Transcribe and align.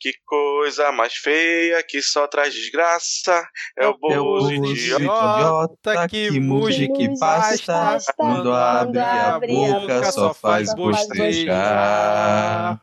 Que 0.00 0.14
coisa 0.24 0.90
mais 0.92 1.14
feia 1.14 1.82
que 1.82 2.00
só 2.00 2.26
traz 2.26 2.54
desgraça. 2.54 3.46
É 3.78 3.86
o 3.86 3.98
bozo 3.98 4.50
idiota 4.52 6.08
que 6.08 6.40
muge 6.40 6.88
que 6.88 7.08
basta. 7.18 7.98
Quando 8.16 8.50
abre 8.50 8.98
a 8.98 9.38
boca 9.38 10.10
só 10.10 10.32
faz 10.32 10.74
bostejar. 10.74 12.80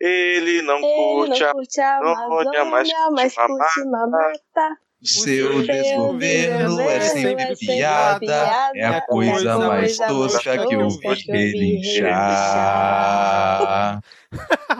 Ele 0.00 0.62
não 0.62 0.80
curte 0.80 1.42
a 1.80 1.98
Amazônia, 1.98 2.64
mas 3.10 3.34
curte 3.34 3.84
mamata. 3.86 4.78
Seu 5.04 5.62
desgoverno 5.62 6.80
é 6.80 7.00
sempre 7.00 7.54
piada, 7.56 8.70
é 8.74 8.86
a 8.86 9.02
coisa 9.02 9.58
mais 9.58 9.98
tosca 9.98 10.66
que 10.66 10.74
eu 10.74 10.88
vi 10.88 11.08
relinchar. 11.28 12.10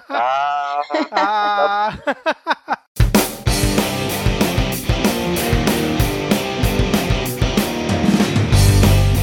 ah. 0.08 0.80
ah. 1.12 1.98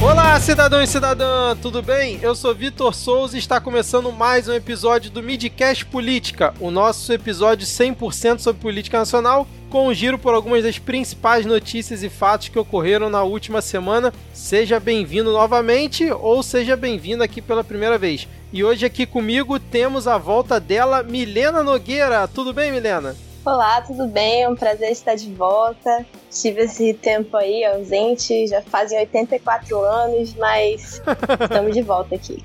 Olá, 0.00 0.38
cidadão 0.38 0.80
e 0.82 0.86
cidadã, 0.86 1.56
tudo 1.60 1.82
bem? 1.82 2.20
Eu 2.22 2.36
sou 2.36 2.54
Vitor 2.54 2.94
Souza 2.94 3.34
e 3.34 3.40
está 3.40 3.60
começando 3.60 4.12
mais 4.12 4.46
um 4.46 4.52
episódio 4.52 5.10
do 5.10 5.20
Midcast 5.20 5.84
Política, 5.86 6.54
o 6.60 6.70
nosso 6.70 7.12
episódio 7.12 7.66
100% 7.66 8.38
sobre 8.38 8.62
política 8.62 8.98
nacional, 8.98 9.48
com 9.72 9.88
um 9.88 9.94
giro 9.94 10.18
por 10.18 10.34
algumas 10.34 10.64
das 10.64 10.78
principais 10.78 11.46
notícias 11.46 12.02
e 12.02 12.10
fatos 12.10 12.50
que 12.50 12.58
ocorreram 12.58 13.08
na 13.08 13.22
última 13.22 13.62
semana. 13.62 14.12
Seja 14.34 14.78
bem-vindo 14.78 15.32
novamente 15.32 16.12
ou 16.12 16.42
seja 16.42 16.76
bem-vindo 16.76 17.22
aqui 17.22 17.40
pela 17.40 17.64
primeira 17.64 17.96
vez. 17.96 18.28
E 18.52 18.62
hoje 18.62 18.84
aqui 18.84 19.06
comigo 19.06 19.58
temos 19.58 20.06
a 20.06 20.18
volta 20.18 20.60
dela, 20.60 21.02
Milena 21.02 21.62
Nogueira. 21.62 22.28
Tudo 22.28 22.52
bem, 22.52 22.70
Milena? 22.70 23.16
Olá, 23.46 23.80
tudo 23.80 24.06
bem? 24.06 24.42
É 24.42 24.48
um 24.48 24.54
prazer 24.54 24.92
estar 24.92 25.14
de 25.14 25.32
volta. 25.32 26.04
Tive 26.30 26.64
esse 26.64 26.92
tempo 26.92 27.34
aí 27.34 27.64
ausente, 27.64 28.46
já 28.48 28.60
fazem 28.60 28.98
84 28.98 29.80
anos, 29.80 30.34
mas 30.34 31.00
estamos 31.40 31.72
de 31.72 31.80
volta 31.80 32.14
aqui. 32.14 32.44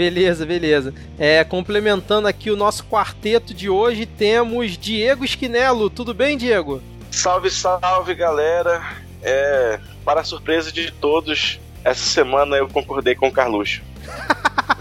Beleza, 0.00 0.46
beleza. 0.46 0.94
É, 1.18 1.44
complementando 1.44 2.26
aqui 2.26 2.50
o 2.50 2.56
nosso 2.56 2.82
quarteto 2.84 3.52
de 3.52 3.68
hoje, 3.68 4.06
temos 4.06 4.78
Diego 4.78 5.26
Esquinelo. 5.26 5.90
Tudo 5.90 6.14
bem, 6.14 6.38
Diego? 6.38 6.80
Salve, 7.10 7.50
salve, 7.50 8.14
galera. 8.14 8.82
É, 9.22 9.78
para 10.02 10.22
a 10.22 10.24
surpresa 10.24 10.72
de 10.72 10.90
todos, 10.90 11.60
essa 11.84 12.02
semana 12.02 12.56
eu 12.56 12.66
concordei 12.66 13.14
com 13.14 13.28
o 13.28 13.30
Carluxo. 13.30 13.82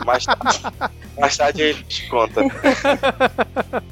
mais, 0.06 0.24
tarde, 0.24 0.62
mais 1.20 1.36
tarde 1.36 1.64
a 1.64 1.74
gente 1.74 2.08
conta. 2.08 2.42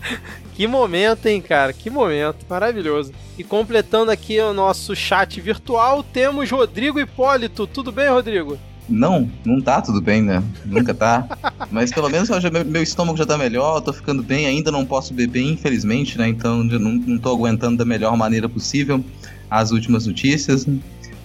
Que 0.55 0.65
momento, 0.65 1.27
hein, 1.27 1.39
cara? 1.39 1.71
Que 1.71 1.87
momento. 1.87 2.43
Maravilhoso. 2.49 3.13
E 3.37 3.43
completando 3.43 4.09
aqui 4.09 4.39
o 4.39 4.53
nosso 4.53 4.95
chat 4.95 5.39
virtual, 5.39 6.01
temos 6.01 6.49
Rodrigo 6.49 6.99
Hipólito. 6.99 7.67
Tudo 7.67 7.91
bem, 7.91 8.09
Rodrigo? 8.09 8.57
Não, 8.89 9.29
não 9.45 9.61
tá 9.61 9.81
tudo 9.81 10.01
bem, 10.01 10.21
né? 10.21 10.41
Nunca 10.65 10.93
tá. 10.93 11.27
Mas 11.71 11.91
pelo 11.91 12.09
menos 12.09 12.29
já, 12.29 12.49
meu, 12.49 12.81
estômago 12.81 13.17
já 13.17 13.25
tá 13.25 13.37
melhor, 13.37 13.81
tô 13.81 13.91
ficando 13.91 14.23
bem, 14.23 14.45
ainda 14.45 14.71
não 14.71 14.85
posso 14.85 15.13
beber, 15.13 15.41
infelizmente, 15.41 16.17
né? 16.17 16.27
Então 16.27 16.63
não, 16.63 16.93
não 16.93 17.17
tô 17.17 17.31
aguentando 17.31 17.77
da 17.77 17.85
melhor 17.85 18.15
maneira 18.15 18.47
possível 18.47 19.03
as 19.49 19.71
últimas 19.71 20.07
notícias. 20.07 20.65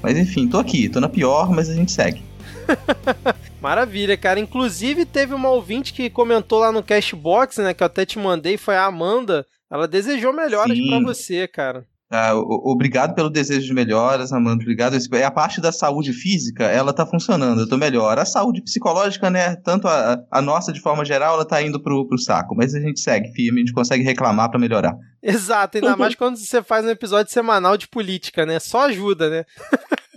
Mas 0.02 0.18
enfim, 0.18 0.48
tô 0.48 0.58
aqui, 0.58 0.88
tô 0.88 1.00
na 1.00 1.08
pior, 1.08 1.50
mas 1.50 1.68
a 1.70 1.74
gente 1.74 1.92
segue. 1.92 2.22
Maravilha, 3.60 4.16
cara. 4.16 4.40
Inclusive, 4.40 5.04
teve 5.04 5.34
uma 5.34 5.50
ouvinte 5.50 5.92
que 5.92 6.10
comentou 6.10 6.58
lá 6.58 6.72
no 6.72 6.82
Cashbox, 6.82 7.58
né? 7.58 7.72
Que 7.72 7.82
eu 7.82 7.86
até 7.86 8.04
te 8.04 8.18
mandei, 8.18 8.56
foi 8.56 8.74
a 8.74 8.86
Amanda. 8.86 9.46
Ela 9.70 9.86
desejou 9.86 10.32
melhoras 10.32 10.76
para 10.88 11.00
você, 11.00 11.46
cara. 11.46 11.86
Ah, 12.14 12.34
obrigado 12.34 13.14
pelo 13.14 13.30
desejo 13.30 13.66
de 13.66 13.72
melhoras, 13.72 14.34
Amanda. 14.34 14.62
Obrigado. 14.62 14.94
É 15.14 15.24
a 15.24 15.30
parte 15.30 15.62
da 15.62 15.72
saúde 15.72 16.12
física, 16.12 16.64
ela 16.64 16.92
tá 16.92 17.06
funcionando, 17.06 17.62
eu 17.62 17.68
tô 17.68 17.78
melhor. 17.78 18.18
A 18.18 18.26
saúde 18.26 18.60
psicológica, 18.60 19.30
né? 19.30 19.56
Tanto 19.56 19.88
a, 19.88 20.22
a 20.30 20.42
nossa 20.42 20.74
de 20.74 20.80
forma 20.80 21.06
geral, 21.06 21.36
ela 21.36 21.44
tá 21.46 21.62
indo 21.62 21.82
pro, 21.82 22.06
pro 22.06 22.18
saco. 22.18 22.54
Mas 22.54 22.74
a 22.74 22.80
gente 22.80 23.00
segue 23.00 23.32
firme, 23.32 23.60
a 23.60 23.64
gente 23.64 23.72
consegue 23.72 24.04
reclamar 24.04 24.50
para 24.50 24.60
melhorar. 24.60 24.94
Exato, 25.22 25.78
ainda 25.78 25.96
mais 25.96 26.14
quando 26.14 26.36
você 26.36 26.62
faz 26.62 26.84
um 26.84 26.90
episódio 26.90 27.32
semanal 27.32 27.78
de 27.78 27.88
política, 27.88 28.44
né? 28.44 28.58
Só 28.60 28.88
ajuda, 28.88 29.30
né? 29.30 29.44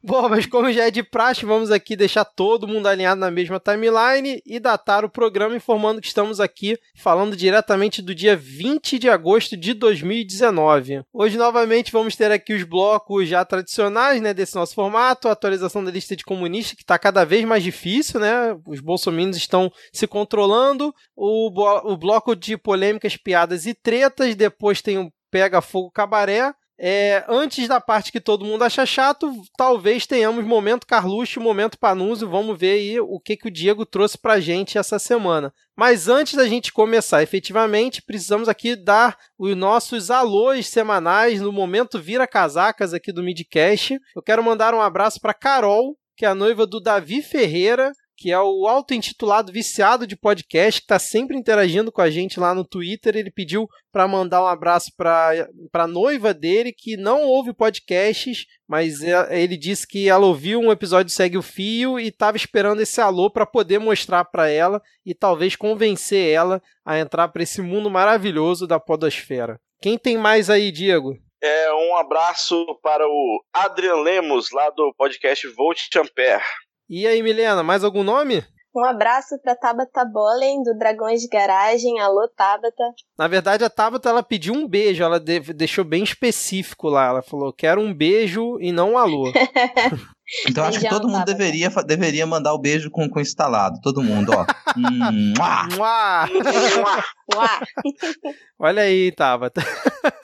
Bom, 0.00 0.28
mas 0.28 0.46
como 0.46 0.72
já 0.72 0.86
é 0.86 0.90
de 0.90 1.02
praxe, 1.02 1.44
vamos 1.44 1.70
aqui 1.70 1.96
deixar 1.96 2.24
todo 2.24 2.68
mundo 2.68 2.86
alinhado 2.86 3.20
na 3.20 3.30
mesma 3.30 3.58
timeline 3.58 4.40
e 4.46 4.60
datar 4.60 5.04
o 5.04 5.10
programa 5.10 5.56
informando 5.56 6.00
que 6.00 6.06
estamos 6.06 6.38
aqui 6.38 6.78
falando 6.96 7.36
diretamente 7.36 8.00
do 8.00 8.14
dia 8.14 8.36
20 8.36 8.98
de 8.98 9.08
agosto 9.08 9.56
de 9.56 9.74
2019. 9.74 11.02
Hoje, 11.12 11.36
novamente, 11.36 11.90
vamos 11.90 12.14
ter 12.14 12.30
aqui 12.30 12.54
os 12.54 12.62
blocos 12.62 13.28
já 13.28 13.44
tradicionais 13.44 14.22
né, 14.22 14.32
desse 14.32 14.54
nosso 14.54 14.74
formato, 14.74 15.28
a 15.28 15.32
atualização 15.32 15.84
da 15.84 15.90
lista 15.90 16.14
de 16.14 16.24
comunistas, 16.24 16.76
que 16.76 16.82
está 16.82 16.98
cada 16.98 17.24
vez 17.24 17.44
mais 17.44 17.62
difícil, 17.62 18.20
né? 18.20 18.56
Os 18.66 18.80
bolsominions 18.80 19.36
estão 19.36 19.70
se 19.92 20.06
controlando, 20.06 20.94
o, 21.16 21.50
o 21.92 21.96
bloco 21.96 22.36
de 22.36 22.56
polêmicas, 22.56 23.16
piadas 23.16 23.66
e 23.66 23.74
tretas, 23.74 24.36
depois 24.36 24.80
tem 24.80 24.96
o 24.96 25.12
Pega 25.30 25.60
Fogo 25.60 25.90
Cabaré, 25.90 26.54
é, 26.80 27.24
antes 27.28 27.66
da 27.66 27.80
parte 27.80 28.12
que 28.12 28.20
todo 28.20 28.44
mundo 28.44 28.62
acha 28.62 28.86
chato, 28.86 29.32
talvez 29.56 30.06
tenhamos 30.06 30.44
momento 30.44 30.86
Carluxo, 30.86 31.40
momento 31.40 31.78
Panunzio. 31.78 32.28
Vamos 32.28 32.56
ver 32.56 32.72
aí 32.72 33.00
o 33.00 33.18
que, 33.18 33.36
que 33.36 33.48
o 33.48 33.50
Diego 33.50 33.84
trouxe 33.84 34.16
pra 34.16 34.38
gente 34.38 34.78
essa 34.78 34.98
semana. 34.98 35.52
Mas 35.76 36.08
antes 36.08 36.34
da 36.34 36.46
gente 36.46 36.72
começar 36.72 37.22
efetivamente, 37.22 38.00
precisamos 38.02 38.48
aqui 38.48 38.76
dar 38.76 39.16
os 39.36 39.56
nossos 39.56 40.10
alôs 40.10 40.68
semanais 40.68 41.40
no 41.40 41.52
momento 41.52 42.00
Vira 42.00 42.26
Casacas 42.26 42.94
aqui 42.94 43.12
do 43.12 43.24
Midcast. 43.24 43.98
Eu 44.14 44.22
quero 44.22 44.42
mandar 44.42 44.72
um 44.72 44.80
abraço 44.80 45.20
para 45.20 45.34
Carol, 45.34 45.96
que 46.16 46.24
é 46.24 46.28
a 46.28 46.34
noiva 46.34 46.64
do 46.64 46.80
Davi 46.80 47.22
Ferreira, 47.22 47.92
que 48.18 48.32
é 48.32 48.40
o 48.40 48.66
auto-intitulado 48.66 49.52
viciado 49.52 50.04
de 50.04 50.16
podcast, 50.16 50.80
que 50.80 50.84
está 50.84 50.98
sempre 50.98 51.36
interagindo 51.36 51.92
com 51.92 52.00
a 52.00 52.10
gente 52.10 52.40
lá 52.40 52.52
no 52.52 52.64
Twitter. 52.64 53.16
Ele 53.16 53.30
pediu 53.30 53.68
para 53.92 54.08
mandar 54.08 54.42
um 54.42 54.48
abraço 54.48 54.90
para 54.96 55.46
a 55.72 55.86
noiva 55.86 56.34
dele, 56.34 56.72
que 56.76 56.96
não 56.96 57.22
ouve 57.22 57.54
podcasts, 57.54 58.44
mas 58.66 59.00
é, 59.04 59.40
ele 59.40 59.56
disse 59.56 59.86
que 59.86 60.08
ela 60.08 60.26
ouviu 60.26 60.58
um 60.58 60.72
episódio 60.72 61.12
Segue 61.12 61.38
o 61.38 61.42
Fio 61.42 61.96
e 62.00 62.08
estava 62.08 62.36
esperando 62.36 62.80
esse 62.80 63.00
alô 63.00 63.30
para 63.30 63.46
poder 63.46 63.78
mostrar 63.78 64.24
para 64.24 64.48
ela 64.50 64.82
e 65.06 65.14
talvez 65.14 65.54
convencer 65.54 66.28
ela 66.28 66.60
a 66.84 66.98
entrar 66.98 67.28
para 67.28 67.44
esse 67.44 67.62
mundo 67.62 67.88
maravilhoso 67.88 68.66
da 68.66 68.80
podosfera. 68.80 69.60
Quem 69.80 69.96
tem 69.96 70.18
mais 70.18 70.50
aí, 70.50 70.72
Diego? 70.72 71.16
É, 71.40 71.72
um 71.72 71.96
abraço 71.96 72.66
para 72.82 73.06
o 73.06 73.44
Adrian 73.52 74.02
Lemos, 74.02 74.50
lá 74.50 74.70
do 74.70 74.92
podcast 74.98 75.46
Volt 75.54 75.94
Ampere. 75.96 76.42
E 76.88 77.06
aí, 77.06 77.22
Milena, 77.22 77.62
mais 77.62 77.84
algum 77.84 78.02
nome? 78.02 78.42
Um 78.74 78.82
abraço 78.82 79.38
para 79.42 79.54
Tabata 79.54 80.06
Bolen, 80.06 80.62
do 80.62 80.72
Dragões 80.78 81.20
de 81.20 81.28
Garagem. 81.28 82.00
Alô, 82.00 82.26
Tabata. 82.28 82.94
Na 83.18 83.28
verdade, 83.28 83.62
a 83.62 83.68
Tabata 83.68 84.08
ela 84.08 84.22
pediu 84.22 84.54
um 84.54 84.66
beijo, 84.66 85.02
ela 85.02 85.20
deixou 85.20 85.84
bem 85.84 86.02
específico 86.02 86.88
lá. 86.88 87.08
Ela 87.08 87.22
falou: 87.22 87.52
quero 87.52 87.78
um 87.78 87.92
beijo 87.92 88.58
e 88.58 88.72
não 88.72 88.92
um 88.92 88.98
alô. 88.98 89.30
Então 90.46 90.64
acho 90.64 90.78
que 90.78 90.88
todo 90.88 91.08
mundo 91.08 91.24
deveria, 91.24 91.70
deveria 91.86 92.26
mandar 92.26 92.52
o 92.52 92.58
beijo 92.58 92.90
com, 92.90 93.08
com 93.08 93.20
instalado. 93.20 93.80
Todo 93.80 94.02
mundo, 94.02 94.32
ó. 94.32 94.44
Olha 98.58 98.82
aí, 98.82 99.10
Tabata. 99.12 99.62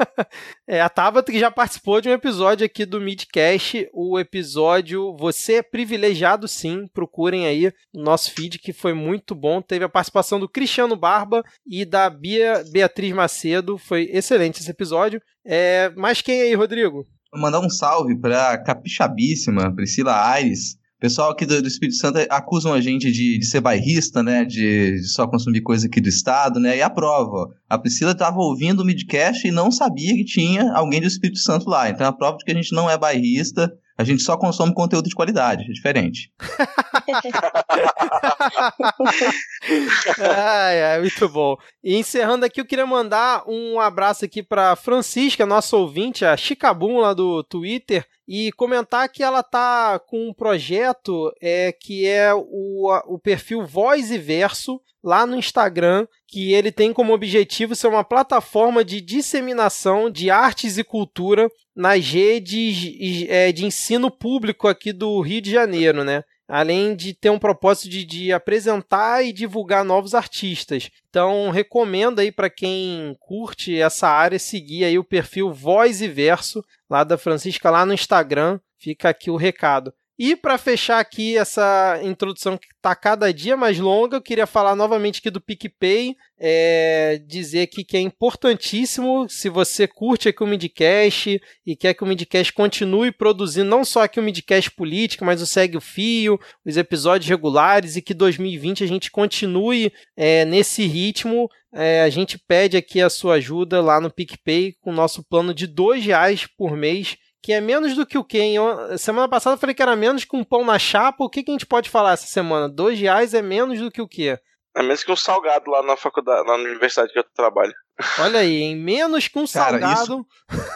é, 0.68 0.80
a 0.80 0.88
Tabata 0.88 1.32
que 1.32 1.38
já 1.38 1.50
participou 1.50 2.00
de 2.00 2.08
um 2.08 2.12
episódio 2.12 2.66
aqui 2.66 2.84
do 2.84 3.00
Midcast, 3.00 3.88
o 3.92 4.18
episódio 4.18 5.16
Você 5.16 5.54
é 5.54 5.62
Privilegiado 5.62 6.46
Sim. 6.46 6.86
Procurem 6.92 7.46
aí 7.46 7.68
o 7.68 8.02
nosso 8.02 8.30
feed, 8.32 8.58
que 8.58 8.72
foi 8.72 8.92
muito 8.92 9.34
bom. 9.34 9.62
Teve 9.62 9.86
a 9.86 9.88
participação 9.88 10.38
do 10.38 10.48
Cristiano 10.48 10.96
Barba 10.96 11.42
e 11.66 11.84
da 11.84 12.10
Bia 12.10 12.62
Beatriz 12.70 13.12
Macedo. 13.12 13.78
Foi 13.78 14.08
excelente 14.12 14.60
esse 14.60 14.70
episódio. 14.70 15.22
É, 15.44 15.90
mas 15.96 16.20
quem 16.20 16.42
aí, 16.42 16.54
Rodrigo? 16.54 17.06
Mandar 17.36 17.60
um 17.60 17.70
salve 17.70 18.16
pra 18.16 18.58
capixabíssima 18.58 19.74
Priscila 19.74 20.28
Aires. 20.30 20.76
Pessoal 21.00 21.32
aqui 21.32 21.44
do, 21.44 21.60
do 21.60 21.68
Espírito 21.68 21.98
Santo 21.98 22.18
acusam 22.30 22.72
a 22.72 22.80
gente 22.80 23.12
de, 23.12 23.38
de 23.38 23.44
ser 23.44 23.60
bairrista, 23.60 24.22
né? 24.22 24.44
De, 24.44 25.00
de, 25.00 25.08
só 25.08 25.26
consumir 25.26 25.60
coisa 25.60 25.86
aqui 25.86 26.00
do 26.00 26.08
estado, 26.08 26.58
né? 26.58 26.78
E 26.78 26.82
a 26.82 26.88
prova. 26.88 27.50
A 27.68 27.76
Priscila 27.76 28.12
estava 28.12 28.38
ouvindo 28.38 28.80
o 28.80 28.84
midcast 28.86 29.46
e 29.46 29.50
não 29.50 29.70
sabia 29.70 30.14
que 30.14 30.24
tinha 30.24 30.72
alguém 30.72 31.00
do 31.00 31.06
Espírito 31.06 31.40
Santo 31.40 31.68
lá. 31.68 31.90
Então 31.90 32.06
é 32.06 32.08
a 32.08 32.12
prova 32.12 32.38
de 32.38 32.44
que 32.44 32.52
a 32.52 32.54
gente 32.54 32.72
não 32.72 32.88
é 32.88 32.96
bairrista 32.96 33.70
a 33.96 34.02
gente 34.02 34.22
só 34.22 34.36
consome 34.36 34.74
conteúdo 34.74 35.08
de 35.08 35.14
qualidade, 35.14 35.64
é 35.64 35.72
diferente. 35.72 36.32
ai, 40.18 40.82
ai, 40.82 41.00
muito 41.00 41.28
bom. 41.28 41.56
E 41.82 41.96
encerrando 41.96 42.44
aqui, 42.44 42.60
eu 42.60 42.66
queria 42.66 42.86
mandar 42.86 43.48
um 43.48 43.78
abraço 43.78 44.24
aqui 44.24 44.42
para 44.42 44.74
Francisca, 44.74 45.46
nossa 45.46 45.76
ouvinte, 45.76 46.24
a 46.24 46.36
Chicabum 46.36 46.98
lá 46.98 47.14
do 47.14 47.44
Twitter. 47.44 48.04
E 48.26 48.50
comentar 48.52 49.08
que 49.08 49.22
ela 49.22 49.42
tá 49.42 49.98
com 49.98 50.28
um 50.28 50.32
projeto 50.32 51.32
é, 51.40 51.72
que 51.72 52.06
é 52.06 52.32
o, 52.34 52.90
o 53.06 53.18
perfil 53.18 53.66
Voz 53.66 54.10
e 54.10 54.18
Verso 54.18 54.80
lá 55.02 55.26
no 55.26 55.36
Instagram, 55.36 56.06
que 56.26 56.54
ele 56.54 56.72
tem 56.72 56.92
como 56.92 57.12
objetivo 57.12 57.74
ser 57.74 57.88
uma 57.88 58.02
plataforma 58.02 58.82
de 58.82 59.02
disseminação 59.02 60.10
de 60.10 60.30
artes 60.30 60.78
e 60.78 60.84
cultura 60.84 61.50
nas 61.76 62.06
redes 62.06 63.26
é, 63.28 63.52
de 63.52 63.66
ensino 63.66 64.10
público 64.10 64.66
aqui 64.66 64.92
do 64.92 65.20
Rio 65.20 65.42
de 65.42 65.50
Janeiro, 65.50 66.02
né? 66.02 66.24
Além 66.48 66.94
de 66.94 67.14
ter 67.14 67.30
um 67.30 67.38
propósito 67.38 67.88
de, 67.88 68.04
de 68.04 68.32
apresentar 68.32 69.24
e 69.24 69.32
divulgar 69.32 69.84
novos 69.84 70.14
artistas. 70.14 70.90
Então, 71.08 71.50
recomendo 71.50 72.18
aí 72.18 72.30
para 72.30 72.50
quem 72.50 73.16
curte 73.20 73.80
essa 73.80 74.08
área 74.08 74.38
seguir 74.38 74.84
aí 74.84 74.98
o 74.98 75.04
perfil 75.04 75.52
Voz 75.52 76.02
e 76.02 76.08
Verso 76.08 76.62
lá 76.88 77.04
da 77.04 77.16
Francisca 77.16 77.70
lá 77.70 77.86
no 77.86 77.94
Instagram. 77.94 78.60
Fica 78.78 79.08
aqui 79.08 79.30
o 79.30 79.36
recado. 79.36 79.92
E 80.16 80.36
para 80.36 80.56
fechar 80.56 81.00
aqui 81.00 81.36
essa 81.36 81.98
introdução 82.04 82.56
que 82.56 82.68
está 82.68 82.94
cada 82.94 83.32
dia 83.32 83.56
mais 83.56 83.80
longa, 83.80 84.16
eu 84.16 84.22
queria 84.22 84.46
falar 84.46 84.76
novamente 84.76 85.18
aqui 85.18 85.28
do 85.28 85.40
PicPay, 85.40 86.14
é, 86.38 87.20
dizer 87.26 87.62
aqui 87.62 87.82
que 87.82 87.96
é 87.96 88.00
importantíssimo, 88.00 89.28
se 89.28 89.48
você 89.48 89.88
curte 89.88 90.28
aqui 90.28 90.40
o 90.44 90.46
Midcast 90.46 91.40
e 91.66 91.74
quer 91.74 91.94
que 91.94 92.04
o 92.04 92.06
Midcast 92.06 92.52
continue 92.52 93.10
produzindo 93.10 93.68
não 93.68 93.84
só 93.84 94.04
aqui 94.04 94.20
o 94.20 94.22
Midcast 94.22 94.70
política, 94.70 95.24
mas 95.24 95.42
o 95.42 95.46
Segue 95.46 95.76
o 95.76 95.80
Fio, 95.80 96.38
os 96.64 96.76
episódios 96.76 97.28
regulares 97.28 97.96
e 97.96 98.02
que 98.02 98.14
2020 98.14 98.84
a 98.84 98.86
gente 98.86 99.10
continue 99.10 99.92
é, 100.16 100.44
nesse 100.44 100.86
ritmo, 100.86 101.48
é, 101.72 102.02
a 102.02 102.08
gente 102.08 102.38
pede 102.38 102.76
aqui 102.76 103.00
a 103.00 103.10
sua 103.10 103.34
ajuda 103.34 103.80
lá 103.82 104.00
no 104.00 104.12
PicPay 104.12 104.76
com 104.80 104.90
o 104.90 104.94
nosso 104.94 105.24
plano 105.24 105.52
de 105.52 105.64
R$ 105.64 105.98
reais 105.98 106.46
por 106.56 106.76
mês 106.76 107.16
que 107.44 107.52
é 107.52 107.60
menos 107.60 107.94
do 107.94 108.06
que 108.06 108.16
o 108.16 108.24
quê? 108.24 108.54
Semana 108.96 109.28
passada 109.28 109.54
eu 109.54 109.60
falei 109.60 109.74
que 109.74 109.82
era 109.82 109.94
menos 109.94 110.24
que 110.24 110.34
um 110.34 110.42
pão 110.42 110.64
na 110.64 110.78
chapa. 110.78 111.22
O 111.22 111.28
que, 111.28 111.42
que 111.42 111.50
a 111.50 111.52
gente 111.52 111.66
pode 111.66 111.90
falar 111.90 112.12
essa 112.12 112.26
semana? 112.26 112.70
Dois 112.70 112.98
reais 112.98 113.34
é 113.34 113.42
menos 113.42 113.78
do 113.78 113.90
que 113.90 114.00
o 114.00 114.08
quê? 114.08 114.38
É 114.74 114.82
menos 114.82 115.04
que 115.04 115.12
um 115.12 115.16
salgado 115.16 115.70
lá 115.70 115.82
na 115.82 115.94
faculdade, 115.94 116.48
lá 116.48 116.56
na 116.56 116.64
universidade 116.64 117.12
que 117.12 117.18
eu 117.18 117.24
trabalho. 117.34 117.74
Olha 118.18 118.40
aí, 118.40 118.62
em 118.62 118.74
menos 118.74 119.28
que 119.28 119.38
um 119.38 119.46
Cara, 119.46 119.78
salgado. 119.78 120.02
Isso, 120.02 120.26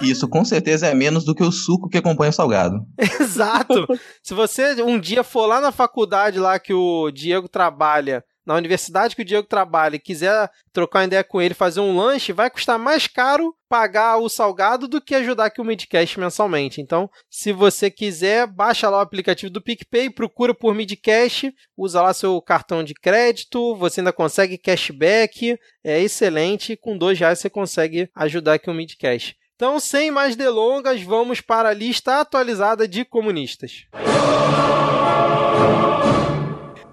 isso, 0.02 0.28
com 0.28 0.44
certeza 0.44 0.88
é 0.88 0.94
menos 0.94 1.24
do 1.24 1.34
que 1.34 1.42
o 1.42 1.50
suco 1.50 1.88
que 1.88 1.96
acompanha 1.96 2.28
o 2.28 2.34
salgado. 2.34 2.76
Exato. 3.18 3.86
Se 4.22 4.34
você 4.34 4.82
um 4.82 5.00
dia 5.00 5.24
for 5.24 5.46
lá 5.46 5.62
na 5.62 5.72
faculdade 5.72 6.38
lá 6.38 6.58
que 6.58 6.74
o 6.74 7.10
Diego 7.10 7.48
trabalha 7.48 8.22
na 8.48 8.54
universidade 8.54 9.14
que 9.14 9.20
o 9.20 9.24
Diego 9.26 9.46
trabalha 9.46 9.96
e 9.96 10.00
quiser 10.00 10.50
trocar 10.72 11.00
uma 11.00 11.04
ideia 11.04 11.22
com 11.22 11.38
ele, 11.38 11.52
fazer 11.52 11.80
um 11.80 11.94
lanche, 11.94 12.32
vai 12.32 12.48
custar 12.48 12.78
mais 12.78 13.06
caro 13.06 13.54
pagar 13.68 14.16
o 14.16 14.26
salgado 14.26 14.88
do 14.88 15.02
que 15.02 15.14
ajudar 15.14 15.44
aqui 15.44 15.60
o 15.60 15.64
Midcast 15.64 16.18
mensalmente. 16.18 16.80
Então, 16.80 17.10
se 17.28 17.52
você 17.52 17.90
quiser, 17.90 18.46
baixa 18.46 18.88
lá 18.88 18.96
o 18.96 19.02
aplicativo 19.02 19.52
do 19.52 19.60
PicPay, 19.60 20.08
procura 20.08 20.54
por 20.54 20.74
Midcast, 20.74 21.54
usa 21.76 22.00
lá 22.00 22.14
seu 22.14 22.40
cartão 22.40 22.82
de 22.82 22.94
crédito, 22.94 23.76
você 23.76 24.00
ainda 24.00 24.14
consegue 24.14 24.56
cashback, 24.56 25.58
é 25.84 26.00
excelente, 26.00 26.74
com 26.74 26.96
dois 26.96 27.18
reais 27.18 27.40
você 27.40 27.50
consegue 27.50 28.08
ajudar 28.14 28.54
aqui 28.54 28.70
o 28.70 28.74
Midcast. 28.74 29.36
Então, 29.56 29.78
sem 29.78 30.10
mais 30.10 30.36
delongas, 30.36 31.02
vamos 31.02 31.42
para 31.42 31.68
a 31.68 31.74
lista 31.74 32.20
atualizada 32.20 32.88
de 32.88 33.04
comunistas. 33.04 33.84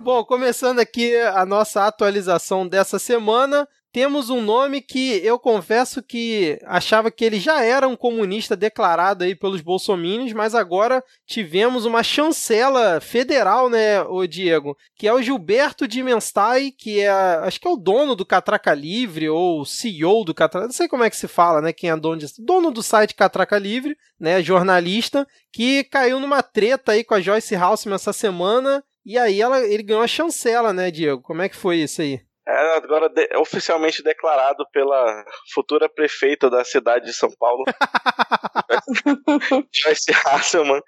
Bom, 0.06 0.24
começando 0.24 0.78
aqui 0.78 1.18
a 1.18 1.44
nossa 1.48 1.88
atualização 1.88 2.68
dessa 2.68 3.00
semana, 3.00 3.68
temos 3.92 4.30
um 4.30 4.40
nome 4.40 4.80
que 4.80 5.20
eu 5.26 5.40
confesso 5.40 6.04
que 6.04 6.60
achava 6.64 7.10
que 7.10 7.26
ele 7.26 7.40
já 7.40 7.64
era 7.64 7.88
um 7.88 7.96
comunista 7.96 8.56
declarado 8.56 9.24
aí 9.24 9.34
pelos 9.34 9.62
bolsominions, 9.62 10.32
mas 10.32 10.54
agora 10.54 11.04
tivemos 11.26 11.86
uma 11.86 12.04
chancela 12.04 13.02
federal, 13.02 13.68
né, 13.68 14.04
o 14.04 14.28
Diego, 14.28 14.78
que 14.96 15.08
é 15.08 15.12
o 15.12 15.24
Gilberto 15.24 15.88
Dimenstai, 15.88 16.70
que 16.70 17.02
é, 17.02 17.10
acho 17.10 17.60
que 17.60 17.68
é 17.68 17.72
o 17.72 17.76
dono 17.76 18.16
do 18.16 18.28
Catraca 18.28 18.76
Livre 18.76 19.28
ou 19.28 19.66
CEO 19.66 20.24
do 20.24 20.36
Catraca, 20.36 20.68
não 20.68 20.72
sei 20.72 20.88
como 20.88 21.04
é 21.04 21.10
que 21.10 21.18
se 21.18 21.28
fala, 21.28 21.62
né, 21.62 21.74
quem 21.74 21.90
é 21.90 21.98
dono 21.98 22.18
disso, 22.18 22.46
dono 22.46 22.70
do 22.70 22.84
site 22.84 23.16
Catraca 23.16 23.58
Livre, 23.58 23.98
né, 24.20 24.40
jornalista, 24.44 25.28
que 25.52 25.84
caiu 25.86 26.20
numa 26.20 26.44
treta 26.44 26.92
aí 26.92 27.04
com 27.04 27.16
a 27.16 27.22
Joyce 27.22 27.56
Halseman 27.56 27.96
essa 27.96 28.14
semana 28.14 28.84
e 29.06 29.18
aí 29.18 29.42
ela, 29.42 29.62
ele 29.62 29.84
ganhou 29.84 30.02
a 30.02 30.08
chancela, 30.08 30.74
né, 30.74 30.90
Diego? 30.90 31.22
Como 31.22 31.42
é 31.42 31.50
que 31.50 31.56
foi 31.56 31.78
isso 31.78 32.02
aí? 32.02 32.22
É 32.48 32.78
agora 32.78 33.10
de, 33.10 33.28
oficialmente 33.38 34.04
declarado 34.04 34.68
pela 34.72 35.26
futura 35.52 35.90
prefeita 35.90 36.48
da 36.48 36.64
cidade 36.64 37.06
de 37.06 37.14
São 37.14 37.30
Paulo, 37.40 37.64
Joyce 39.74 40.12
Hasselman. 40.26 40.82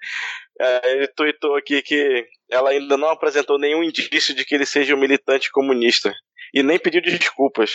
É, 0.60 0.92
ele 0.92 1.08
tweetou 1.08 1.56
aqui 1.56 1.82
que 1.82 2.26
ela 2.50 2.70
ainda 2.70 2.96
não 2.96 3.10
apresentou 3.10 3.58
nenhum 3.58 3.82
indício 3.82 4.34
de 4.34 4.44
que 4.44 4.54
ele 4.54 4.66
seja 4.66 4.94
um 4.94 5.00
militante 5.00 5.50
comunista 5.50 6.12
e 6.54 6.62
nem 6.62 6.78
pediu 6.78 7.02
desculpas. 7.02 7.72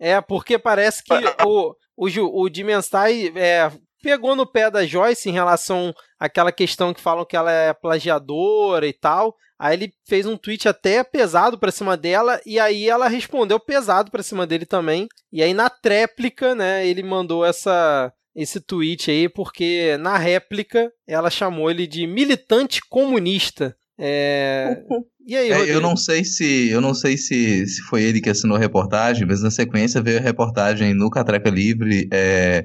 É, 0.00 0.20
porque 0.20 0.58
parece 0.58 1.02
que 1.02 1.12
o, 1.44 1.74
o, 1.96 2.42
o 2.42 2.48
Dimenstai 2.48 3.32
é, 3.34 3.70
pegou 4.02 4.36
no 4.36 4.46
pé 4.46 4.70
da 4.70 4.86
Joyce 4.86 5.28
em 5.28 5.32
relação 5.32 5.92
àquela 6.18 6.52
questão 6.52 6.94
que 6.94 7.00
falam 7.00 7.24
que 7.24 7.36
ela 7.36 7.50
é 7.50 7.74
plagiadora 7.74 8.86
e 8.86 8.92
tal. 8.92 9.34
Aí 9.58 9.76
ele 9.76 9.92
fez 10.06 10.24
um 10.24 10.36
tweet 10.36 10.68
até 10.68 11.02
pesado 11.02 11.58
pra 11.58 11.72
cima 11.72 11.96
dela, 11.96 12.40
e 12.46 12.60
aí 12.60 12.88
ela 12.88 13.08
respondeu 13.08 13.58
pesado 13.58 14.10
pra 14.10 14.22
cima 14.22 14.46
dele 14.46 14.64
também. 14.64 15.08
E 15.32 15.42
aí 15.42 15.52
na 15.52 15.68
tréplica, 15.68 16.54
né, 16.54 16.86
ele 16.86 17.02
mandou 17.02 17.44
essa 17.44 18.12
esse 18.36 18.60
tweet 18.60 19.10
aí, 19.10 19.28
porque 19.28 19.96
na 19.98 20.16
réplica 20.16 20.92
ela 21.08 21.28
chamou 21.28 21.68
ele 21.70 21.88
de 21.88 22.06
militante 22.06 22.80
comunista. 22.88 23.76
É... 23.98 24.80
E 25.26 25.36
aí, 25.36 25.50
é, 25.50 25.74
eu 25.74 25.80
não 25.80 25.96
sei 25.96 26.24
se 26.24 26.68
eu 26.70 26.80
não 26.80 26.94
sei 26.94 27.16
se, 27.16 27.66
se 27.66 27.82
foi 27.82 28.04
ele 28.04 28.20
que 28.20 28.30
assinou 28.30 28.56
a 28.56 28.60
reportagem, 28.60 29.26
mas 29.26 29.42
na 29.42 29.50
sequência 29.50 30.00
veio 30.00 30.18
a 30.18 30.22
reportagem 30.22 30.94
no 30.94 31.10
Catraca 31.10 31.50
Livre 31.50 32.08
é 32.12 32.64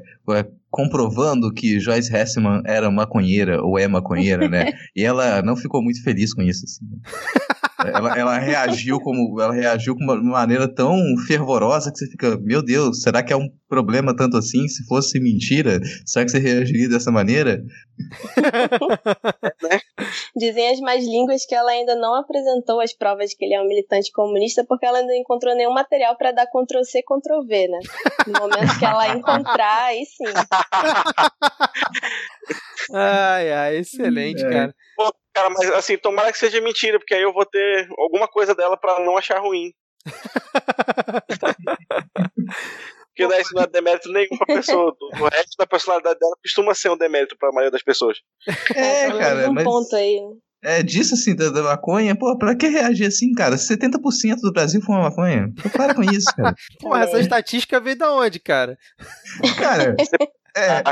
comprovando 0.73 1.53
que 1.53 1.79
Joyce 1.79 2.11
Hessman 2.11 2.63
era 2.65 2.89
maconheira 2.89 3.61
ou 3.61 3.77
é 3.77 3.87
maconheira, 3.87 4.49
né? 4.49 4.73
e 4.97 5.03
ela 5.03 5.39
não 5.43 5.55
ficou 5.55 5.83
muito 5.83 6.03
feliz 6.03 6.33
com 6.33 6.41
isso. 6.41 6.65
Assim. 6.65 6.83
ela, 7.93 8.17
ela, 8.17 8.39
reagiu 8.39 8.99
como 8.99 9.39
ela 9.39 9.53
reagiu 9.53 9.95
com 9.95 10.03
uma 10.03 10.19
maneira 10.19 10.67
tão 10.67 10.97
fervorosa 11.27 11.91
que 11.91 11.99
você 11.99 12.07
fica, 12.07 12.39
meu 12.41 12.63
Deus, 12.63 13.03
será 13.03 13.21
que 13.21 13.31
é 13.31 13.35
um 13.37 13.47
problema 13.69 14.15
tanto 14.15 14.35
assim? 14.35 14.67
Se 14.67 14.83
fosse 14.87 15.19
mentira, 15.19 15.79
será 16.07 16.25
que 16.25 16.31
você 16.31 16.39
reagiria 16.39 16.89
dessa 16.89 17.11
maneira? 17.11 17.63
Dizem 20.35 20.71
as 20.71 20.79
mais 20.79 21.05
línguas 21.05 21.45
que 21.45 21.55
ela 21.55 21.71
ainda 21.71 21.95
não 21.95 22.15
apresentou 22.15 22.81
as 22.81 22.93
provas 22.93 23.29
de 23.29 23.37
que 23.37 23.45
ele 23.45 23.53
é 23.53 23.61
um 23.61 23.67
militante 23.67 24.11
comunista 24.11 24.65
porque 24.67 24.85
ela 24.85 24.99
ainda 24.99 25.11
não 25.11 25.19
encontrou 25.19 25.55
nenhum 25.55 25.73
material 25.73 26.15
para 26.17 26.31
dar 26.31 26.47
Ctrl 26.47 26.83
C, 26.83 27.01
Ctrl 27.01 27.45
V, 27.47 27.67
né? 27.67 27.79
No 28.27 28.39
momento 28.39 28.79
que 28.79 28.85
ela 28.85 29.09
encontrar, 29.09 29.85
aí 29.85 30.05
sim. 30.05 30.23
ai, 32.93 33.51
ai, 33.51 33.77
excelente, 33.77 34.45
é. 34.45 34.49
cara. 34.49 34.75
Pô, 34.95 35.13
cara, 35.33 35.49
mas 35.49 35.69
assim, 35.71 35.97
tomara 35.97 36.31
que 36.31 36.37
seja 36.37 36.61
mentira, 36.61 36.99
porque 36.99 37.13
aí 37.13 37.21
eu 37.21 37.33
vou 37.33 37.45
ter 37.45 37.87
alguma 37.97 38.27
coisa 38.27 38.55
dela 38.55 38.77
para 38.77 38.99
não 38.99 39.17
achar 39.17 39.39
ruim. 39.39 39.73
Porque 43.15 43.27
daí 43.27 43.41
isso 43.41 43.53
não 43.53 43.63
é 43.63 43.67
demérito 43.67 44.11
nenhum 44.11 44.37
pra 44.37 44.55
pessoa. 44.55 44.95
O 45.21 45.27
resto 45.29 45.55
da 45.57 45.67
personalidade 45.67 46.19
dela 46.19 46.35
costuma 46.41 46.73
ser 46.73 46.89
um 46.89 46.97
demérito 46.97 47.37
pra 47.37 47.51
maioria 47.51 47.71
das 47.71 47.83
pessoas. 47.83 48.17
É, 48.75 49.11
cara. 49.11 49.49
Um 49.49 49.53
mas... 49.53 49.63
ponto 49.63 49.95
aí. 49.95 50.19
É, 50.63 50.81
disso 50.81 51.13
assim, 51.13 51.35
da, 51.35 51.49
da, 51.49 51.61
maconha, 51.61 52.17
pô, 52.17 52.37
pra 52.37 52.55
que 52.55 52.67
reagir 52.67 53.05
assim, 53.05 53.33
cara? 53.33 53.57
70% 53.57 54.37
do 54.41 54.53
Brasil 54.53 54.81
fuma 54.81 55.01
maconha. 55.01 55.51
Pô, 55.61 55.69
para 55.69 55.93
com 55.93 56.01
isso, 56.03 56.33
cara. 56.35 56.55
Porra, 56.79 57.03
essa 57.03 57.19
estatística 57.19 57.81
veio 57.81 57.97
da 57.97 58.13
onde, 58.13 58.39
cara? 58.39 58.77
Cara, 59.57 59.93
é, 60.55 60.83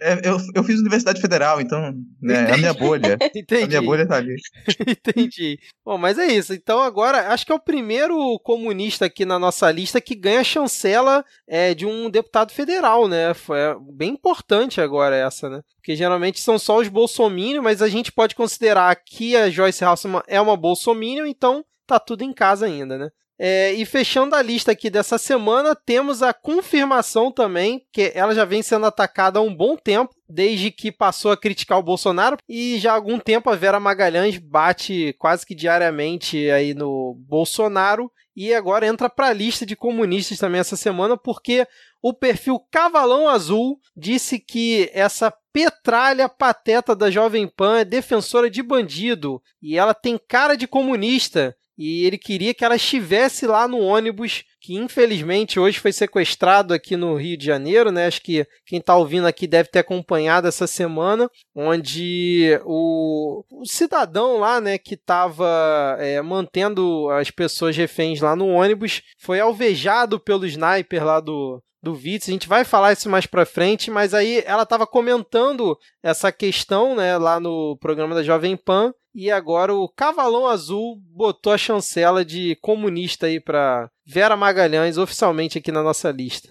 é, 0.00 0.28
eu, 0.28 0.38
eu 0.54 0.62
fiz 0.62 0.78
Universidade 0.78 1.20
Federal, 1.20 1.60
então 1.60 1.92
né, 2.22 2.50
é 2.50 2.54
a 2.54 2.56
minha 2.56 2.72
bolha. 2.72 3.18
Entendi. 3.34 3.64
A 3.64 3.66
minha 3.66 3.82
bolha 3.82 4.06
tá 4.06 4.16
ali. 4.16 4.36
Entendi. 4.86 5.58
Bom, 5.84 5.98
mas 5.98 6.18
é 6.18 6.26
isso. 6.26 6.54
Então 6.54 6.80
agora, 6.80 7.32
acho 7.32 7.44
que 7.44 7.50
é 7.50 7.54
o 7.54 7.60
primeiro 7.60 8.38
comunista 8.40 9.06
aqui 9.06 9.24
na 9.24 9.38
nossa 9.38 9.70
lista 9.70 10.00
que 10.00 10.14
ganha 10.14 10.44
chancela 10.44 11.24
é, 11.46 11.74
de 11.74 11.84
um 11.84 12.08
deputado 12.08 12.52
federal, 12.52 13.08
né? 13.08 13.34
Foi 13.34 13.58
é 13.58 13.76
bem 13.92 14.10
importante 14.10 14.80
agora 14.80 15.16
essa, 15.16 15.50
né? 15.50 15.62
Porque 15.76 15.96
geralmente 15.96 16.40
são 16.40 16.58
só 16.58 16.78
os 16.78 16.88
bolsominions, 16.88 17.64
mas 17.64 17.82
a 17.82 17.88
gente 17.88 18.12
pode 18.12 18.34
considerar 18.34 18.94
que 18.96 19.36
a 19.36 19.50
Joyce 19.50 19.84
Hasselman 19.84 20.22
é 20.28 20.40
uma 20.40 20.56
bolsominion, 20.56 21.26
então 21.26 21.64
tá 21.86 21.98
tudo 21.98 22.22
em 22.22 22.32
casa 22.32 22.66
ainda, 22.66 22.96
né? 22.96 23.10
É, 23.38 23.72
e 23.72 23.84
fechando 23.84 24.34
a 24.34 24.42
lista 24.42 24.72
aqui 24.72 24.90
dessa 24.90 25.16
semana, 25.16 25.74
temos 25.74 26.22
a 26.22 26.34
confirmação 26.34 27.30
também, 27.30 27.86
que 27.92 28.10
ela 28.14 28.34
já 28.34 28.44
vem 28.44 28.62
sendo 28.62 28.86
atacada 28.86 29.38
há 29.38 29.42
um 29.42 29.54
bom 29.54 29.76
tempo, 29.76 30.12
desde 30.28 30.72
que 30.72 30.90
passou 30.90 31.30
a 31.30 31.36
criticar 31.36 31.78
o 31.78 31.82
Bolsonaro, 31.82 32.36
e 32.48 32.78
já 32.78 32.92
há 32.92 32.94
algum 32.94 33.18
tempo 33.18 33.48
a 33.48 33.54
Vera 33.54 33.78
Magalhães 33.78 34.38
bate 34.38 35.14
quase 35.18 35.46
que 35.46 35.54
diariamente 35.54 36.50
aí 36.50 36.74
no 36.74 37.14
Bolsonaro, 37.28 38.10
e 38.34 38.52
agora 38.54 38.86
entra 38.86 39.08
para 39.08 39.28
a 39.28 39.32
lista 39.32 39.64
de 39.64 39.76
comunistas 39.76 40.38
também 40.38 40.60
essa 40.60 40.76
semana, 40.76 41.16
porque 41.16 41.66
o 42.02 42.12
perfil 42.12 42.60
Cavalão 42.70 43.28
Azul 43.28 43.80
disse 43.96 44.38
que 44.38 44.90
essa 44.92 45.32
petralha 45.52 46.28
pateta 46.28 46.94
da 46.94 47.10
Jovem 47.10 47.48
Pan 47.48 47.78
é 47.78 47.84
defensora 47.84 48.48
de 48.48 48.62
bandido 48.62 49.42
e 49.60 49.76
ela 49.76 49.92
tem 49.92 50.16
cara 50.28 50.56
de 50.56 50.68
comunista 50.68 51.56
e 51.78 52.04
ele 52.04 52.18
queria 52.18 52.52
que 52.52 52.64
ela 52.64 52.74
estivesse 52.74 53.46
lá 53.46 53.68
no 53.68 53.78
ônibus 53.78 54.44
que 54.60 54.74
infelizmente 54.74 55.60
hoje 55.60 55.78
foi 55.78 55.92
sequestrado 55.92 56.74
aqui 56.74 56.96
no 56.96 57.14
Rio 57.14 57.38
de 57.38 57.46
Janeiro, 57.46 57.92
né? 57.92 58.06
Acho 58.06 58.20
que 58.20 58.46
quem 58.66 58.80
está 58.80 58.96
ouvindo 58.96 59.26
aqui 59.26 59.46
deve 59.46 59.68
ter 59.68 59.78
acompanhado 59.78 60.48
essa 60.48 60.66
semana, 60.66 61.30
onde 61.54 62.60
o, 62.64 63.44
o 63.50 63.64
cidadão 63.64 64.38
lá, 64.38 64.60
né, 64.60 64.76
que 64.76 64.94
estava 64.94 65.96
é, 66.00 66.20
mantendo 66.20 67.08
as 67.10 67.30
pessoas 67.30 67.76
reféns 67.76 68.20
lá 68.20 68.34
no 68.34 68.48
ônibus, 68.48 69.00
foi 69.18 69.38
alvejado 69.38 70.18
pelo 70.18 70.44
sniper 70.44 71.04
lá 71.04 71.20
do, 71.20 71.62
do 71.82 71.94
Vitz. 71.94 72.28
A 72.28 72.32
gente 72.32 72.48
vai 72.48 72.64
falar 72.64 72.92
isso 72.92 73.08
mais 73.08 73.26
para 73.26 73.46
frente, 73.46 73.90
mas 73.90 74.12
aí 74.12 74.42
ela 74.44 74.64
estava 74.64 74.86
comentando 74.86 75.78
essa 76.02 76.32
questão, 76.32 76.96
né, 76.96 77.16
lá 77.16 77.38
no 77.38 77.76
programa 77.80 78.14
da 78.14 78.22
Jovem 78.22 78.56
Pan, 78.56 78.92
e 79.18 79.32
agora 79.32 79.74
o 79.74 79.88
Cavalão 79.88 80.46
Azul 80.46 80.96
botou 81.10 81.52
a 81.52 81.58
chancela 81.58 82.24
de 82.24 82.56
comunista 82.62 83.26
aí 83.26 83.40
para 83.40 83.90
Vera 84.06 84.36
Magalhães 84.36 84.96
oficialmente 84.96 85.58
aqui 85.58 85.72
na 85.72 85.82
nossa 85.82 86.12
lista. 86.12 86.50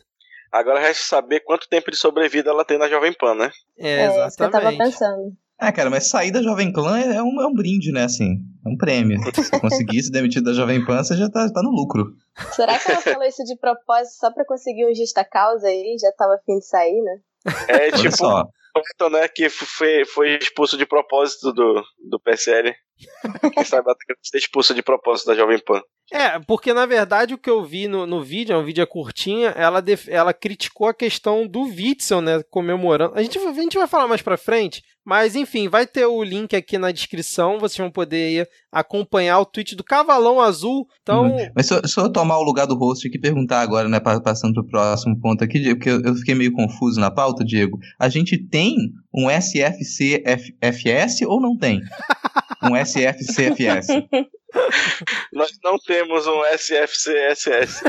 Agora 0.52 0.78
resta 0.78 1.02
saber 1.02 1.40
quanto 1.46 1.70
tempo 1.70 1.90
de 1.90 1.96
sobrevida 1.96 2.50
ela 2.50 2.66
tem 2.66 2.78
na 2.78 2.90
Jovem 2.90 3.14
Pan, 3.14 3.36
né? 3.36 3.52
É, 3.80 4.04
exatamente. 4.04 4.20
É, 4.20 4.28
isso 4.28 4.38
que 4.38 4.44
eu 4.44 4.52
tava 4.52 4.78
pensando. 4.78 5.38
É, 5.62 5.72
cara, 5.72 5.90
mas 5.90 6.10
sair 6.10 6.30
da 6.30 6.44
Jovem 6.44 6.74
Clã 6.74 7.00
é 7.00 7.24
um, 7.24 7.42
é 7.42 7.48
um 7.48 7.54
brinde, 7.54 7.94
né, 7.94 8.04
assim, 8.04 8.36
é 8.66 8.70
um 8.70 8.76
prêmio. 8.76 9.18
Se 9.34 9.62
conseguir 9.62 10.04
se 10.04 10.12
demitir 10.12 10.44
da 10.44 10.52
Jovem 10.52 10.86
Pan, 10.86 11.02
você 11.02 11.16
já 11.16 11.30
tá, 11.30 11.50
tá 11.50 11.64
no 11.64 11.70
lucro. 11.70 12.18
Será 12.52 12.78
que 12.78 12.92
ela 12.92 13.00
falou 13.00 13.24
isso 13.24 13.46
de 13.46 13.56
propósito 13.56 14.20
só 14.20 14.30
pra 14.30 14.46
conseguir 14.46 14.86
um 14.86 14.94
justa 14.94 15.24
causa 15.24 15.68
aí? 15.68 15.96
Já 16.02 16.12
tava 16.12 16.36
afim 16.36 16.60
de 16.60 16.66
sair, 16.66 17.02
né? 17.02 17.20
É, 17.70 17.92
tipo, 17.92 18.52
só. 19.00 19.10
né, 19.10 19.28
que 19.28 19.50
foi, 19.50 20.06
foi 20.06 20.38
expulso 20.38 20.78
de 20.78 20.86
propósito 20.86 21.52
do, 21.54 21.84
do 22.10 22.20
PSL. 22.20 22.74
Quem 23.54 23.64
sabe 23.64 23.88
ela 23.88 23.96
ser 24.24 24.38
expulsa 24.38 24.74
de 24.74 24.82
propósito 24.82 25.28
da 25.28 25.36
Jovem 25.36 25.60
Pan. 25.60 25.82
É, 26.12 26.40
porque 26.40 26.74
na 26.74 26.86
verdade 26.86 27.34
o 27.34 27.38
que 27.38 27.50
eu 27.50 27.64
vi 27.64 27.88
no, 27.88 28.08
no 28.08 28.24
vídeo, 28.24 28.54
é 28.54 28.58
um 28.58 28.64
vídeo 28.64 28.88
curtinha, 28.88 29.50
ela, 29.50 29.84
ela 30.08 30.34
criticou 30.34 30.88
a 30.88 30.94
questão 30.94 31.46
do 31.46 31.64
Witzel, 31.64 32.22
né, 32.22 32.42
comemorando. 32.50 33.14
A 33.16 33.22
gente, 33.22 33.38
a 33.38 33.54
gente 33.54 33.78
vai 33.78 33.88
falar 33.88 34.08
mais 34.08 34.22
pra 34.22 34.38
frente, 34.38 34.82
mas 35.08 35.38
enfim, 35.38 35.70
vai 35.70 35.88
ter 35.88 36.06
o 36.06 36.22
link 36.22 36.54
aqui 36.54 36.78
na 36.78 36.92
descrição, 36.92 37.58
vocês 37.60 37.78
vão 37.78 37.90
poder 37.90 38.46
acompanhar 38.70 39.40
o 39.40 39.46
tweet 39.46 39.74
do 39.74 39.82
Cavalão 39.82 40.42
Azul. 40.42 40.86
Então... 41.02 41.32
Uhum. 41.32 41.50
Mas 41.56 41.68
se, 41.68 41.82
se 41.88 41.98
eu 41.98 42.12
tomar 42.12 42.38
o 42.40 42.44
lugar 42.44 42.68
do 42.68 42.76
host 42.76 43.08
aqui 43.08 43.18
perguntar 43.18 43.62
agora, 43.62 43.88
né, 43.88 44.02
passando 44.02 44.56
pro 44.56 44.68
próximo 44.68 45.18
ponto 45.22 45.42
aqui, 45.42 45.74
porque 45.76 45.90
eu, 45.90 46.02
eu 46.02 46.14
fiquei 46.14 46.36
meio 46.36 46.52
confuso 46.52 47.00
na 47.00 47.10
pauta, 47.10 47.46
Diego. 47.46 47.80
A 47.98 48.10
gente 48.10 48.38
tem 48.38 48.76
um 49.16 49.30
SFCFS 49.30 51.22
ou 51.26 51.40
não 51.40 51.58
tem? 51.58 51.80
Um 52.64 52.76
SFCFS. 52.76 53.88
Nós 55.32 55.52
não 55.64 55.78
temos 55.78 56.26
um 56.26 56.44
SFCSS. 56.44 57.84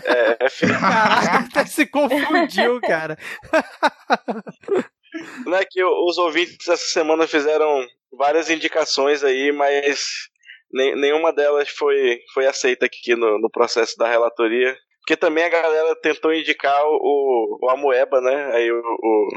Caraca, 0.79 1.39
até 1.39 1.65
se 1.65 1.87
confundiu, 1.87 2.79
cara. 2.83 3.17
Não 5.47 5.57
é 5.57 5.65
que 5.65 5.83
os 5.83 6.19
ouvintes 6.19 6.69
essa 6.69 6.87
semana 6.87 7.27
fizeram 7.27 7.87
várias 8.13 8.51
indicações 8.51 9.23
aí, 9.23 9.53
mas 9.53 10.29
nenhuma 10.73 11.33
delas 11.33 11.69
foi, 11.69 12.21
foi 12.33 12.47
aceita 12.47 12.87
aqui 12.87 13.15
no, 13.15 13.39
no 13.39 13.51
processo 13.51 13.97
da 13.97 14.09
relatoria. 14.09 14.77
Porque 15.01 15.17
também 15.17 15.43
a 15.43 15.49
galera 15.49 15.97
tentou 16.03 16.35
indicar 16.35 16.85
o, 16.85 17.59
o 17.63 17.71
Amoeba, 17.71 18.21
né? 18.21 18.51
Aí 18.55 18.71
o, 18.71 18.79
o, 18.79 19.29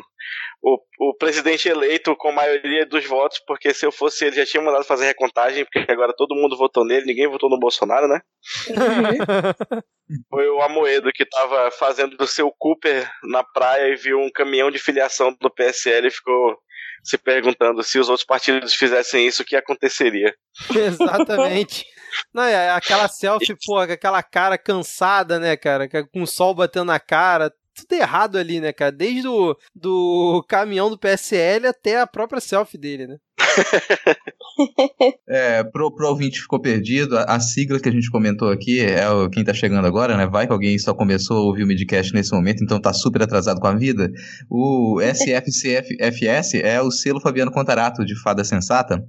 o, 0.62 0.80
o, 1.00 1.14
presidente 1.16 1.70
eleito 1.70 2.14
com 2.18 2.30
maioria 2.30 2.86
dos 2.86 3.06
votos, 3.06 3.40
porque 3.48 3.74
se 3.74 3.86
eu 3.86 3.92
fosse 3.92 4.26
ele 4.26 4.36
já 4.36 4.46
tinha 4.46 4.62
mandado 4.62 4.84
fazer 4.84 5.06
recontagem, 5.06 5.64
porque 5.64 5.90
agora 5.90 6.14
todo 6.14 6.36
mundo 6.36 6.58
votou 6.58 6.84
nele, 6.84 7.06
ninguém 7.06 7.26
votou 7.26 7.50
no 7.50 7.58
Bolsonaro, 7.58 8.06
né? 8.10 8.20
Foi 10.30 10.48
o 10.50 10.62
Amoedo 10.62 11.12
que 11.14 11.26
tava 11.26 11.72
fazendo 11.72 12.18
do 12.18 12.28
seu 12.28 12.52
Cooper 12.52 13.10
na 13.24 13.44
praia 13.44 13.94
e 13.94 13.96
viu 13.96 14.20
um 14.20 14.32
caminhão 14.32 14.72
de 14.72 14.80
filiação 14.80 15.36
do 15.40 15.50
PSL 15.50 16.08
e 16.08 16.12
ficou 16.12 16.58
se 17.04 17.18
perguntando 17.18 17.84
se 17.84 18.00
os 18.00 18.10
outros 18.10 18.26
partidos 18.26 18.74
fizessem 18.76 19.26
isso, 19.26 19.42
o 19.42 19.46
que 19.46 19.56
aconteceria. 19.56 20.34
Exatamente. 20.76 21.86
Não, 22.34 22.44
é 22.44 22.72
aquela 22.72 23.08
selfie, 23.08 23.56
pô, 23.66 23.78
aquela 23.78 24.22
cara 24.22 24.58
cansada, 24.58 25.40
né, 25.40 25.56
cara? 25.56 25.88
Com 25.88 26.24
o 26.24 26.28
sol 26.28 26.54
batendo 26.54 26.86
na 26.86 27.00
cara. 27.00 27.52
Tudo 27.74 27.94
errado 27.94 28.38
ali, 28.38 28.60
né, 28.60 28.74
cara? 28.74 28.92
Desde 28.92 29.28
o 29.28 29.56
do 29.74 30.44
caminhão 30.48 30.90
do 30.90 31.00
PSL 31.00 31.68
até 31.68 32.02
a 32.02 32.08
própria 32.08 32.42
selfie 32.42 32.78
dele, 32.78 33.08
né? 33.08 33.18
é, 35.28 35.64
pro, 35.64 35.92
pro 35.94 36.10
ouvinte 36.10 36.38
que 36.38 36.42
ficou 36.42 36.60
perdido, 36.60 37.18
a, 37.18 37.24
a, 37.24 37.40
sigla 37.40 37.80
que 37.80 37.90
a 37.90 37.92
gente 37.92 38.10
comentou 38.10 38.50
aqui 38.50 38.80
é 38.80 39.10
o, 39.10 39.30
quem 39.30 39.44
tá 39.44 39.54
chegando 39.54 39.86
agora, 39.86 40.18
né? 40.18 40.28
Vai 40.28 40.48
que 40.48 40.54
alguém 40.54 40.78
só 40.78 40.94
começou 40.94 41.38
a 41.38 41.42
ouvir 41.42 41.64
o 41.64 41.68
Midcast 41.68 42.14
nesse 42.14 42.32
momento, 42.34 42.64
então 42.64 42.80
tá 42.80 42.94
super 42.94 43.22
atrasado 43.24 43.60
com 43.60 43.68
a 43.68 43.76
vida. 43.76 44.12
O 44.50 45.00
SFCFS 45.02 46.56
é 46.56 46.82
o 46.82 46.92
selo 46.92 47.20
Fabiano 47.20 47.52
Contarato 47.52 48.06
de 48.06 48.16
Fada 48.22 48.44
Sensata, 48.44 49.04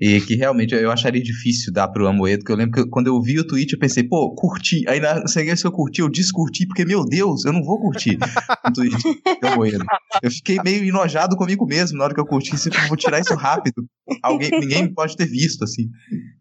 e 0.00 0.20
que 0.20 0.34
realmente 0.34 0.74
eu 0.74 0.90
acharia 0.90 1.22
difícil 1.22 1.72
dar 1.72 1.88
pro 1.88 2.06
Amoedo, 2.06 2.40
porque 2.40 2.52
eu 2.52 2.56
lembro 2.56 2.82
que 2.82 2.90
quando 2.90 3.08
eu 3.08 3.20
vi 3.20 3.38
o 3.38 3.46
tweet 3.46 3.72
eu 3.72 3.78
pensei, 3.78 4.04
pô, 4.04 4.34
curti. 4.34 4.84
Aí 4.88 5.00
na 5.00 5.26
sequência 5.26 5.62
que 5.62 5.66
eu 5.68 5.72
curti, 5.72 6.00
eu 6.00 6.08
descurti, 6.08 6.66
porque, 6.66 6.84
meu 6.84 7.04
Deus, 7.04 7.44
eu 7.44 7.52
não 7.52 7.62
vou 7.62 7.80
curtir 7.80 8.18
o 8.66 8.72
tweet 8.72 8.96
do 9.40 9.48
Amoedo. 9.48 9.84
Eu 10.22 10.30
fiquei 10.30 10.58
meio 10.64 10.84
enojado 10.84 11.36
comigo 11.36 11.66
mesmo 11.66 11.98
na 11.98 12.04
hora 12.04 12.14
que 12.14 12.20
eu 12.20 12.26
curti, 12.26 12.54
assim, 12.54 12.70
vou 12.88 12.96
tirar 12.96 13.20
isso 13.20 13.34
rápido. 13.34 13.73
Alguém, 14.22 14.50
ninguém 14.60 14.92
pode 14.92 15.16
ter 15.16 15.26
visto, 15.26 15.64
assim. 15.64 15.88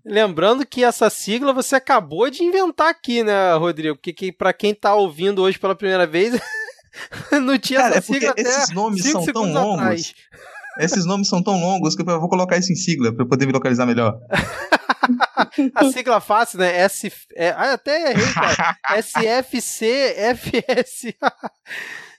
Lembrando 0.05 0.65
que 0.65 0.83
essa 0.83 1.09
sigla 1.09 1.53
você 1.53 1.75
acabou 1.75 2.29
de 2.29 2.43
inventar 2.43 2.89
aqui, 2.89 3.23
né, 3.23 3.53
Rodrigo? 3.55 3.95
Porque 3.95 4.13
que, 4.13 4.31
para 4.31 4.53
quem 4.53 4.73
tá 4.73 4.93
ouvindo 4.95 5.41
hoje 5.41 5.57
pela 5.57 5.75
primeira 5.75 6.05
vez, 6.05 6.39
não 7.41 7.57
tinha 7.57 7.79
Cara, 7.79 7.97
essa 7.97 8.11
é 8.11 8.15
sigla 8.15 8.33
esses 8.37 8.69
nomes 8.71 9.03
são 9.03 9.25
tão 9.25 9.51
longos. 9.51 9.81
Atrás. 9.81 10.13
Esses 10.79 11.05
nomes 11.05 11.27
são 11.27 11.43
tão 11.43 11.59
longos 11.59 11.95
que 11.95 12.01
eu 12.01 12.19
vou 12.19 12.29
colocar 12.29 12.57
isso 12.57 12.71
em 12.71 12.75
sigla 12.75 13.13
para 13.13 13.25
poder 13.25 13.45
me 13.45 13.53
localizar 13.53 13.85
melhor. 13.85 14.17
a 15.75 15.91
sigla 15.91 16.19
fácil, 16.19 16.57
né? 16.59 16.75
S, 16.79 17.11
é, 17.35 17.49
ah, 17.49 17.73
até 17.73 18.11
errei, 18.11 18.25
cara. 18.33 18.77
SFCFS. 18.99 19.53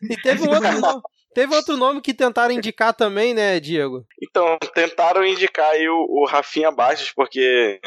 e 0.02 0.16
teve 0.22 0.42
um 0.44 0.50
outro 0.50 0.80
nome. 0.80 1.02
Teve 1.34 1.54
outro 1.54 1.76
nome 1.76 2.00
que 2.00 2.14
tentaram 2.14 2.54
indicar 2.54 2.94
também, 2.94 3.34
né, 3.34 3.58
Diego? 3.58 4.06
Então, 4.22 4.56
tentaram 4.72 5.24
indicar 5.26 5.70
aí 5.70 5.88
o, 5.88 6.06
o 6.08 6.26
Rafinha 6.26 6.70
Bastos, 6.70 7.10
porque 7.10 7.80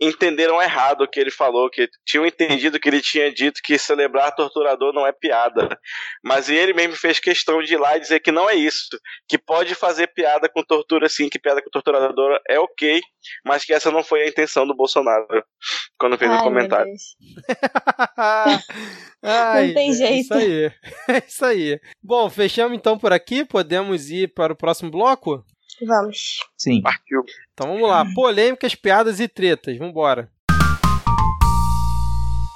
entenderam 0.00 0.62
errado 0.62 1.02
o 1.02 1.08
que 1.08 1.20
ele 1.20 1.30
falou, 1.30 1.68
que 1.68 1.88
tinham 2.06 2.24
entendido 2.24 2.80
que 2.80 2.88
ele 2.88 3.02
tinha 3.02 3.30
dito 3.32 3.60
que 3.62 3.78
celebrar 3.78 4.34
torturador 4.34 4.92
não 4.94 5.06
é 5.06 5.12
piada. 5.12 5.78
Mas 6.24 6.48
ele 6.48 6.72
mesmo 6.72 6.96
fez 6.96 7.20
questão 7.20 7.62
de 7.62 7.74
ir 7.74 7.76
lá 7.76 7.96
e 7.96 8.00
dizer 8.00 8.20
que 8.20 8.32
não 8.32 8.48
é 8.48 8.54
isso, 8.54 8.88
que 9.28 9.36
pode 9.36 9.74
fazer 9.74 10.06
piada 10.08 10.48
com 10.48 10.62
tortura 10.62 11.08
sim, 11.08 11.28
que 11.28 11.38
piada 11.38 11.62
com 11.62 11.68
torturador 11.70 12.40
é 12.48 12.58
ok, 12.58 13.00
mas 13.44 13.64
que 13.64 13.74
essa 13.74 13.90
não 13.90 14.02
foi 14.02 14.22
a 14.22 14.28
intenção 14.28 14.66
do 14.66 14.74
Bolsonaro 14.74 15.26
quando 15.98 16.16
fez 16.16 16.30
Ai, 16.30 16.38
o 16.38 16.42
comentário. 16.42 16.92
Ai, 19.22 19.66
não 19.66 19.74
tem 19.74 19.92
jeito. 19.92 20.12
É 20.12 20.16
isso 20.16 20.34
aí. 20.34 20.72
É 21.08 21.18
isso 21.26 21.44
aí. 21.44 21.80
Bom, 22.02 22.30
fechamos 22.30 22.76
então 22.76 22.98
por 22.98 23.12
aqui, 23.12 23.44
podemos 23.44 24.10
ir 24.10 24.32
para 24.32 24.52
o 24.52 24.56
próximo 24.56 24.90
bloco? 24.90 25.44
Vamos. 25.86 26.40
Sim. 26.56 26.82
Partiu. 26.82 27.22
Então 27.54 27.72
vamos 27.72 27.88
lá. 27.88 28.04
Polêmicas, 28.14 28.74
piadas 28.74 29.20
e 29.20 29.28
tretas. 29.28 29.76
Vambora. 29.76 30.30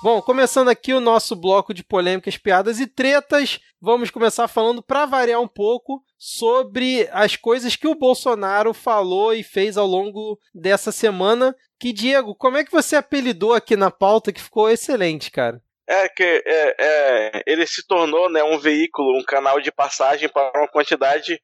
Bom, 0.04 0.20
começando 0.20 0.68
aqui 0.68 0.92
o 0.92 1.00
nosso 1.00 1.34
bloco 1.34 1.72
de 1.72 1.82
polêmicas, 1.82 2.36
piadas 2.36 2.78
e 2.78 2.86
tretas, 2.86 3.58
vamos 3.80 4.10
começar 4.10 4.46
falando, 4.46 4.82
para 4.82 5.06
variar 5.06 5.40
um 5.40 5.48
pouco, 5.48 6.04
sobre 6.18 7.08
as 7.10 7.36
coisas 7.36 7.74
que 7.74 7.88
o 7.88 7.94
Bolsonaro 7.94 8.74
falou 8.74 9.32
e 9.32 9.42
fez 9.42 9.78
ao 9.78 9.86
longo 9.86 10.38
dessa 10.54 10.92
semana. 10.92 11.56
Que, 11.80 11.90
Diego, 11.90 12.34
como 12.34 12.58
é 12.58 12.64
que 12.64 12.70
você 12.70 12.96
apelidou 12.96 13.54
aqui 13.54 13.76
na 13.76 13.90
pauta 13.90 14.30
que 14.30 14.42
ficou 14.42 14.68
excelente, 14.68 15.30
cara? 15.30 15.62
É 15.88 16.06
que 16.10 16.22
é, 16.22 16.76
é, 16.78 17.42
ele 17.46 17.66
se 17.66 17.86
tornou 17.86 18.28
né, 18.28 18.44
um 18.44 18.58
veículo, 18.58 19.18
um 19.18 19.24
canal 19.24 19.58
de 19.58 19.72
passagem 19.72 20.28
para 20.28 20.52
uma 20.54 20.68
quantidade 20.68 21.40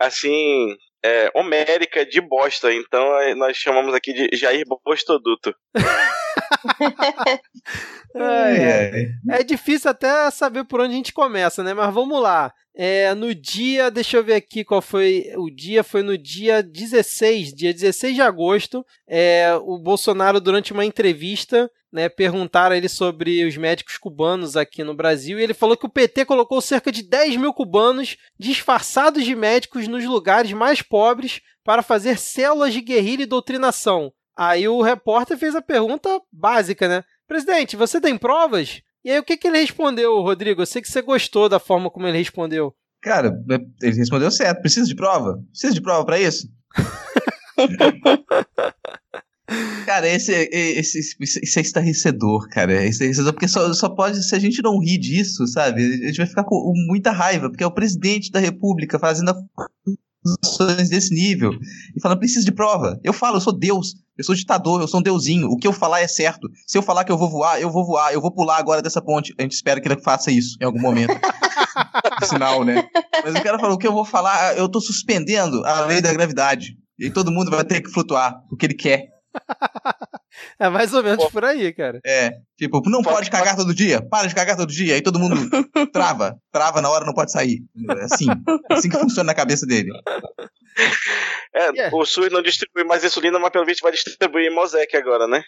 assim 0.00 0.74
é, 1.04 1.30
homérica 1.34 2.04
de 2.04 2.20
bosta. 2.20 2.72
Então 2.72 3.18
é, 3.20 3.34
nós 3.34 3.56
chamamos 3.56 3.94
aqui 3.94 4.12
de 4.12 4.36
Jair 4.36 4.64
Bostoduto. 4.84 5.54
é, 8.14 9.06
é 9.40 9.44
difícil 9.44 9.90
até 9.90 10.30
saber 10.30 10.64
por 10.64 10.80
onde 10.80 10.92
a 10.92 10.96
gente 10.96 11.12
começa, 11.12 11.62
né? 11.62 11.74
Mas 11.74 11.92
vamos 11.92 12.20
lá. 12.20 12.52
É, 12.80 13.12
no 13.14 13.34
dia, 13.34 13.90
deixa 13.90 14.16
eu 14.16 14.24
ver 14.24 14.34
aqui 14.34 14.64
qual 14.64 14.80
foi 14.80 15.32
o 15.36 15.50
dia, 15.50 15.82
foi 15.82 16.02
no 16.02 16.16
dia 16.16 16.62
16, 16.62 17.52
dia 17.52 17.74
16 17.74 18.14
de 18.14 18.22
agosto, 18.22 18.86
é, 19.08 19.52
o 19.62 19.80
Bolsonaro, 19.80 20.40
durante 20.40 20.72
uma 20.72 20.84
entrevista, 20.84 21.68
né, 21.92 22.08
perguntaram 22.08 22.76
ele 22.76 22.88
sobre 22.88 23.44
os 23.44 23.56
médicos 23.56 23.96
cubanos 23.96 24.56
aqui 24.56 24.84
no 24.84 24.94
Brasil, 24.94 25.38
e 25.38 25.42
ele 25.42 25.54
falou 25.54 25.76
que 25.76 25.86
o 25.86 25.90
PT 25.90 26.24
colocou 26.24 26.60
cerca 26.60 26.92
de 26.92 27.02
10 27.02 27.36
mil 27.36 27.52
cubanos 27.52 28.16
disfarçados 28.38 29.24
de 29.24 29.34
médicos 29.34 29.88
nos 29.88 30.04
lugares 30.04 30.52
mais 30.52 30.82
pobres 30.82 31.40
para 31.64 31.82
fazer 31.82 32.18
células 32.18 32.72
de 32.72 32.80
guerrilha 32.80 33.22
e 33.22 33.26
doutrinação. 33.26 34.12
Aí 34.36 34.68
o 34.68 34.82
repórter 34.82 35.36
fez 35.36 35.56
a 35.56 35.62
pergunta 35.62 36.20
básica, 36.32 36.86
né? 36.86 37.02
Presidente, 37.26 37.76
você 37.76 38.00
tem 38.00 38.16
provas? 38.16 38.80
E 39.04 39.10
aí, 39.10 39.18
o 39.18 39.24
que, 39.24 39.36
que 39.36 39.48
ele 39.48 39.58
respondeu, 39.58 40.20
Rodrigo? 40.20 40.62
Eu 40.62 40.66
sei 40.66 40.82
que 40.82 40.88
você 40.88 41.02
gostou 41.02 41.48
da 41.48 41.58
forma 41.58 41.90
como 41.90 42.06
ele 42.06 42.18
respondeu. 42.18 42.74
Cara, 43.00 43.32
ele 43.82 43.96
respondeu 43.96 44.30
certo. 44.30 44.60
Precisa 44.60 44.86
de 44.86 44.94
prova? 44.94 45.40
Precisa 45.50 45.74
de 45.74 45.80
prova 45.80 46.04
para 46.04 46.20
isso? 46.20 46.48
cara, 49.86 50.08
esse, 50.08 50.32
esse, 50.32 50.98
esse, 51.20 51.40
esse 51.42 51.58
é 51.58 51.62
estarrecedor, 51.62 52.48
cara. 52.48 52.72
É 52.72 52.88
estarrecedor, 52.88 53.32
porque 53.32 53.48
só, 53.48 53.72
só 53.72 53.88
pode, 53.88 54.22
se 54.22 54.34
a 54.34 54.38
gente 54.38 54.62
não 54.62 54.78
rir 54.78 54.98
disso, 54.98 55.46
sabe? 55.46 55.82
A 55.82 56.06
gente 56.06 56.18
vai 56.18 56.26
ficar 56.26 56.44
com 56.44 56.72
muita 56.86 57.10
raiva, 57.10 57.48
porque 57.48 57.64
é 57.64 57.66
o 57.66 57.74
presidente 57.74 58.30
da 58.30 58.40
república 58.40 58.98
fazendo 58.98 59.34
acusações 60.28 60.88
desse 60.90 61.14
nível 61.14 61.52
e 61.96 62.00
falando, 62.00 62.18
precisa 62.18 62.44
de 62.44 62.52
prova. 62.52 63.00
Eu 63.02 63.12
falo, 63.12 63.36
eu 63.36 63.40
sou 63.40 63.52
Deus. 63.52 63.94
Eu 64.16 64.24
sou 64.24 64.34
ditador, 64.34 64.80
eu 64.80 64.88
sou 64.88 64.98
um 64.98 65.02
deusinho. 65.02 65.48
O 65.48 65.56
que 65.56 65.66
eu 65.66 65.72
falar 65.72 66.00
é 66.00 66.08
certo. 66.08 66.48
Se 66.66 66.76
eu 66.76 66.82
falar 66.82 67.04
que 67.04 67.12
eu 67.12 67.16
vou 67.16 67.30
voar, 67.30 67.60
eu 67.60 67.70
vou 67.70 67.86
voar. 67.86 68.12
Eu 68.12 68.20
vou 68.20 68.32
pular 68.32 68.58
agora 68.58 68.82
dessa 68.82 69.00
ponte. 69.00 69.32
A 69.38 69.42
gente 69.42 69.52
espera 69.52 69.80
que 69.80 69.86
ele 69.86 70.00
faça 70.00 70.30
isso 70.32 70.56
em 70.60 70.64
algum 70.64 70.80
momento. 70.80 71.14
Sinal, 72.26 72.64
né? 72.64 72.88
Mas 73.24 73.36
o 73.36 73.42
cara 73.42 73.60
falou: 73.60 73.76
o 73.76 73.78
que 73.78 73.86
eu 73.86 73.92
vou 73.92 74.04
falar, 74.04 74.56
eu 74.56 74.68
tô 74.68 74.80
suspendendo 74.80 75.64
a 75.64 75.86
lei 75.86 76.00
da 76.00 76.12
gravidade. 76.12 76.76
E 76.98 77.10
todo 77.10 77.30
mundo 77.30 77.48
vai 77.48 77.64
ter 77.64 77.80
que 77.80 77.90
flutuar, 77.90 78.42
o 78.50 78.56
que 78.56 78.66
ele 78.66 78.74
quer. 78.74 79.06
É 80.58 80.68
mais 80.68 80.92
ou 80.92 81.02
menos 81.02 81.24
Pô. 81.24 81.30
por 81.30 81.44
aí, 81.44 81.72
cara. 81.72 82.00
É. 82.04 82.32
Tipo, 82.56 82.82
não 82.86 83.02
pode 83.02 83.30
cagar 83.30 83.56
todo 83.56 83.74
dia. 83.74 84.02
Para 84.02 84.26
de 84.26 84.34
cagar 84.34 84.56
todo 84.56 84.72
dia. 84.72 84.94
Aí 84.94 85.00
todo 85.00 85.18
mundo 85.18 85.34
trava. 85.92 86.36
Trava 86.52 86.80
na 86.80 86.90
hora, 86.90 87.04
não 87.04 87.14
pode 87.14 87.32
sair. 87.32 87.60
É 87.90 88.04
assim. 88.04 88.26
É 88.70 88.74
assim 88.74 88.88
que 88.88 88.98
funciona 88.98 89.28
na 89.28 89.34
cabeça 89.34 89.66
dele. 89.66 89.90
É, 91.54 91.70
yeah. 91.70 91.96
o 91.96 92.04
SUS 92.04 92.30
não 92.30 92.42
distribui 92.42 92.84
mais 92.84 93.04
insulina, 93.04 93.38
mas 93.38 93.50
pelo 93.50 93.64
visto 93.64 93.82
vai 93.82 93.92
distribuir 93.92 94.52
Mosec 94.52 94.96
agora, 94.96 95.26
né? 95.26 95.42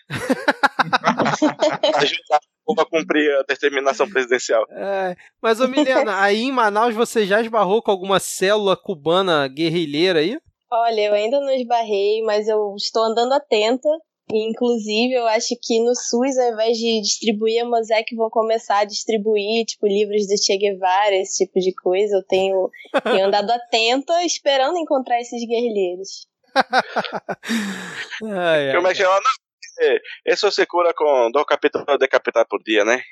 Ajudar 1.97 2.41
a 2.79 2.85
cumprir 2.85 3.33
a 3.37 3.43
determinação 3.43 4.09
presidencial. 4.09 4.65
É, 4.71 5.17
mas, 5.43 5.61
ô 5.61 5.69
Milena, 5.69 6.21
aí 6.21 6.43
em 6.43 6.53
Manaus 6.53 6.95
você 6.95 7.27
já 7.27 7.41
esbarrou 7.41 7.83
com 7.83 7.91
alguma 7.91 8.19
célula 8.19 8.77
cubana 8.77 9.47
guerrilheira 9.49 10.21
aí? 10.21 10.39
Olha, 10.73 11.01
eu 11.01 11.15
ainda 11.15 11.41
não 11.41 11.51
esbarrei, 11.51 12.23
mas 12.23 12.49
eu 12.49 12.75
estou 12.77 13.03
andando 13.03 13.33
atenta 13.33 13.89
Inclusive, 14.33 15.15
eu 15.15 15.27
acho 15.27 15.57
que 15.61 15.83
no 15.83 15.95
SUS, 15.95 16.39
ao 16.39 16.53
invés 16.53 16.79
de 16.79 17.01
distribuir 17.01 17.63
a 17.63 17.69
Mosaic, 17.69 18.15
vão 18.15 18.31
começar 18.31 18.79
a 18.79 18.85
distribuir, 18.85 19.65
tipo, 19.67 19.87
livros 19.87 20.27
do 20.27 20.37
Che 20.41 20.57
Guevara, 20.57 21.17
esse 21.17 21.45
tipo 21.45 21.59
de 21.59 21.75
coisa. 21.75 22.17
Eu 22.17 22.23
tenho, 22.23 22.71
tenho 23.03 23.27
andado 23.27 23.51
atenta, 23.51 24.23
esperando 24.23 24.79
encontrar 24.79 25.21
esses 25.21 25.45
guerrilheiros. 25.47 26.29
ai, 28.25 28.69
ai. 28.69 28.75
Como 28.75 28.89
é 28.89 28.95
que 28.95 29.03
ela 29.03 29.17
não? 29.17 29.31
Isso 30.27 30.51
você 30.51 30.67
cura 30.67 30.93
com 30.95 31.31
dois 31.33 31.47
capítulos 31.47 31.87
decapitados 31.99 32.49
por 32.49 32.63
dia, 32.63 32.85
né? 32.85 33.03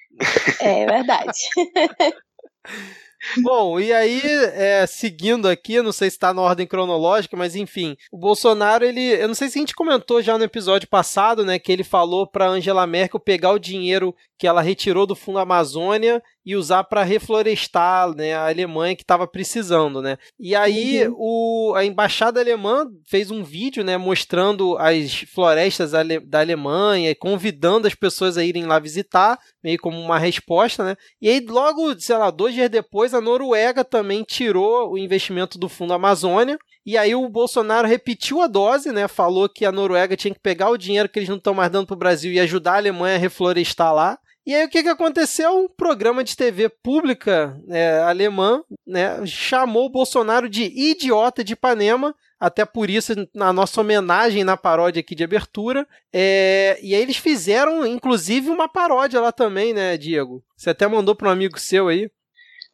É 0.60 0.84
verdade. 0.84 1.38
Bom, 3.42 3.80
e 3.80 3.92
aí, 3.92 4.22
é, 4.24 4.86
seguindo 4.86 5.48
aqui, 5.48 5.82
não 5.82 5.92
sei 5.92 6.08
se 6.08 6.16
está 6.16 6.32
na 6.32 6.40
ordem 6.40 6.66
cronológica, 6.66 7.36
mas 7.36 7.56
enfim, 7.56 7.96
o 8.12 8.18
Bolsonaro, 8.18 8.84
ele, 8.84 9.00
eu 9.00 9.26
não 9.26 9.34
sei 9.34 9.48
se 9.48 9.58
a 9.58 9.60
gente 9.60 9.74
comentou 9.74 10.22
já 10.22 10.38
no 10.38 10.44
episódio 10.44 10.88
passado, 10.88 11.44
né, 11.44 11.58
que 11.58 11.72
ele 11.72 11.82
falou 11.82 12.26
para 12.26 12.48
Angela 12.48 12.86
Merkel 12.86 13.18
pegar 13.18 13.50
o 13.52 13.58
dinheiro 13.58 14.14
que 14.38 14.46
ela 14.46 14.62
retirou 14.62 15.04
do 15.06 15.16
Fundo 15.16 15.40
Amazônia 15.40 16.22
e 16.44 16.56
usar 16.56 16.84
para 16.84 17.02
reflorestar 17.02 18.14
né, 18.14 18.34
a 18.34 18.48
Alemanha 18.48 18.96
que 18.96 19.02
estava 19.02 19.26
precisando, 19.26 20.00
né? 20.00 20.16
E 20.38 20.54
aí 20.54 21.06
uhum. 21.06 21.14
o, 21.18 21.74
a 21.74 21.84
embaixada 21.84 22.40
alemã 22.40 22.86
fez 23.06 23.30
um 23.30 23.44
vídeo, 23.44 23.84
né, 23.84 23.96
mostrando 23.96 24.76
as 24.78 25.12
florestas 25.32 25.94
ale, 25.94 26.20
da 26.20 26.40
Alemanha, 26.40 27.14
convidando 27.14 27.86
as 27.86 27.94
pessoas 27.94 28.38
a 28.38 28.44
irem 28.44 28.64
lá 28.64 28.78
visitar, 28.78 29.38
meio 29.62 29.78
como 29.78 29.98
uma 30.00 30.18
resposta, 30.18 30.84
né? 30.84 30.96
E 31.20 31.28
aí 31.28 31.40
logo, 31.40 31.98
sei 32.00 32.16
lá, 32.16 32.30
dois 32.30 32.54
dias 32.54 32.70
depois 32.70 33.12
a 33.12 33.20
Noruega 33.20 33.84
também 33.84 34.22
tirou 34.22 34.92
o 34.92 34.98
investimento 34.98 35.58
do 35.58 35.68
Fundo 35.68 35.92
Amazônia 35.92 36.58
e 36.88 36.96
aí 36.96 37.14
o 37.14 37.28
Bolsonaro 37.28 37.86
repetiu 37.86 38.40
a 38.40 38.46
dose, 38.46 38.90
né? 38.90 39.06
Falou 39.06 39.46
que 39.46 39.66
a 39.66 39.70
Noruega 39.70 40.16
tinha 40.16 40.32
que 40.32 40.40
pegar 40.40 40.70
o 40.70 40.78
dinheiro 40.78 41.06
que 41.06 41.18
eles 41.18 41.28
não 41.28 41.36
estão 41.36 41.52
mais 41.52 41.70
dando 41.70 41.86
para 41.86 41.94
o 41.94 41.98
Brasil 41.98 42.32
e 42.32 42.40
ajudar 42.40 42.72
a 42.72 42.76
Alemanha 42.78 43.16
a 43.16 43.18
reflorestar 43.18 43.92
lá. 43.92 44.18
E 44.48 44.54
aí 44.54 44.64
o 44.64 44.68
que, 44.70 44.82
que 44.82 44.88
aconteceu? 44.88 45.58
Um 45.58 45.68
programa 45.68 46.24
de 46.24 46.34
TV 46.34 46.70
pública 46.70 47.54
é, 47.68 47.98
alemã 47.98 48.64
né, 48.86 49.26
chamou 49.26 49.84
o 49.84 49.90
Bolsonaro 49.90 50.48
de 50.48 50.64
idiota 50.64 51.44
de 51.44 51.52
Ipanema, 51.52 52.14
até 52.40 52.64
por 52.64 52.88
isso, 52.88 53.12
na 53.34 53.52
nossa 53.52 53.78
homenagem 53.78 54.44
na 54.44 54.56
paródia 54.56 55.00
aqui 55.00 55.14
de 55.14 55.22
abertura. 55.22 55.86
É, 56.10 56.78
e 56.82 56.94
aí 56.94 57.02
eles 57.02 57.18
fizeram, 57.18 57.84
inclusive, 57.84 58.48
uma 58.48 58.66
paródia 58.66 59.20
lá 59.20 59.32
também, 59.32 59.74
né, 59.74 59.98
Diego? 59.98 60.42
Você 60.56 60.70
até 60.70 60.86
mandou 60.86 61.14
para 61.14 61.28
um 61.28 61.32
amigo 61.32 61.60
seu 61.60 61.88
aí. 61.88 62.10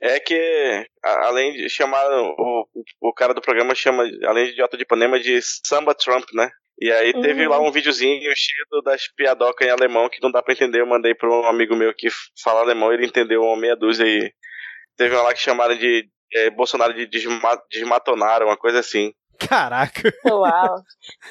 É 0.00 0.20
que, 0.20 0.86
além 1.02 1.54
de 1.54 1.68
chamar, 1.68 2.06
o, 2.08 2.68
o 3.00 3.12
cara 3.12 3.34
do 3.34 3.42
programa 3.42 3.74
chama, 3.74 4.04
além 4.26 4.44
de 4.44 4.52
idiota 4.52 4.76
de 4.76 4.84
Ipanema, 4.84 5.18
de 5.18 5.40
Samba 5.42 5.92
Trump, 5.92 6.28
né? 6.34 6.48
E 6.80 6.90
aí 6.90 7.12
teve 7.12 7.44
uhum. 7.44 7.50
lá 7.50 7.60
um 7.60 7.70
videozinho 7.70 8.20
cheio 8.34 8.82
das 8.82 9.06
piadocas 9.14 9.66
em 9.66 9.70
alemão 9.70 10.08
que 10.08 10.20
não 10.22 10.30
dá 10.30 10.42
pra 10.42 10.52
entender. 10.52 10.80
Eu 10.80 10.86
mandei 10.86 11.14
pra 11.14 11.28
um 11.30 11.46
amigo 11.46 11.76
meu 11.76 11.94
que 11.94 12.08
fala 12.42 12.60
alemão, 12.60 12.92
ele 12.92 13.06
entendeu 13.06 13.42
uma 13.42 13.56
meia 13.56 13.76
dúzia 13.76 14.04
e 14.04 14.32
teve 14.96 15.14
uma 15.14 15.22
lá 15.22 15.34
que 15.34 15.40
chamaram 15.40 15.76
de 15.76 16.08
é, 16.32 16.50
Bolsonaro 16.50 16.92
de 16.92 17.06
desma 17.06 17.62
desmatonar, 17.70 18.42
uma 18.42 18.56
coisa 18.56 18.80
assim. 18.80 19.12
Caraca. 19.38 20.12
Uau. 20.26 20.82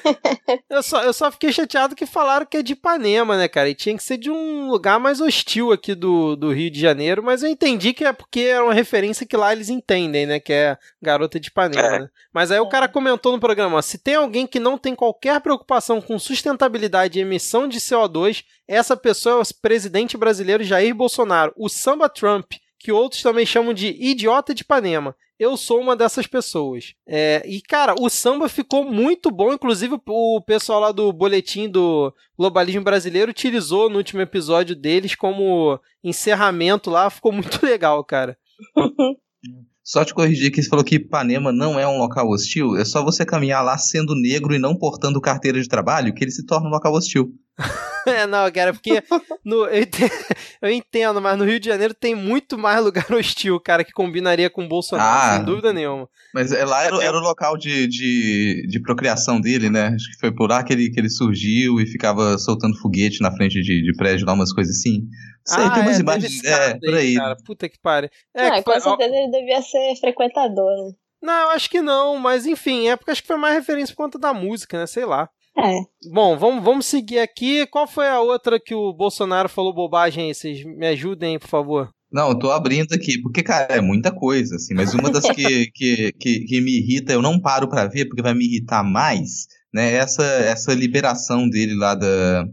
eu, 0.70 0.82
só, 0.82 1.02
eu 1.02 1.12
só 1.12 1.30
fiquei 1.30 1.52
chateado 1.52 1.94
que 1.94 2.06
falaram 2.06 2.46
que 2.46 2.56
é 2.56 2.62
de 2.62 2.72
Ipanema, 2.72 3.36
né, 3.36 3.48
cara? 3.48 3.68
E 3.68 3.74
tinha 3.74 3.96
que 3.96 4.02
ser 4.02 4.16
de 4.16 4.30
um 4.30 4.68
lugar 4.70 5.00
mais 5.00 5.20
hostil 5.20 5.72
aqui 5.72 5.94
do, 5.94 6.36
do 6.36 6.52
Rio 6.52 6.70
de 6.70 6.80
Janeiro, 6.80 7.22
mas 7.22 7.42
eu 7.42 7.48
entendi 7.48 7.92
que 7.92 8.04
é 8.04 8.12
porque 8.12 8.40
é 8.40 8.60
uma 8.60 8.74
referência 8.74 9.26
que 9.26 9.36
lá 9.36 9.52
eles 9.52 9.68
entendem, 9.68 10.26
né? 10.26 10.40
Que 10.40 10.52
é 10.52 10.78
Garota 11.00 11.38
de 11.40 11.48
Ipanema, 11.48 11.86
é. 11.86 11.98
né? 12.00 12.08
Mas 12.32 12.50
aí 12.50 12.60
o 12.60 12.68
cara 12.68 12.88
comentou 12.88 13.32
no 13.32 13.40
programa: 13.40 13.78
ó, 13.78 13.82
se 13.82 13.98
tem 13.98 14.14
alguém 14.14 14.46
que 14.46 14.60
não 14.60 14.76
tem 14.78 14.94
qualquer 14.94 15.40
preocupação 15.40 16.00
com 16.00 16.18
sustentabilidade 16.18 17.18
e 17.18 17.22
emissão 17.22 17.66
de 17.66 17.78
CO2, 17.80 18.44
essa 18.66 18.96
pessoa 18.96 19.40
é 19.40 19.42
o 19.42 19.54
presidente 19.60 20.16
brasileiro 20.16 20.64
Jair 20.64 20.94
Bolsonaro, 20.94 21.52
o 21.56 21.68
Samba 21.68 22.08
Trump 22.08 22.52
que 22.84 22.92
outros 22.92 23.22
também 23.22 23.46
chamam 23.46 23.72
de 23.72 23.96
idiota 23.98 24.54
de 24.54 24.60
Ipanema 24.60 25.16
eu 25.38 25.56
sou 25.56 25.80
uma 25.80 25.96
dessas 25.96 26.26
pessoas. 26.26 26.94
É, 27.06 27.42
e, 27.46 27.60
cara, 27.60 27.94
o 27.98 28.08
samba 28.08 28.48
ficou 28.48 28.84
muito 28.84 29.30
bom. 29.30 29.52
Inclusive, 29.52 30.00
o 30.06 30.40
pessoal 30.40 30.80
lá 30.80 30.92
do 30.92 31.12
boletim 31.12 31.68
do 31.68 32.14
Globalismo 32.38 32.82
Brasileiro 32.82 33.30
utilizou 33.30 33.90
no 33.90 33.96
último 33.96 34.20
episódio 34.20 34.76
deles 34.76 35.14
como 35.14 35.80
encerramento 36.02 36.90
lá. 36.90 37.10
Ficou 37.10 37.32
muito 37.32 37.58
legal, 37.64 38.02
cara. 38.04 38.38
Só 39.84 40.02
te 40.02 40.14
corrigir 40.14 40.50
que 40.50 40.62
você 40.62 40.68
falou 40.68 40.82
que 40.82 40.94
Ipanema 40.94 41.52
não 41.52 41.78
é 41.78 41.86
um 41.86 41.98
local 41.98 42.26
hostil. 42.30 42.74
É 42.74 42.86
só 42.86 43.04
você 43.04 43.22
caminhar 43.22 43.62
lá 43.62 43.76
sendo 43.76 44.14
negro 44.14 44.54
e 44.54 44.58
não 44.58 44.74
portando 44.74 45.20
carteira 45.20 45.60
de 45.60 45.68
trabalho 45.68 46.14
que 46.14 46.24
ele 46.24 46.30
se 46.30 46.46
torna 46.46 46.68
um 46.68 46.72
local 46.72 46.94
hostil. 46.94 47.34
é, 48.06 48.26
não, 48.26 48.50
cara, 48.50 48.72
porque 48.72 49.02
no, 49.44 49.66
eu, 49.66 49.82
entendo, 49.82 50.10
eu, 50.62 50.70
entendo, 50.70 51.20
mas 51.20 51.38
no 51.38 51.44
Rio 51.44 51.60
de 51.60 51.68
Janeiro 51.68 51.94
tem 51.94 52.14
muito 52.14 52.58
mais 52.58 52.82
lugar 52.82 53.06
hostil, 53.12 53.60
cara, 53.60 53.84
que 53.84 53.92
combinaria 53.92 54.50
com 54.50 54.64
o 54.64 54.68
Bolsonaro, 54.68 55.32
ah, 55.32 55.36
sem 55.36 55.44
dúvida 55.44 55.72
nenhuma. 55.72 56.08
Mas 56.32 56.50
é, 56.50 56.64
lá 56.64 56.82
era, 56.82 57.04
era 57.04 57.16
o 57.16 57.20
local 57.20 57.56
de, 57.56 57.86
de, 57.86 58.66
de, 58.68 58.80
procriação 58.80 59.40
dele, 59.40 59.70
né? 59.70 59.88
Acho 59.94 60.10
que 60.10 60.18
foi 60.18 60.32
por 60.32 60.48
lá 60.48 60.64
que 60.64 60.72
ele, 60.72 60.90
que 60.90 60.98
ele 60.98 61.10
surgiu 61.10 61.78
e 61.78 61.86
ficava 61.86 62.38
soltando 62.38 62.76
foguete 62.78 63.20
na 63.20 63.30
frente 63.30 63.60
de, 63.60 63.82
de 63.82 63.96
prédio 63.96 64.26
lá, 64.26 64.32
umas 64.32 64.52
coisas 64.52 64.76
assim. 64.76 65.06
Sei, 65.46 65.62
ah, 65.62 65.70
tem 65.70 65.82
umas 65.82 65.98
é, 65.98 66.00
imagens. 66.00 66.44
É, 66.44 66.78
por 66.78 66.94
aí. 66.94 67.14
Cara, 67.16 67.36
puta 67.44 67.68
que 67.68 67.78
pare. 67.78 68.10
É, 68.34 68.46
ah, 68.46 68.50
que 68.56 68.62
foi, 68.62 68.74
com 68.74 68.80
certeza 68.80 69.14
ele 69.14 69.30
devia 69.30 69.60
ser 69.60 69.94
frequentador, 69.96 70.70
né? 70.86 70.92
Não, 71.22 71.42
eu 71.42 71.50
acho 71.50 71.70
que 71.70 71.80
não, 71.80 72.18
mas 72.18 72.46
enfim, 72.46 72.88
é 72.88 72.96
porque 72.96 73.10
acho 73.10 73.22
que 73.22 73.28
foi 73.28 73.36
mais 73.36 73.54
referência 73.54 73.94
por 73.94 74.04
conta 74.04 74.18
da 74.18 74.34
música, 74.34 74.78
né? 74.78 74.86
Sei 74.86 75.04
lá. 75.04 75.28
É. 75.56 75.76
Bom, 76.10 76.36
vamos, 76.36 76.64
vamos 76.64 76.86
seguir 76.86 77.20
aqui. 77.20 77.66
Qual 77.66 77.86
foi 77.86 78.08
a 78.08 78.20
outra 78.20 78.58
que 78.58 78.74
o 78.74 78.92
Bolsonaro 78.92 79.48
falou 79.48 79.72
bobagem 79.72 80.26
aí? 80.26 80.34
Vocês 80.34 80.64
me 80.64 80.86
ajudem, 80.88 81.38
por 81.38 81.48
favor. 81.48 81.90
Não, 82.12 82.28
eu 82.28 82.38
tô 82.38 82.50
abrindo 82.50 82.92
aqui, 82.92 83.20
porque, 83.20 83.42
cara, 83.42 83.74
é 83.74 83.80
muita 83.80 84.12
coisa, 84.12 84.54
assim, 84.56 84.72
mas 84.72 84.94
uma 84.94 85.10
das 85.10 85.28
que, 85.30 85.66
que, 85.74 86.12
que, 86.12 86.40
que 86.44 86.60
me 86.60 86.78
irrita, 86.78 87.12
eu 87.12 87.20
não 87.20 87.40
paro 87.40 87.68
para 87.68 87.86
ver, 87.86 88.06
porque 88.06 88.22
vai 88.22 88.34
me 88.34 88.44
irritar 88.44 88.84
mais, 88.84 89.48
né, 89.72 89.94
essa, 89.94 90.22
essa 90.22 90.72
liberação 90.72 91.48
dele 91.48 91.74
lá 91.74 91.96
da, 91.96 92.44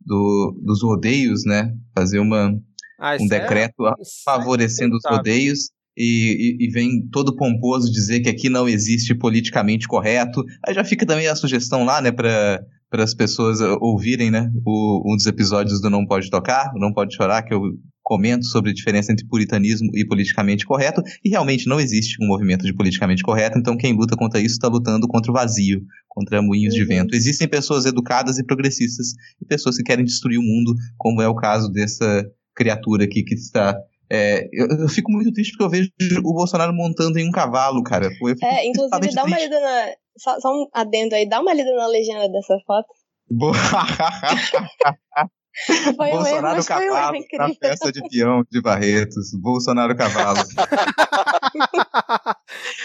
do, 0.00 0.58
dos 0.62 0.82
rodeios, 0.82 1.44
né, 1.44 1.72
fazer 1.94 2.18
uma, 2.18 2.52
ah, 2.98 3.16
um 3.20 3.26
é 3.26 3.28
decreto 3.28 3.86
é... 3.86 3.92
favorecendo 4.24 4.96
os 4.96 5.02
rodeios, 5.04 5.70
e, 5.96 6.56
e, 6.60 6.66
e, 6.66 6.70
vem 6.70 7.06
todo 7.12 7.36
pomposo 7.36 7.92
dizer 7.92 8.20
que 8.20 8.28
aqui 8.28 8.48
não 8.48 8.66
existe 8.68 9.14
politicamente 9.14 9.86
correto. 9.86 10.42
Aí 10.64 10.72
já 10.72 10.84
fica 10.84 11.04
também 11.04 11.26
a 11.26 11.34
sugestão 11.34 11.84
lá, 11.84 12.00
né, 12.00 12.10
para 12.10 12.60
para 12.90 13.04
as 13.04 13.14
pessoas 13.14 13.60
ouvirem, 13.80 14.32
né, 14.32 14.50
o, 14.66 15.12
um 15.12 15.14
dos 15.14 15.24
episódios 15.24 15.80
do 15.80 15.88
Não 15.88 16.04
Pode 16.04 16.28
Tocar, 16.28 16.72
Não 16.74 16.92
Pode 16.92 17.14
Chorar, 17.14 17.42
que 17.42 17.54
eu 17.54 17.62
comento 18.10 18.44
sobre 18.46 18.72
a 18.72 18.74
diferença 18.74 19.12
entre 19.12 19.24
puritanismo 19.24 19.88
e 19.94 20.04
politicamente 20.04 20.66
correto, 20.66 21.00
e 21.24 21.28
realmente 21.28 21.68
não 21.68 21.78
existe 21.78 22.20
um 22.20 22.26
movimento 22.26 22.66
de 22.66 22.74
politicamente 22.74 23.22
correto, 23.22 23.56
então 23.56 23.76
quem 23.76 23.92
luta 23.92 24.16
contra 24.16 24.40
isso 24.40 24.54
está 24.54 24.66
lutando 24.66 25.06
contra 25.06 25.30
o 25.30 25.34
vazio, 25.34 25.80
contra 26.08 26.42
moinhos 26.42 26.74
uhum. 26.74 26.80
de 26.80 26.86
vento. 26.86 27.14
Existem 27.14 27.46
pessoas 27.46 27.86
educadas 27.86 28.36
e 28.36 28.44
progressistas, 28.44 29.12
e 29.40 29.46
pessoas 29.46 29.76
que 29.76 29.84
querem 29.84 30.04
destruir 30.04 30.38
o 30.38 30.42
mundo, 30.42 30.74
como 30.98 31.22
é 31.22 31.28
o 31.28 31.36
caso 31.36 31.70
dessa 31.70 32.28
criatura 32.52 33.04
aqui 33.04 33.22
que 33.22 33.34
está 33.34 33.78
é, 34.12 34.48
eu, 34.52 34.66
eu, 34.66 34.88
fico 34.88 35.12
muito 35.12 35.32
triste 35.32 35.52
porque 35.52 35.62
eu 35.62 35.70
vejo 35.70 35.92
o 36.24 36.34
Bolsonaro 36.34 36.74
montando 36.74 37.16
em 37.16 37.28
um 37.28 37.30
cavalo, 37.30 37.80
cara. 37.84 38.10
é, 38.42 38.66
inclusive, 38.66 39.14
dá 39.14 39.22
uma 39.22 39.38
lida 39.38 39.60
na. 39.60 39.86
Só, 40.18 40.40
só, 40.40 40.52
um 40.52 40.66
adendo 40.74 41.14
aí, 41.14 41.28
dá 41.28 41.40
uma 41.40 41.54
lida 41.54 41.72
na 41.76 41.86
legenda 41.86 42.28
dessa 42.28 42.58
foto. 42.66 42.88
Foi 45.96 46.10
Bolsonaro 46.10 46.64
cavalo 46.64 47.18
na 47.32 47.54
festa 47.54 47.92
de 47.92 48.00
peão 48.08 48.44
de 48.50 48.60
Barretos. 48.60 49.32
Bolsonaro 49.34 49.96
cavalo. 49.96 50.40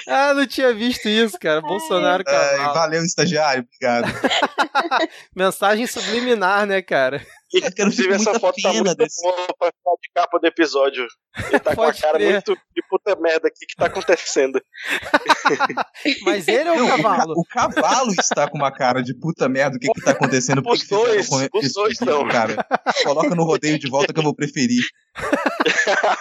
ah, 0.08 0.34
não 0.34 0.46
tinha 0.46 0.74
visto 0.74 1.08
isso, 1.08 1.38
cara. 1.40 1.62
Bolsonaro 1.62 2.24
cavalo. 2.24 2.74
valeu, 2.74 3.04
estagiário. 3.04 3.64
Obrigado. 3.64 4.12
Mensagem 5.36 5.88
subliminar, 5.88 6.66
né, 6.66 6.82
cara? 6.82 7.26
Inclusive, 7.54 8.14
essa 8.14 8.40
foto 8.40 8.62
tá 8.62 8.74
muito 8.74 8.96
desse... 8.96 9.22
boa 9.22 9.48
pra 9.58 9.68
ficar 9.68 9.92
de 10.02 10.10
capa 10.14 10.40
do 10.40 10.48
episódio. 10.48 11.08
Ele 11.50 11.60
tá 11.60 11.76
com 11.76 11.84
a 11.84 11.94
cara 11.94 12.20
muito 12.20 12.56
de 12.56 12.84
puta 12.90 13.16
merda 13.16 13.48
aqui 13.48 13.66
que 13.66 13.76
tá 13.76 13.86
acontecendo. 13.86 14.62
Mas 16.24 16.48
ele 16.48 16.70
é 16.70 16.82
o 16.82 16.88
cavalo? 16.88 17.34
O, 17.38 17.44
ca 17.46 17.68
o, 17.68 17.74
cavalo 17.74 18.12
está 18.12 18.50
com 18.50 18.58
uma 18.58 18.72
cara 18.72 19.02
de 19.02 19.14
puta 19.18 19.48
merda. 19.48 19.78
O 19.78 19.80
que 19.80 19.88
que 19.88 20.02
tá 20.02 20.12
acontecendo? 20.12 20.62
Os 20.66 20.88
dois, 20.88 21.30
os 21.54 21.74
dois 21.74 22.00
não. 22.00 22.28
Cara? 22.28 22.66
Coloca 23.04 23.36
no 23.36 23.44
rodeio 23.44 23.78
de 23.78 23.90
volta 23.90 24.12
que 24.12 24.20
eu 24.20 24.24
vou 24.24 24.36
preferir. 24.36 24.84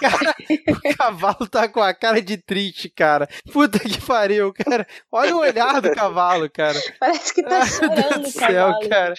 Cara, 0.00 0.34
o 0.68 0.96
cavalo 0.96 1.48
tá 1.48 1.68
com 1.68 1.80
a 1.80 1.94
cara 1.94 2.20
de 2.20 2.36
triste, 2.36 2.88
cara. 2.88 3.28
Puta 3.52 3.78
que 3.78 4.00
pariu, 4.00 4.52
cara. 4.52 4.86
Olha 5.10 5.34
o 5.34 5.40
olhar 5.40 5.80
do 5.80 5.90
cavalo, 5.92 6.48
cara. 6.50 6.78
Parece 7.00 7.34
que 7.34 7.42
tá 7.42 7.66
chorando 7.66 8.26
o 8.26 8.30
céu, 8.30 8.72
cara. 8.88 9.14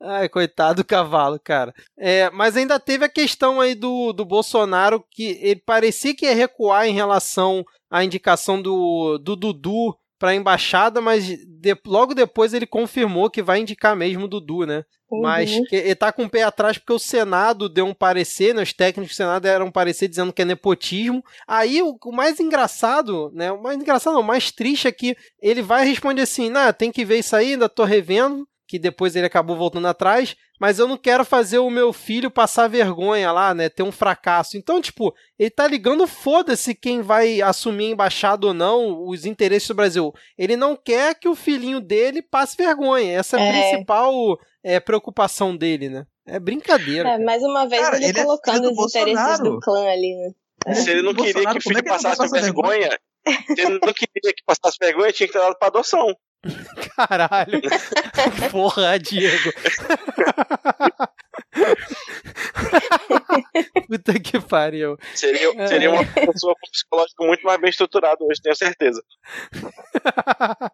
Ai, 0.00 0.28
coitado 0.28 0.82
do 0.82 0.86
cavalo, 0.86 1.40
cara. 1.42 1.74
É, 1.98 2.28
mas 2.30 2.56
ainda 2.56 2.78
teve 2.78 3.04
a 3.04 3.08
questão 3.08 3.60
aí 3.60 3.74
do, 3.74 4.12
do 4.12 4.24
Bolsonaro 4.24 5.02
que 5.10 5.38
ele 5.40 5.62
parecia 5.64 6.14
que 6.14 6.26
ia 6.26 6.34
recuar 6.34 6.86
em 6.86 6.92
relação 6.92 7.64
à 7.90 8.04
indicação 8.04 8.60
do, 8.60 9.18
do 9.18 9.34
Dudu 9.34 9.96
para 10.18 10.30
a 10.30 10.34
embaixada, 10.34 11.00
mas 11.00 11.26
de, 11.26 11.76
logo 11.86 12.14
depois 12.14 12.54
ele 12.54 12.66
confirmou 12.66 13.30
que 13.30 13.42
vai 13.42 13.60
indicar 13.60 13.96
mesmo 13.96 14.24
o 14.24 14.28
Dudu, 14.28 14.66
né? 14.66 14.84
Uhum. 15.10 15.22
Mas 15.22 15.50
que, 15.68 15.76
ele 15.76 15.94
tá 15.94 16.12
com 16.12 16.24
o 16.24 16.30
pé 16.30 16.42
atrás 16.42 16.78
porque 16.78 16.92
o 16.92 16.98
Senado 16.98 17.68
deu 17.68 17.86
um 17.86 17.94
parecer, 17.94 18.54
né? 18.54 18.62
Os 18.62 18.72
técnicos 18.72 19.14
do 19.14 19.16
Senado 19.16 19.42
deram 19.42 19.66
um 19.66 19.72
parecer 19.72 20.08
dizendo 20.08 20.32
que 20.32 20.42
é 20.42 20.44
nepotismo. 20.44 21.22
Aí 21.46 21.82
o, 21.82 21.96
o 22.04 22.12
mais 22.12 22.40
engraçado, 22.40 23.30
né? 23.34 23.52
O 23.52 23.62
mais 23.62 23.76
engraçado, 23.76 24.14
não, 24.14 24.20
o 24.20 24.26
mais 24.26 24.50
triste 24.50 24.88
é 24.88 24.92
que 24.92 25.16
ele 25.40 25.62
vai 25.62 25.86
responder 25.86 26.22
assim: 26.22 26.48
nah, 26.50 26.72
tem 26.72 26.90
que 26.90 27.04
ver 27.04 27.18
isso 27.18 27.34
aí, 27.36 27.52
ainda 27.52 27.68
tô 27.68 27.84
revendo 27.84 28.46
que 28.66 28.78
depois 28.78 29.14
ele 29.14 29.26
acabou 29.26 29.56
voltando 29.56 29.86
atrás, 29.86 30.36
mas 30.60 30.78
eu 30.78 30.88
não 30.88 30.96
quero 30.96 31.24
fazer 31.24 31.58
o 31.58 31.70
meu 31.70 31.92
filho 31.92 32.30
passar 32.30 32.68
vergonha 32.68 33.30
lá, 33.30 33.52
né, 33.54 33.68
ter 33.68 33.82
um 33.82 33.92
fracasso. 33.92 34.56
Então, 34.56 34.80
tipo, 34.80 35.14
ele 35.38 35.50
tá 35.50 35.66
ligando 35.66 36.06
foda-se 36.06 36.74
quem 36.74 37.02
vai 37.02 37.42
assumir 37.42 37.86
a 37.86 37.90
embaixada 37.90 38.46
ou 38.46 38.54
não, 38.54 39.06
os 39.06 39.26
interesses 39.26 39.68
do 39.68 39.74
Brasil. 39.74 40.12
Ele 40.38 40.56
não 40.56 40.76
quer 40.76 41.14
que 41.14 41.28
o 41.28 41.34
filhinho 41.34 41.80
dele 41.80 42.22
passe 42.22 42.56
vergonha. 42.56 43.18
Essa 43.18 43.38
é 43.38 43.40
a 43.40 43.44
é. 43.44 43.70
principal 43.70 44.38
é, 44.62 44.80
preocupação 44.80 45.56
dele, 45.56 45.88
né? 45.88 46.06
É 46.26 46.40
brincadeira. 46.40 47.10
É, 47.10 47.18
mais 47.18 47.42
uma 47.42 47.68
vez 47.68 47.82
cara, 47.82 47.96
ele, 47.96 48.06
ele, 48.06 48.18
é 48.18 48.24
colocando 48.24 48.64
é 48.64 48.70
os 48.70 48.76
Bolsonaro. 48.76 49.10
interesses 49.10 49.40
do 49.40 49.60
clã 49.60 49.86
ali, 49.88 50.14
né? 50.14 50.74
Se 50.74 50.90
ele 50.90 51.02
não 51.02 51.14
queria 51.14 51.50
que 51.50 51.58
o 51.58 51.60
filho 51.60 51.84
passasse 51.84 52.30
vergonha, 52.30 52.88
vergonha, 52.88 52.98
se 53.54 53.60
ele 53.60 53.78
não 53.84 53.92
queria 53.92 54.32
que 54.34 54.44
passasse 54.46 54.78
vergonha, 54.80 55.12
tinha 55.12 55.26
que 55.26 55.32
ter 55.32 55.38
dado 55.38 55.58
pra 55.58 55.68
adoção. 55.68 56.14
Caralho. 56.96 57.60
Porra, 58.50 58.98
Diego. 58.98 59.52
Puta 63.86 64.18
que 64.20 64.40
pariu. 64.40 64.96
Seria, 65.14 65.68
seria 65.68 65.90
uma 65.90 66.04
pessoa 66.04 66.54
com 66.54 66.70
psicológico 66.70 67.24
muito 67.24 67.44
mais 67.44 67.60
bem 67.60 67.70
estruturado 67.70 68.24
hoje, 68.24 68.40
tenho 68.42 68.56
certeza. 68.56 69.02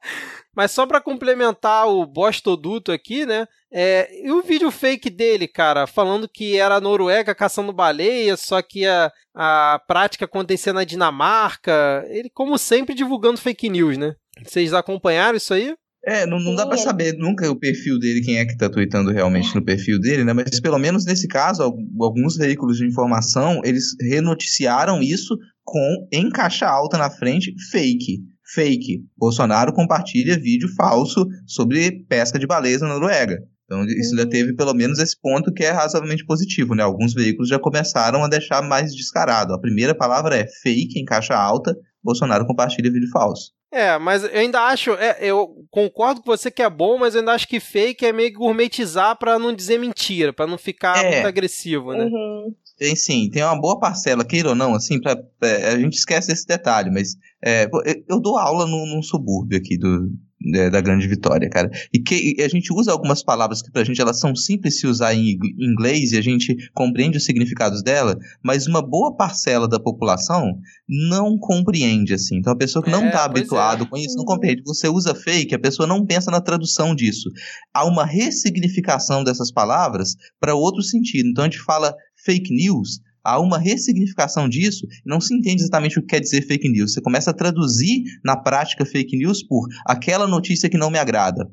Mas 0.54 0.70
só 0.70 0.86
para 0.86 1.00
complementar 1.00 1.88
o 1.88 2.06
Bostoduto 2.06 2.92
aqui, 2.92 3.26
né? 3.26 3.46
É, 3.72 4.08
e 4.24 4.30
o 4.30 4.42
vídeo 4.42 4.70
fake 4.70 5.10
dele, 5.10 5.46
cara, 5.46 5.86
falando 5.86 6.28
que 6.28 6.58
era 6.58 6.76
a 6.76 6.80
Noruega 6.80 7.34
caçando 7.34 7.72
baleia, 7.72 8.36
só 8.36 8.60
que 8.62 8.86
a, 8.86 9.12
a 9.34 9.80
prática 9.86 10.24
acontecia 10.24 10.72
na 10.72 10.84
Dinamarca. 10.84 12.04
Ele, 12.08 12.30
como 12.30 12.58
sempre, 12.58 12.94
divulgando 12.94 13.40
fake 13.40 13.68
news, 13.68 13.96
né? 13.96 14.14
Vocês 14.46 14.72
acompanharam 14.72 15.36
isso 15.36 15.54
aí? 15.54 15.74
É, 16.04 16.24
não, 16.24 16.40
não 16.40 16.54
dá 16.54 16.66
para 16.66 16.78
saber 16.78 17.12
nunca 17.18 17.50
o 17.50 17.58
perfil 17.58 17.98
dele, 17.98 18.22
quem 18.22 18.38
é 18.38 18.46
que 18.46 18.56
tá 18.56 18.70
tweetando 18.70 19.10
realmente 19.10 19.54
no 19.54 19.62
perfil 19.62 20.00
dele, 20.00 20.24
né? 20.24 20.32
Mas 20.32 20.58
pelo 20.58 20.78
menos 20.78 21.04
nesse 21.04 21.28
caso, 21.28 21.62
alguns 21.62 22.36
veículos 22.36 22.78
de 22.78 22.86
informação, 22.86 23.60
eles 23.64 23.94
renoticiaram 24.00 25.02
isso 25.02 25.36
com 25.62 26.08
em 26.10 26.30
caixa 26.30 26.66
alta 26.66 26.96
na 26.96 27.10
frente, 27.10 27.54
fake. 27.70 28.18
Fake. 28.54 29.04
Bolsonaro 29.16 29.72
compartilha 29.72 30.40
vídeo 30.40 30.68
falso 30.74 31.26
sobre 31.46 32.04
pesca 32.08 32.38
de 32.38 32.46
baleias 32.46 32.80
na 32.80 32.88
Noruega. 32.88 33.38
Então, 33.64 33.84
isso 33.84 34.16
já 34.16 34.26
teve 34.26 34.54
pelo 34.54 34.74
menos 34.74 34.98
esse 34.98 35.14
ponto 35.20 35.52
que 35.52 35.62
é 35.62 35.70
razoavelmente 35.70 36.24
positivo, 36.24 36.74
né? 36.74 36.82
Alguns 36.82 37.14
veículos 37.14 37.48
já 37.48 37.58
começaram 37.58 38.24
a 38.24 38.28
deixar 38.28 38.62
mais 38.62 38.92
descarado. 38.92 39.54
A 39.54 39.60
primeira 39.60 39.94
palavra 39.94 40.34
é 40.34 40.46
fake 40.62 40.98
em 40.98 41.04
caixa 41.04 41.36
alta, 41.36 41.76
Bolsonaro 42.02 42.46
compartilha 42.46 42.90
vídeo 42.90 43.10
falso. 43.10 43.52
É, 43.72 43.98
mas 43.98 44.24
eu 44.24 44.30
ainda 44.40 44.60
acho, 44.62 44.90
é, 44.94 45.18
eu 45.20 45.64
concordo 45.70 46.20
com 46.20 46.30
você 46.30 46.50
que 46.50 46.62
é 46.62 46.68
bom, 46.68 46.98
mas 46.98 47.14
eu 47.14 47.20
ainda 47.20 47.32
acho 47.32 47.46
que 47.46 47.60
fake 47.60 48.04
é 48.04 48.12
meio 48.12 48.30
que 48.30 48.38
gourmetizar 48.38 49.16
para 49.16 49.38
não 49.38 49.54
dizer 49.54 49.78
mentira, 49.78 50.32
para 50.32 50.46
não 50.46 50.58
ficar 50.58 51.04
é. 51.04 51.12
muito 51.12 51.28
agressivo, 51.28 51.92
né? 51.92 52.04
Uhum. 52.04 52.52
Tem 52.76 52.96
sim, 52.96 53.30
tem 53.30 53.44
uma 53.44 53.60
boa 53.60 53.78
parcela, 53.78 54.24
queira 54.24 54.48
ou 54.48 54.54
não, 54.56 54.74
assim, 54.74 55.00
pra, 55.00 55.16
é, 55.42 55.68
a 55.68 55.78
gente 55.78 55.94
esquece 55.94 56.28
desse 56.28 56.46
detalhe, 56.46 56.90
mas 56.90 57.14
é, 57.44 57.68
eu 58.08 58.20
dou 58.20 58.36
aula 58.36 58.66
num, 58.66 58.86
num 58.86 59.02
subúrbio 59.02 59.58
aqui 59.58 59.78
do, 59.78 60.10
é, 60.54 60.70
da 60.70 60.80
grande 60.80 61.06
vitória, 61.06 61.48
cara. 61.50 61.70
E 61.92 61.98
que 61.98 62.34
e 62.38 62.42
a 62.42 62.48
gente 62.48 62.72
usa 62.72 62.92
algumas 62.92 63.22
palavras 63.22 63.60
que 63.60 63.70
pra 63.70 63.84
gente 63.84 64.00
elas 64.00 64.18
são 64.18 64.34
simples 64.34 64.80
se 64.80 64.86
usar 64.86 65.14
em 65.14 65.38
inglês 65.58 66.12
e 66.12 66.18
a 66.18 66.22
gente 66.22 66.56
compreende 66.72 67.18
os 67.18 67.24
significados 67.24 67.82
dela, 67.82 68.18
mas 68.42 68.66
uma 68.66 68.80
boa 68.80 69.14
parcela 69.14 69.68
da 69.68 69.78
população 69.78 70.58
não 70.88 71.38
compreende, 71.38 72.14
assim. 72.14 72.36
Então 72.36 72.52
a 72.52 72.56
pessoa 72.56 72.82
que 72.82 72.90
não 72.90 73.06
está 73.06 73.20
é, 73.20 73.24
habituado 73.24 73.84
é. 73.84 73.86
com 73.86 73.96
isso 73.96 74.16
não 74.16 74.24
compreende. 74.24 74.62
Você 74.64 74.88
usa 74.88 75.14
fake, 75.14 75.54
a 75.54 75.58
pessoa 75.58 75.86
não 75.86 76.06
pensa 76.06 76.30
na 76.30 76.40
tradução 76.40 76.94
disso. 76.94 77.30
Há 77.74 77.84
uma 77.84 78.06
ressignificação 78.06 79.22
dessas 79.22 79.52
palavras 79.52 80.16
para 80.40 80.54
outro 80.54 80.82
sentido. 80.82 81.28
Então 81.28 81.44
a 81.44 81.48
gente 81.48 81.60
fala 81.60 81.94
fake 82.24 82.52
news, 82.54 83.00
há 83.24 83.40
uma 83.40 83.58
ressignificação 83.58 84.48
disso, 84.48 84.86
não 85.04 85.20
se 85.20 85.34
entende 85.34 85.62
exatamente 85.62 85.98
o 85.98 86.02
que 86.02 86.08
quer 86.08 86.20
dizer 86.20 86.42
fake 86.42 86.68
news. 86.68 86.92
Você 86.92 87.00
começa 87.00 87.30
a 87.30 87.34
traduzir 87.34 88.02
na 88.24 88.36
prática 88.36 88.84
fake 88.84 89.16
news 89.16 89.42
por 89.42 89.66
aquela 89.86 90.26
notícia 90.26 90.68
que 90.68 90.78
não 90.78 90.90
me 90.90 90.98
agrada. 90.98 91.48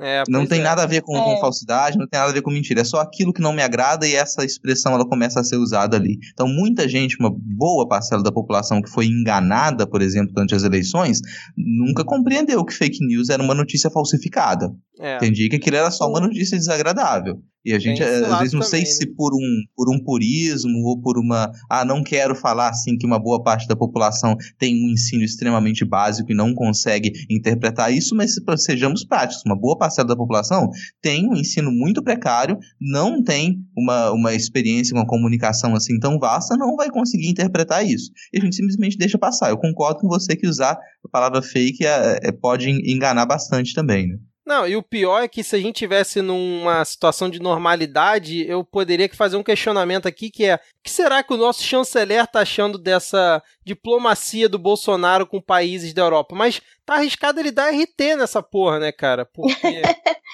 É, 0.00 0.24
não 0.28 0.44
tem 0.44 0.58
é. 0.58 0.62
nada 0.62 0.82
a 0.82 0.86
ver 0.86 1.02
com, 1.02 1.16
é. 1.16 1.22
com, 1.22 1.40
falsidade, 1.40 1.96
não 1.96 2.08
tem 2.08 2.18
nada 2.18 2.32
a 2.32 2.34
ver 2.34 2.42
com 2.42 2.50
mentira. 2.50 2.80
É 2.80 2.84
só 2.84 3.00
aquilo 3.00 3.32
que 3.32 3.40
não 3.40 3.52
me 3.52 3.62
agrada 3.62 4.06
e 4.06 4.14
essa 4.14 4.44
expressão 4.44 4.92
ela 4.92 5.06
começa 5.06 5.38
a 5.38 5.44
ser 5.44 5.56
usada 5.56 5.96
ali. 5.96 6.18
Então, 6.32 6.48
muita 6.48 6.88
gente, 6.88 7.16
uma 7.20 7.30
boa 7.32 7.86
parcela 7.86 8.22
da 8.22 8.32
população 8.32 8.82
que 8.82 8.90
foi 8.90 9.06
enganada, 9.06 9.86
por 9.86 10.02
exemplo, 10.02 10.34
durante 10.34 10.54
as 10.54 10.64
eleições, 10.64 11.20
nunca 11.56 12.04
compreendeu 12.04 12.64
que 12.64 12.74
fake 12.74 13.06
news 13.06 13.28
era 13.28 13.42
uma 13.42 13.54
notícia 13.54 13.88
falsificada. 13.88 14.68
É. 14.98 15.16
Entendi 15.16 15.48
que 15.48 15.56
aquilo 15.56 15.76
era 15.76 15.90
só 15.92 16.08
uma 16.08 16.20
notícia 16.20 16.58
desagradável. 16.58 17.40
E 17.64 17.72
a 17.72 17.78
gente, 17.78 18.02
às 18.02 18.38
vezes, 18.38 18.52
não 18.52 18.62
sei 18.62 18.80
também, 18.80 18.92
se 18.92 19.06
né? 19.06 19.12
por 19.16 19.32
um, 19.34 19.62
por 19.74 19.88
um 19.90 19.98
purismo 19.98 20.78
ou 20.84 21.00
por 21.00 21.18
uma. 21.18 21.50
Ah, 21.70 21.84
não 21.84 22.02
quero 22.02 22.34
falar 22.34 22.68
assim 22.68 22.98
que 22.98 23.06
uma 23.06 23.18
boa 23.18 23.42
parte 23.42 23.66
da 23.66 23.74
população 23.74 24.36
tem 24.58 24.74
um 24.84 24.90
ensino 24.90 25.24
extremamente 25.24 25.84
básico 25.84 26.30
e 26.30 26.34
não 26.34 26.54
consegue 26.54 27.12
interpretar 27.30 27.92
isso, 27.92 28.14
mas 28.14 28.34
sejamos 28.58 29.04
práticos. 29.04 29.42
Uma 29.46 29.58
boa 29.58 29.78
parcela 29.78 30.08
da 30.08 30.16
população 30.16 30.68
tem 31.00 31.26
um 31.28 31.34
ensino 31.34 31.70
muito 31.72 32.02
precário, 32.02 32.58
não 32.80 33.22
tem 33.22 33.58
uma, 33.76 34.10
uma 34.12 34.34
experiência 34.34 34.94
com 34.94 35.00
a 35.00 35.06
comunicação 35.06 35.74
assim 35.74 35.98
tão 35.98 36.18
vasta, 36.18 36.56
não 36.56 36.76
vai 36.76 36.90
conseguir 36.90 37.28
interpretar 37.28 37.86
isso. 37.86 38.10
E 38.32 38.38
a 38.38 38.42
gente 38.42 38.56
simplesmente 38.56 38.98
deixa 38.98 39.18
passar. 39.18 39.50
Eu 39.50 39.58
concordo 39.58 40.00
com 40.00 40.08
você 40.08 40.36
que 40.36 40.46
usar 40.46 40.72
a 40.72 41.08
palavra 41.10 41.40
fake 41.40 41.86
é, 41.86 42.18
é- 42.22 42.32
pode 42.32 42.68
en- 42.68 42.82
enganar 42.84 43.24
bastante 43.26 43.72
também, 43.74 44.08
né? 44.08 44.16
Não, 44.46 44.68
e 44.68 44.76
o 44.76 44.82
pior 44.82 45.22
é 45.22 45.28
que 45.28 45.42
se 45.42 45.56
a 45.56 45.58
gente 45.58 45.76
tivesse 45.76 46.20
numa 46.20 46.84
situação 46.84 47.30
de 47.30 47.40
normalidade, 47.40 48.46
eu 48.46 48.62
poderia 48.62 49.08
fazer 49.14 49.36
um 49.36 49.42
questionamento 49.42 50.06
aqui 50.06 50.30
que 50.30 50.44
é: 50.44 50.56
o 50.56 50.58
que 50.82 50.90
será 50.90 51.22
que 51.22 51.32
o 51.32 51.38
nosso 51.38 51.62
chanceler 51.62 52.26
tá 52.26 52.40
achando 52.40 52.76
dessa 52.78 53.42
diplomacia 53.64 54.48
do 54.48 54.58
Bolsonaro 54.58 55.26
com 55.26 55.40
países 55.40 55.94
da 55.94 56.02
Europa? 56.02 56.34
Mas 56.34 56.60
tá 56.84 56.94
arriscado 56.94 57.40
ele 57.40 57.50
dar 57.50 57.70
RT 57.70 58.16
nessa 58.16 58.42
porra, 58.42 58.78
né, 58.78 58.92
cara? 58.92 59.24
Porque 59.24 59.56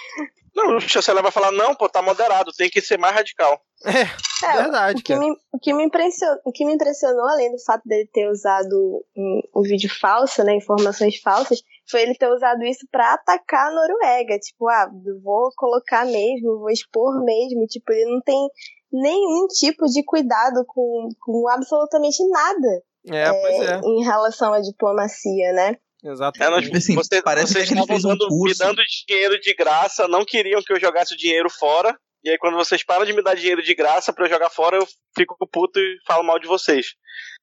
Não, 0.55 0.77
o 0.77 0.81
chanceler 0.81 1.23
vai 1.23 1.33
falar, 1.33 1.53
não, 1.53 1.75
pô, 1.75 1.89
tá 1.89 2.03
moderado, 2.03 2.53
tem 2.53 2.69
que 2.69 2.81
ser 2.81 2.99
mais 2.99 3.15
radical. 3.15 3.61
é 3.85 4.11
É, 4.45 4.63
verdade, 4.63 5.01
o 5.01 5.03
que, 5.03 5.15
me, 5.15 5.31
o, 5.53 5.59
que 5.59 5.73
me 5.73 5.85
impressionou, 5.85 6.39
o 6.45 6.53
que 6.53 6.65
me 6.65 6.75
impressionou, 6.75 7.29
além 7.29 7.51
do 7.53 7.59
fato 7.59 7.83
dele 7.87 8.09
ter 8.13 8.29
usado 8.29 9.05
um, 9.17 9.41
um 9.57 9.63
vídeo 9.63 9.89
falso, 9.89 10.43
né, 10.43 10.55
informações 10.55 11.19
falsas, 11.19 11.63
foi 11.91 12.03
ele 12.03 12.15
ter 12.15 12.29
usado 12.29 12.63
isso 12.65 12.87
pra 12.91 13.15
atacar 13.15 13.69
a 13.69 13.75
Noruega. 13.75 14.39
Tipo, 14.39 14.69
ah, 14.69 14.89
vou 15.23 15.51
colocar 15.57 16.05
mesmo, 16.07 16.59
vou 16.59 16.71
expor 16.71 17.23
mesmo. 17.25 17.67
Tipo, 17.67 17.93
ele 17.93 18.11
não 18.13 18.21
tem 18.23 18.49
nenhum 18.93 19.47
tipo 19.49 19.87
de 19.87 20.03
cuidado 20.05 20.65
com, 20.67 21.09
com 21.21 21.49
absolutamente 21.49 22.19
nada 22.29 22.83
É, 23.09 23.31
pois 23.33 23.61
é, 23.69 23.81
em 23.85 24.03
relação 24.05 24.53
à 24.53 24.61
diplomacia, 24.61 25.53
né? 25.53 25.77
É, 26.03 26.07
não, 26.07 26.13
exatamente. 26.13 26.65
tipo, 26.65 26.77
Assim, 26.79 26.95
vocês, 26.95 27.23
parece 27.23 27.53
vocês 27.53 27.69
que 27.69 27.75
ele 27.75 27.81
estavam 27.81 28.01
fez 28.01 28.05
um 28.05 28.09
dando- 28.09 28.25
me 28.25 28.39
curso. 28.41 28.59
dando 28.59 28.81
dinheiro 29.07 29.39
de 29.41 29.55
graça, 29.55 30.09
não 30.09 30.25
queriam 30.25 30.63
que 30.63 30.73
eu 30.73 30.81
jogasse 30.81 31.15
o 31.15 31.17
dinheiro 31.17 31.51
fora. 31.51 31.95
E 32.25 32.29
aí, 32.31 32.37
quando 32.39 32.55
vocês 32.57 32.85
param 32.85 33.05
de 33.07 33.13
me 33.15 33.23
dar 33.23 33.35
dinheiro 33.35 33.63
de 33.63 33.75
graça 33.75 34.13
pra 34.13 34.27
eu 34.27 34.29
jogar 34.31 34.51
fora, 34.51 34.77
eu 34.77 34.87
fico 35.17 35.37
puto 35.51 35.79
e 35.79 35.97
falo 36.07 36.23
mal 36.23 36.39
de 36.39 36.47
vocês. 36.47 36.87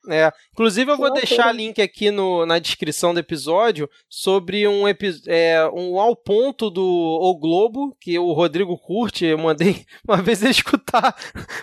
É, 0.10 0.32
inclusive 0.54 0.90
eu 0.92 0.96
vou 0.98 1.12
deixar 1.12 1.52
link 1.52 1.82
aqui 1.82 2.12
no, 2.12 2.46
na 2.46 2.60
descrição 2.60 3.14
do 3.14 3.20
episódio 3.20 3.90
sobre 4.10 4.66
um, 4.68 4.88
epi- 4.88 5.22
é, 5.28 5.70
um 5.74 6.00
ao 6.00 6.16
ponto 6.16 6.70
do 6.70 6.82
O 6.84 7.38
Globo, 7.38 7.94
que 8.00 8.18
o 8.18 8.32
Rodrigo 8.32 8.78
curte. 8.78 9.26
Eu 9.26 9.38
mandei 9.38 9.86
uma 10.08 10.22
vez 10.22 10.42
ele 10.42 10.52
escutar 10.52 11.14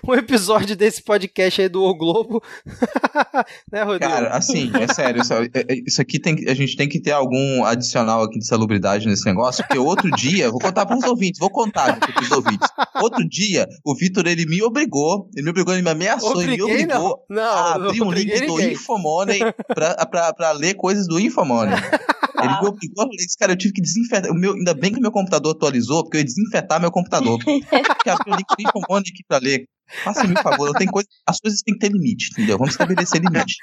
um 0.06 0.14
episódio 0.14 0.76
desse 0.76 1.02
podcast 1.02 1.62
aí 1.62 1.68
do 1.68 1.82
O 1.82 1.94
Globo. 1.96 2.42
né, 3.72 3.82
Rodrigo? 3.82 4.12
Cara, 4.12 4.28
assim, 4.36 4.70
é 4.78 4.92
sério, 4.92 5.22
isso, 5.22 5.32
é- 5.32 5.48
é- 5.54 5.82
isso 5.86 6.00
aqui 6.02 6.18
tem, 6.18 6.36
que- 6.36 6.48
a 6.48 6.54
gente 6.54 6.76
tem 6.76 6.88
que 6.88 7.00
ter 7.00 7.12
algum 7.12 7.64
adicional 7.64 8.22
aqui 8.22 8.38
de 8.38 8.46
salubridade 8.46 9.06
nesse 9.06 9.24
negócio, 9.24 9.64
porque 9.64 9.78
outro 9.78 10.10
dia, 10.10 10.50
vou 10.50 10.60
contar 10.60 10.86
para 10.86 10.96
os 10.96 11.04
ouvintes, 11.04 11.38
vou 11.38 11.50
contar 11.50 11.98
para 11.98 12.22
os 12.22 12.30
ouvintes. 12.30 12.68
Outro 13.00 13.26
dia, 13.28 13.66
o 13.84 13.94
Vitor, 13.94 14.26
ele 14.26 14.46
me 14.46 14.62
obrigou, 14.62 15.28
ele 15.34 15.44
me 15.44 15.50
obrigou, 15.50 15.72
ele 15.74 15.82
me 15.82 15.90
ameaçou, 15.90 16.42
ele 16.42 16.56
me 16.56 16.62
Obriguei, 16.62 16.86
não. 16.86 16.96
obrigou 17.06 17.24
Não, 17.30 17.42
a 17.42 17.78
não 17.78 17.86
abrir 17.88 18.02
um 18.02 18.06
obriguei 18.06 18.23
do. 18.24 18.60
Infomoney 18.60 19.38
pra, 19.74 20.06
pra, 20.06 20.32
pra 20.32 20.52
ler 20.52 20.74
coisas 20.74 21.06
do 21.06 21.18
Infomoney. 21.18 21.74
Ele 21.74 22.48
me 22.48 22.68
obrigou, 22.68 23.04
eu 23.04 23.08
falei, 23.08 23.26
cara, 23.38 23.52
eu 23.52 23.56
tive 23.56 23.74
que 23.74 23.80
desinfetar. 23.80 24.30
O 24.30 24.34
meu, 24.34 24.54
ainda 24.54 24.74
bem 24.74 24.92
que 24.92 25.00
meu 25.00 25.12
computador 25.12 25.54
atualizou, 25.54 26.02
porque 26.02 26.16
eu 26.16 26.20
ia 26.20 26.24
desinfetar 26.24 26.80
meu 26.80 26.90
computador. 26.90 27.38
Porque 27.38 28.10
abrir 28.10 28.32
o 28.32 28.36
link 28.36 28.46
do 28.48 28.68
Infomoney 28.68 29.10
aqui 29.10 29.24
pra 29.26 29.38
ler. 29.38 29.66
Faça-me 30.02 30.32
um 30.32 30.42
favor, 30.42 30.72
tem 30.72 30.86
coisa, 30.86 31.06
as 31.26 31.38
coisas 31.38 31.60
têm 31.60 31.74
que 31.74 31.80
ter 31.80 31.92
limite, 31.92 32.30
entendeu? 32.32 32.56
Vamos 32.56 32.72
estabelecer 32.72 33.20
limite. 33.20 33.56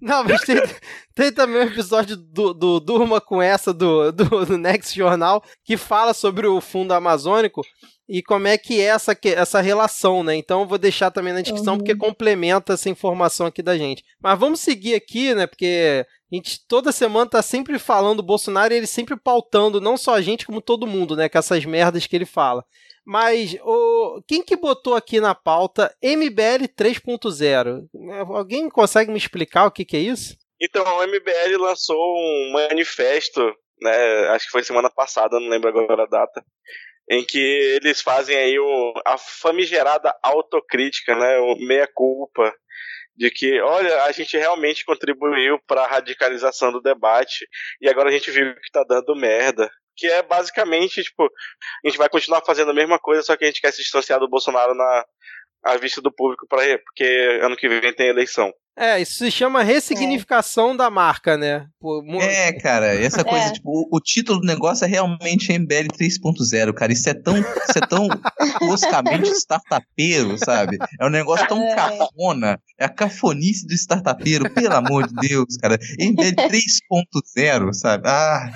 Não, 0.00 0.22
mas 0.24 0.40
tem, 0.42 0.56
tem 1.14 1.32
também 1.32 1.58
um 1.58 1.64
episódio 1.64 2.16
do, 2.16 2.54
do 2.54 2.80
Durma 2.80 3.20
com 3.20 3.42
essa 3.42 3.74
do, 3.74 4.12
do, 4.12 4.46
do 4.46 4.58
Next 4.58 4.96
Jornal 4.96 5.42
que 5.64 5.76
fala 5.76 6.14
sobre 6.14 6.46
o 6.46 6.60
fundo 6.60 6.94
amazônico 6.94 7.62
e 8.08 8.22
como 8.22 8.46
é 8.46 8.56
que 8.56 8.80
é 8.80 8.84
essa, 8.84 9.14
que- 9.14 9.28
essa 9.34 9.60
relação, 9.60 10.22
né? 10.22 10.34
Então 10.36 10.60
eu 10.62 10.66
vou 10.66 10.78
deixar 10.78 11.10
também 11.10 11.32
na 11.32 11.40
descrição 11.40 11.74
Uhum. 11.74 11.78
porque 11.78 11.94
complementa 11.96 12.74
essa 12.74 12.88
informação 12.88 13.46
aqui 13.46 13.62
da 13.62 13.76
gente. 13.76 14.04
Mas 14.20 14.38
vamos 14.38 14.60
seguir 14.60 14.94
aqui, 14.94 15.34
né? 15.34 15.46
Porque 15.46 16.06
a 16.32 16.34
gente 16.34 16.64
toda 16.66 16.92
semana 16.92 17.28
tá 17.28 17.42
sempre 17.42 17.78
falando 17.78 18.18
do 18.18 18.22
Bolsonaro 18.22 18.72
e 18.72 18.76
ele 18.76 18.86
sempre 18.86 19.16
pautando 19.16 19.80
não 19.80 19.96
só 19.96 20.14
a 20.14 20.20
gente, 20.22 20.46
como 20.46 20.60
todo 20.60 20.86
mundo, 20.86 21.16
né? 21.16 21.28
Com 21.28 21.38
essas 21.38 21.64
merdas 21.64 22.06
que 22.06 22.14
ele 22.16 22.26
fala. 22.26 22.64
Mas 23.04 23.56
o, 23.62 24.20
quem 24.26 24.42
que 24.42 24.56
botou 24.56 24.94
aqui 24.96 25.20
na 25.20 25.32
pauta 25.34 25.94
MBL 26.02 26.66
3.0? 26.76 27.86
Alguém 28.34 28.68
consegue 28.68 29.10
me 29.10 29.16
explicar 29.18 29.66
o 29.66 29.70
que, 29.70 29.84
que 29.84 29.96
é 29.96 30.00
isso? 30.00 30.36
Então, 30.60 30.82
o 30.84 31.02
MBL 31.06 31.56
lançou 31.60 31.96
um 31.96 32.52
manifesto, 32.52 33.40
né? 33.80 34.28
Acho 34.30 34.46
que 34.46 34.50
foi 34.52 34.62
semana 34.64 34.90
passada, 34.90 35.38
não 35.38 35.48
lembro 35.48 35.68
agora 35.68 36.02
a 36.04 36.06
data. 36.06 36.44
Em 37.08 37.24
que 37.24 37.38
eles 37.38 38.00
fazem 38.00 38.36
aí 38.36 38.58
o, 38.58 38.94
a 39.06 39.16
famigerada 39.16 40.14
autocrítica, 40.22 41.14
né? 41.14 41.38
O 41.38 41.56
meia-culpa. 41.56 42.52
De 43.16 43.30
que, 43.30 43.60
olha, 43.62 44.04
a 44.04 44.12
gente 44.12 44.36
realmente 44.36 44.84
contribuiu 44.84 45.58
para 45.66 45.82
a 45.82 45.86
radicalização 45.86 46.70
do 46.70 46.82
debate 46.82 47.46
e 47.80 47.88
agora 47.88 48.10
a 48.10 48.12
gente 48.12 48.30
viu 48.30 48.54
que 48.56 48.70
tá 48.70 48.84
dando 48.86 49.16
merda. 49.16 49.70
Que 49.96 50.06
é 50.06 50.22
basicamente, 50.22 51.02
tipo, 51.02 51.24
a 51.24 51.88
gente 51.88 51.96
vai 51.96 52.10
continuar 52.10 52.42
fazendo 52.44 52.70
a 52.70 52.74
mesma 52.74 52.98
coisa, 52.98 53.22
só 53.22 53.34
que 53.34 53.44
a 53.44 53.46
gente 53.46 53.62
quer 53.62 53.72
se 53.72 53.82
distanciar 53.82 54.20
do 54.20 54.28
Bolsonaro 54.28 54.74
na 54.74 55.04
à 55.64 55.76
vista 55.76 56.00
do 56.00 56.12
público, 56.12 56.46
pra, 56.48 56.62
porque 56.78 57.38
ano 57.42 57.56
que 57.56 57.68
vem 57.68 57.92
tem 57.94 58.08
eleição. 58.08 58.52
É, 58.78 59.00
isso 59.00 59.14
se 59.14 59.30
chama 59.30 59.62
ressignificação 59.62 60.76
da 60.76 60.90
marca, 60.90 61.34
né? 61.38 61.66
Pô, 61.80 62.04
É, 62.20 62.52
cara, 62.60 62.88
essa 62.94 63.24
coisa, 63.24 63.46
É. 63.46 63.52
tipo, 63.54 63.70
o, 63.70 63.96
o 63.96 64.00
título 64.00 64.38
do 64.38 64.46
negócio 64.46 64.84
é 64.84 64.86
realmente 64.86 65.50
MBL 65.50 65.88
3.0, 65.98 66.74
cara. 66.74 66.92
Isso 66.92 67.08
é 67.08 67.14
tão, 67.14 67.38
isso 67.38 67.78
é 67.82 67.86
tão 67.88 68.06
toscamente 68.58 69.30
startupeiro, 69.30 70.36
sabe? 70.36 70.76
É 71.00 71.06
um 71.06 71.10
negócio 71.10 71.48
tão 71.48 71.62
É. 71.62 71.74
cafona. 71.74 72.60
É 72.78 72.84
a 72.84 72.88
cafonice 72.90 73.66
do 73.66 73.72
startupeiro, 73.72 74.52
pelo 74.52 74.74
amor 74.76 75.06
de 75.08 75.14
Deus, 75.26 75.56
cara. 75.56 75.78
MBL 75.98 76.34
3.0, 76.46 77.72
sabe? 77.72 78.02
Ah, 78.06 78.50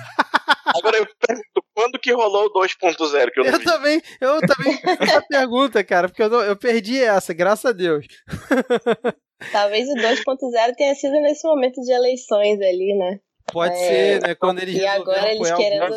Agora 0.77 0.97
eu 0.97 1.07
pergunto, 1.27 1.63
quando 1.81 1.99
que 1.99 2.11
rolou 2.13 2.45
o 2.45 2.53
2.0 2.53 3.31
que 3.31 3.39
eu 3.39 3.43
não 3.43 3.51
Eu 3.51 3.59
vi? 3.59 3.65
também, 3.65 4.01
eu 4.19 4.39
também 4.41 4.77
fiz 4.77 4.99
essa 5.01 5.21
pergunta, 5.27 5.83
cara, 5.83 6.07
porque 6.07 6.21
eu, 6.23 6.29
não- 6.29 6.41
eu 6.43 6.55
perdi 6.55 7.01
essa, 7.01 7.33
graças 7.33 7.65
a 7.65 7.71
Deus. 7.71 8.05
Talvez 9.51 9.87
o 9.89 9.93
2.0 9.95 10.75
tenha 10.77 10.93
sido 10.95 11.13
nesse 11.21 11.47
momento 11.47 11.81
de 11.81 11.91
eleições 11.91 12.59
ali, 12.61 12.95
né? 12.97 13.19
Pode 13.51 13.73
É, 13.73 13.77
ser, 13.77 14.21
né? 14.21 14.35
Quando 14.35 14.59
eles 14.61 14.75
e 14.75 14.85
agora 14.85 15.31
eles 15.33 15.51
querendo-. 15.55 15.95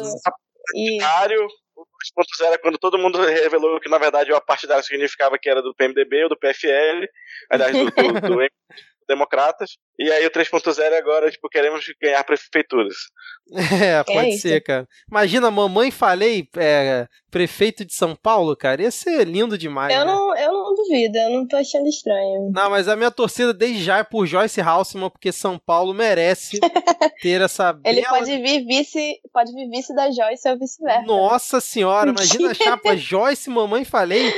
E 0.74 0.98
o 1.02 1.82
2.0 1.82 2.52
é 2.54 2.58
quando 2.58 2.78
todo 2.78 2.98
mundo 2.98 3.18
revelou 3.20 3.78
que 3.80 3.88
na 3.88 3.98
verdade 3.98 4.32
o 4.32 4.40
partidário 4.40 4.82
significava 4.82 5.38
que 5.38 5.48
era 5.50 5.60
do 5.60 5.74
PMDB 5.74 6.22
ou 6.24 6.28
do 6.30 6.38
PFL, 6.38 7.06
aliás, 7.50 7.76
do, 7.76 7.84
do, 7.86 8.20
do 8.20 8.42
Democratas, 9.08 9.76
e 9.98 10.10
aí 10.10 10.26
o 10.26 10.30
3.0 10.30 10.78
é 10.78 10.98
agora, 10.98 11.30
tipo, 11.30 11.48
queremos 11.48 11.84
ganhar 12.00 12.24
prefeituras. 12.24 12.94
É, 13.52 14.02
pode 14.02 14.30
isso. 14.30 14.42
ser, 14.42 14.60
cara. 14.62 14.88
Imagina, 15.08 15.50
mamãe 15.50 15.90
falei, 15.90 16.48
é, 16.56 17.06
prefeito 17.30 17.84
de 17.84 17.92
São 17.94 18.16
Paulo, 18.16 18.56
cara. 18.56 18.82
Ia 18.82 18.90
ser 18.90 19.26
lindo 19.26 19.58
demais. 19.58 19.94
eu 19.94 20.04
né? 20.04 20.12
não, 20.12 20.36
eu 20.36 20.52
não 20.52 20.74
duvido, 20.74 21.18
eu 21.18 21.30
não 21.30 21.46
tô 21.46 21.56
achando 21.56 21.86
estranho. 21.88 22.50
Não, 22.52 22.70
mas 22.70 22.88
a 22.88 22.96
minha 22.96 23.10
torcida 23.10 23.52
desde 23.52 23.82
já 23.82 23.98
é 23.98 24.04
por 24.04 24.26
Joyce 24.26 24.60
Halseman, 24.60 25.10
porque 25.10 25.30
São 25.30 25.58
Paulo 25.58 25.92
merece 25.92 26.58
ter 27.20 27.40
essa 27.40 27.78
Ele 27.84 28.00
bela... 28.00 28.18
pode 28.18 28.38
vir 28.38 28.64
vice, 28.64 29.20
pode 29.32 29.52
vir 29.52 29.68
vice 29.68 29.94
da 29.94 30.10
Joyce 30.10 30.48
ou 30.48 30.58
vice-versa. 30.58 31.06
Nossa 31.06 31.60
senhora, 31.60 32.10
imagina 32.16 32.50
a 32.50 32.54
chapa 32.54 32.96
Joyce, 32.98 33.50
mamãe 33.50 33.84
falei. 33.84 34.32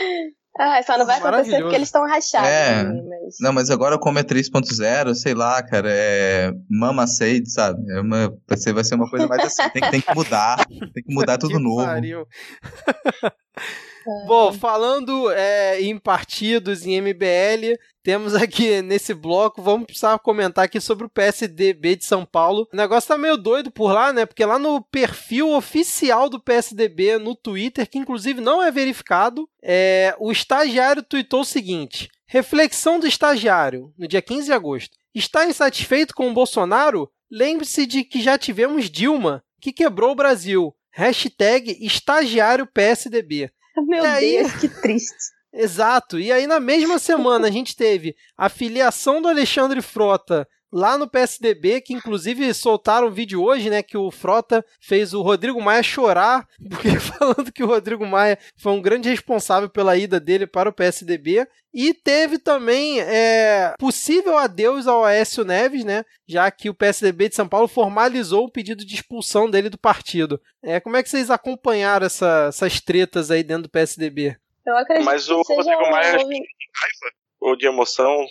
Ah, 0.59 0.83
só 0.83 0.97
não 0.97 1.05
vai 1.07 1.19
acontecer 1.19 1.61
porque 1.61 1.75
eles 1.75 1.88
estão 1.88 2.07
rachados. 2.07 2.49
É. 2.49 2.83
né, 2.83 3.03
mas- 3.09 3.37
não, 3.40 3.53
mas 3.53 3.71
agora 3.71 3.99
como 3.99 4.19
é 4.19 4.23
3.0, 4.23 5.14
sei 5.14 5.35
lá, 5.35 5.62
cara, 5.62 5.88
é 5.90 6.51
mama 6.71 7.07
sede, 7.07 7.51
sabe? 7.51 7.79
É 7.92 8.01
uma, 8.01 8.33
vai, 8.49 8.57
ser, 8.59 8.73
vai 8.73 8.83
ser 8.85 8.95
uma 8.95 9.09
coisa 9.11 9.27
mais 9.27 9.45
assim, 9.45 9.69
tem, 9.71 9.90
tem 9.90 10.01
que 10.01 10.14
mudar, 10.14 10.64
tem 10.66 11.03
que 11.05 11.14
mudar 11.14 11.37
tudo 11.38 11.57
Que 11.59 11.62
novo. 11.62 11.85
pariu. 11.85 12.27
Bom, 14.27 14.53
falando 14.53 15.31
é, 15.33 15.81
em 15.83 15.99
partidos, 15.99 16.87
em 16.87 17.01
MBL, 17.01 17.77
temos 18.03 18.35
aqui 18.37 18.81
nesse 18.83 19.12
bloco, 19.12 19.61
vamos 19.61 19.87
precisar 19.87 20.19
comentar 20.21 20.64
aqui 20.64 20.81
sobre 20.81 21.07
o 21.07 21.11
PSDB 21.11 21.97
de 21.97 22.05
São 22.05 22.25
Paulo. 22.25 22.69
O 22.73 22.77
negócio 22.77 23.09
tá 23.09 23.19
meio 23.19 23.37
doido 23.37 23.71
por 23.71 23.92
lá, 23.92 24.12
né? 24.12 24.25
Porque 24.25 24.45
lá 24.45 24.59
no 24.59 24.81
perfil 24.81 25.51
oficial 25.53 26.29
do 26.29 26.40
PSDB 26.40 27.19
no 27.19 27.35
Twitter, 27.35 27.88
que 27.88 27.99
inclusive 27.99 28.40
não 28.40 28.62
é 28.62 28.71
verificado, 28.71 29.49
é, 29.62 30.14
o 30.21 30.31
estagiário 30.31 31.03
tweetou 31.03 31.40
o 31.40 31.45
seguinte: 31.45 32.09
Reflexão 32.29 33.01
do 33.01 33.07
estagiário, 33.07 33.92
no 33.99 34.07
dia 34.07 34.23
15 34.23 34.47
de 34.47 34.53
agosto. 34.53 34.97
Está 35.14 35.47
insatisfeito 35.47 36.14
com 36.14 36.29
o 36.29 36.35
Bolsonaro? 36.35 37.11
Lembre-se 37.31 37.87
de 37.87 38.05
que 38.05 38.21
já 38.21 38.38
tivemos 38.38 38.88
Dilma, 38.90 39.42
que 39.61 39.73
quebrou 39.73 40.12
o 40.12 40.16
Brasil. 40.16 40.73
Hashtag 40.92 41.77
estagiário 41.85 42.66
PSDB. 42.66 43.51
Meu 43.86 44.04
aí... 44.04 44.38
Deus, 44.38 44.52
que 44.54 44.68
triste. 44.68 45.36
Exato. 45.52 46.18
E 46.18 46.30
aí, 46.30 46.46
na 46.46 46.60
mesma 46.60 46.98
semana, 46.98 47.48
a 47.48 47.50
gente 47.50 47.74
teve 47.74 48.14
a 48.36 48.48
filiação 48.48 49.22
do 49.22 49.28
Alexandre 49.28 49.80
Frota 49.80 50.46
lá 50.72 50.98
no 50.98 51.09
PSDB, 51.09 51.81
que 51.81 51.94
inclusive 51.94 52.52
soltaram 52.52 53.09
um 53.09 53.12
vídeo 53.12 53.42
hoje, 53.42 53.70
né, 53.70 53.83
que 53.83 53.96
o 53.96 54.11
Frota 54.11 54.64
fez 54.81 55.14
o 55.14 55.22
Rodrigo 55.22 55.61
Maia 55.61 55.83
chorar, 55.83 56.46
porque 56.68 56.98
falando 57.00 57.52
que 57.52 57.62
o 57.62 57.66
Rodrigo 57.66 58.07
Maia 58.07 58.38
foi 58.57 58.72
um 58.72 58.83
grande 58.83 59.09
responsável 59.09 59.68
pela 59.68 59.96
ida 59.96 60.20
dele 60.20 60.46
para 60.46 60.68
o 60.68 60.72
PSDB. 60.72 61.46
E 61.72 61.92
teve 61.92 62.38
também 62.38 63.00
é, 63.00 63.74
possível 63.79 64.38
adeus 64.38 64.87
ao 64.87 65.05
Aécio 65.05 65.44
Neves, 65.44 65.85
né? 65.85 66.05
Já 66.26 66.50
que 66.50 66.70
o 66.70 66.74
PSDB 66.74 67.29
de 67.29 67.35
São 67.35 67.46
Paulo 67.46 67.68
formalizou 67.68 68.44
o 68.44 68.50
pedido 68.50 68.83
de 68.83 68.94
expulsão 68.94 69.50
dele 69.50 69.68
do 69.68 69.76
partido. 69.76 70.40
É, 70.62 70.81
como 70.81 70.96
é 70.96 71.02
que 71.02 71.11
vocês 71.11 71.31
acompanharam 71.31 72.07
essa, 72.07 72.46
essas 72.48 72.81
tretas 72.81 73.31
aí 73.31 73.42
dentro 73.42 73.64
do 73.64 73.70
PSDB? 73.70 74.38
Eu 74.66 74.76
acredito 74.76 75.05
Mas 75.05 75.29
o 75.29 75.42
que 75.42 75.55
seja 75.55 75.74
Rodrigo 75.74 75.90
Maia 75.90 76.16
de 76.16 76.24
raiva 76.24 77.14
ou 77.40 77.57
de 77.57 77.66
emoção. 77.66 78.26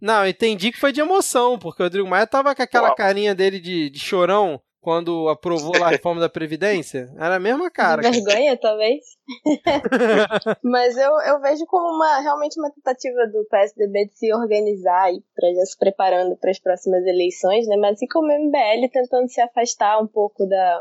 Não, 0.00 0.24
eu 0.24 0.30
entendi 0.30 0.70
que 0.70 0.78
foi 0.78 0.92
de 0.92 1.00
emoção, 1.00 1.58
porque 1.58 1.82
o 1.82 1.86
Rodrigo 1.86 2.08
Maia 2.08 2.26
tava 2.26 2.54
com 2.54 2.62
aquela 2.62 2.88
Uau. 2.88 2.96
carinha 2.96 3.34
dele 3.34 3.58
de, 3.58 3.90
de 3.90 3.98
chorão 3.98 4.60
quando 4.86 5.28
aprovou 5.28 5.76
lá 5.76 5.88
a 5.88 5.90
reforma 5.90 6.20
da 6.20 6.28
Previdência. 6.28 7.12
Era 7.18 7.34
a 7.34 7.40
mesma 7.40 7.68
cara. 7.68 8.08
de 8.08 8.20
vergonha, 8.20 8.54
talvez. 8.60 9.04
Mas 10.62 10.96
eu, 10.96 11.10
eu 11.22 11.40
vejo 11.40 11.66
como 11.66 11.92
uma 11.96 12.20
realmente 12.20 12.56
uma 12.56 12.70
tentativa 12.70 13.26
do 13.26 13.44
PSDB 13.50 14.06
de 14.06 14.16
se 14.16 14.32
organizar 14.32 15.12
e 15.12 15.20
para 15.34 15.52
já 15.54 15.64
se 15.64 15.76
preparando 15.76 16.36
para 16.36 16.52
as 16.52 16.60
próximas 16.60 17.04
eleições, 17.04 17.66
né? 17.66 17.76
Mas 17.76 17.94
assim 17.94 18.06
como 18.06 18.28
o 18.28 18.46
MBL 18.46 18.88
tentando 18.92 19.28
se 19.28 19.40
afastar 19.40 20.00
um 20.00 20.06
pouco 20.06 20.46
da, 20.46 20.80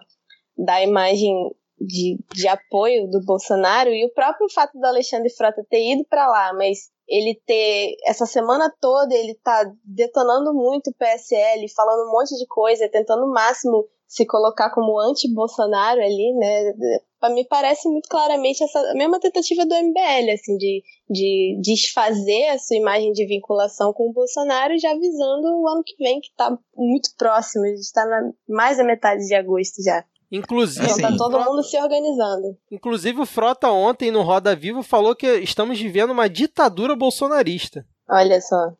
da 0.56 0.84
imagem 0.84 1.34
de, 1.80 2.20
de 2.32 2.48
apoio 2.48 3.08
do 3.10 3.26
Bolsonaro 3.26 3.90
e 3.90 4.06
o 4.06 4.14
próprio 4.14 4.48
fato 4.54 4.78
do 4.78 4.86
Alexandre 4.86 5.32
Frota 5.32 5.66
ter 5.68 5.94
ido 5.94 6.06
para 6.08 6.28
lá, 6.28 6.54
mas 6.54 6.92
ele 7.08 7.40
ter 7.46 7.96
essa 8.06 8.26
semana 8.26 8.74
toda 8.82 9.14
ele 9.14 9.36
tá 9.44 9.72
detonando 9.84 10.54
muito 10.54 10.90
o 10.90 10.94
PSL, 10.94 11.68
falando 11.70 12.08
um 12.08 12.12
monte 12.12 12.36
de 12.36 12.46
coisa, 12.48 12.90
tentando 12.90 13.26
o 13.26 13.32
máximo 13.32 13.88
se 14.08 14.26
colocar 14.26 14.70
como 14.70 15.00
anti-Bolsonaro 15.00 16.00
ali, 16.00 16.34
né? 16.34 16.74
Mim 17.34 17.46
parece 17.50 17.90
muito 17.90 18.08
claramente 18.08 18.64
essa 18.64 18.94
mesma 18.94 19.20
tentativa 19.20 19.66
do 19.66 19.74
MBL, 19.74 20.32
assim, 20.32 20.56
de, 20.58 20.84
de 21.10 21.60
desfazer 21.60 22.50
a 22.50 22.60
sua 22.60 22.78
imagem 22.78 23.12
de 23.14 23.26
vinculação 23.26 23.92
com 23.92 24.10
o 24.10 24.14
Bolsonaro, 24.14 24.78
já 24.78 24.94
visando 24.94 25.48
o 25.48 25.68
ano 25.68 25.82
que 25.84 25.96
vem, 25.98 26.22
que 26.22 26.30
tá 26.38 26.56
muito 26.76 27.10
próximo, 27.18 27.66
a 27.66 27.70
gente 27.70 27.92
tá 27.92 28.06
na 28.06 28.32
mais 28.48 28.78
da 28.78 28.84
metade 28.84 29.26
de 29.26 29.34
agosto 29.34 29.82
já. 29.84 30.06
Inclusive, 30.32 30.86
Então 30.86 30.98
tá 31.00 31.08
Assim. 31.10 31.18
todo 31.18 31.40
mundo 31.40 31.64
se 31.64 31.78
organizando. 31.80 32.58
inclusive 32.72 33.20
o 33.22 33.26
Frota 33.26 33.70
ontem 33.70 34.12
no 34.12 34.22
Roda 34.22 34.56
Viva 34.56 34.82
falou 34.84 35.16
que 35.16 35.28
estamos 35.40 35.80
vivendo 35.80 36.12
uma 36.12 36.28
ditadura 36.30 36.96
bolsonarista. 36.96 37.86
Olha 38.10 38.40
só. 38.42 38.74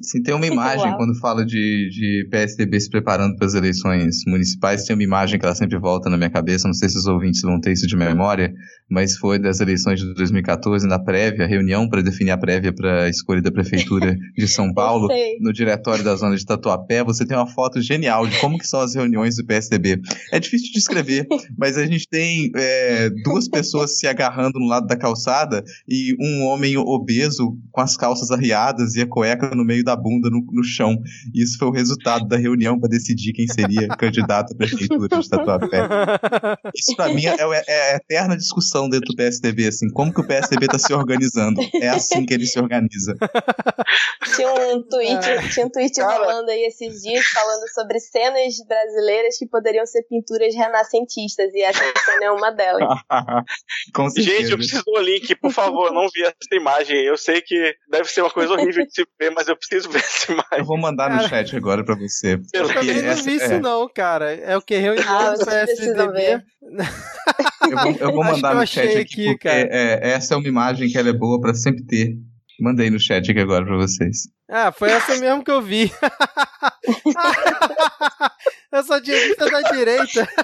Assim, 0.00 0.20
tem 0.22 0.34
uma 0.34 0.46
imagem, 0.46 0.92
quando 0.96 1.16
falo 1.20 1.44
de, 1.44 1.88
de 1.88 2.28
PSDB 2.28 2.80
se 2.80 2.90
preparando 2.90 3.36
para 3.36 3.46
as 3.46 3.54
eleições 3.54 4.16
municipais, 4.26 4.82
tem 4.82 4.96
uma 4.96 5.04
imagem 5.04 5.38
que 5.38 5.46
ela 5.46 5.54
sempre 5.54 5.78
volta 5.78 6.10
na 6.10 6.16
minha 6.16 6.30
cabeça, 6.30 6.66
não 6.66 6.74
sei 6.74 6.88
se 6.88 6.98
os 6.98 7.06
ouvintes 7.06 7.40
vão 7.42 7.60
ter 7.60 7.72
isso 7.72 7.86
de 7.86 7.96
memória, 7.96 8.52
mas 8.90 9.16
foi 9.16 9.38
das 9.38 9.60
eleições 9.60 10.00
de 10.00 10.12
2014, 10.14 10.84
na 10.88 10.98
prévia, 10.98 11.46
reunião 11.46 11.88
para 11.88 12.02
definir 12.02 12.32
a 12.32 12.36
prévia 12.36 12.72
para 12.72 13.04
a 13.04 13.08
escolha 13.08 13.40
da 13.40 13.52
Prefeitura 13.52 14.16
de 14.36 14.48
São 14.48 14.72
Paulo, 14.74 15.08
no 15.40 15.52
diretório 15.52 16.02
da 16.02 16.16
zona 16.16 16.36
de 16.36 16.44
Tatuapé, 16.44 17.04
você 17.04 17.24
tem 17.24 17.36
uma 17.36 17.46
foto 17.46 17.80
genial 17.80 18.26
de 18.26 18.36
como 18.40 18.58
que 18.58 18.66
são 18.66 18.80
as 18.80 18.96
reuniões 18.96 19.36
do 19.36 19.46
PSDB. 19.46 20.00
É 20.32 20.40
difícil 20.40 20.68
de 20.68 20.72
descrever, 20.72 21.24
mas 21.56 21.78
a 21.78 21.86
gente 21.86 22.08
tem 22.08 22.50
é, 22.56 23.10
duas 23.22 23.48
pessoas 23.48 23.96
se 23.96 24.08
agarrando 24.08 24.58
no 24.58 24.66
lado 24.66 24.88
da 24.88 24.96
calçada 24.96 25.62
e 25.88 26.16
um 26.20 26.46
homem 26.46 26.76
obeso 26.76 27.56
com 27.70 27.80
as 27.80 27.96
calças 27.96 28.32
arriadas 28.32 28.96
e 28.96 29.00
a 29.00 29.06
cueca 29.06 29.54
no 29.54 29.64
meio 29.64 29.83
da 29.84 29.94
bunda 29.94 30.30
no, 30.30 30.44
no 30.50 30.64
chão. 30.64 30.96
E 31.34 31.42
isso 31.42 31.58
foi 31.58 31.68
o 31.68 31.72
resultado 31.72 32.26
da 32.26 32.36
reunião 32.36 32.78
para 32.78 32.88
decidir 32.88 33.32
quem 33.32 33.46
seria 33.46 33.88
candidato 33.96 34.52
à 34.52 34.56
prefeitura 34.56 35.08
de 35.08 35.28
Tatuapé. 35.28 35.88
Isso 36.74 36.96
pra 36.96 37.08
mim 37.08 37.26
é, 37.26 37.36
é 37.68 37.92
a 37.92 37.96
eterna 37.96 38.36
discussão 38.36 38.88
dentro 38.88 39.08
do 39.08 39.16
PSDB, 39.16 39.68
assim, 39.68 39.90
como 39.90 40.12
que 40.12 40.20
o 40.20 40.26
PSDB 40.26 40.66
tá 40.66 40.78
se 40.78 40.92
organizando. 40.92 41.60
É 41.80 41.88
assim 41.88 42.24
que 42.24 42.34
ele 42.34 42.46
se 42.46 42.58
organiza. 42.58 43.14
Tinha 44.34 44.52
um 44.52 44.82
tweet, 44.82 45.52
tinha 45.52 45.66
um 45.66 45.70
tweet 45.70 45.94
Cara. 45.96 46.18
rolando 46.18 46.50
aí 46.50 46.64
esses 46.64 47.02
dias 47.02 47.24
falando 47.26 47.68
sobre 47.74 48.00
cenas 48.00 48.54
brasileiras 48.66 49.36
que 49.38 49.46
poderiam 49.46 49.86
ser 49.86 50.02
pinturas 50.08 50.54
renascentistas, 50.54 51.52
e 51.52 51.62
essa 51.62 51.84
cena 52.04 52.24
é 52.24 52.30
uma 52.30 52.50
delas. 52.50 52.88
Gente, 54.16 54.50
eu 54.50 54.56
preciso 54.56 54.82
do 54.84 55.00
link, 55.00 55.34
por 55.36 55.52
favor. 55.52 55.92
Não 55.92 56.08
vi 56.08 56.22
essa 56.22 56.34
imagem. 56.52 56.96
Eu 57.04 57.16
sei 57.16 57.40
que 57.40 57.74
deve 57.90 58.08
ser 58.08 58.22
uma 58.22 58.30
coisa 58.30 58.52
horrível 58.52 58.84
de 58.86 58.92
se 58.92 59.06
ver, 59.18 59.30
mas 59.30 59.48
eu 59.48 59.56
preciso 59.56 59.73
ver 59.80 59.98
essa 59.98 60.34
Eu 60.56 60.64
vou 60.64 60.78
mandar 60.78 61.10
no 61.10 61.28
chat 61.28 61.54
agora 61.56 61.84
pra 61.84 61.94
você. 61.94 62.40
Eu 62.52 62.66
também 62.68 63.02
não 63.02 63.10
essa- 63.10 63.22
vi 63.22 63.36
isso 63.36 63.44
é, 63.52 63.60
não, 63.60 63.88
cara. 63.88 64.32
É 64.34 64.56
o 64.56 64.62
que? 64.62 64.74
Ah, 64.76 65.34
ver. 66.12 66.44
Eu 67.70 67.78
vou, 67.78 67.92
eu 67.98 68.12
vou 68.12 68.22
mandar 68.24 68.52
eu 68.52 68.60
no 68.60 68.66
chat 68.66 68.88
aqui, 68.90 68.98
aqui, 68.98 69.24
porque 69.32 69.48
cara. 69.48 69.68
é, 69.70 70.10
essa 70.10 70.34
é 70.34 70.36
uma 70.36 70.46
imagem 70.46 70.88
que 70.90 70.98
ela 70.98 71.08
é 71.08 71.12
boa 71.14 71.40
pra 71.40 71.54
sempre 71.54 71.82
ter. 71.84 72.14
Mandei 72.60 72.90
no 72.90 73.00
chat 73.00 73.28
aqui 73.30 73.40
agora 73.40 73.64
pra 73.64 73.76
vocês. 73.76 74.28
Ah, 74.48 74.70
foi 74.70 74.90
essa 74.90 75.16
mesmo 75.16 75.42
que 75.42 75.50
eu 75.50 75.62
vi. 75.62 75.90
eu 78.70 78.82
só 78.84 79.00
tinha 79.00 79.16
visto 79.18 79.42
a 79.42 79.48
da 79.48 79.62
direita. 79.72 80.28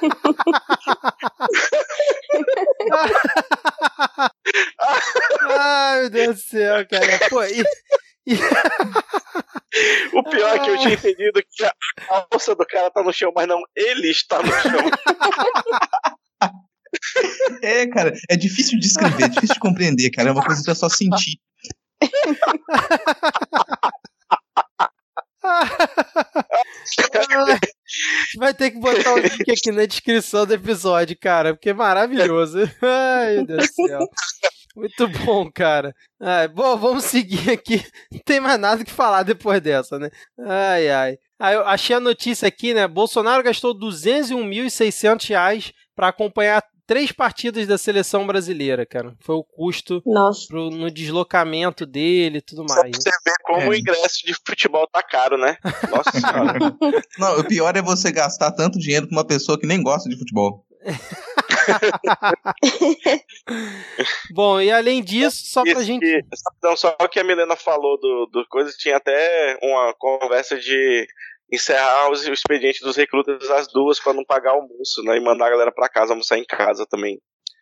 Ai, 5.51 6.01
meu 6.01 6.11
Deus 6.11 6.37
do 6.37 6.41
céu, 6.43 6.87
cara. 6.89 7.07
Pô, 7.29 7.43
e, 7.45 7.63
O 10.13 10.25
pior 10.25 10.57
é 10.57 10.59
que 10.59 10.69
eu 10.69 10.77
tinha 10.79 10.95
entendido 10.95 11.41
que 11.49 11.65
a 11.65 11.73
a 12.09 12.27
alça 12.33 12.57
do 12.57 12.67
cara 12.67 12.91
tá 12.91 13.03
no 13.03 13.13
chão, 13.13 13.33
mas 13.35 13.47
não, 13.47 13.61
ele 13.77 14.11
está 14.11 14.43
no 14.43 14.53
chão. 14.53 14.81
É, 17.63 17.87
cara, 17.87 18.13
é 18.29 18.37
difícil 18.37 18.81
de 18.81 18.87
escrever, 18.87 19.25
é 19.25 19.29
difícil 19.29 19.55
de 19.55 19.61
compreender, 19.61 20.11
cara. 20.11 20.31
É 20.31 20.33
uma 20.33 20.45
coisa 20.45 20.61
que 20.63 20.71
é 20.73 20.75
só 20.75 20.89
sentir. 20.89 21.39
Vai 28.41 28.55
ter 28.55 28.71
que 28.71 28.81
botar 28.81 29.13
o 29.13 29.19
link 29.21 29.51
aqui 29.51 29.71
na 29.71 29.85
descrição 29.85 30.47
do 30.47 30.55
episódio, 30.55 31.15
cara, 31.21 31.53
porque 31.53 31.69
é 31.69 31.75
maravilhoso. 31.75 32.59
Ai, 32.81 33.35
meu 33.35 33.47
Deus 33.47 33.67
do 33.67 33.87
céu. 33.87 33.99
Muito 34.75 35.07
bom, 35.09 35.53
cara. 35.53 35.95
Ai, 36.19 36.49
bom, 36.49 36.75
vamos 36.79 37.05
seguir 37.05 37.51
aqui. 37.51 37.85
Não 38.11 38.19
tem 38.25 38.41
mais 38.41 38.59
nada 38.59 38.83
que 38.83 38.91
falar 38.91 39.25
depois 39.25 39.61
dessa, 39.61 39.99
né? 39.99 40.09
Ai, 40.39 40.89
ai. 40.89 41.19
Ah, 41.39 41.53
eu 41.53 41.67
achei 41.67 41.95
a 41.95 42.01
notícia 42.01 42.49
aqui, 42.49 42.73
né? 42.73 42.89
Bolsonaro 42.89 43.43
gastou 43.43 43.79
201.600 43.79 45.29
reais 45.29 45.73
para 45.95 46.09
acompanhar 46.09 46.63
três 46.91 47.13
partidas 47.13 47.69
da 47.69 47.79
seleção 47.79 48.27
brasileira, 48.27 48.85
cara. 48.85 49.15
Foi 49.21 49.37
o 49.37 49.45
custo 49.45 50.03
pro, 50.49 50.71
no 50.71 50.91
deslocamento 50.91 51.87
dele 51.87 52.39
e 52.39 52.43
tudo 52.43 52.65
Só 52.69 52.75
mais. 52.75 52.91
pra 52.91 53.01
você 53.01 53.11
ver 53.25 53.35
como 53.45 53.61
É. 53.61 53.69
o 53.69 53.75
ingresso 53.75 54.27
de 54.27 54.35
futebol 54.45 54.89
tá 54.89 55.01
caro, 55.01 55.39
né? 55.39 55.57
Nossa 55.89 56.11
senhora. 56.19 56.59
Não, 57.17 57.39
o 57.39 57.45
pior 57.47 57.77
é 57.77 57.81
você 57.81 58.11
gastar 58.11 58.51
tanto 58.51 58.77
dinheiro 58.81 59.07
com 59.07 59.15
uma 59.15 59.25
pessoa 59.25 59.57
que 59.57 59.69
nem 59.69 59.81
gosta 59.81 60.11
de 60.11 60.19
futebol. 60.19 60.67
Bom, 64.33 64.61
e 64.61 64.71
além 64.73 65.03
disso, 65.03 65.43
só 65.47 65.63
pra 65.63 65.73
Isso 65.73 65.83
gente. 65.85 66.01
que- 66.01 66.25
Não, 66.63 66.77
só 66.77 66.97
o 67.01 67.09
que 67.09 67.21
a 67.21 67.25
Milena 67.25 67.55
falou 67.55 67.99
do, 68.01 68.27
do 68.33 68.47
coisa, 68.49 68.73
tinha 68.77 68.97
até 68.97 69.59
uma 69.63 69.95
conversa 69.99 70.59
de 70.59 71.07
encerrar 71.53 72.11
os, 72.11 72.27
o 72.27 72.33
expediente 72.33 72.81
dos 72.81 72.97
recrutas 72.97 73.51
às 73.51 73.67
duas 73.73 73.99
pra 74.01 74.13
não 74.13 74.25
pagar 74.25 74.53
almoço, 74.53 75.03
né? 75.05 75.17
E 75.17 75.21
mandar 75.21 75.47
a 75.47 75.51
galera 75.51 75.73
pra 75.73 75.89
casa 75.89 76.13
almoçar 76.13 76.39
em 76.39 76.45
casa 76.45 76.87
também. 76.89 77.19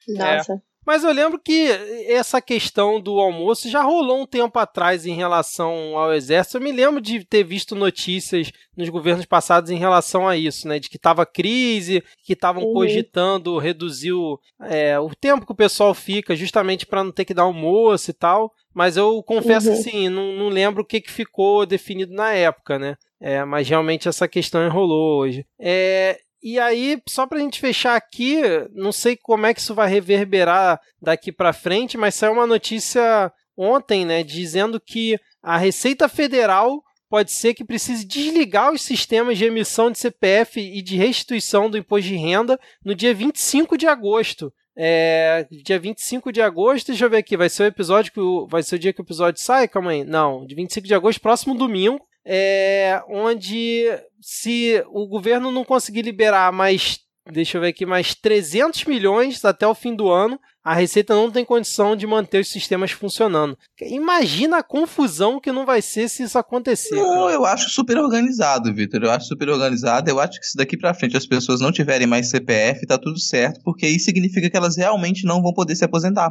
Nossa. 0.08 0.60
Mas 0.86 1.04
eu 1.04 1.12
lembro 1.12 1.38
que 1.38 1.68
essa 2.08 2.40
questão 2.40 2.98
do 2.98 3.18
almoço 3.20 3.68
já 3.68 3.82
rolou 3.82 4.22
um 4.22 4.26
tempo 4.26 4.58
atrás 4.58 5.04
em 5.04 5.12
relação 5.14 5.98
ao 5.98 6.14
exército. 6.14 6.56
Eu 6.56 6.62
me 6.62 6.72
lembro 6.72 6.98
de 6.98 7.26
ter 7.26 7.44
visto 7.44 7.74
notícias 7.76 8.50
nos 8.74 8.88
governos 8.88 9.26
passados 9.26 9.70
em 9.70 9.76
relação 9.76 10.26
a 10.26 10.34
isso, 10.34 10.66
né? 10.66 10.78
De 10.78 10.88
que 10.88 10.96
estava 10.96 11.26
crise, 11.26 12.02
que 12.24 12.32
estavam 12.32 12.62
Uhum. 12.62 12.72
cogitando 12.72 13.58
reduzir 13.58 14.12
o, 14.12 14.40
é, 14.62 14.98
o 14.98 15.10
tempo 15.14 15.44
que 15.44 15.52
o 15.52 15.56
pessoal 15.56 15.92
fica, 15.92 16.34
justamente 16.34 16.86
para 16.86 17.04
não 17.04 17.12
ter 17.12 17.26
que 17.26 17.34
dar 17.34 17.42
almoço 17.42 18.10
e 18.10 18.14
tal. 18.14 18.50
Mas 18.72 18.96
eu 18.96 19.22
confesso 19.22 19.68
Uhum. 19.68 19.76
que 19.76 19.82
sim, 19.82 20.08
não, 20.08 20.32
não 20.36 20.48
lembro 20.48 20.82
o 20.82 20.86
que, 20.86 21.02
que 21.02 21.10
ficou 21.10 21.66
definido 21.66 22.14
na 22.14 22.32
época, 22.32 22.78
né? 22.78 22.96
É, 23.20 23.44
mas 23.44 23.68
realmente 23.68 24.08
essa 24.08 24.28
questão 24.28 24.64
enrolou 24.64 25.18
hoje. 25.18 25.46
É, 25.58 26.20
e 26.42 26.58
aí, 26.58 27.02
só 27.08 27.26
pra 27.26 27.40
gente 27.40 27.60
fechar 27.60 27.96
aqui, 27.96 28.40
não 28.72 28.92
sei 28.92 29.16
como 29.16 29.46
é 29.46 29.52
que 29.52 29.60
isso 29.60 29.74
vai 29.74 29.88
reverberar 29.88 30.80
daqui 31.02 31.32
pra 31.32 31.52
frente, 31.52 31.98
mas 31.98 32.14
saiu 32.14 32.32
uma 32.32 32.46
notícia 32.46 33.32
ontem, 33.56 34.04
né, 34.04 34.22
dizendo 34.22 34.80
que 34.80 35.18
a 35.42 35.56
Receita 35.56 36.08
Federal 36.08 36.80
pode 37.08 37.32
ser 37.32 37.54
que 37.54 37.64
precise 37.64 38.04
desligar 38.04 38.72
os 38.72 38.82
sistemas 38.82 39.36
de 39.36 39.46
emissão 39.46 39.90
de 39.90 39.98
CPF 39.98 40.60
e 40.60 40.80
de 40.80 40.96
restituição 40.96 41.68
do 41.68 41.78
imposto 41.78 42.08
de 42.08 42.16
renda 42.16 42.60
no 42.84 42.94
dia 42.94 43.14
25 43.14 43.76
de 43.76 43.86
agosto. 43.86 44.52
É, 44.76 45.44
dia 45.50 45.78
25 45.78 46.30
de 46.30 46.40
agosto, 46.40 46.88
deixa 46.88 47.04
eu 47.04 47.10
ver 47.10 47.16
aqui, 47.16 47.36
vai 47.36 47.48
ser 47.48 47.64
o 47.64 47.66
episódio 47.66 48.12
que 48.12 48.20
o, 48.20 48.46
vai 48.46 48.62
ser 48.62 48.76
o 48.76 48.78
dia 48.78 48.92
que 48.92 49.00
o 49.00 49.02
episódio 49.02 49.42
sai, 49.42 49.66
calma 49.66 49.90
aí. 49.90 50.04
Não, 50.04 50.46
de 50.46 50.54
25 50.54 50.86
de 50.86 50.94
agosto, 50.94 51.20
próximo 51.20 51.56
domingo, 51.56 52.00
é, 52.30 53.02
onde 53.08 53.86
se 54.20 54.84
o 54.88 55.06
governo 55.06 55.50
não 55.50 55.64
conseguir 55.64 56.02
liberar 56.02 56.52
mais, 56.52 56.98
deixa 57.32 57.56
eu 57.56 57.62
ver 57.62 57.68
aqui, 57.68 57.86
mais 57.86 58.14
300 58.14 58.84
milhões 58.84 59.42
até 59.46 59.66
o 59.66 59.74
fim 59.74 59.94
do 59.94 60.10
ano, 60.10 60.38
a 60.68 60.74
Receita 60.74 61.14
não 61.14 61.30
tem 61.30 61.46
condição 61.46 61.96
de 61.96 62.06
manter 62.06 62.42
os 62.42 62.48
sistemas 62.48 62.90
funcionando. 62.90 63.56
Imagina 63.80 64.58
a 64.58 64.62
confusão 64.62 65.40
que 65.40 65.50
não 65.50 65.64
vai 65.64 65.80
ser 65.80 66.10
se 66.10 66.22
isso 66.22 66.36
acontecer. 66.36 66.94
Não, 66.94 67.30
eu 67.30 67.46
acho 67.46 67.70
super 67.70 67.96
organizado, 67.96 68.74
Vitor. 68.74 69.02
Eu 69.02 69.10
acho 69.10 69.28
super 69.28 69.48
organizado. 69.48 70.10
Eu 70.10 70.20
acho 70.20 70.38
que 70.38 70.46
se 70.46 70.58
daqui 70.58 70.76
para 70.76 70.92
frente 70.92 71.16
as 71.16 71.24
pessoas 71.24 71.62
não 71.62 71.72
tiverem 71.72 72.06
mais 72.06 72.28
CPF, 72.28 72.86
tá 72.86 72.98
tudo 72.98 73.18
certo, 73.18 73.62
porque 73.64 73.88
isso 73.88 74.04
significa 74.04 74.50
que 74.50 74.56
elas 74.58 74.76
realmente 74.76 75.24
não 75.24 75.40
vão 75.40 75.54
poder 75.54 75.74
se 75.74 75.86
aposentar. 75.86 76.30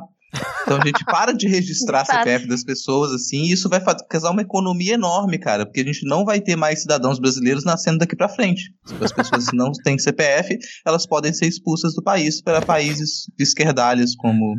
Então 0.63 0.77
a 0.77 0.85
gente 0.85 1.03
para 1.05 1.31
de 1.31 1.47
registrar 1.47 2.05
CPF 2.05 2.47
das 2.47 2.63
pessoas 2.63 3.11
assim, 3.11 3.43
e 3.43 3.51
isso 3.51 3.69
vai 3.69 3.81
causar 4.09 4.31
uma 4.31 4.41
economia 4.41 4.93
enorme, 4.93 5.37
cara, 5.37 5.65
porque 5.65 5.81
a 5.81 5.85
gente 5.85 6.05
não 6.05 6.25
vai 6.25 6.41
ter 6.41 6.55
mais 6.55 6.81
cidadãos 6.81 7.19
brasileiros 7.19 7.63
nascendo 7.63 7.99
daqui 7.99 8.15
para 8.15 8.29
frente. 8.29 8.73
Se 8.85 8.95
as 8.99 9.11
pessoas 9.11 9.47
não 9.53 9.71
têm 9.71 9.97
CPF, 9.97 10.57
elas 10.85 11.05
podem 11.05 11.33
ser 11.33 11.47
expulsas 11.47 11.93
do 11.95 12.03
país 12.03 12.41
para 12.41 12.61
países 12.61 13.31
esquerdalhos 13.39 14.15
como 14.27 14.55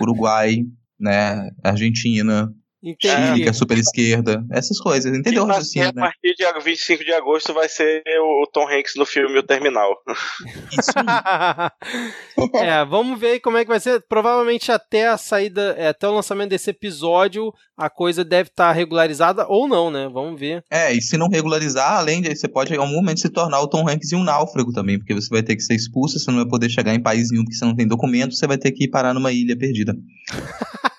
Uruguai, 0.00 0.64
né, 0.98 1.50
Argentina, 1.62 2.50
Entendi. 2.82 3.26
Chile, 3.26 3.42
que 3.44 3.48
é 3.48 3.52
super 3.52 3.78
esquerda, 3.78 4.44
essas 4.50 4.80
coisas, 4.80 5.16
entendeu? 5.16 5.48
Assim, 5.48 5.80
a 5.80 5.92
partir 5.92 6.34
de 6.34 6.44
25 6.64 7.04
de 7.04 7.12
agosto 7.12 7.54
vai 7.54 7.68
ser 7.68 8.02
o 8.20 8.44
Tom 8.52 8.68
Hanks 8.68 8.94
no 8.96 9.06
filme 9.06 9.38
O 9.38 9.42
Terminal. 9.42 9.94
Isso 10.72 10.90
é, 12.58 12.84
vamos 12.84 13.20
ver 13.20 13.38
como 13.38 13.56
é 13.56 13.64
que 13.64 13.70
vai 13.70 13.78
ser. 13.78 14.02
Provavelmente 14.08 14.72
até 14.72 15.06
a 15.08 15.16
saída, 15.16 15.76
é, 15.78 15.88
até 15.88 16.08
o 16.08 16.12
lançamento 16.12 16.50
desse 16.50 16.70
episódio, 16.70 17.54
a 17.76 17.88
coisa 17.88 18.24
deve 18.24 18.48
estar 18.48 18.68
tá 18.68 18.72
regularizada 18.72 19.46
ou 19.46 19.68
não, 19.68 19.88
né? 19.88 20.08
Vamos 20.12 20.40
ver. 20.40 20.64
É, 20.68 20.92
e 20.92 21.00
se 21.00 21.16
não 21.16 21.28
regularizar, 21.28 21.98
além 21.98 22.20
de 22.20 22.34
você 22.34 22.48
pode 22.48 22.74
em 22.74 22.78
algum 22.78 22.94
momento 22.94 23.20
se 23.20 23.28
tornar 23.28 23.60
o 23.60 23.68
Tom 23.68 23.88
Hanks 23.88 24.12
em 24.12 24.16
um 24.16 24.24
náufrago 24.24 24.72
também, 24.72 24.98
porque 24.98 25.14
você 25.14 25.28
vai 25.28 25.42
ter 25.44 25.54
que 25.54 25.62
ser 25.62 25.74
expulso, 25.74 26.18
você 26.18 26.30
não 26.32 26.38
vai 26.38 26.48
poder 26.48 26.68
chegar 26.68 26.92
em 26.92 27.02
país 27.02 27.30
nenhum 27.30 27.44
porque 27.44 27.56
você 27.56 27.64
não 27.64 27.76
tem 27.76 27.86
documento, 27.86 28.34
você 28.34 28.46
vai 28.48 28.58
ter 28.58 28.72
que 28.72 28.84
ir 28.84 28.88
parar 28.88 29.14
numa 29.14 29.30
ilha 29.30 29.56
perdida. 29.56 29.94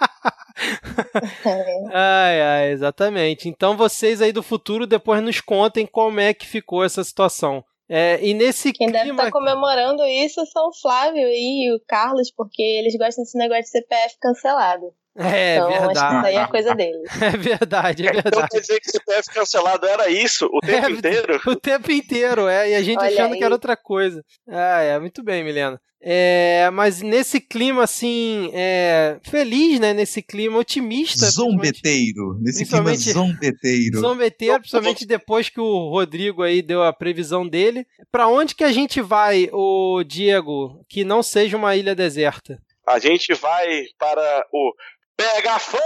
ai, 1.94 2.42
ai, 2.42 2.72
exatamente. 2.72 3.50
Então 3.50 3.78
vocês 3.78 4.22
aí 4.22 4.32
do 4.32 4.44
futuro 4.44 4.86
depois 4.88 5.22
nos 5.22 5.42
contem 5.42 5.86
como 5.86 6.20
é 6.20 6.34
que 6.34 6.48
ficou 6.48 6.84
essa 6.84 7.04
situação. 7.04 7.64
É, 7.90 8.20
e 8.26 8.34
nesse 8.34 8.72
Quem 8.72 8.88
clima... 8.88 9.00
deve 9.00 9.12
estar 9.12 9.26
tá 9.26 9.32
comemorando 9.32 10.04
isso 10.06 10.46
são 10.48 10.70
o 10.70 10.74
Flávio 10.74 11.28
e 11.28 11.74
o 11.76 11.80
Carlos, 11.88 12.32
porque 12.32 12.62
eles 12.62 12.96
gostam 12.96 13.24
desse 13.24 13.38
negócio 13.38 13.64
de 13.64 13.70
CPF 13.70 14.16
cancelado. 14.20 14.94
É, 15.16 15.58
então, 15.58 15.70
verdade. 15.70 16.00
Acho 16.00 16.10
que 16.10 16.16
isso 16.16 16.26
aí 16.26 16.36
é 16.36 16.48
coisa 16.48 16.74
deles. 16.76 17.22
É 17.22 17.30
verdade, 17.38 18.08
é 18.08 18.10
então, 18.10 18.22
verdade. 18.22 18.38
Então 18.38 18.48
quer 18.50 18.60
dizer 18.60 18.80
que 18.80 18.90
CPF 18.90 19.30
cancelado 19.32 19.86
era 19.86 20.10
isso 20.10 20.50
o 20.52 20.60
tempo 20.66 20.88
é, 20.88 20.92
inteiro? 20.92 21.42
O 21.46 21.56
tempo 21.56 21.92
inteiro, 21.92 22.48
é. 22.48 22.72
E 22.72 22.76
a 22.76 22.82
gente 22.82 23.00
Olha 23.00 23.10
achando 23.10 23.34
aí. 23.34 23.38
que 23.38 23.44
era 23.44 23.54
outra 23.54 23.78
coisa. 23.78 24.24
Ah, 24.50 24.82
é, 24.82 25.00
muito 25.00 25.24
bem, 25.24 25.44
Milena. 25.44 25.80
É, 26.06 26.70
mas 26.74 27.02
nesse 27.02 27.40
clima 27.40 27.84
assim, 27.84 28.52
é, 28.54 29.20
feliz, 29.24 29.80
né? 29.80 29.94
Nesse 29.94 30.22
clima 30.22 30.58
otimista. 30.58 31.28
Zombeteiro. 31.28 32.38
Nesse 32.42 32.66
clima 32.66 32.94
zombeteiro. 32.94 34.00
Zombeteiro, 34.00 34.60
principalmente 34.60 35.06
depois 35.06 35.48
que 35.48 35.62
o 35.62 35.90
Rodrigo 35.90 36.44
aí 36.44 36.62
deu 36.62 36.84
a 36.84 36.92
previsão 36.92 37.48
dele. 37.48 37.88
Para 38.12 38.28
onde 38.28 38.54
que 38.54 38.66
a 38.66 38.72
gente 38.74 39.00
vai, 39.00 39.48
o 39.54 40.04
Diego, 40.04 40.84
que 40.90 41.06
não 41.06 41.24
seja 41.24 41.56
uma 41.56 41.74
ilha 41.74 41.96
deserta? 41.96 42.60
A 42.86 43.00
gente 43.00 43.34
vai 43.34 43.86
para 43.98 44.46
o 44.52 44.74
Pega 45.16 45.60
Fogo, 45.60 45.84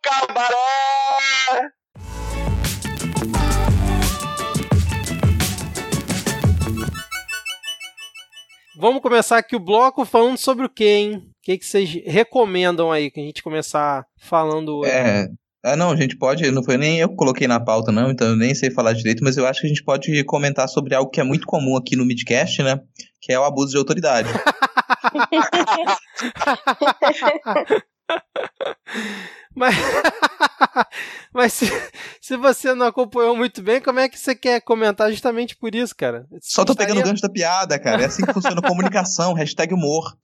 Cabaré! 0.00 0.54
Vamos 8.76 9.02
começar 9.02 9.38
aqui 9.38 9.56
o 9.56 9.60
bloco 9.60 10.04
falando 10.04 10.36
sobre 10.36 10.64
o 10.66 10.70
que, 10.70 10.84
hein? 10.84 11.16
O 11.16 11.30
que, 11.42 11.58
que 11.58 11.66
vocês 11.66 11.90
recomendam 12.06 12.92
aí 12.92 13.10
que 13.10 13.20
a 13.20 13.24
gente 13.24 13.42
começar 13.42 14.06
falando? 14.16 14.84
É, 14.86 15.28
ah, 15.64 15.76
não, 15.76 15.90
a 15.90 15.96
gente 15.96 16.16
pode, 16.18 16.48
não 16.50 16.62
foi 16.62 16.76
nem 16.76 16.98
eu 16.98 17.08
que 17.08 17.16
coloquei 17.16 17.48
na 17.48 17.58
pauta, 17.58 17.90
não, 17.90 18.10
então 18.10 18.28
eu 18.28 18.36
nem 18.36 18.54
sei 18.54 18.70
falar 18.70 18.92
direito, 18.92 19.24
mas 19.24 19.38
eu 19.38 19.46
acho 19.46 19.62
que 19.62 19.66
a 19.66 19.70
gente 19.70 19.82
pode 19.82 20.22
comentar 20.24 20.68
sobre 20.68 20.94
algo 20.94 21.10
que 21.10 21.20
é 21.20 21.24
muito 21.24 21.46
comum 21.46 21.74
aqui 21.74 21.96
no 21.96 22.04
Midcast, 22.04 22.62
né? 22.62 22.78
Que 23.24 23.32
é 23.32 23.38
o 23.38 23.44
abuso 23.44 23.72
de 23.72 23.78
autoridade. 23.78 24.28
Mas, 29.56 29.74
mas 31.32 31.52
se, 31.52 31.66
se 32.20 32.36
você 32.36 32.74
não 32.74 32.86
acompanhou 32.86 33.36
muito 33.36 33.62
bem, 33.62 33.80
como 33.80 34.00
é 34.00 34.08
que 34.08 34.18
você 34.18 34.34
quer 34.34 34.60
comentar 34.60 35.10
justamente 35.10 35.56
por 35.56 35.74
isso, 35.74 35.94
cara? 35.94 36.26
Só 36.42 36.64
tô 36.64 36.72
estaria... 36.72 36.92
pegando 36.92 37.06
o 37.06 37.08
gancho 37.08 37.22
da 37.22 37.28
piada, 37.28 37.78
cara. 37.78 38.02
É 38.02 38.06
assim 38.06 38.26
que 38.26 38.32
funciona 38.32 38.60
comunicação, 38.60 39.32
hashtag 39.32 39.72
humor 39.72 40.16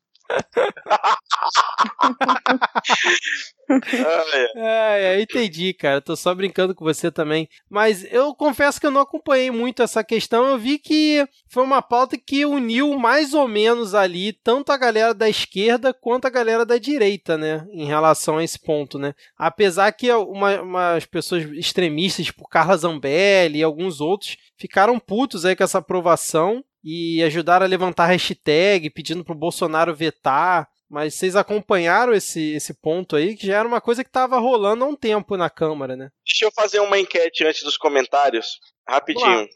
é, 4.56 5.16
é, 5.16 5.22
entendi, 5.22 5.72
cara. 5.72 6.00
Tô 6.00 6.16
só 6.16 6.34
brincando 6.34 6.74
com 6.74 6.84
você 6.84 7.10
também. 7.10 7.48
Mas 7.68 8.04
eu 8.12 8.34
confesso 8.34 8.80
que 8.80 8.86
eu 8.86 8.90
não 8.90 9.00
acompanhei 9.00 9.50
muito 9.50 9.82
essa 9.82 10.02
questão. 10.02 10.46
Eu 10.46 10.58
vi 10.58 10.78
que 10.78 11.26
foi 11.48 11.62
uma 11.62 11.80
pauta 11.82 12.16
que 12.18 12.44
uniu 12.44 12.98
mais 12.98 13.34
ou 13.34 13.46
menos 13.46 13.94
ali 13.94 14.32
tanto 14.32 14.72
a 14.72 14.76
galera 14.76 15.14
da 15.14 15.28
esquerda 15.28 15.94
quanto 15.94 16.26
a 16.26 16.30
galera 16.30 16.66
da 16.66 16.78
direita, 16.78 17.38
né? 17.38 17.64
Em 17.72 17.84
relação 17.84 18.38
a 18.38 18.44
esse 18.44 18.58
ponto, 18.58 18.98
né? 18.98 19.14
Apesar 19.36 19.92
que 19.92 20.10
uma, 20.12 20.60
umas 20.60 21.06
pessoas 21.06 21.44
extremistas, 21.52 22.26
tipo 22.26 22.48
Carla 22.48 22.76
Zambelli 22.76 23.58
e 23.58 23.62
alguns 23.62 24.00
outros, 24.00 24.36
ficaram 24.56 24.98
putos 24.98 25.44
aí 25.44 25.54
com 25.54 25.64
essa 25.64 25.78
aprovação 25.78 26.64
e 26.82 27.22
ajudaram 27.22 27.64
a 27.64 27.68
levantar 27.68 28.06
hashtag 28.06 28.90
pedindo 28.90 29.24
pro 29.24 29.34
Bolsonaro 29.34 29.94
vetar. 29.94 30.68
Mas 30.88 31.14
vocês 31.14 31.36
acompanharam 31.36 32.12
esse, 32.12 32.52
esse 32.52 32.74
ponto 32.74 33.14
aí, 33.14 33.36
que 33.36 33.46
já 33.46 33.58
era 33.58 33.68
uma 33.68 33.80
coisa 33.80 34.02
que 34.02 34.10
estava 34.10 34.40
rolando 34.40 34.84
há 34.84 34.88
um 34.88 34.96
tempo 34.96 35.36
na 35.36 35.48
Câmara, 35.48 35.94
né? 35.94 36.10
Deixa 36.26 36.44
eu 36.44 36.50
fazer 36.50 36.80
uma 36.80 36.98
enquete 36.98 37.44
antes 37.44 37.62
dos 37.62 37.76
comentários, 37.76 38.58
rapidinho. 38.88 39.48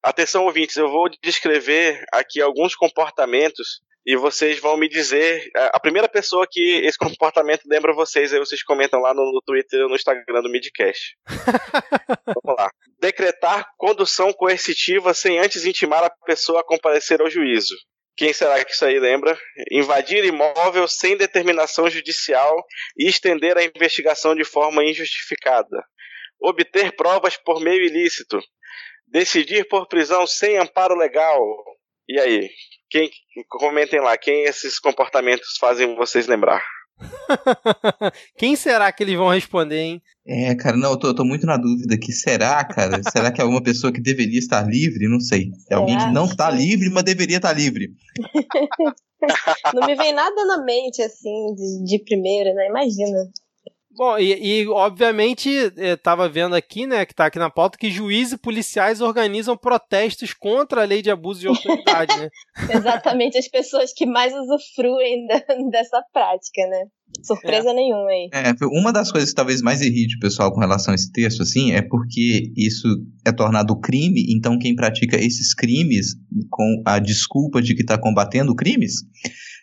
Atenção, 0.00 0.44
ouvintes, 0.44 0.76
eu 0.76 0.88
vou 0.88 1.10
descrever 1.22 2.04
aqui 2.12 2.40
alguns 2.40 2.76
comportamentos 2.76 3.80
e 4.04 4.16
vocês 4.16 4.58
vão 4.58 4.76
me 4.76 4.88
dizer 4.88 5.50
a 5.54 5.78
primeira 5.78 6.08
pessoa 6.08 6.46
que 6.50 6.80
esse 6.84 6.96
comportamento 6.96 7.62
lembra 7.66 7.92
vocês, 7.92 8.32
aí 8.32 8.38
vocês 8.38 8.62
comentam 8.62 9.00
lá 9.00 9.12
no, 9.12 9.22
no 9.32 9.42
Twitter 9.42 9.86
no 9.88 9.94
Instagram 9.94 10.42
do 10.42 10.50
Midcast. 10.50 11.16
Vamos 12.26 12.58
lá. 12.58 12.70
Decretar 12.98 13.66
condução 13.76 14.32
coercitiva 14.32 15.12
sem 15.12 15.38
antes 15.38 15.64
intimar 15.64 16.02
a 16.02 16.10
pessoa 16.24 16.60
a 16.60 16.64
comparecer 16.64 17.20
ao 17.20 17.30
juízo. 17.30 17.74
Quem 18.16 18.32
será 18.32 18.62
que 18.64 18.72
isso 18.72 18.84
aí 18.84 18.98
lembra? 18.98 19.38
Invadir 19.70 20.24
imóvel 20.24 20.86
sem 20.88 21.16
determinação 21.16 21.88
judicial 21.88 22.54
e 22.96 23.08
estender 23.08 23.56
a 23.56 23.64
investigação 23.64 24.34
de 24.34 24.44
forma 24.44 24.84
injustificada. 24.84 25.84
Obter 26.38 26.94
provas 26.96 27.36
por 27.36 27.60
meio 27.60 27.82
ilícito. 27.84 28.38
Decidir 29.06 29.66
por 29.68 29.88
prisão 29.88 30.26
sem 30.26 30.58
amparo 30.58 30.94
legal. 30.94 31.40
E 32.08 32.18
aí? 32.20 32.50
Quem, 32.90 33.08
comentem 33.48 34.00
lá, 34.00 34.18
quem 34.18 34.44
esses 34.44 34.78
comportamentos 34.80 35.56
fazem 35.58 35.94
vocês 35.94 36.26
lembrar? 36.26 36.60
Quem 38.36 38.56
será 38.56 38.92
que 38.92 39.02
eles 39.02 39.16
vão 39.16 39.28
responder, 39.28 39.78
hein? 39.78 40.02
É, 40.26 40.54
cara, 40.54 40.76
não, 40.76 40.90
eu 40.90 40.98
tô, 40.98 41.06
eu 41.08 41.14
tô 41.14 41.24
muito 41.24 41.46
na 41.46 41.56
dúvida 41.56 41.96
que 41.96 42.12
será, 42.12 42.62
cara? 42.64 43.00
será 43.10 43.32
que 43.32 43.40
é 43.40 43.44
alguma 43.44 43.62
pessoa 43.62 43.92
que 43.92 44.02
deveria 44.02 44.38
estar 44.38 44.62
livre? 44.62 45.08
Não 45.08 45.20
sei. 45.20 45.50
É 45.70 45.76
alguém 45.76 45.96
que 45.96 46.12
não 46.12 46.26
está 46.26 46.50
livre, 46.50 46.90
mas 46.90 47.04
deveria 47.04 47.36
estar 47.36 47.52
livre. 47.52 47.88
não 49.74 49.86
me 49.86 49.94
vem 49.94 50.12
nada 50.12 50.44
na 50.44 50.62
mente, 50.62 51.00
assim, 51.00 51.54
de, 51.54 51.84
de 51.84 52.04
primeira, 52.04 52.52
né? 52.52 52.66
Imagina. 52.68 53.30
Bom, 54.00 54.18
e, 54.18 54.62
e 54.62 54.66
obviamente 54.66 55.50
estava 55.76 56.26
vendo 56.26 56.54
aqui, 56.54 56.86
né, 56.86 57.04
que 57.04 57.12
está 57.12 57.26
aqui 57.26 57.38
na 57.38 57.50
pauta, 57.50 57.76
que 57.76 57.90
juízes 57.90 58.32
e 58.32 58.38
policiais 58.38 59.02
organizam 59.02 59.54
protestos 59.58 60.32
contra 60.32 60.80
a 60.80 60.86
lei 60.86 61.02
de 61.02 61.10
abuso 61.10 61.40
de 61.40 61.48
autoridade, 61.48 62.18
né? 62.18 62.30
Exatamente, 62.74 63.36
as 63.36 63.46
pessoas 63.46 63.92
que 63.92 64.06
mais 64.06 64.32
usufruem 64.32 65.26
da, 65.26 65.36
dessa 65.70 66.02
prática, 66.14 66.66
né? 66.66 66.86
Surpresa 67.22 67.72
é. 67.72 67.74
nenhuma 67.74 68.08
aí. 68.08 68.30
É, 68.32 68.54
uma 68.72 68.90
das 68.90 69.12
coisas 69.12 69.28
que 69.28 69.36
talvez 69.36 69.60
mais 69.60 69.82
irrite 69.82 70.16
o 70.16 70.20
pessoal 70.20 70.50
com 70.50 70.60
relação 70.60 70.92
a 70.92 70.94
esse 70.94 71.12
texto, 71.12 71.42
assim, 71.42 71.72
é 71.72 71.82
porque 71.82 72.54
isso 72.56 72.88
é 73.26 73.32
tornado 73.32 73.78
crime, 73.78 74.24
então 74.34 74.58
quem 74.58 74.74
pratica 74.74 75.18
esses 75.18 75.52
crimes 75.52 76.14
com 76.48 76.82
a 76.86 76.98
desculpa 76.98 77.60
de 77.60 77.74
que 77.74 77.82
está 77.82 77.98
combatendo 77.98 78.54
crimes 78.54 79.02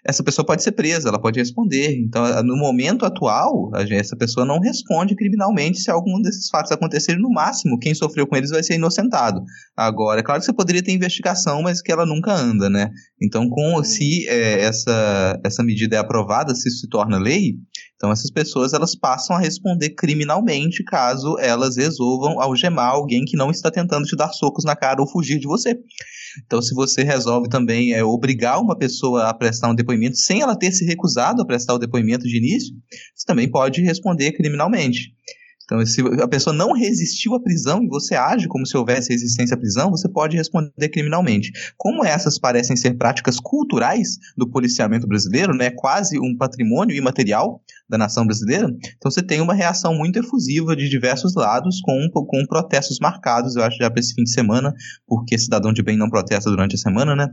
essa 0.08 0.24
pessoa 0.24 0.46
pode 0.46 0.64
ser 0.64 0.72
presa, 0.72 1.10
ela 1.10 1.20
pode 1.20 1.38
responder. 1.38 2.00
Então, 2.00 2.24
no 2.44 2.56
momento 2.56 3.06
atual, 3.06 3.72
essa 3.92 4.16
pessoa 4.16 4.46
não 4.46 4.60
responde 4.60 5.16
criminalmente 5.16 5.80
se 5.80 5.92
algum 5.92 6.22
desses 6.22 6.48
fatos 6.50 6.72
acontecerem. 6.72 7.22
No 7.22 7.30
máximo, 7.30 7.78
quem 7.78 7.94
sofreu 7.94 8.26
com 8.26 8.38
eles 8.38 8.50
vai 8.50 8.64
ser 8.64 8.76
inocentado. 8.76 9.44
Agora, 9.76 10.22
é 10.22 10.24
claro 10.24 10.40
que 10.40 10.46
você 10.46 10.54
poderia 10.54 10.82
ter 10.82 10.94
investigação, 10.94 11.62
mas 11.62 11.82
que 11.82 11.92
ela 11.92 12.06
nunca 12.06 12.34
anda, 12.34 12.70
né? 12.70 12.90
Então, 13.22 13.50
com 13.50 13.84
se 13.84 14.26
é, 14.30 14.62
essa, 14.62 15.40
essa 15.44 15.62
medida 15.62 15.98
é 15.98 16.00
aprovada, 16.00 16.56
se 16.56 16.70
isso 16.70 16.80
se 16.80 16.90
torna 16.90 17.18
lei, 17.18 17.56
então 17.98 18.12
essas 18.12 18.32
pessoas 18.32 18.74
elas 18.74 18.96
passam 18.96 19.36
a 19.36 19.40
responder 19.40 19.90
criminalmente 19.90 20.84
caso 20.84 21.36
elas 21.40 21.78
resolvam 21.78 22.40
algemar 22.40 22.92
alguém 22.92 23.26
que 23.26 23.36
não 23.36 23.50
está 23.50 23.72
tentando 23.72 24.06
te 24.06 24.16
dar 24.16 24.32
socos 24.32 24.64
na 24.64 24.76
cara 24.76 25.02
ou 25.02 25.10
fugir 25.10 25.40
de 25.40 25.48
você. 25.48 25.78
Então, 26.46 26.62
se 26.62 26.74
você 26.74 27.04
resolve 27.04 27.50
também 27.50 27.94
é, 27.94 28.04
obrigar 28.04 28.62
uma 28.62 28.78
pessoa 28.78 29.30
a 29.30 29.34
prestar 29.34 29.70
um 29.70 29.76
depoimento 29.76 30.18
sem 30.18 30.42
ela 30.42 30.58
ter 30.58 30.72
se 30.72 30.86
recusado 30.86 31.42
a 31.42 31.46
prestar 31.46 31.74
o 31.74 31.80
depoimento 31.80 32.26
de 32.26 32.38
início, 32.38 32.76
você 33.16 33.26
também 33.26 33.50
pode 33.50 33.82
responder 33.82 34.32
criminalmente. 34.34 35.14
Então, 35.68 35.86
se 35.86 36.02
a 36.24 36.28
pessoa 36.30 36.56
não 36.56 36.72
resistiu 36.72 37.36
à 37.36 37.42
prisão 37.42 37.84
e 37.84 37.90
você 37.90 38.16
age 38.16 38.48
como 38.48 38.66
se 38.66 38.78
houvesse 38.78 39.12
resistência 39.12 39.54
à 39.54 39.58
prisão, 39.58 39.92
você 39.92 40.08
pode 40.08 40.38
responder 40.38 40.88
criminalmente. 40.88 41.52
Como 41.76 42.06
essas 42.06 42.40
parecem 42.40 42.78
ser 42.78 42.94
práticas 42.94 43.38
culturais 43.38 44.18
do 44.38 44.50
policiamento 44.50 45.06
brasileiro, 45.06 45.54
né, 45.54 45.70
quase 45.70 46.18
um 46.20 46.38
patrimônio 46.38 46.96
imaterial 46.96 47.62
da 47.90 47.98
nação 47.98 48.26
brasileira, 48.26 48.68
então 48.98 49.12
você 49.12 49.22
tem 49.22 49.42
uma 49.42 49.54
reação 49.54 49.94
muito 49.94 50.20
efusiva 50.20 50.74
de 50.74 50.88
diversos 50.90 51.36
lados, 51.36 51.82
com, 51.82 52.10
com 52.12 52.46
protestos 52.46 53.00
marcados, 53.00 53.56
eu 53.56 53.64
acho, 53.64 53.78
já 53.78 53.90
para 53.90 54.00
esse 54.00 54.14
fim 54.14 54.24
de 54.24 54.32
semana, 54.32 54.74
porque 55.06 55.38
cidadão 55.38 55.74
de 55.74 55.84
bem 55.84 55.98
não 55.98 56.10
protesta 56.10 56.50
durante 56.50 56.76
a 56.76 56.78
semana, 56.78 57.16
né? 57.16 57.28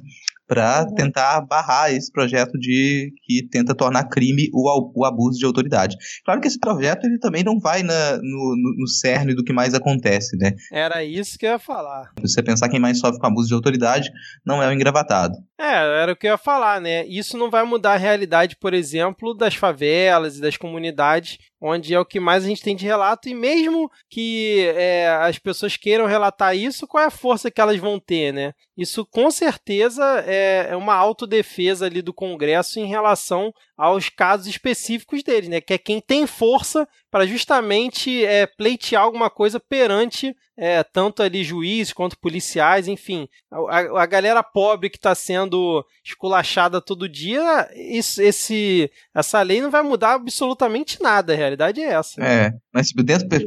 Para 0.47 0.85
uhum. 0.85 0.95
tentar 0.95 1.41
barrar 1.43 1.93
esse 1.93 2.11
projeto 2.13 2.59
de 2.59 3.13
que 3.23 3.47
tenta 3.49 3.75
tornar 3.75 4.09
crime 4.09 4.49
o, 4.53 4.93
o 4.95 5.05
abuso 5.05 5.39
de 5.39 5.47
autoridade. 5.47 5.97
Claro 6.25 6.41
que 6.41 6.49
esse 6.49 6.59
projeto 6.59 7.05
ele 7.05 7.19
também 7.19 7.43
não 7.43 7.59
vai 7.59 7.83
na, 7.83 8.17
no, 8.17 8.55
no, 8.57 8.75
no 8.79 8.89
cerne 8.89 9.35
do 9.35 9.45
que 9.45 9.53
mais 9.53 9.75
acontece, 9.75 10.37
né? 10.37 10.53
Era 10.73 11.05
isso 11.05 11.39
que 11.39 11.47
eu 11.47 11.51
ia 11.51 11.59
falar. 11.59 12.13
Se 12.19 12.29
você 12.29 12.43
pensar 12.43 12.69
quem 12.69 12.81
mais 12.81 12.99
sofre 12.99 13.19
com 13.19 13.27
abuso 13.27 13.49
de 13.49 13.55
autoridade, 13.55 14.11
não 14.45 14.63
é 14.63 14.69
o 14.69 14.73
engravatado. 14.73 15.35
É, 15.59 16.03
era 16.03 16.13
o 16.13 16.17
que 16.17 16.27
eu 16.27 16.33
ia 16.33 16.39
falar, 16.39 16.81
né? 16.81 17.07
Isso 17.07 17.39
não 17.39 17.51
vai 17.51 17.65
mudar 17.65 17.95
a 17.95 17.99
realidade, 17.99 18.57
por 18.57 18.75
exemplo, 18.75 19.35
das 19.35 19.55
favelas 19.55 20.37
e 20.37 20.41
das 20.41 20.57
comunidades 20.57 21.39
onde 21.67 21.95
é 21.95 21.99
o 21.99 22.05
que 22.05 22.21
mais 22.21 22.45
a 22.45 22.47
gente 22.47 22.62
tem 22.62 22.77
de 22.77 22.85
relato, 22.85 23.27
e 23.27 23.35
mesmo 23.35 23.91
que 24.11 24.71
é, 24.77 25.09
as 25.23 25.39
pessoas 25.39 25.79
queiram 25.79 26.05
relatar 26.05 26.55
isso, 26.55 26.87
qual 26.87 27.03
é 27.03 27.07
a 27.07 27.11
força 27.11 27.51
que 27.51 27.59
elas 27.59 27.79
vão 27.79 27.99
ter, 27.99 28.33
né? 28.33 28.53
Isso 28.77 29.07
com 29.07 29.31
certeza 29.31 30.05
é, 30.27 30.67
é 30.71 30.77
uma 30.77 30.95
autodefesa 30.95 31.87
ali 31.87 32.03
do 32.03 32.12
Congresso 32.12 32.79
em 32.79 32.87
relação 32.87 33.51
aos 33.77 34.09
casos 34.09 34.47
específicos 34.47 35.22
deles, 35.22 35.49
né? 35.49 35.61
Que 35.61 35.75
é 35.75 35.79
quem 35.79 36.01
tem 36.01 36.27
força 36.27 36.87
para 37.11 37.27
justamente 37.27 38.25
é, 38.25 38.47
pleitear 38.47 39.03
alguma 39.03 39.29
coisa 39.29 39.59
perante 39.59 40.35
é, 40.57 40.83
tanto 40.85 41.22
ali 41.22 41.43
juízes 41.43 41.93
quanto 41.93 42.18
policiais, 42.18 42.87
enfim. 42.87 43.29
A, 43.51 44.03
a 44.03 44.07
galera 44.07 44.43
pobre 44.43 44.89
que 44.89 44.97
está 44.97 45.14
sendo 45.14 45.85
esculachada 46.05 46.81
todo 46.81 47.09
dia, 47.09 47.68
isso, 47.75 48.22
esse, 48.22 48.91
essa 49.14 49.43
lei 49.43 49.61
não 49.61 49.70
vai 49.70 49.83
mudar 49.83 50.14
absolutamente 50.14 51.03
nada, 51.03 51.33
a 51.33 51.37
realidade 51.37 51.81
é 51.81 51.93
essa. 51.93 52.22
É, 52.22 52.53
mas 52.72 52.89
tipo, 52.89 53.03
dentro 53.03 53.29
da 53.29 53.39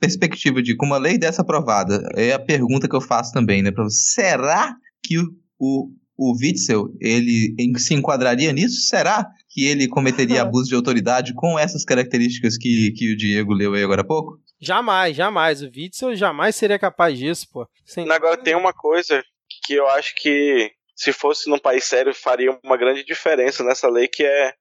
perspectiva 0.00 0.62
de 0.62 0.74
como 0.76 0.92
uma 0.92 0.98
lei 0.98 1.18
dessa 1.18 1.42
aprovada, 1.42 2.08
é 2.14 2.32
a 2.32 2.38
pergunta 2.38 2.88
que 2.88 2.96
eu 2.96 3.00
faço 3.00 3.32
também, 3.32 3.62
né, 3.62 3.70
para 3.70 3.84
você. 3.84 4.22
Será 4.22 4.74
que 5.02 5.18
o, 5.18 5.28
o, 5.58 5.90
o 6.16 6.32
Witzel, 6.40 6.88
ele 7.00 7.54
se 7.78 7.94
enquadraria 7.94 8.52
nisso? 8.52 8.88
Será 8.88 9.26
que 9.54 9.66
ele 9.66 9.86
cometeria 9.88 10.42
abuso 10.42 10.68
de 10.68 10.74
autoridade 10.74 11.32
com 11.32 11.56
essas 11.56 11.84
características 11.84 12.58
que, 12.58 12.90
que 12.90 13.12
o 13.12 13.16
Diego 13.16 13.54
leu 13.54 13.74
aí 13.74 13.84
agora 13.84 14.00
há 14.00 14.06
pouco? 14.06 14.38
Jamais, 14.60 15.16
jamais. 15.16 15.62
O 15.62 15.66
Witzel 15.66 16.16
jamais 16.16 16.56
seria 16.56 16.78
capaz 16.78 17.16
disso, 17.16 17.46
pô. 17.52 17.66
Sim. 17.86 18.10
Agora 18.10 18.36
tem 18.36 18.56
uma 18.56 18.72
coisa 18.72 19.22
que 19.64 19.74
eu 19.74 19.88
acho 19.90 20.14
que 20.16 20.72
se 20.96 21.12
fosse 21.12 21.48
num 21.48 21.58
país 21.58 21.84
sério 21.84 22.14
faria 22.14 22.56
uma 22.64 22.76
grande 22.76 23.04
diferença 23.04 23.64
nessa 23.64 23.88
lei 23.88 24.08
que 24.08 24.24
é 24.24 24.54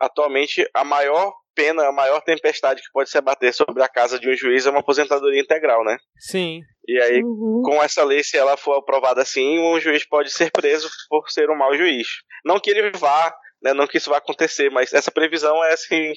atualmente 0.00 0.68
a 0.72 0.84
maior 0.84 1.32
pena, 1.54 1.88
a 1.88 1.92
maior 1.92 2.20
tempestade 2.20 2.80
que 2.80 2.92
pode 2.92 3.10
se 3.10 3.18
abater 3.18 3.52
sobre 3.52 3.82
a 3.82 3.88
casa 3.88 4.18
de 4.18 4.30
um 4.30 4.36
juiz 4.36 4.64
é 4.64 4.70
uma 4.70 4.78
aposentadoria 4.78 5.40
integral, 5.40 5.84
né? 5.84 5.96
Sim. 6.16 6.62
E 6.86 6.98
aí, 7.00 7.20
uhum. 7.22 7.62
com 7.64 7.82
essa 7.82 8.04
lei, 8.04 8.22
se 8.22 8.36
ela 8.38 8.56
for 8.56 8.74
aprovada 8.74 9.20
assim, 9.20 9.58
um 9.58 9.80
juiz 9.80 10.06
pode 10.08 10.30
ser 10.30 10.50
preso 10.52 10.88
por 11.08 11.28
ser 11.28 11.50
um 11.50 11.56
mau 11.56 11.76
juiz. 11.76 12.06
Não 12.44 12.60
que 12.60 12.70
ele 12.70 12.92
vá, 12.96 13.34
né, 13.62 13.74
não 13.74 13.86
que 13.86 13.98
isso 13.98 14.10
vá 14.10 14.18
acontecer, 14.18 14.70
mas 14.70 14.92
essa 14.92 15.10
previsão 15.10 15.62
é 15.64 15.72
assim, 15.72 16.12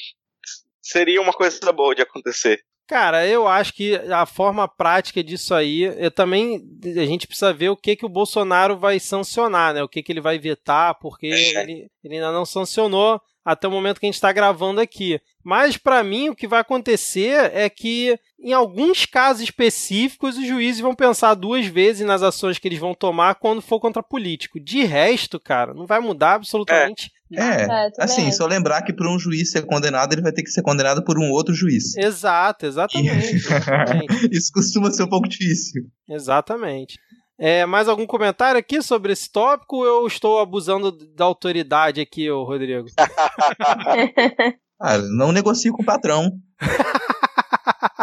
seria 0.81 1.21
uma 1.21 1.33
coisa 1.33 1.71
boa 1.71 1.95
de 1.95 2.01
acontecer. 2.01 2.59
Cara, 2.87 3.25
eu 3.25 3.47
acho 3.47 3.73
que 3.73 3.95
a 3.95 4.25
forma 4.25 4.67
prática 4.67 5.23
disso 5.23 5.53
aí, 5.53 5.83
eu 5.83 6.11
também 6.11 6.61
a 6.83 7.05
gente 7.05 7.25
precisa 7.25 7.53
ver 7.53 7.69
o 7.69 7.77
que 7.77 7.95
que 7.95 8.05
o 8.05 8.09
Bolsonaro 8.09 8.77
vai 8.77 8.99
sancionar, 8.99 9.73
né? 9.73 9.81
O 9.81 9.87
que 9.87 10.03
que 10.03 10.11
ele 10.11 10.19
vai 10.19 10.37
vetar, 10.37 10.95
porque 10.99 11.27
é. 11.27 11.63
ele, 11.63 11.89
ele 12.03 12.15
ainda 12.15 12.33
não 12.33 12.45
sancionou 12.45 13.21
até 13.45 13.65
o 13.67 13.71
momento 13.71 13.97
que 13.97 14.05
a 14.05 14.09
gente 14.09 14.15
está 14.15 14.31
gravando 14.33 14.81
aqui. 14.81 15.21
Mas 15.43 15.77
para 15.77 16.03
mim 16.03 16.29
o 16.29 16.35
que 16.35 16.47
vai 16.47 16.59
acontecer 16.59 17.51
é 17.55 17.69
que 17.69 18.19
em 18.39 18.53
alguns 18.53 19.05
casos 19.05 19.41
específicos 19.41 20.37
os 20.37 20.45
juízes 20.45 20.81
vão 20.81 20.93
pensar 20.93 21.33
duas 21.33 21.65
vezes 21.65 22.05
nas 22.05 22.21
ações 22.21 22.59
que 22.59 22.67
eles 22.67 22.79
vão 22.79 22.93
tomar 22.93 23.35
quando 23.35 23.61
for 23.61 23.79
contra 23.79 24.03
político. 24.03 24.59
De 24.59 24.83
resto, 24.83 25.39
cara, 25.39 25.73
não 25.73 25.85
vai 25.85 25.99
mudar 25.99 26.33
absolutamente 26.33 27.07
é. 27.07 27.20
É, 27.33 27.63
é 27.63 27.91
assim, 27.99 28.31
só 28.31 28.45
lembrar 28.45 28.81
que 28.81 28.93
para 28.93 29.09
um 29.09 29.17
juiz 29.17 29.51
ser 29.51 29.65
condenado, 29.65 30.13
ele 30.13 30.21
vai 30.21 30.31
ter 30.31 30.43
que 30.43 30.49
ser 30.49 30.61
condenado 30.61 31.03
por 31.03 31.17
um 31.17 31.29
outro 31.31 31.53
juiz. 31.53 31.95
Exato, 31.95 32.65
exatamente. 32.65 33.35
exatamente. 33.35 34.29
Isso 34.31 34.51
costuma 34.53 34.91
ser 34.91 35.03
um 35.03 35.09
pouco 35.09 35.27
difícil. 35.27 35.83
Exatamente. 36.09 36.99
É, 37.39 37.65
mais 37.65 37.87
algum 37.87 38.05
comentário 38.05 38.59
aqui 38.59 38.83
sobre 38.83 39.13
esse 39.13 39.31
tópico 39.31 39.77
ou 39.77 39.85
eu 39.85 40.05
estou 40.07 40.39
abusando 40.39 40.91
da 40.91 41.25
autoridade 41.25 41.99
aqui, 41.99 42.29
ô 42.29 42.43
Rodrigo? 42.43 42.87
ah, 44.79 44.97
não 44.97 45.31
negocie 45.31 45.71
com 45.71 45.81
o 45.81 45.85
patrão. 45.85 46.31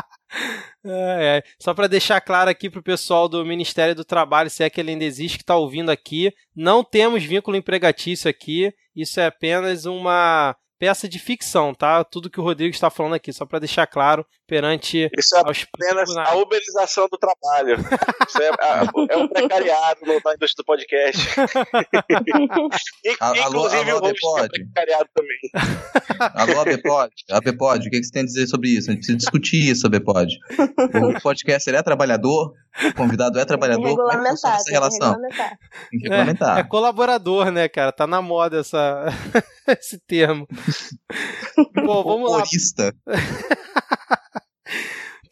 É. 0.91 1.43
Só 1.59 1.75
para 1.75 1.87
deixar 1.87 2.21
claro 2.21 2.51
aqui 2.51 2.71
para 2.71 2.81
o 2.81 2.83
pessoal 2.83 3.29
do 3.29 3.45
Ministério 3.45 3.95
do 3.95 4.05
Trabalho, 4.05 4.51
se 4.51 4.65
é 4.65 4.71
que 4.71 4.81
ele 4.81 4.93
ainda 4.93 5.05
existe, 5.05 5.39
que 5.39 5.43
está 5.43 5.57
ouvindo 5.57 5.91
aqui, 5.91 6.33
não 6.55 6.85
temos 6.85 7.25
vínculo 7.25 7.57
empregatício 7.57 8.29
aqui. 8.29 8.73
Isso 8.95 9.21
é 9.21 9.27
apenas 9.27 9.85
uma 9.85 10.57
peça 10.79 11.09
de 11.09 11.19
ficção, 11.19 11.75
tá? 11.75 12.05
Tudo 12.05 12.31
que 12.31 12.41
o 12.41 12.43
Rodrigo 12.43 12.75
está 12.75 12.89
falando 12.89 13.15
aqui, 13.15 13.33
só 13.33 13.45
para 13.45 13.59
deixar 13.59 13.87
claro 13.87 14.25
perante 14.49 15.11
Isso 15.17 15.37
é 15.37 15.41
apenas 15.41 16.17
a 16.17 16.35
uberização 16.37 17.07
do 17.13 17.19
trabalho. 17.19 17.77
Isso 18.27 18.43
é, 18.43 18.51
é 19.11 19.17
um 19.19 19.29
precariado 19.29 20.01
no, 20.07 20.15
na 20.25 20.35
indústria 20.35 20.57
do 20.57 20.65
podcast. 20.65 21.29
Inclusive 23.37 23.91
alô, 23.91 23.99
alô, 23.99 24.09
o 24.09 24.31
host 24.31 24.61
é 24.61 24.65
precariado 24.65 25.11
também. 25.15 25.39
Alô, 26.35 26.61
ABPOD, 26.61 27.13
ABPOD, 27.31 27.89
o 27.89 27.91
que 27.91 28.03
você 28.03 28.11
tem 28.11 28.23
a 28.23 28.25
dizer 28.25 28.47
sobre 28.47 28.71
isso? 28.71 28.91
A 28.91 28.93
gente 28.93 29.01
precisa 29.01 29.19
discutir 29.19 29.71
isso, 29.71 29.87
ABPOD. 29.87 30.39
O 31.19 31.21
podcast 31.21 31.69
é 31.69 31.83
trabalhador? 31.83 32.55
O 32.87 32.95
convidado 32.95 33.39
é 33.39 33.45
trabalhador? 33.45 33.97
Como 33.97 34.11
é 34.11 34.23
que 34.23 34.29
essa 34.29 34.71
relação? 34.71 35.15
Tem 35.21 36.01
que 36.01 36.09
regulamentar. 36.09 36.57
É, 36.57 36.61
é 36.61 36.65
colaborador, 36.65 37.51
né, 37.51 37.69
cara? 37.69 37.93
Tá 37.93 38.07
na 38.07 38.23
moda 38.23 38.61
essa, 38.61 39.07
esse 39.69 39.99
termo. 39.99 40.47
Bom, 41.85 42.03
vamos 42.03 42.31
lá. 42.31 42.45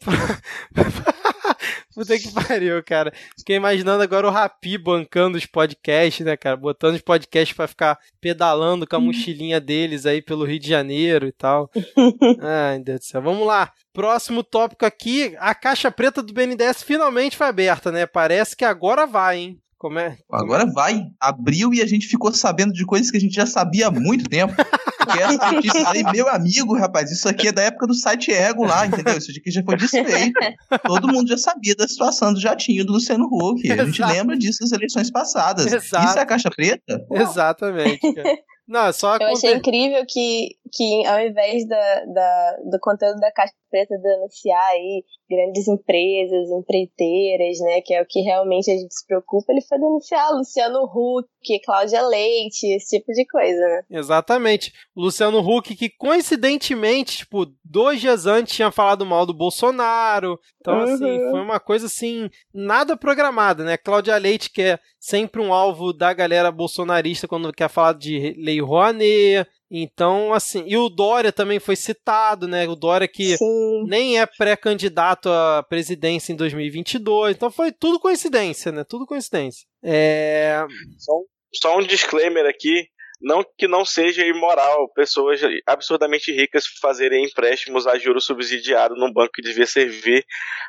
Puta 1.93 2.17
que 2.19 2.31
pariu, 2.31 2.83
cara. 2.83 3.11
Fiquei 3.37 3.55
imaginando 3.55 4.03
agora 4.03 4.27
o 4.27 4.31
Rapi 4.31 4.77
bancando 4.77 5.37
os 5.37 5.47
podcasts, 5.47 6.23
né, 6.25 6.37
cara? 6.37 6.55
Botando 6.55 6.95
os 6.95 7.01
podcasts 7.01 7.55
para 7.55 7.67
ficar 7.67 7.97
pedalando 8.21 8.85
com 8.85 8.95
a 8.95 8.99
mochilinha 8.99 9.59
deles 9.59 10.05
aí 10.05 10.21
pelo 10.21 10.45
Rio 10.45 10.59
de 10.59 10.69
Janeiro 10.69 11.25
e 11.27 11.31
tal. 11.31 11.71
Ai, 12.39 12.79
Deus 12.79 12.99
do 12.99 13.05
céu. 13.05 13.21
Vamos 13.21 13.47
lá. 13.47 13.71
Próximo 13.91 14.43
tópico 14.43 14.85
aqui. 14.85 15.35
A 15.39 15.55
caixa 15.55 15.89
preta 15.89 16.21
do 16.21 16.33
BNDES 16.33 16.83
finalmente 16.83 17.35
foi 17.35 17.47
aberta, 17.47 17.91
né? 17.91 18.05
Parece 18.05 18.55
que 18.55 18.63
agora 18.63 19.07
vai, 19.07 19.37
hein? 19.39 19.59
Como 19.77 19.97
é? 19.97 20.17
Agora 20.31 20.65
vai. 20.65 21.01
Abriu 21.19 21.73
e 21.73 21.81
a 21.81 21.87
gente 21.87 22.07
ficou 22.07 22.31
sabendo 22.31 22.73
de 22.73 22.85
coisas 22.85 23.09
que 23.09 23.17
a 23.17 23.19
gente 23.19 23.35
já 23.35 23.45
sabia 23.45 23.87
há 23.87 23.91
muito 23.91 24.29
tempo. 24.29 24.53
Porque 25.07 25.23
essa 25.23 25.51
notícia 25.51 25.89
aí, 25.89 26.03
meu 26.11 26.27
amigo, 26.27 26.77
rapaz, 26.77 27.11
isso 27.11 27.27
aqui 27.27 27.47
é 27.47 27.51
da 27.51 27.63
época 27.63 27.87
do 27.87 27.93
site 27.93 28.31
Ego 28.31 28.65
lá, 28.65 28.85
entendeu? 28.85 29.17
Isso 29.17 29.31
aqui 29.31 29.49
já 29.49 29.63
foi 29.63 29.77
desfeito. 29.77 30.39
Todo 30.85 31.07
mundo 31.07 31.29
já 31.29 31.37
sabia 31.37 31.75
da 31.75 31.87
situação 31.87 32.33
do 32.33 32.39
jatinho 32.39 32.85
do 32.85 32.93
Luciano 32.93 33.25
Huck. 33.25 33.71
A 33.71 33.85
gente 33.85 34.03
lembra 34.03 34.37
disso 34.37 34.59
nas 34.61 34.71
eleições 34.71 35.09
passadas. 35.09 35.65
Exato. 35.65 36.05
Isso 36.05 36.19
é 36.19 36.21
a 36.21 36.25
caixa 36.25 36.49
preta? 36.49 37.05
Exatamente. 37.11 38.13
Cara. 38.13 38.37
Não, 38.67 38.91
só 38.91 39.15
Eu 39.15 39.27
achei 39.27 39.53
incrível 39.53 40.03
que, 40.05 40.57
que 40.73 41.05
ao 41.05 41.19
invés 41.21 41.65
da, 41.65 42.05
da, 42.05 42.57
do 42.69 42.77
conteúdo 42.81 43.17
da 43.17 43.31
caixa 43.31 43.53
preta 43.69 43.97
denunciar 43.97 44.65
aí 44.71 45.03
grandes 45.29 45.67
empresas, 45.67 46.49
empreiteiras, 46.51 47.59
né, 47.59 47.81
que 47.81 47.93
é 47.93 48.01
o 48.01 48.05
que 48.05 48.21
realmente 48.21 48.71
a 48.71 48.75
gente 48.75 48.93
se 48.93 49.05
preocupa, 49.05 49.51
ele 49.51 49.61
foi 49.61 49.77
denunciar 49.77 50.31
Luciano 50.31 50.83
Huck, 50.83 51.59
Cláudia 51.65 52.01
Leite, 52.01 52.65
esse 52.67 52.97
tipo 52.97 53.11
de 53.11 53.25
coisa, 53.25 53.59
né? 53.59 53.81
Exatamente. 53.89 54.71
O 54.95 55.01
Luciano 55.01 55.39
Huck, 55.39 55.75
que 55.75 55.89
coincidentemente, 55.89 57.17
tipo, 57.17 57.45
dois 57.63 57.99
dias 57.99 58.25
antes 58.25 58.55
tinha 58.55 58.71
falado 58.71 59.05
mal 59.05 59.25
do 59.25 59.33
Bolsonaro. 59.33 60.39
Então, 60.61 60.79
assim, 60.81 61.03
uhum. 61.03 61.15
assim, 61.17 61.31
foi 61.31 61.41
uma 61.41 61.59
coisa 61.59 61.85
assim, 61.85 62.29
nada 62.53 62.97
programada, 62.97 63.63
né? 63.63 63.77
Cláudia 63.77 64.17
Leite, 64.17 64.49
que 64.49 64.61
é 64.61 64.79
sempre 64.99 65.41
um 65.41 65.53
alvo 65.53 65.93
da 65.93 66.13
galera 66.13 66.51
bolsonarista 66.51 67.27
quando 67.27 67.53
quer 67.53 67.69
falar 67.69 67.93
de 67.93 68.35
Lei 68.37 68.61
Rouanet. 68.61 69.47
Então, 69.69 70.33
assim, 70.33 70.63
e 70.65 70.77
o 70.77 70.87
Dória 70.87 71.31
também 71.31 71.59
foi 71.59 71.75
citado, 71.75 72.47
né? 72.47 72.67
O 72.67 72.75
Dória 72.75 73.07
que 73.07 73.37
Sim. 73.37 73.83
nem 73.85 74.19
é 74.19 74.25
pré-candidato 74.25 75.29
à 75.29 75.61
presidência 75.61 76.31
em 76.31 76.37
2022. 76.37 77.35
Então 77.35 77.51
foi 77.51 77.71
tudo 77.71 77.99
coincidência, 77.99 78.71
né? 78.71 78.85
Tudo 78.87 79.05
coincidência. 79.05 79.67
É... 79.83 80.65
Só, 80.97 81.13
só 81.53 81.77
um 81.77 81.81
disclaimer 81.81 82.45
aqui. 82.45 82.87
Não 83.19 83.43
que 83.57 83.67
não 83.67 83.83
seja 83.83 84.23
imoral 84.25 84.87
pessoas 84.93 85.41
absurdamente 85.65 86.31
ricas 86.31 86.65
fazerem 86.79 87.25
empréstimos 87.25 87.87
a 87.87 87.97
juros 87.97 88.25
subsidiados 88.25 88.97
num 88.97 89.11
banco 89.11 89.31
que 89.33 89.41
devia 89.41 89.65
servir 89.65 90.23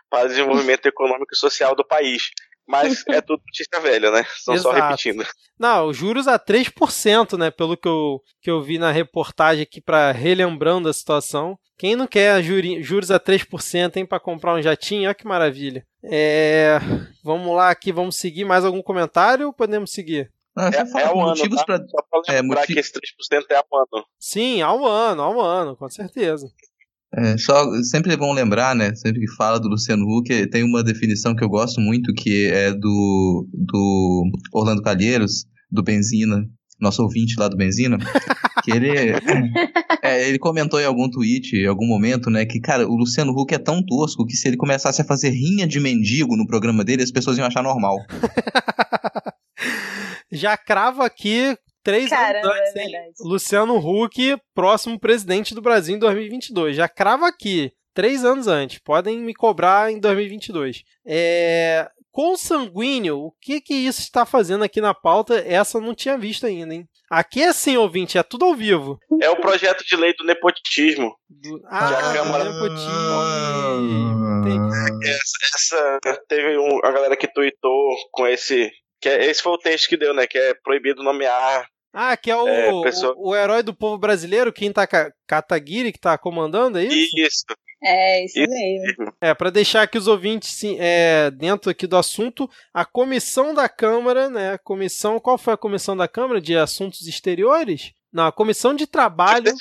para 0.09 0.25
o 0.25 0.29
desenvolvimento 0.29 0.87
econômico 0.87 1.35
e 1.35 1.37
social 1.37 1.77
do 1.77 1.87
país. 1.87 2.31
Mas 2.69 3.03
é 3.09 3.21
tudo 3.23 3.41
notícia 3.47 3.81
velha, 3.81 4.11
né? 4.11 4.27
Estão 4.37 4.57
só 4.59 4.71
repetindo. 4.73 5.25
Não, 5.59 5.93
juros 5.93 6.29
a 6.29 6.39
3%, 6.39 7.39
né? 7.39 7.51
Pelo 7.51 7.77
que 7.77 7.89
eu, 7.89 8.21
que 8.43 8.51
eu 8.51 8.63
vi 8.63 8.79
na 8.79 8.93
reportagem 8.93 9.63
aqui, 9.63 9.81
para 9.81 10.13
relembrando 10.13 10.89
a 10.89 10.93
situação. 10.93 11.59
Quem 11.79 11.97
não 11.97 12.07
quer 12.07 12.43
juri, 12.43 12.83
juros 12.83 13.11
a 13.11 13.19
3%, 13.19 13.97
hein, 13.97 14.05
para 14.05 14.21
comprar 14.21 14.55
um 14.55 14.61
jatinho? 14.61 15.07
Olha 15.07 15.15
que 15.15 15.27
maravilha. 15.27 15.87
É, 16.05 16.79
vamos 17.25 17.57
lá 17.57 17.71
aqui, 17.71 17.91
vamos 17.91 18.17
seguir. 18.17 18.45
Mais 18.45 18.65
algum 18.65 18.83
comentário 18.83 19.47
ou 19.47 19.53
podemos 19.53 19.91
seguir? 19.91 20.31
Ah, 20.55 20.71
é, 20.75 21.01
é 21.01 21.05
ao 21.05 21.21
ano, 21.21 21.57
tá? 21.57 21.65
pra... 21.65 21.77
Só 21.77 22.03
pra 22.11 22.35
é, 22.35 22.41
lembrar 22.41 22.65
é, 22.65 22.67
que 22.67 22.79
esse 22.79 22.93
3% 22.93 23.45
é 23.51 23.57
ao 23.57 23.65
ano. 23.79 24.05
Sim, 24.19 24.61
ao 24.61 24.85
ano, 24.85 25.23
ao 25.23 25.41
ano, 25.41 25.77
com 25.77 25.89
certeza. 25.89 26.49
É, 27.15 27.39
só, 27.39 27.65
sempre 27.83 28.13
é 28.13 28.17
bom 28.17 28.33
lembrar, 28.33 28.75
né? 28.75 28.95
Sempre 28.95 29.21
que 29.21 29.35
fala 29.35 29.59
do 29.59 29.69
Luciano 29.69 30.05
Huck, 30.05 30.47
tem 30.49 30.63
uma 30.63 30.83
definição 30.83 31.35
que 31.35 31.43
eu 31.43 31.49
gosto 31.49 31.81
muito, 31.81 32.13
que 32.13 32.47
é 32.47 32.73
do, 32.73 33.49
do 33.53 34.31
Orlando 34.53 34.83
Calheiros, 34.83 35.47
do 35.71 35.83
Benzina, 35.83 36.45
nosso 36.79 37.03
ouvinte 37.03 37.35
lá 37.39 37.49
do 37.49 37.57
Benzina, 37.57 37.97
que 38.63 38.71
ele, 38.71 38.91
é, 40.03 40.29
ele 40.29 40.39
comentou 40.39 40.79
em 40.81 40.85
algum 40.85 41.09
tweet, 41.09 41.57
em 41.57 41.67
algum 41.67 41.87
momento, 41.87 42.29
né, 42.31 42.45
que, 42.45 42.61
cara, 42.61 42.87
o 42.87 42.95
Luciano 42.95 43.33
Huck 43.33 43.55
é 43.55 43.59
tão 43.59 43.83
tosco 43.85 44.27
que 44.27 44.37
se 44.37 44.47
ele 44.47 44.57
começasse 44.59 45.01
a 45.01 45.05
fazer 45.05 45.31
rinha 45.31 45.67
de 45.67 45.81
mendigo 45.81 46.37
no 46.37 46.47
programa 46.47 46.85
dele, 46.85 47.03
as 47.03 47.11
pessoas 47.11 47.39
iam 47.39 47.47
achar 47.47 47.63
normal. 47.63 47.97
Já 50.31 50.59
cravo 50.59 51.03
aqui 51.03 51.57
três 51.89 52.11
Caramba, 52.11 52.53
anos 52.53 52.69
antes, 52.77 52.77
é 52.77 53.11
Luciano 53.21 53.79
Huck, 53.79 54.37
próximo 54.55 55.01
presidente 55.01 55.55
do 55.55 55.63
Brasil 55.63 55.97
em 55.97 55.99
2022. 55.99 56.77
Já 56.77 56.87
cravo 56.87 57.25
aqui, 57.25 57.73
três 57.95 58.27
anos 58.27 58.47
antes. 58.47 58.79
Podem 58.79 59.19
me 59.19 59.33
cobrar 59.33 59.91
em 59.91 59.99
2022. 59.99 60.83
É... 61.07 61.89
Consanguíneo, 62.13 63.19
o 63.19 63.33
que 63.41 63.61
que 63.61 63.73
isso 63.73 64.01
está 64.01 64.27
fazendo 64.27 64.65
aqui 64.65 64.83
na 64.83 64.93
pauta? 64.93 65.43
Essa 65.47 65.79
eu 65.79 65.83
não 65.83 65.95
tinha 65.95 66.19
visto 66.19 66.45
ainda, 66.45 66.75
hein? 66.75 66.87
Aqui 67.11 67.43
é 67.43 67.49
assim, 67.49 67.79
ouvinte, 67.79 68.19
é 68.19 68.23
tudo 68.23 68.45
ao 68.45 68.55
vivo. 68.55 68.99
É 69.23 69.31
o 69.31 69.41
projeto 69.41 69.83
de 69.83 69.97
lei 69.97 70.13
do 70.15 70.25
nepotismo. 70.25 71.17
Do... 71.31 71.63
Ah, 71.67 72.13
Câmara... 72.13 72.45
nepotismo. 72.45 72.91
Essa, 75.05 76.01
essa, 76.05 76.21
teve 76.29 76.59
um, 76.59 76.81
a 76.85 76.91
galera 76.91 77.17
que 77.17 77.33
tweetou 77.33 77.95
com 78.11 78.27
esse 78.27 78.71
que 79.01 79.09
é, 79.09 79.27
esse 79.27 79.43
foi 79.43 79.53
o 79.53 79.59
texto 79.59 79.89
que 79.89 79.97
deu, 79.97 80.13
né? 80.13 80.27
Que 80.27 80.39
é 80.39 80.55
proibido 80.55 81.03
nomear 81.03 81.67
ah, 81.93 82.17
que 82.17 82.31
é 82.31 82.37
o, 82.37 82.49
é, 82.49 82.83
pessoa... 82.83 83.15
o, 83.17 83.31
o, 83.31 83.37
herói 83.37 83.63
do 83.63 83.75
povo 83.75 83.99
brasileiro, 83.99 84.53
Kinta 84.53 84.87
Kataguiri, 85.27 85.93
que 85.93 85.99
tá 85.99 86.17
comandando, 86.19 86.79
é 86.79 86.85
isso? 86.85 87.19
Isso. 87.19 87.45
É, 87.83 88.25
isso, 88.25 88.41
isso 88.41 88.51
mesmo. 88.51 89.15
É, 89.21 89.33
para 89.35 89.51
deixar 89.51 89.83
aqui 89.83 89.97
os 89.97 90.09
ouvintes 90.09 90.51
sim, 90.51 90.77
é, 90.81 91.31
dentro 91.31 91.71
aqui 91.71 91.87
do 91.87 91.97
assunto, 91.97 92.51
a 92.75 92.85
comissão 92.85 93.55
da 93.55 93.69
Câmara, 93.69 94.29
né? 94.29 94.55
A 94.55 94.59
comissão, 94.59 95.21
qual 95.21 95.39
foi 95.39 95.55
a 95.55 95.59
comissão 95.59 95.97
da 95.97 96.09
Câmara? 96.09 96.41
De 96.41 96.57
Assuntos 96.57 97.07
Exteriores? 97.07 97.93
Não, 98.13 98.27
a 98.27 98.33
comissão 98.33 98.75
de 98.75 98.87
trabalho. 98.87 99.53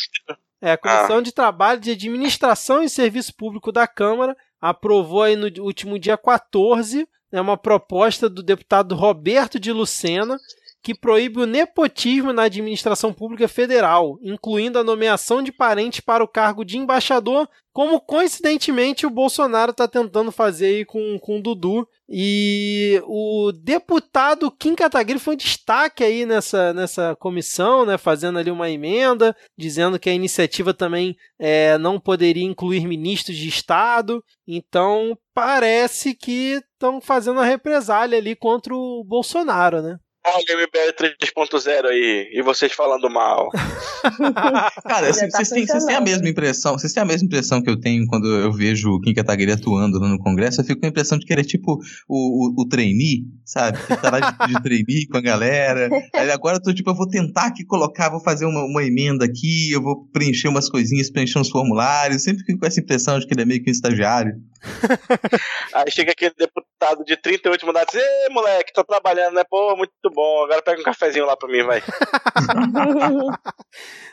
É, 0.59 0.71
a 0.71 0.78
comissão 0.78 1.17
ah. 1.17 1.21
de 1.21 1.32
trabalho 1.32 1.80
de 1.80 1.91
administração 1.91 2.84
e 2.84 2.89
serviço 2.89 3.36
público 3.36 3.71
da 3.71 3.88
Câmara 3.88 4.36
aprovou 4.59 5.21
aí 5.21 5.36
no 5.36 5.47
último 5.63 5.99
dia 5.99 6.17
14 6.17 7.07
né, 7.32 7.39
uma 7.39 7.57
proposta 7.57 8.28
do 8.28 8.41
deputado 8.41 8.95
Roberto 8.95 9.59
de 9.59 9.71
Lucena 9.71 10.39
que 10.88 10.96
proíbe 10.96 11.42
o 11.42 11.46
nepotismo 11.46 12.32
na 12.32 12.44
administração 12.44 13.12
pública 13.12 13.46
federal, 13.50 14.18
incluindo 14.22 14.80
a 14.80 14.86
nomeação 14.86 15.44
de 15.44 15.52
parentes 15.52 16.00
para 16.00 16.24
o 16.24 16.28
cargo 16.30 16.64
de 16.64 16.78
embaixador, 16.78 17.46
como 17.74 18.00
coincidentemente 18.00 19.06
o 19.06 19.10
Bolsonaro 19.10 19.72
está 19.72 19.86
tentando 19.86 20.32
fazer 20.32 20.68
aí 20.68 20.86
com, 20.86 21.20
com 21.20 21.40
o 21.40 21.42
Dudu. 21.42 21.86
E 22.08 23.04
o 23.06 23.52
deputado 23.52 24.50
Kim 24.50 24.76
Kataguiri 24.76 25.20
foi 25.20 25.34
um 25.34 25.38
destaque 25.38 26.06
aí 26.06 26.26
nessa, 26.26 26.74
nessa 26.74 27.18
comissão, 27.18 27.86
né, 27.86 27.98
fazendo 27.98 28.40
ali 28.40 28.50
uma 28.50 28.70
emenda, 28.70 29.36
dizendo 29.58 30.00
que 30.00 30.10
a 30.10 30.14
iniciativa 30.14 30.74
também 30.74 31.18
é, 31.38 31.78
não 31.78 32.00
poderia 32.00 32.46
incluir 32.46 32.88
ministros 32.88 33.36
de 33.36 33.50
Estado. 33.50 34.24
Então 34.48 35.18
parece 35.34 36.16
que 36.16 36.62
estão 36.74 37.02
fazendo 37.02 37.42
a 37.42 37.46
represália 37.46 38.18
ali 38.18 38.38
contra 38.38 38.74
o 38.74 39.04
Bolsonaro, 39.04 39.82
né? 39.82 40.00
Olha 40.30 40.57
o 40.57 40.61
MBL 40.61 40.91
3.0 40.93 41.86
aí, 41.86 42.30
e 42.34 42.41
vocês 42.41 42.73
falando 42.73 43.09
mal. 43.09 43.49
Cara, 44.84 45.07
tá 45.07 45.13
vocês, 45.13 45.49
têm, 45.49 45.65
vocês 45.65 45.86
têm 45.86 45.95
a 45.95 46.01
mesma 46.01 46.28
impressão, 46.28 46.78
vocês 46.78 46.91
têm 46.91 47.01
a 47.01 47.05
mesma 47.05 47.25
impressão 47.25 47.61
que 47.61 47.69
eu 47.69 47.80
tenho 47.80 48.05
quando 48.07 48.28
eu 48.28 48.51
vejo 48.51 48.89
o 48.89 48.99
Kim 48.99 49.13
Kataguiri 49.13 49.53
atuando 49.53 49.99
lá 49.99 50.09
no 50.09 50.19
Congresso, 50.19 50.59
eu 50.59 50.65
fico 50.65 50.82
com 50.82 50.86
a 50.86 50.89
impressão 50.89 51.17
de 51.17 51.25
que 51.25 51.32
ele 51.32 51.41
é 51.41 51.45
tipo 51.45 51.80
o, 52.09 52.59
o, 52.59 52.61
o 52.61 52.67
trainee, 52.67 53.23
sabe? 53.45 53.78
Que 53.88 53.95
tá 53.95 54.11
lá 54.11 54.19
de, 54.19 54.53
de 54.53 54.61
trainee 54.61 55.07
com 55.07 55.17
a 55.17 55.21
galera. 55.21 55.89
Aí 56.13 56.30
agora 56.30 56.57
eu 56.57 56.61
tô 56.61 56.73
tipo, 56.73 56.89
eu 56.89 56.95
vou 56.95 57.07
tentar 57.07 57.47
aqui 57.47 57.65
colocar, 57.65 58.09
vou 58.09 58.19
fazer 58.19 58.45
uma, 58.45 58.63
uma 58.65 58.84
emenda 58.84 59.23
aqui, 59.23 59.71
eu 59.71 59.82
vou 59.82 60.07
preencher 60.11 60.49
umas 60.49 60.69
coisinhas, 60.69 61.09
preencher 61.09 61.39
uns 61.39 61.49
formulários, 61.49 62.23
sempre 62.23 62.43
fico 62.43 62.59
com 62.59 62.65
essa 62.65 62.82
impressão 62.82 63.17
de 63.17 63.25
que 63.25 63.34
ele 63.34 63.43
é 63.43 63.45
meio 63.45 63.63
que 63.63 63.69
um 63.69 63.71
estagiário. 63.71 64.34
Aí 65.73 65.91
chega 65.91 66.11
aquele 66.11 66.34
deputado 66.38 67.03
de 67.05 67.15
38 67.15 67.65
mandatos, 67.65 67.95
ei 67.95 68.30
moleque, 68.30 68.73
tô 68.73 68.84
trabalhando, 68.84 69.36
né? 69.36 69.43
Pô, 69.49 69.75
muito 69.75 69.93
bom, 70.18 70.43
agora 70.43 70.63
pega 70.63 70.82
um 70.82 70.84
cafezinho 70.84 71.28
lá 71.28 71.38
pra 71.38 71.47
mim, 71.47 71.61
vai. 71.61 71.84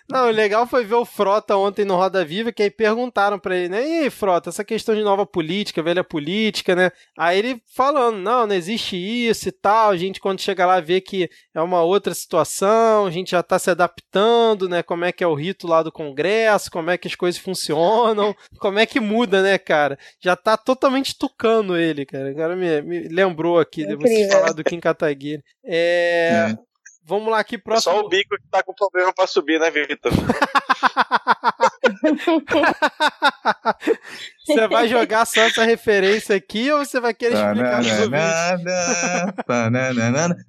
Não, 0.07 0.28
o 0.28 0.30
legal 0.30 0.66
foi 0.66 0.84
ver 0.84 0.96
o 0.96 1.05
Frota 1.07 1.57
ontem 1.57 1.82
no 1.82 1.96
Roda 1.96 2.22
Viva, 2.22 2.52
que 2.52 2.62
aí 2.62 2.70
perguntaram 2.70 3.38
pra 3.38 3.57
ele, 3.57 3.70
né? 3.70 3.88
E 3.88 4.02
aí, 4.02 4.11
Frota, 4.11 4.50
essa 4.50 4.62
questão 4.62 4.94
de 4.94 5.02
nova 5.02 5.24
política, 5.24 5.82
velha 5.82 6.05
política, 6.05 6.76
né? 6.76 6.90
Aí 7.16 7.38
ele 7.38 7.62
falando, 7.74 8.18
não, 8.18 8.46
não 8.46 8.55
existe 8.55 8.96
isso 8.96 9.48
e 9.48 9.52
tal. 9.52 9.92
A 9.92 9.96
gente, 9.96 10.20
quando 10.20 10.42
chega 10.42 10.66
lá, 10.66 10.78
vê 10.78 11.00
que 11.00 11.30
é 11.55 11.62
uma 11.62 11.82
outra 11.82 12.12
situação, 12.12 13.07
a 13.07 13.11
gente 13.11 13.30
já 13.30 13.42
tá 13.42 13.59
se 13.59 13.70
adaptando, 13.70 14.68
né? 14.68 14.82
Como 14.82 15.07
é 15.07 15.12
que 15.12 15.24
é 15.24 15.26
o 15.26 15.32
rito 15.32 15.66
lá 15.66 15.82
do 15.82 15.90
Congresso, 15.90 16.70
como 16.70 16.90
é 16.90 16.98
que 16.98 17.09
as 17.09 17.14
coisas 17.14 17.40
funcionam, 17.40 18.36
como 18.59 18.78
é 18.78 18.84
que 18.84 19.00
muda, 19.00 19.42
né, 19.42 19.57
cara? 19.57 19.98
Já 20.20 20.36
tá 20.36 20.59
totalmente 20.59 21.16
tucando 21.16 21.78
ele, 21.78 22.05
cara. 22.05 22.28
Agora 22.28 22.55
me, 22.55 22.82
me 22.82 23.09
lembrou 23.09 23.59
aqui, 23.59 23.86
de 23.86 23.96
você 23.96 24.28
falar 24.28 24.52
do 24.52 24.62
Kim 24.62 24.80
Kataguiri. 24.80 25.42
É, 25.64 25.93
é. 25.95 26.59
Vamos 27.07 27.30
lá 27.30 27.38
aqui, 27.38 27.59
próximo. 27.59 27.95
Só 27.95 28.01
o 28.01 28.09
bico 28.09 28.34
que 28.36 28.49
tá 28.51 28.62
com 28.62 28.72
problema 28.72 29.12
pra 29.12 29.26
subir, 29.26 29.61
né, 29.61 29.70
Vitor? 29.70 30.11
você 34.47 34.68
vai 34.68 34.88
jogar 34.88 35.24
só 35.24 35.40
essa 35.42 35.64
referência 35.64 36.36
aqui 36.36 36.70
ou 36.70 36.84
você 36.84 37.01
vai 37.01 37.14
querer 37.14 37.34
explicar 37.34 37.82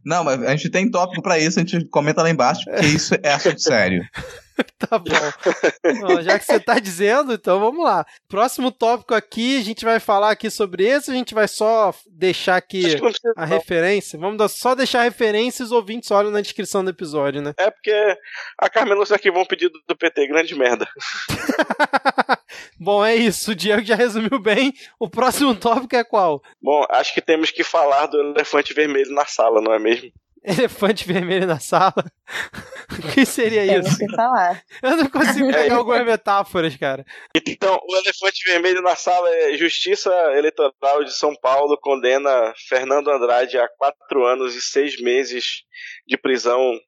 Não, 0.03 0.23
mas 0.23 0.43
a 0.43 0.51
gente 0.51 0.69
tem 0.69 0.89
tópico 0.89 1.21
pra 1.21 1.39
isso, 1.39 1.59
a 1.59 1.63
gente 1.63 1.85
comenta 1.85 2.21
lá 2.21 2.29
embaixo, 2.29 2.65
porque 2.65 2.85
isso 2.85 3.15
é 3.23 3.33
assunto 3.33 3.61
sério. 3.61 4.05
tá 4.79 4.97
bom. 4.97 5.09
bom. 6.01 6.21
Já 6.21 6.39
que 6.39 6.45
você 6.45 6.59
tá 6.59 6.79
dizendo, 6.79 7.33
então 7.33 7.59
vamos 7.59 7.83
lá. 7.83 8.05
Próximo 8.27 8.71
tópico 8.71 9.13
aqui, 9.13 9.59
a 9.59 9.63
gente 9.63 9.83
vai 9.83 9.99
falar 9.99 10.31
aqui 10.31 10.49
sobre 10.49 10.85
esse, 10.85 11.11
a 11.11 11.13
gente 11.13 11.33
vai 11.33 11.47
só 11.47 11.93
deixar 12.09 12.55
aqui 12.55 12.83
a 13.35 13.45
referência. 13.45 14.17
Vamos 14.17 14.51
só 14.53 14.75
deixar 14.75 15.01
a 15.01 15.03
referência 15.03 15.63
e 15.63 15.65
os 15.65 15.71
ouvintes 15.71 16.09
olham 16.11 16.31
na 16.31 16.41
descrição 16.41 16.83
do 16.83 16.89
episódio, 16.89 17.41
né? 17.41 17.53
É 17.57 17.69
porque 17.69 18.17
a 18.57 18.69
Carmen 18.69 18.95
aqui 19.11 19.29
vão 19.29 19.45
pedir 19.45 19.69
do 19.87 19.95
PT, 19.95 20.27
grande 20.27 20.55
merda. 20.55 20.87
bom, 22.79 23.05
é 23.05 23.15
isso. 23.15 23.51
O 23.51 23.55
Diego 23.55 23.83
já 23.83 23.95
resumiu 23.95 24.39
bem. 24.39 24.73
O 24.99 25.09
próximo 25.09 25.53
tópico 25.55 25.95
é 25.95 26.03
qual? 26.03 26.41
Bom, 26.61 26.85
acho 26.89 27.13
que 27.13 27.21
temos 27.21 27.51
que 27.51 27.63
falar 27.63 28.07
do 28.07 28.19
elefante 28.19 28.73
vermelho 28.73 29.11
na 29.13 29.25
sala, 29.25 29.61
não 29.61 29.73
é 29.73 29.79
mesmo? 29.79 30.11
elefante 30.45 31.07
vermelho 31.07 31.47
na 31.47 31.59
sala. 31.59 31.93
o 33.03 33.11
que 33.13 33.25
seria 33.25 33.65
Tem 33.65 33.79
isso? 33.79 33.97
que 33.97 34.15
falar. 34.15 34.61
Eu 34.81 34.97
não 34.97 35.09
consigo 35.09 35.51
pegar 35.51 35.75
algumas 35.75 36.05
metáforas, 36.05 36.75
cara. 36.77 37.03
Então, 37.47 37.79
o 37.89 37.95
elefante 37.97 38.43
vermelho 38.45 38.81
na 38.81 38.95
sala 38.95 39.27
é 39.29 39.57
Justiça 39.57 40.09
Eleitoral 40.35 41.03
de 41.03 41.13
São 41.13 41.35
Paulo 41.35 41.77
condena 41.77 42.53
Fernando 42.69 43.09
Andrade 43.09 43.57
a 43.57 43.67
quatro 43.67 44.25
anos 44.25 44.55
e 44.55 44.61
seis 44.61 45.01
meses 45.01 45.63
de 46.07 46.17
prisão 46.17 46.79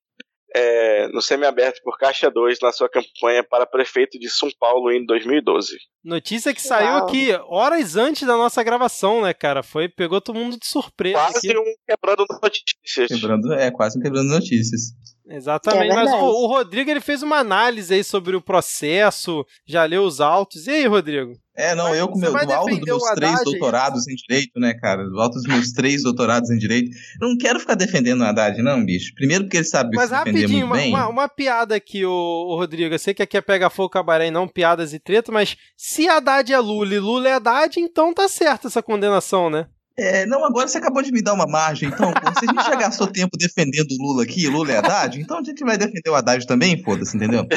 é, 0.58 1.08
no 1.10 1.22
semiaberto 1.22 1.82
por 1.84 1.98
Caixa 1.98 2.30
2 2.30 2.60
na 2.62 2.72
sua 2.72 2.90
campanha 2.90 3.44
para 3.44 3.66
prefeito 3.66 4.18
de 4.18 4.30
São 4.30 4.50
Paulo 4.60 4.92
em 4.92 5.06
2012. 5.06 5.78
Notícia 6.04 6.54
que 6.54 6.62
saiu 6.62 6.94
Uau. 6.94 7.08
aqui 7.08 7.32
horas 7.48 7.96
antes 7.96 8.26
da 8.26 8.36
nossa 8.36 8.64
gravação, 8.64 9.22
né, 9.22 9.34
cara? 9.34 9.62
Foi, 9.62 9.88
pegou 9.88 10.20
todo 10.20 10.40
mundo 10.40 10.58
de 10.58 10.66
surpresa. 10.66 11.18
Quase 11.18 11.50
aqui. 11.50 11.58
um 11.58 11.64
quebrando 11.88 12.26
notícias. 12.42 13.08
Quebrando, 13.08 13.54
é, 13.54 13.72
quase 13.72 14.00
um 14.00 14.02
quebrando 14.02 14.30
notícias. 14.30 14.94
Exatamente. 15.30 15.92
É 15.92 15.96
Mas 15.96 16.12
o, 16.12 16.16
o 16.16 16.48
Rodrigo 16.48 16.90
ele 16.90 17.02
fez 17.02 17.22
uma 17.22 17.38
análise 17.38 17.94
aí 17.94 18.04
sobre 18.04 18.36
o 18.36 18.42
processo, 18.42 19.46
já 19.66 19.84
leu 19.84 20.04
os 20.04 20.22
autos. 20.22 20.68
E 20.68 20.72
aí, 20.72 20.86
Rodrigo? 20.86 21.34
É, 21.56 21.74
não, 21.74 21.90
Mas 21.90 21.98
eu 21.98 22.08
com 22.08 22.20
meu, 22.20 22.32
do 22.32 22.38
alto 22.38 22.52
dos 22.52 22.66
defender 22.66 22.92
o 22.92 22.98
meus 22.98 23.10
três 23.16 23.34
Haddad, 23.34 23.44
doutorados 23.46 24.08
em 24.08 24.16
direito, 24.16 24.60
né, 24.60 24.74
cara? 24.76 25.04
Do 25.10 25.20
alto 25.20 25.34
dos 25.34 25.48
meus 25.48 25.72
três 25.72 26.04
doutorados 26.04 26.52
em 26.52 26.58
direito. 26.58 26.92
Eu 27.20 27.30
não 27.30 27.38
quero 27.38 27.60
ficar 27.60 27.74
defendendo 27.74 28.22
o 28.22 28.24
Haddad, 28.24 28.62
não, 28.62 28.86
bicho. 28.86 29.14
Primeiro 29.16 29.46
porque 29.46 29.58
ele 29.58 29.64
sabe 29.64 29.96
Mas 29.96 30.12
defender 30.12 30.42
rapidinho, 30.42 30.68
muito 30.68 30.70
uma, 30.70 30.76
bem. 30.76 30.90
uma, 30.90 31.08
uma 31.08 31.28
piada 31.28 31.76
aqui, 31.76 32.06
ô, 32.06 32.12
ô 32.12 32.56
Rodrigo. 32.56 32.94
Eu 32.94 33.00
sei 33.00 33.14
que 33.14 33.24
aqui 33.24 33.38
é 33.38 33.42
Pega 33.42 33.72
Fogo 33.72 33.90
Cabaré 33.90 34.28
e 34.28 34.32
não 34.32 34.48
piadas 34.48 34.94
e 34.94 35.00
treta, 35.00 35.32
mas 35.32 35.58
se 35.76 36.08
Haddad 36.08 36.54
é 36.54 36.60
Lula 36.60 36.94
e 36.94 37.00
Lula 37.00 37.28
é 37.28 37.34
Haddad, 37.34 37.80
então 37.80 38.14
tá 38.14 38.28
certa 38.28 38.68
essa 38.68 38.84
condenação, 38.84 39.50
né? 39.50 39.68
É, 40.00 40.28
não, 40.28 40.46
agora 40.46 40.68
você 40.68 40.78
acabou 40.78 41.02
de 41.02 41.12
me 41.12 41.24
dar 41.24 41.34
uma 41.34 41.48
margem, 41.48 41.90
então, 41.90 42.14
pô, 42.14 42.40
se 42.40 42.46
a 42.46 42.54
gente 42.54 42.64
já 42.64 42.76
gastou 42.76 43.08
tempo 43.08 43.36
defendendo 43.36 43.92
o 43.92 44.04
Lula 44.04 44.24
aqui, 44.24 44.48
Lula 44.48 44.72
é 44.72 44.78
Haddad, 44.78 45.20
então 45.20 45.40
a 45.40 45.44
gente 45.44 45.64
vai 45.64 45.76
defender 45.76 46.08
o 46.08 46.14
Haddad 46.14 46.46
também, 46.46 46.84
foda-se, 46.84 47.18
entendeu? 47.18 47.48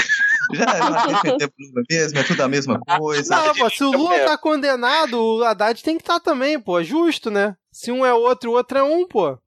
Já, 0.54 0.64
já 0.64 1.06
defendemos 1.06 1.54
o 1.58 1.62
Lula 1.62 1.82
mesmo, 1.90 2.18
é 2.18 2.22
tudo 2.22 2.42
a 2.42 2.48
mesma 2.48 2.80
coisa. 2.96 3.36
Não, 3.36 3.54
pô, 3.54 3.68
se 3.68 3.84
o 3.84 3.92
Lula 3.92 4.20
tá 4.20 4.38
condenado, 4.38 5.20
o 5.20 5.44
Haddad 5.44 5.82
tem 5.82 5.98
que 5.98 6.02
estar 6.02 6.18
também, 6.18 6.58
pô. 6.58 6.80
É 6.80 6.84
justo, 6.84 7.30
né? 7.30 7.54
Se 7.70 7.92
um 7.92 8.06
é 8.06 8.14
outro, 8.14 8.50
o 8.50 8.54
outro 8.54 8.78
é 8.78 8.82
um, 8.82 9.06
pô. 9.06 9.38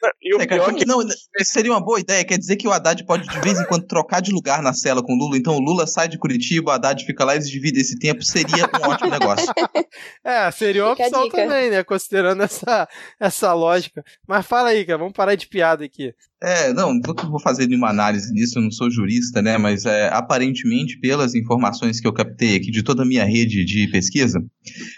E 0.22 0.34
o 0.34 0.40
É, 0.40 0.46
cara, 0.46 0.62
pior 0.62 0.74
é 0.74 0.78
que 0.78 0.86
não, 0.86 1.00
seria 1.42 1.72
uma 1.72 1.80
boa 1.82 1.98
ideia, 1.98 2.24
quer 2.24 2.38
dizer 2.38 2.56
que 2.56 2.68
o 2.68 2.72
Haddad 2.72 3.04
pode 3.04 3.26
de 3.26 3.40
vez 3.40 3.58
em 3.58 3.64
quando 3.64 3.86
trocar 3.86 4.20
de 4.20 4.32
lugar 4.32 4.62
na 4.62 4.72
cela 4.72 5.02
com 5.02 5.14
o 5.14 5.16
Lula, 5.16 5.36
então 5.36 5.56
o 5.56 5.60
Lula 5.60 5.86
sai 5.86 6.08
de 6.08 6.18
Curitiba, 6.18 6.70
o 6.70 6.74
Haddad 6.74 7.04
fica 7.04 7.24
lá, 7.24 7.34
eles 7.34 7.48
dividem 7.48 7.80
esse 7.80 7.98
tempo, 7.98 8.22
seria 8.22 8.66
um 8.66 8.88
ótimo 8.88 9.10
negócio. 9.10 9.46
É, 10.22 10.50
seria 10.50 10.84
uma 10.84 10.94
Fica 10.94 11.08
opção 11.08 11.28
também, 11.28 11.70
né? 11.70 11.82
Considerando 11.82 12.42
essa, 12.42 12.88
essa 13.18 13.52
lógica. 13.52 14.04
Mas 14.26 14.46
fala 14.46 14.68
aí, 14.68 14.84
cara, 14.84 14.98
vamos 14.98 15.14
parar 15.14 15.34
de 15.34 15.48
piada 15.48 15.84
aqui. 15.84 16.14
É, 16.42 16.72
não, 16.72 16.94
não 16.94 17.30
vou 17.30 17.40
fazer 17.40 17.66
nenhuma 17.66 17.90
análise 17.90 18.32
disso, 18.32 18.58
eu 18.58 18.62
não 18.62 18.70
sou 18.70 18.90
jurista, 18.90 19.42
né, 19.42 19.58
mas 19.58 19.84
é, 19.84 20.08
aparentemente, 20.08 20.98
pelas 20.98 21.34
informações 21.34 22.00
que 22.00 22.08
eu 22.08 22.14
captei 22.14 22.56
aqui 22.56 22.70
de 22.70 22.82
toda 22.82 23.02
a 23.02 23.06
minha 23.06 23.24
rede 23.24 23.64
de 23.64 23.88
pesquisa, 23.88 24.42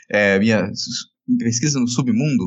é, 0.09 0.38
minha 0.38 0.70
pesquisa 1.38 1.80
no 1.80 1.88
submundo, 1.88 2.46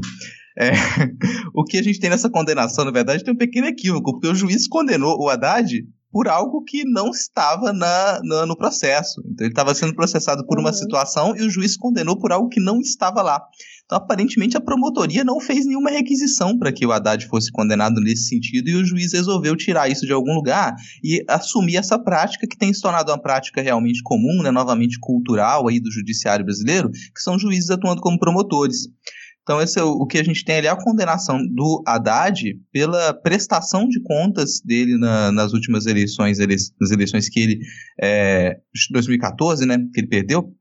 é, 0.58 0.72
o 1.54 1.64
que 1.64 1.78
a 1.78 1.84
gente 1.84 2.00
tem 2.00 2.10
nessa 2.10 2.30
condenação, 2.30 2.86
na 2.86 2.92
verdade, 2.92 3.24
tem 3.24 3.34
um 3.34 3.38
pequeno 3.38 3.68
equívoco, 3.68 4.14
porque 4.14 4.28
o 4.28 4.36
juiz 4.36 4.68
condenou 4.68 5.18
o 5.20 5.30
Haddad 5.30 5.84
por 6.12 6.30
algo 6.30 6.64
que 6.64 6.86
não 6.86 7.10
estava 7.10 7.74
na, 7.74 8.22
na- 8.24 8.46
no 8.46 8.56
processo. 8.56 9.22
Então 9.30 9.46
ele 9.46 9.52
estava 9.52 9.76
sendo 9.76 9.94
processado 9.94 10.46
por 10.48 10.58
uma 10.58 10.70
Uhum. 10.70 10.74
situação 10.74 11.36
e 11.36 11.42
o 11.42 11.50
juiz 11.50 11.76
condenou 11.76 12.18
por 12.18 12.32
algo 12.32 12.48
que 12.48 12.62
não 12.62 12.80
estava 12.80 13.22
lá. 13.22 13.42
Então, 13.84 13.98
aparentemente, 13.98 14.56
a 14.56 14.62
promotoria 14.62 15.26
não 15.26 15.42
fez 15.42 15.66
nenhuma 15.66 15.92
requisição 15.92 16.58
para 16.58 16.72
que 16.72 16.86
o 16.86 16.92
Haddad 16.94 17.28
fosse 17.28 17.52
condenado 17.52 18.00
nesse 18.02 18.30
sentido 18.30 18.70
e 18.70 18.76
o 18.76 18.86
juiz 18.86 19.12
resolveu 19.12 19.58
tirar 19.58 19.92
isso 19.92 20.06
de 20.08 20.14
algum 20.14 20.34
lugar 20.34 20.74
e 21.04 21.22
assumir 21.28 21.76
essa 21.76 22.00
prática 22.00 22.48
que 22.48 22.58
tem 22.58 22.74
se 22.74 22.82
tornado 22.82 23.12
uma 23.12 23.22
prática 23.22 23.62
realmente 23.62 24.02
comum, 24.02 24.42
né, 24.42 24.50
novamente 24.52 24.98
cultural 25.00 25.68
aí 25.68 25.82
do 25.82 25.92
judiciário 25.92 26.46
brasileiro, 26.46 26.90
que 26.90 27.22
são 27.22 27.38
juízes 27.38 27.70
atuando 27.70 28.02
como 28.02 28.18
promotores. 28.18 28.88
Então, 29.46 29.62
esse 29.62 29.80
é 29.80 29.84
o, 29.84 30.08
que 30.08 30.18
a 30.18 30.24
gente 30.24 30.44
tem 30.44 30.56
ali, 30.58 30.66
é 30.66 30.72
a 30.72 30.76
condenação 30.76 31.38
do 31.54 31.84
Haddad 31.86 32.60
pela 32.74 33.14
prestação 33.14 33.88
de 33.88 34.02
contas 34.02 34.60
dele 34.60 34.98
na- 34.98 35.32
nas 35.32 35.54
últimas 35.54 35.86
eleições, 35.86 36.40
ele, 36.40 36.56
nas 36.82 36.90
eleições 36.90 37.30
que 37.30 37.40
ele, 37.40 37.60
é, 38.02 38.58
2014, 38.90 39.64
né, 39.68 39.78
que 39.94 40.00
ele 40.00 40.08
perdeu, 40.08 40.52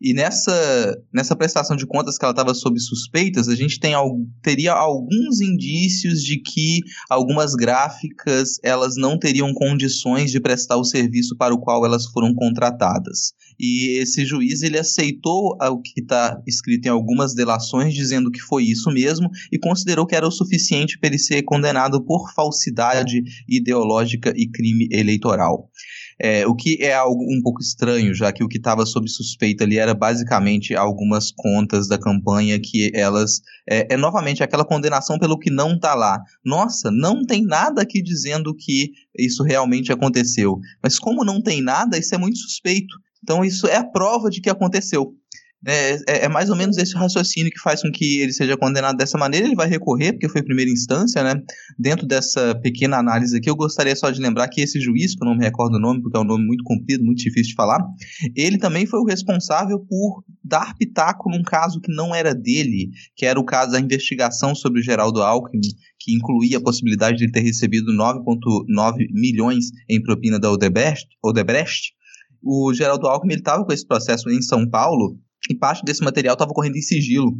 e 0.00 0.12
nessa, 0.12 0.96
nessa 1.12 1.34
prestação 1.34 1.76
de 1.76 1.86
contas 1.86 2.18
que 2.18 2.24
ela 2.24 2.32
estava 2.32 2.54
sob 2.54 2.78
suspeitas, 2.78 3.48
a 3.48 3.54
gente 3.54 3.80
tem, 3.80 3.94
teria 4.42 4.72
alguns 4.72 5.40
indícios 5.40 6.22
de 6.22 6.40
que 6.40 6.80
algumas 7.08 7.54
gráficas 7.54 8.58
elas 8.62 8.96
não 8.96 9.18
teriam 9.18 9.52
condições 9.54 10.30
de 10.30 10.40
prestar 10.40 10.76
o 10.76 10.84
serviço 10.84 11.36
para 11.36 11.54
o 11.54 11.58
qual 11.58 11.84
elas 11.84 12.06
foram 12.06 12.34
contratadas. 12.34 13.32
E 13.58 13.98
esse 13.98 14.24
juiz 14.24 14.62
ele 14.62 14.78
aceitou 14.78 15.56
o 15.60 15.80
que 15.80 16.00
está 16.00 16.40
escrito 16.46 16.86
em 16.86 16.90
algumas 16.90 17.34
delações 17.34 17.94
dizendo 17.94 18.30
que 18.30 18.40
foi 18.40 18.64
isso 18.64 18.90
mesmo 18.90 19.30
e 19.50 19.58
considerou 19.58 20.06
que 20.06 20.14
era 20.14 20.26
o 20.26 20.30
suficiente 20.30 20.98
para 20.98 21.08
ele 21.08 21.18
ser 21.18 21.42
condenado 21.42 22.04
por 22.04 22.32
falsidade 22.34 23.22
ideológica 23.48 24.32
e 24.36 24.48
crime 24.48 24.88
eleitoral. 24.90 25.70
É, 26.18 26.46
o 26.46 26.54
que 26.54 26.78
é 26.80 26.94
algo 26.94 27.22
um 27.22 27.42
pouco 27.42 27.60
estranho, 27.60 28.14
já 28.14 28.32
que 28.32 28.42
o 28.42 28.48
que 28.48 28.56
estava 28.56 28.86
sob 28.86 29.08
suspeita 29.08 29.64
ali 29.64 29.78
era 29.78 29.94
basicamente 29.94 30.74
algumas 30.74 31.30
contas 31.30 31.88
da 31.88 31.98
campanha 31.98 32.58
que 32.58 32.90
elas. 32.94 33.42
É, 33.68 33.94
é 33.94 33.96
novamente 33.98 34.42
aquela 34.42 34.64
condenação 34.64 35.18
pelo 35.18 35.38
que 35.38 35.50
não 35.50 35.74
está 35.74 35.94
lá. 35.94 36.18
Nossa, 36.44 36.90
não 36.90 37.24
tem 37.24 37.44
nada 37.44 37.82
aqui 37.82 38.02
dizendo 38.02 38.54
que 38.54 38.92
isso 39.18 39.42
realmente 39.42 39.92
aconteceu. 39.92 40.58
Mas 40.82 40.98
como 40.98 41.24
não 41.24 41.42
tem 41.42 41.60
nada, 41.60 41.98
isso 41.98 42.14
é 42.14 42.18
muito 42.18 42.38
suspeito. 42.38 42.96
Então 43.26 43.44
isso 43.44 43.66
é 43.66 43.74
a 43.74 43.82
prova 43.84 44.30
de 44.30 44.40
que 44.40 44.48
aconteceu. 44.48 45.12
É, 45.66 45.94
é- 46.06 46.24
é 46.26 46.28
mais 46.28 46.48
ou 46.48 46.54
menos 46.54 46.76
esse 46.76 46.94
raciocínio 46.94 47.50
que 47.50 47.58
faz 47.58 47.82
com 47.82 47.90
que 47.90 48.20
ele 48.20 48.32
seja 48.32 48.56
condenado 48.56 48.96
dessa 48.96 49.18
maneira. 49.18 49.46
Ele 49.46 49.56
vai 49.56 49.66
recorrer, 49.66 50.12
porque 50.12 50.28
foi 50.28 50.44
primeira 50.44 50.70
instância, 50.70 51.24
né? 51.24 51.42
Dentro 51.76 52.06
dessa 52.06 52.54
pequena 52.54 52.98
análise 52.98 53.36
aqui, 53.36 53.50
eu 53.50 53.56
gostaria 53.56 53.96
só 53.96 54.08
de 54.12 54.20
lembrar 54.20 54.46
que 54.46 54.60
esse 54.60 54.78
juiz, 54.80 55.16
que 55.16 55.24
eu 55.24 55.26
não 55.28 55.36
me 55.36 55.42
recordo 55.44 55.74
o 55.74 55.80
nome, 55.80 56.02
porque 56.02 56.16
é 56.16 56.20
um 56.20 56.24
nome 56.24 56.46
muito 56.46 56.62
comprido, 56.62 57.02
muito 57.02 57.18
difícil 57.18 57.48
de 57.50 57.54
falar, 57.54 57.80
ele 58.36 58.58
também 58.58 58.86
foi 58.86 59.00
o 59.00 59.04
responsável 59.04 59.80
por 59.80 60.22
dar 60.44 60.72
pitaco 60.76 61.28
num 61.28 61.42
caso 61.42 61.80
que 61.80 61.92
não 61.92 62.14
era 62.14 62.32
dele, 62.32 62.90
que 63.16 63.26
era 63.26 63.40
o 63.40 63.44
caso 63.44 63.72
da 63.72 63.80
investigação 63.80 64.54
sobre 64.54 64.78
o 64.78 64.84
Geraldo 64.84 65.20
Alckmin, 65.20 65.60
que 65.98 66.14
incluía 66.14 66.58
a 66.58 66.62
possibilidade 66.62 67.16
de 67.16 67.24
ele 67.24 67.32
ter 67.32 67.40
recebido 67.40 67.90
9,9 67.92 68.98
milhões 69.10 69.70
em 69.88 70.00
propina 70.00 70.38
da 70.38 70.48
Odebrecht. 70.52 71.08
Odebrecht. 71.24 71.96
O 72.42 72.72
Geraldo 72.72 73.06
Alckmin 73.06 73.34
estava 73.34 73.64
com 73.64 73.72
esse 73.72 73.86
processo 73.86 74.30
em 74.30 74.40
São 74.42 74.68
Paulo 74.68 75.18
e 75.50 75.54
parte 75.54 75.84
desse 75.84 76.02
material 76.02 76.34
estava 76.34 76.52
correndo 76.52 76.76
em 76.76 76.82
sigilo. 76.82 77.36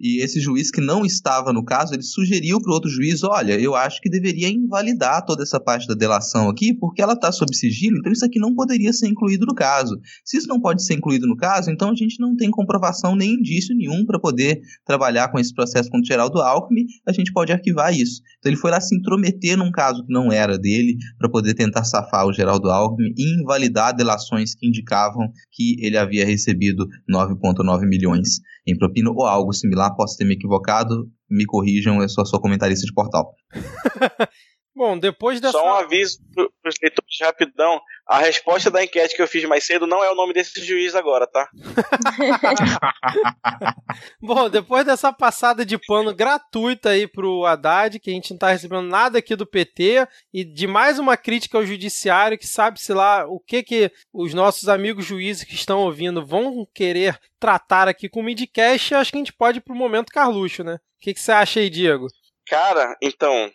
E 0.00 0.22
esse 0.22 0.40
juiz 0.40 0.70
que 0.70 0.80
não 0.80 1.04
estava 1.04 1.52
no 1.52 1.62
caso, 1.62 1.92
ele 1.92 2.02
sugeriu 2.02 2.58
para 2.60 2.70
o 2.70 2.74
outro 2.74 2.88
juiz: 2.88 3.22
olha, 3.22 3.60
eu 3.60 3.74
acho 3.74 4.00
que 4.00 4.08
deveria 4.08 4.48
invalidar 4.48 5.24
toda 5.26 5.42
essa 5.42 5.60
parte 5.60 5.86
da 5.86 5.94
delação 5.94 6.48
aqui, 6.48 6.72
porque 6.72 7.02
ela 7.02 7.12
está 7.12 7.30
sob 7.30 7.54
sigilo, 7.54 7.98
então 7.98 8.10
isso 8.10 8.24
aqui 8.24 8.38
não 8.38 8.54
poderia 8.54 8.94
ser 8.94 9.08
incluído 9.08 9.44
no 9.44 9.54
caso. 9.54 10.00
Se 10.24 10.38
isso 10.38 10.48
não 10.48 10.58
pode 10.58 10.82
ser 10.82 10.94
incluído 10.94 11.26
no 11.26 11.36
caso, 11.36 11.70
então 11.70 11.90
a 11.90 11.94
gente 11.94 12.18
não 12.18 12.34
tem 12.34 12.50
comprovação 12.50 13.14
nem 13.14 13.34
indício 13.34 13.76
nenhum 13.76 14.06
para 14.06 14.18
poder 14.18 14.62
trabalhar 14.86 15.28
com 15.28 15.38
esse 15.38 15.54
processo 15.54 15.90
contra 15.90 16.04
o 16.04 16.06
Geraldo 16.06 16.40
Alckmin, 16.40 16.86
a 17.06 17.12
gente 17.12 17.30
pode 17.30 17.52
arquivar 17.52 17.94
isso. 17.94 18.22
Então 18.38 18.50
ele 18.50 18.60
foi 18.60 18.70
lá 18.70 18.80
se 18.80 18.96
intrometer 18.96 19.58
num 19.58 19.70
caso 19.70 20.04
que 20.06 20.12
não 20.12 20.32
era 20.32 20.58
dele, 20.58 20.96
para 21.18 21.28
poder 21.28 21.52
tentar 21.52 21.84
safar 21.84 22.26
o 22.26 22.32
Geraldo 22.32 22.70
Alckmin 22.70 23.12
e 23.18 23.40
invalidar 23.42 23.94
delações 23.94 24.54
que 24.54 24.66
indicavam 24.66 25.30
que 25.52 25.76
ele 25.84 25.98
havia 25.98 26.24
recebido 26.24 26.88
9,9 27.10 27.86
milhões 27.86 28.40
em 28.70 28.78
propina 28.78 29.10
ou 29.10 29.24
algo 29.26 29.52
similar. 29.52 29.94
Posso 29.96 30.16
ter 30.16 30.24
me 30.24 30.34
equivocado, 30.34 31.10
me 31.28 31.44
corrijam, 31.44 32.00
eu 32.00 32.08
sou 32.08 32.24
sua 32.26 32.40
comentarista 32.40 32.86
de 32.86 32.92
portal. 32.92 33.34
Bom, 34.80 34.98
depois 34.98 35.42
dessa. 35.42 35.58
Só 35.58 35.62
um 35.62 35.74
aviso 35.74 36.20
para 36.34 36.70
os 36.70 36.74
leitores 36.82 37.18
rapidão. 37.20 37.82
A 38.06 38.16
resposta 38.16 38.70
da 38.70 38.82
enquete 38.82 39.14
que 39.14 39.20
eu 39.20 39.28
fiz 39.28 39.44
mais 39.44 39.62
cedo 39.62 39.86
não 39.86 40.02
é 40.02 40.10
o 40.10 40.14
nome 40.14 40.32
desse 40.32 40.64
juiz 40.64 40.94
agora, 40.94 41.26
tá? 41.26 41.50
Bom, 44.18 44.48
depois 44.48 44.86
dessa 44.86 45.12
passada 45.12 45.66
de 45.66 45.76
pano 45.76 46.14
gratuita 46.14 46.88
aí 46.88 47.06
pro 47.06 47.44
Haddad, 47.44 48.00
que 48.00 48.08
a 48.08 48.14
gente 48.14 48.30
não 48.30 48.38
tá 48.38 48.52
recebendo 48.52 48.88
nada 48.88 49.18
aqui 49.18 49.36
do 49.36 49.44
PT, 49.44 50.08
e 50.32 50.44
de 50.44 50.66
mais 50.66 50.98
uma 50.98 51.14
crítica 51.14 51.58
ao 51.58 51.66
judiciário, 51.66 52.38
que 52.38 52.46
sabe-se 52.46 52.94
lá 52.94 53.26
o 53.26 53.38
que 53.38 53.62
que 53.62 53.92
os 54.10 54.32
nossos 54.32 54.66
amigos 54.66 55.04
juízes 55.04 55.44
que 55.44 55.54
estão 55.54 55.80
ouvindo 55.80 56.24
vão 56.24 56.66
querer 56.72 57.20
tratar 57.38 57.86
aqui 57.86 58.08
com 58.08 58.20
o 58.20 58.22
Midcast, 58.22 58.94
acho 58.94 59.10
que 59.10 59.18
a 59.18 59.20
gente 59.20 59.34
pode 59.34 59.58
ir 59.58 59.60
pro 59.60 59.74
momento 59.74 60.10
Carluxo, 60.10 60.64
né? 60.64 60.76
O 60.76 61.02
que, 61.02 61.12
que 61.12 61.20
você 61.20 61.32
acha 61.32 61.60
aí, 61.60 61.68
Diego? 61.68 62.06
Cara, 62.46 62.96
então, 63.02 63.50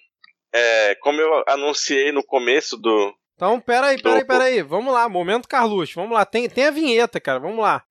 é, 0.55 0.95
como 0.95 1.19
eu 1.19 1.43
anunciei 1.47 2.11
no 2.11 2.23
começo 2.23 2.77
do. 2.77 3.13
Então, 3.35 3.59
peraí, 3.59 4.01
peraí, 4.01 4.25
peraí. 4.25 4.61
Vamos 4.61 4.93
lá, 4.93 5.09
momento 5.09 5.47
Carluxo. 5.49 5.95
Vamos 5.95 6.13
lá, 6.13 6.25
tem, 6.25 6.49
tem 6.49 6.67
a 6.67 6.71
vinheta, 6.71 7.19
cara. 7.19 7.39
Vamos 7.39 7.59
lá. 7.59 7.83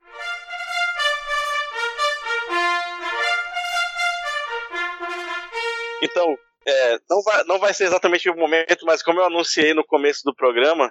Então, 6.03 6.37
É, 6.67 6.99
não, 7.11 7.23
vai, 7.23 7.45
não 7.45 7.59
vai 7.59 7.75
ser 7.75 7.85
exatamente 7.85 8.29
o 8.31 8.35
momento, 8.35 8.87
mas 8.87 9.03
como 9.03 9.21
eu 9.21 9.27
anunciei 9.27 9.75
no 9.75 9.85
começo 9.85 10.23
do 10.25 10.35
programa, 10.35 10.91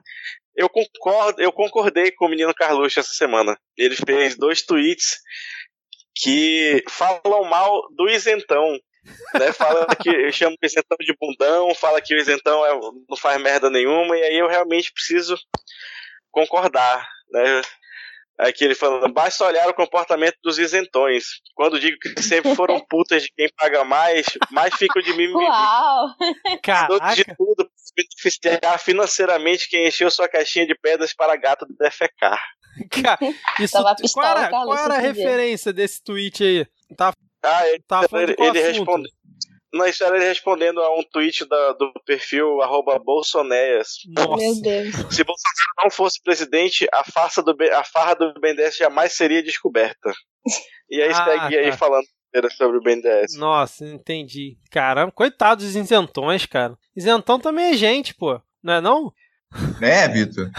eu 0.56 0.70
concordo, 0.70 1.42
eu 1.42 1.52
concordei 1.52 2.12
com 2.12 2.28
o 2.28 2.30
menino 2.30 2.54
Carluxo 2.54 3.00
essa 3.00 3.14
semana. 3.14 3.58
Ele 3.76 3.96
fez 3.96 4.38
dois 4.38 4.62
tweets 4.62 5.18
que 6.16 6.84
falam 6.88 7.44
mal 7.46 7.82
do 7.96 8.08
isentão. 8.08 8.78
Né, 9.34 9.52
fala 9.52 9.86
que 9.96 10.32
chama 10.32 10.56
o 10.62 10.66
isentão 10.66 10.98
de 11.00 11.16
bundão, 11.20 11.76
fala 11.76 12.02
que 12.02 12.14
o 12.16 12.18
isentão 12.18 12.66
é, 12.66 12.74
não 13.10 13.18
faz 13.18 13.42
merda 13.42 13.70
nenhuma, 13.70 14.18
e 14.18 14.24
aí 14.24 14.38
eu 14.38 14.48
realmente 14.48 14.94
preciso 14.94 15.38
concordar. 16.32 17.08
Né? 17.30 17.62
Aqui 18.38 18.64
ele 18.64 18.76
falando, 18.76 19.12
basta 19.14 19.46
olhar 19.46 19.70
o 19.70 19.74
comportamento 19.74 20.38
dos 20.44 20.58
isentões. 20.58 21.26
Quando 21.54 21.80
digo 21.80 21.98
que 22.00 22.22
sempre 22.22 22.56
foram 22.56 22.80
putas 22.90 23.24
de 23.24 23.32
quem 23.36 23.48
paga 23.56 23.84
mais, 23.84 24.26
mais 24.52 24.74
ficam 24.76 25.02
de 25.02 25.14
mim. 25.14 25.32
Uau! 25.32 26.08
Caraca. 26.64 27.16
de 27.16 27.24
tudo 27.26 27.70
beneficiar 27.96 28.80
financeiramente 28.80 29.70
quem 29.70 29.88
encheu 29.88 30.10
sua 30.10 30.28
caixinha 30.28 30.66
de 30.66 30.76
pedras 30.76 31.14
para 31.14 31.36
gato 31.36 31.66
defecar. 31.80 32.42
Cara, 32.90 33.20
isso, 33.60 33.78
qual 34.14 34.38
era, 34.38 34.50
qual 34.50 34.76
era 34.76 34.96
a 34.96 35.00
referência 35.00 35.72
desse 35.72 36.04
tweet 36.04 36.44
aí? 36.44 36.68
Tá, 36.98 37.14
Ah, 37.44 37.68
ele, 37.68 37.84
tá 37.88 38.08
falando 38.08 38.30
ele, 38.30 38.36
ele 38.40 38.60
assunto? 38.60 38.78
responde. 38.78 39.10
Na 39.74 39.90
história 39.90 40.18
ele 40.18 40.26
respondendo 40.26 40.80
a 40.82 40.96
um 40.98 41.04
tweet 41.12 41.46
da- 41.50 41.74
do 41.74 41.92
perfil 42.06 42.62
arroba 42.62 43.00
Bolsonéas. 43.00 43.88
Nossa. 44.16 44.38
Meu 44.38 44.62
Deus. 44.62 44.94
Se 45.10 45.24
Bolsonaro 45.24 45.74
não 45.84 45.90
fosse 45.90 46.22
presidente, 46.22 46.88
a, 46.94 47.04
farsa 47.04 47.42
do, 47.42 47.56
a 47.74 47.84
farra 47.84 48.14
do 48.14 48.34
BNDES 48.40 48.78
jamais 48.78 49.14
seria 49.14 49.42
descoberta. 49.42 50.14
E 50.90 51.02
aí 51.02 51.10
Ah, 51.10 51.26
segue 51.26 51.58
aí 51.58 51.72
falando 51.72 52.06
sobre 52.56 52.78
o 52.78 52.82
BNDES. 52.82 53.36
Nossa, 53.38 53.84
entendi. 53.86 54.58
Caramba, 54.70 55.12
coitados 55.12 55.66
dos 55.66 55.76
isentões, 55.76 56.46
cara. 56.46 56.78
Isentão 56.96 57.40
também 57.40 57.72
é 57.72 57.74
gente, 57.74 58.14
pô. 58.14 58.40
Não 58.62 58.74
é 58.76 58.82
não? 58.82 59.12
É, 59.82 60.08
Vitor? 60.08 60.50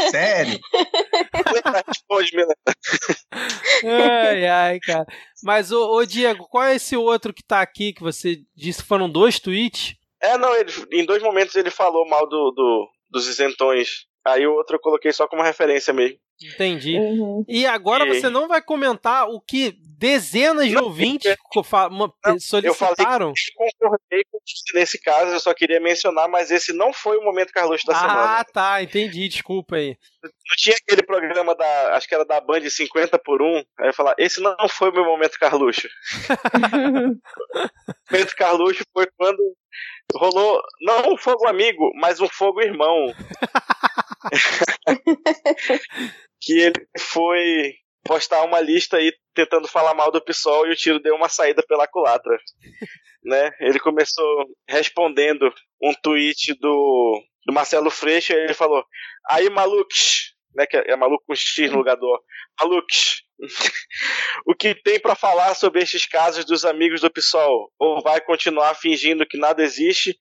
É? 0.00 0.10
Sério? 0.10 0.58
Ai, 3.84 4.46
ai, 4.46 4.78
cara. 4.80 5.06
Mas, 5.42 5.70
ô, 5.72 5.94
ô, 5.96 6.04
Diego, 6.04 6.46
qual 6.48 6.64
é 6.64 6.74
esse 6.76 6.96
outro 6.96 7.32
que 7.32 7.42
tá 7.42 7.60
aqui 7.60 7.92
que 7.92 8.02
você 8.02 8.38
disse 8.56 8.82
que 8.82 8.88
foram 8.88 9.08
dois 9.08 9.38
tweets? 9.38 9.94
É, 10.20 10.36
não, 10.36 10.54
ele, 10.56 10.72
em 10.92 11.04
dois 11.06 11.22
momentos 11.22 11.54
ele 11.54 11.70
falou 11.70 12.08
mal 12.08 12.28
do, 12.28 12.50
do- 12.50 12.88
dos 13.10 13.28
isentões. 13.28 14.06
Aí 14.26 14.46
o 14.46 14.54
outro 14.54 14.76
eu 14.76 14.80
coloquei 14.80 15.12
só 15.12 15.26
como 15.28 15.42
referência 15.42 15.92
mesmo. 15.92 16.18
Entendi. 16.42 16.96
Uhum. 16.98 17.44
E 17.48 17.66
agora 17.66 18.06
E- 18.06 18.14
você 18.20 18.28
não 18.28 18.46
vai 18.48 18.62
comentar 18.62 19.28
o 19.28 19.40
que 19.40 19.76
dezenas 19.98 20.68
de 20.68 20.74
Não, 20.76 20.84
ouvintes 20.84 21.34
ma- 21.90 22.12
solicitaram? 22.38 23.28
Eu 23.30 23.34
concordei 23.80 24.22
com 24.30 24.38
você 24.46 24.78
nesse 24.78 25.00
caso, 25.02 25.32
eu 25.32 25.40
só 25.40 25.52
queria 25.52 25.80
mencionar, 25.80 26.28
mas 26.28 26.52
esse 26.52 26.72
não 26.72 26.92
foi 26.92 27.16
o 27.18 27.24
momento 27.24 27.52
Carluxo 27.52 27.84
da 27.84 27.96
Ah, 27.96 28.00
semana. 28.00 28.44
tá, 28.44 28.80
entendi, 28.80 29.28
desculpa 29.28 29.74
aí. 29.74 29.96
Não 30.22 30.30
tinha 30.56 30.76
aquele 30.76 31.02
programa 31.02 31.54
da. 31.56 31.96
Acho 31.96 32.06
que 32.08 32.14
era 32.14 32.24
da 32.24 32.40
Band 32.40 32.60
50 32.70 33.18
por 33.18 33.42
1. 33.42 33.56
Aí 33.56 33.64
eu 33.80 33.86
ia 33.86 33.92
falar, 33.92 34.14
esse 34.18 34.40
não 34.40 34.54
foi 34.68 34.90
o 34.90 34.94
meu 34.94 35.04
momento 35.04 35.38
Carluxo. 35.40 35.88
O 38.10 38.12
momento 38.14 38.36
Carluxo 38.36 38.82
foi 38.92 39.06
quando 39.18 39.38
rolou 40.14 40.60
não 40.80 41.12
um 41.12 41.16
fogo 41.18 41.46
amigo, 41.46 41.90
mas 42.00 42.20
um 42.20 42.28
fogo 42.28 42.60
irmão. 42.62 43.12
que 46.40 46.60
ele 46.60 46.86
foi 46.98 47.74
postar 48.04 48.42
uma 48.42 48.60
lista 48.60 48.96
aí 48.96 49.12
tentando 49.34 49.68
falar 49.68 49.94
mal 49.94 50.10
do 50.10 50.24
PSOL 50.24 50.66
e 50.66 50.72
o 50.72 50.76
tiro 50.76 51.00
deu 51.00 51.14
uma 51.14 51.28
saída 51.28 51.62
pela 51.66 51.86
culatra. 51.86 52.36
né? 53.22 53.50
Ele 53.60 53.78
começou 53.78 54.46
respondendo 54.68 55.52
um 55.82 55.92
tweet 56.02 56.54
do, 56.60 57.22
do 57.46 57.52
Marcelo 57.52 57.90
Freixo 57.90 58.32
e 58.32 58.36
ele 58.36 58.54
falou: 58.54 58.84
Aí, 59.28 59.48
malucos, 59.50 60.34
né? 60.54 60.66
Que 60.66 60.76
é 60.76 60.96
maluco 60.96 61.24
com 61.26 61.34
X 61.34 61.70
no 61.70 61.78
lugar 61.78 61.96
do 61.96 62.06
O. 62.06 62.20
Malucos, 62.60 63.22
o 64.46 64.54
que 64.54 64.74
tem 64.74 64.98
pra 64.98 65.14
falar 65.14 65.54
sobre 65.54 65.82
estes 65.82 66.06
casos 66.06 66.44
dos 66.44 66.64
amigos 66.64 67.00
do 67.00 67.10
PSOL? 67.10 67.70
Ou 67.78 68.02
vai 68.02 68.20
continuar 68.20 68.74
fingindo 68.74 69.26
que 69.26 69.38
nada 69.38 69.62
existe 69.62 70.16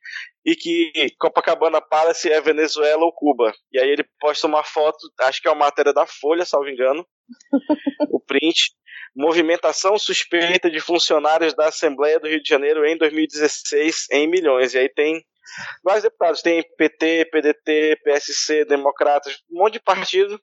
e 0.48 0.56
que 0.56 1.14
Copacabana 1.20 1.82
Palace 1.82 2.32
é 2.32 2.40
Venezuela 2.40 3.04
ou 3.04 3.12
Cuba? 3.12 3.52
E 3.70 3.78
aí 3.78 3.90
ele 3.90 4.06
posta 4.18 4.48
uma 4.48 4.64
foto, 4.64 4.98
acho 5.20 5.42
que 5.42 5.48
é 5.50 5.52
uma 5.52 5.66
matéria 5.66 5.94
da 5.94 6.08
Folha, 6.08 6.46
salvo 6.46 6.70
engano, 6.70 7.06
o 8.10 8.20
print. 8.22 8.72
Movimentação 9.14 9.98
suspeita 9.98 10.70
de 10.70 10.80
funcionários 10.80 11.54
da 11.54 11.68
Assembleia 11.68 12.20
do 12.20 12.28
Rio 12.28 12.42
de 12.42 12.48
Janeiro 12.48 12.86
em 12.86 12.96
2016 12.96 14.06
em 14.12 14.30
milhões. 14.30 14.74
E 14.74 14.78
aí 14.78 14.88
tem 14.88 15.22
vários 15.84 16.04
deputados, 16.04 16.42
tem 16.42 16.64
PT, 16.78 17.26
PDT, 17.32 18.00
PSC, 18.04 18.64
Democratas, 18.66 19.40
um 19.52 19.60
monte 19.60 19.74
de 19.74 19.82
partido. 19.82 20.40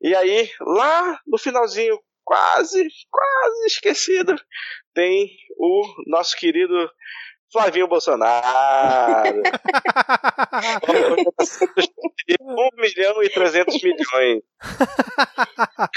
E 0.00 0.14
aí, 0.14 0.48
lá 0.60 1.18
no 1.26 1.36
finalzinho, 1.36 1.98
quase, 2.24 2.86
quase 3.10 3.66
esquecido, 3.66 4.36
tem 4.94 5.28
o 5.58 5.82
nosso 6.06 6.36
querido 6.36 6.88
Flavinho 7.52 7.86
Bolsonaro. 7.88 9.42
1 12.40 12.68
milhão 12.80 13.22
e 13.22 13.28
300 13.28 13.82
milhões. 13.82 14.42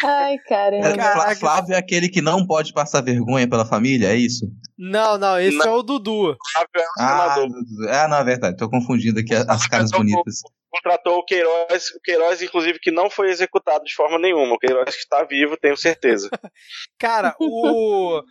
Ai, 0.04 0.38
caramba. 0.48 0.96
Caraca. 0.98 1.36
Flávio 1.36 1.74
é 1.76 1.78
aquele 1.78 2.10
que 2.10 2.22
não 2.22 2.46
pode 2.46 2.74
passar 2.74 3.02
vergonha 3.02 3.48
pela 3.50 3.66
família, 3.66 4.08
é 4.10 4.16
isso? 4.16 4.46
Não, 4.78 5.18
não, 5.18 5.40
esse 5.40 5.58
Não. 5.58 5.66
é 5.66 5.72
o 5.72 5.82
Dudu. 5.84 6.36
Flávio 6.52 6.70
é 6.76 6.82
um 6.82 6.86
Ah, 7.00 7.34
senador. 7.36 7.50
ah, 7.90 8.08
não, 8.10 8.18
é 8.18 8.24
verdade. 8.24 8.58
Tô 8.58 8.70
confundindo 8.70 9.20
aqui 9.20 9.34
as, 9.34 9.48
as 9.48 9.68
caras 9.68 9.92
bonitas. 9.92 10.42
Contratou 10.70 11.20
o 11.20 11.24
Queiroz, 11.24 11.90
o 11.92 12.02
Queiroz, 12.04 12.42
inclusive, 12.42 12.80
que 12.80 12.92
não 12.92 13.10
foi 13.10 13.30
executado 13.30 13.86
de 13.86 13.96
forma 13.96 14.20
nenhuma. 14.20 14.56
O 14.56 14.60
Queiroz 14.60 14.94
que 14.94 15.02
está 15.02 15.24
vivo, 15.24 15.56
tenho 15.56 15.78
certeza. 15.78 16.30
Cara, 17.00 17.34
o. 17.40 18.22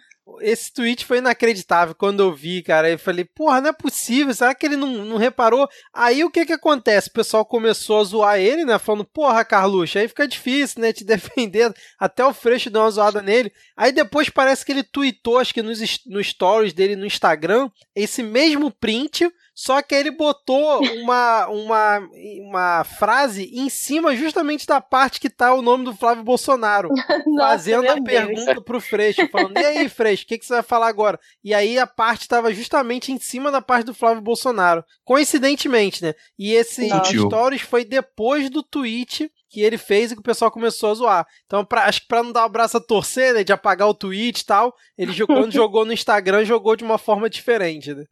Esse 0.40 0.72
tweet 0.72 1.04
foi 1.04 1.18
inacreditável 1.18 1.94
quando 1.94 2.20
eu 2.20 2.34
vi, 2.34 2.62
cara. 2.62 2.90
Eu 2.90 2.98
falei, 2.98 3.24
porra, 3.24 3.60
não 3.60 3.68
é 3.68 3.72
possível, 3.72 4.32
será 4.32 4.54
que 4.54 4.64
ele 4.64 4.76
não, 4.76 5.04
não 5.04 5.16
reparou? 5.18 5.68
Aí 5.92 6.24
o 6.24 6.30
que 6.30 6.46
que 6.46 6.52
acontece? 6.54 7.08
O 7.08 7.12
pessoal 7.12 7.44
começou 7.44 8.00
a 8.00 8.04
zoar 8.04 8.38
ele, 8.38 8.64
né? 8.64 8.78
Falando, 8.78 9.04
porra, 9.04 9.44
Carluxo, 9.44 9.98
aí 9.98 10.08
fica 10.08 10.26
difícil, 10.26 10.80
né? 10.80 10.92
Te 10.92 11.04
defender. 11.04 11.74
Até 11.98 12.24
o 12.24 12.32
Freixo 12.32 12.70
deu 12.70 12.80
uma 12.80 12.90
zoada 12.90 13.20
nele. 13.20 13.52
Aí 13.76 13.92
depois 13.92 14.30
parece 14.30 14.64
que 14.64 14.72
ele 14.72 14.82
tweetou, 14.82 15.38
acho 15.38 15.52
que 15.52 15.62
nos, 15.62 15.80
nos 16.06 16.26
stories 16.26 16.72
dele 16.72 16.96
no 16.96 17.06
Instagram, 17.06 17.70
esse 17.94 18.22
mesmo 18.22 18.70
print. 18.70 19.30
Só 19.54 19.80
que 19.82 19.94
ele 19.94 20.10
botou 20.10 20.82
uma, 20.84 21.46
uma, 21.46 22.08
uma 22.40 22.84
frase 22.84 23.48
em 23.52 23.68
cima 23.68 24.16
justamente 24.16 24.66
da 24.66 24.80
parte 24.80 25.20
que 25.20 25.30
tá 25.30 25.54
o 25.54 25.62
nome 25.62 25.84
do 25.84 25.94
Flávio 25.94 26.24
Bolsonaro 26.24 26.88
Nossa, 27.26 27.48
fazendo 27.50 27.88
a 27.88 27.94
meu 27.94 28.02
Deus. 28.02 28.04
pergunta 28.26 28.60
pro 28.60 28.80
Freixo, 28.80 29.28
falando: 29.28 29.56
e 29.56 29.64
aí, 29.64 29.88
Freixo, 29.88 30.24
o 30.24 30.26
que, 30.26 30.38
que 30.38 30.44
você 30.44 30.54
vai 30.54 30.62
falar 30.64 30.88
agora? 30.88 31.20
E 31.44 31.54
aí 31.54 31.78
a 31.78 31.86
parte 31.86 32.22
estava 32.22 32.52
justamente 32.52 33.12
em 33.12 33.18
cima 33.20 33.50
da 33.52 33.62
parte 33.62 33.86
do 33.86 33.94
Flávio 33.94 34.20
Bolsonaro. 34.22 34.84
Coincidentemente, 35.04 36.02
né? 36.02 36.14
E 36.38 36.52
esse 36.52 36.88
Sutil. 36.88 37.26
stories 37.26 37.62
foi 37.62 37.84
depois 37.84 38.50
do 38.50 38.62
tweet 38.62 39.30
que 39.48 39.60
ele 39.60 39.78
fez 39.78 40.10
e 40.10 40.14
que 40.16 40.20
o 40.20 40.24
pessoal 40.24 40.50
começou 40.50 40.90
a 40.90 40.94
zoar. 40.94 41.26
Então, 41.46 41.64
pra- 41.64 41.84
acho 41.84 42.00
que 42.00 42.08
pra 42.08 42.24
não 42.24 42.32
dar 42.32 42.44
o 42.44 42.48
braço 42.48 42.76
a 42.76 42.80
torcer, 42.80 43.32
né, 43.34 43.44
de 43.44 43.52
apagar 43.52 43.88
o 43.88 43.94
tweet 43.94 44.40
e 44.40 44.44
tal, 44.44 44.74
ele 44.98 45.12
quando 45.26 45.52
jogou 45.52 45.84
no 45.84 45.92
Instagram, 45.92 46.44
jogou 46.44 46.74
de 46.74 46.82
uma 46.82 46.98
forma 46.98 47.30
diferente, 47.30 47.94
né? 47.94 48.04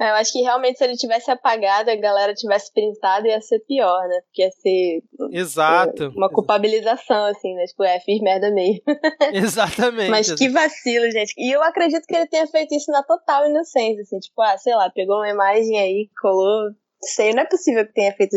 É, 0.00 0.10
Eu 0.10 0.14
acho 0.14 0.32
que 0.32 0.42
realmente 0.42 0.78
se 0.78 0.84
ele 0.84 0.96
tivesse 0.96 1.30
apagado, 1.30 1.90
a 1.90 1.96
galera 1.96 2.34
tivesse 2.34 2.72
printado, 2.72 3.26
ia 3.26 3.40
ser 3.40 3.60
pior, 3.60 4.06
né? 4.08 4.20
Porque 4.26 4.42
ia 4.42 4.50
ser 4.50 5.02
Exato. 5.32 6.08
uma 6.16 6.28
culpabilização, 6.30 7.24
assim, 7.26 7.54
né? 7.54 7.64
Tipo, 7.64 7.84
é, 7.84 7.98
fiz 8.00 8.20
merda 8.20 8.50
mesmo. 8.50 8.82
Exatamente. 9.32 10.10
Mas 10.10 10.32
que 10.34 10.48
vacilo, 10.48 11.10
gente. 11.10 11.32
E 11.38 11.50
eu 11.54 11.62
acredito 11.62 12.04
que 12.06 12.14
ele 12.14 12.26
tenha 12.26 12.46
feito 12.46 12.74
isso 12.74 12.90
na 12.92 13.02
total 13.02 13.48
inocência, 13.48 14.02
assim, 14.02 14.18
tipo, 14.18 14.40
ah, 14.42 14.56
sei 14.58 14.74
lá, 14.74 14.90
pegou 14.90 15.16
uma 15.16 15.28
imagem 15.28 15.78
aí, 15.78 16.08
colou. 16.20 16.70
Sei, 17.02 17.32
não 17.34 17.42
é 17.42 17.46
possível 17.46 17.86
que 17.86 17.92
tenha 17.92 18.12
feito. 18.14 18.32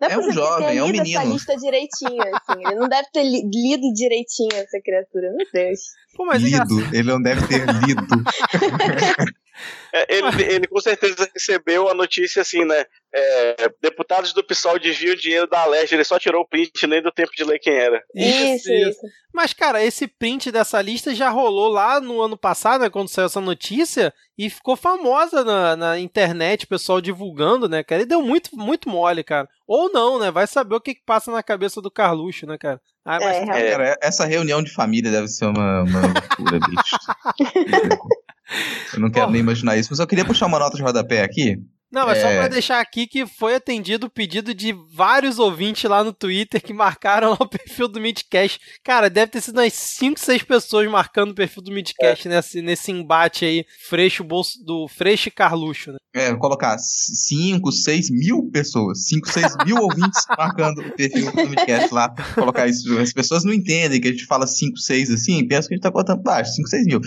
Não 0.00 0.08
é, 0.08 0.12
É 0.12 0.18
um 0.18 0.20
possível 0.22 0.42
que 0.42 0.48
jovem, 0.48 0.68
tenha 0.68 0.80
é 0.80 0.82
um 0.82 0.86
lido 0.86 1.02
essa 1.02 1.18
menino. 1.18 1.32
lista 1.34 1.56
direitinho, 1.56 2.22
assim. 2.22 2.60
Ele 2.66 2.74
não 2.74 2.88
deve 2.88 3.08
ter 3.12 3.22
li- 3.22 3.42
lido 3.52 3.92
direitinho 3.92 4.48
essa 4.54 4.80
criatura, 4.82 5.30
meu 5.30 5.46
Deus. 5.52 5.78
Pô, 6.16 6.24
mas 6.24 6.42
é 6.42 6.46
lido. 6.46 6.80
Ele 6.96 7.02
não 7.12 7.22
deve 7.22 7.46
ter 7.46 7.64
lido. 7.66 8.06
É, 10.08 10.18
ele, 10.18 10.42
ele 10.54 10.66
com 10.66 10.80
certeza 10.80 11.28
recebeu 11.32 11.88
a 11.88 11.94
notícia 11.94 12.40
assim, 12.40 12.64
né? 12.64 12.84
É, 13.14 13.70
deputados 13.82 14.32
do 14.32 14.44
PSOL 14.44 14.78
desviam 14.78 15.14
dinheiro 15.14 15.46
da 15.46 15.60
Alege, 15.60 15.94
ele 15.94 16.04
só 16.04 16.18
tirou 16.18 16.42
o 16.42 16.48
print, 16.48 16.86
nem 16.86 17.02
do 17.02 17.12
tempo 17.12 17.30
de 17.36 17.44
ler 17.44 17.58
quem 17.58 17.74
era. 17.74 18.02
Isso, 18.14 18.72
isso. 18.72 19.00
Mas, 19.32 19.52
cara, 19.52 19.84
esse 19.84 20.06
print 20.06 20.50
dessa 20.50 20.80
lista 20.80 21.14
já 21.14 21.28
rolou 21.28 21.68
lá 21.68 22.00
no 22.00 22.20
ano 22.20 22.36
passado, 22.36 22.82
né, 22.82 22.90
quando 22.90 23.08
saiu 23.08 23.26
essa 23.26 23.40
notícia, 23.40 24.12
e 24.36 24.48
ficou 24.48 24.76
famosa 24.76 25.44
na, 25.44 25.76
na 25.76 25.98
internet, 25.98 26.64
o 26.64 26.68
pessoal 26.68 27.00
divulgando, 27.00 27.68
né, 27.68 27.82
cara? 27.82 28.02
E 28.02 28.06
deu 28.06 28.22
muito, 28.22 28.56
muito 28.56 28.88
mole, 28.88 29.22
cara. 29.22 29.48
Ou 29.66 29.90
não, 29.92 30.18
né? 30.18 30.30
Vai 30.30 30.46
saber 30.46 30.74
o 30.74 30.80
que, 30.80 30.94
que 30.94 31.02
passa 31.04 31.30
na 31.30 31.42
cabeça 31.42 31.80
do 31.80 31.90
Carluxo, 31.90 32.46
né, 32.46 32.56
cara? 32.58 32.80
Ah, 33.04 33.18
mas, 33.20 33.36
É. 33.48 33.70
Cara, 33.70 33.96
essa 34.02 34.26
reunião 34.26 34.62
de 34.62 34.72
família 34.72 35.10
deve 35.10 35.28
ser 35.28 35.46
uma, 35.46 35.82
uma 35.82 36.00
loucura, 36.00 36.58
bicho. 36.68 36.96
Eu 38.94 39.00
não 39.00 39.10
quero 39.10 39.30
nem 39.30 39.40
imaginar 39.40 39.76
isso, 39.76 39.88
mas 39.90 39.98
eu 39.98 40.06
queria 40.06 40.24
puxar 40.24 40.46
uma 40.46 40.58
nota 40.58 40.76
de 40.76 40.82
rodapé 40.82 41.22
aqui. 41.22 41.56
Não, 41.90 42.06
mas 42.06 42.18
é... 42.18 42.20
só 42.20 42.28
É. 42.28 42.38
pra 42.38 42.48
deixar 42.48 42.80
aqui 42.80 43.06
que 43.06 43.26
foi 43.26 43.54
atendido 43.54 44.06
o 44.06 44.10
pedido 44.10 44.54
de 44.54 44.74
vários 44.92 45.38
ouvintes 45.38 45.88
lá 45.88 46.04
no 46.04 46.12
Twitter 46.12 46.62
que 46.62 46.72
marcaram 46.74 47.30
lá 47.32 47.38
o 47.40 47.48
perfil 47.48 47.88
do 47.88 48.00
Midcast. 48.00 48.60
Cara, 48.84 49.08
deve 49.08 49.32
ter 49.32 49.40
sido 49.40 49.58
umas 49.58 49.72
5, 49.72 50.20
6 50.20 50.42
pessoas 50.42 50.90
marcando 50.90 51.30
o 51.30 51.34
perfil 51.34 51.62
do 51.62 51.72
Midcast 51.72 52.28
nesse, 52.28 52.62
nesse 52.62 52.92
embate 52.92 53.44
aí, 53.44 53.64
Freixo 53.88 54.22
bolso, 54.22 54.62
do 54.64 54.86
Freixo 54.86 55.28
e 55.28 55.32
Carluxo, 55.32 55.92
né? 55.92 55.98
É, 56.18 56.34
colocar 56.36 56.76
5, 56.78 57.70
6 57.70 58.10
mil 58.10 58.50
pessoas, 58.50 59.06
5, 59.06 59.30
6 59.30 59.56
mil 59.64 59.76
ouvintes 59.82 60.24
marcando 60.36 60.80
o 60.80 60.92
perfil 60.96 61.30
do 61.30 61.48
Midcast 61.48 61.92
lá. 61.92 62.08
Colocar 62.34 62.66
isso. 62.66 62.98
As 62.98 63.12
pessoas 63.12 63.44
não 63.44 63.52
entendem 63.52 64.00
que 64.00 64.08
a 64.08 64.10
gente 64.10 64.26
fala 64.26 64.46
5, 64.46 64.76
6 64.76 65.10
assim, 65.10 65.46
pensam 65.46 65.68
que 65.68 65.74
a 65.74 65.76
gente 65.76 65.82
tá 65.82 65.92
contando 65.92 66.22
baixo, 66.22 66.52
5, 66.54 66.68
6 66.68 66.86
mil. 66.86 67.00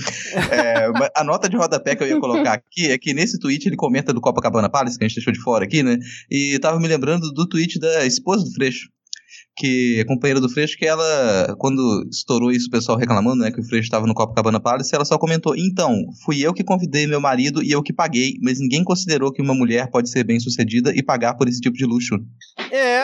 É, 0.51 0.87
a 1.15 1.23
nota 1.23 1.49
de 1.49 1.57
rodapé 1.57 1.95
que 1.95 2.03
eu 2.03 2.07
ia 2.07 2.19
colocar 2.19 2.53
aqui 2.53 2.91
é 2.91 2.97
que 2.97 3.13
nesse 3.13 3.39
tweet 3.39 3.67
ele 3.67 3.75
comenta 3.75 4.13
do 4.13 4.21
Copacabana 4.21 4.69
Palace, 4.69 4.97
que 4.97 5.03
a 5.03 5.07
gente 5.07 5.15
deixou 5.15 5.33
de 5.33 5.41
fora 5.41 5.65
aqui, 5.65 5.83
né? 5.83 5.97
E 6.29 6.57
tava 6.59 6.79
me 6.79 6.87
lembrando 6.87 7.31
do 7.31 7.47
tweet 7.47 7.79
da 7.79 8.05
esposa 8.05 8.43
do 8.43 8.53
Freixo. 8.53 8.89
Que 9.57 9.99
é 9.99 10.05
companheira 10.05 10.39
do 10.39 10.49
Freixo, 10.49 10.77
que 10.77 10.85
ela, 10.85 11.55
quando 11.59 12.07
estourou 12.09 12.51
isso, 12.51 12.67
o 12.67 12.71
pessoal 12.71 12.97
reclamando, 12.97 13.43
né, 13.43 13.51
que 13.51 13.59
o 13.59 13.63
Freixo 13.63 13.85
estava 13.85 14.07
no 14.07 14.13
Copacabana 14.13 14.59
Palace, 14.59 14.95
ela 14.95 15.05
só 15.05 15.17
comentou: 15.17 15.55
então, 15.55 15.93
fui 16.23 16.39
eu 16.41 16.53
que 16.53 16.63
convidei 16.63 17.05
meu 17.05 17.19
marido 17.19 17.61
e 17.61 17.71
eu 17.71 17.83
que 17.83 17.93
paguei, 17.93 18.35
mas 18.41 18.59
ninguém 18.59 18.83
considerou 18.83 19.31
que 19.31 19.41
uma 19.41 19.53
mulher 19.53 19.89
pode 19.91 20.09
ser 20.09 20.23
bem 20.23 20.39
sucedida 20.39 20.93
e 20.95 21.03
pagar 21.03 21.35
por 21.35 21.47
esse 21.47 21.59
tipo 21.59 21.75
de 21.75 21.85
luxo. 21.85 22.15
É, 22.71 23.01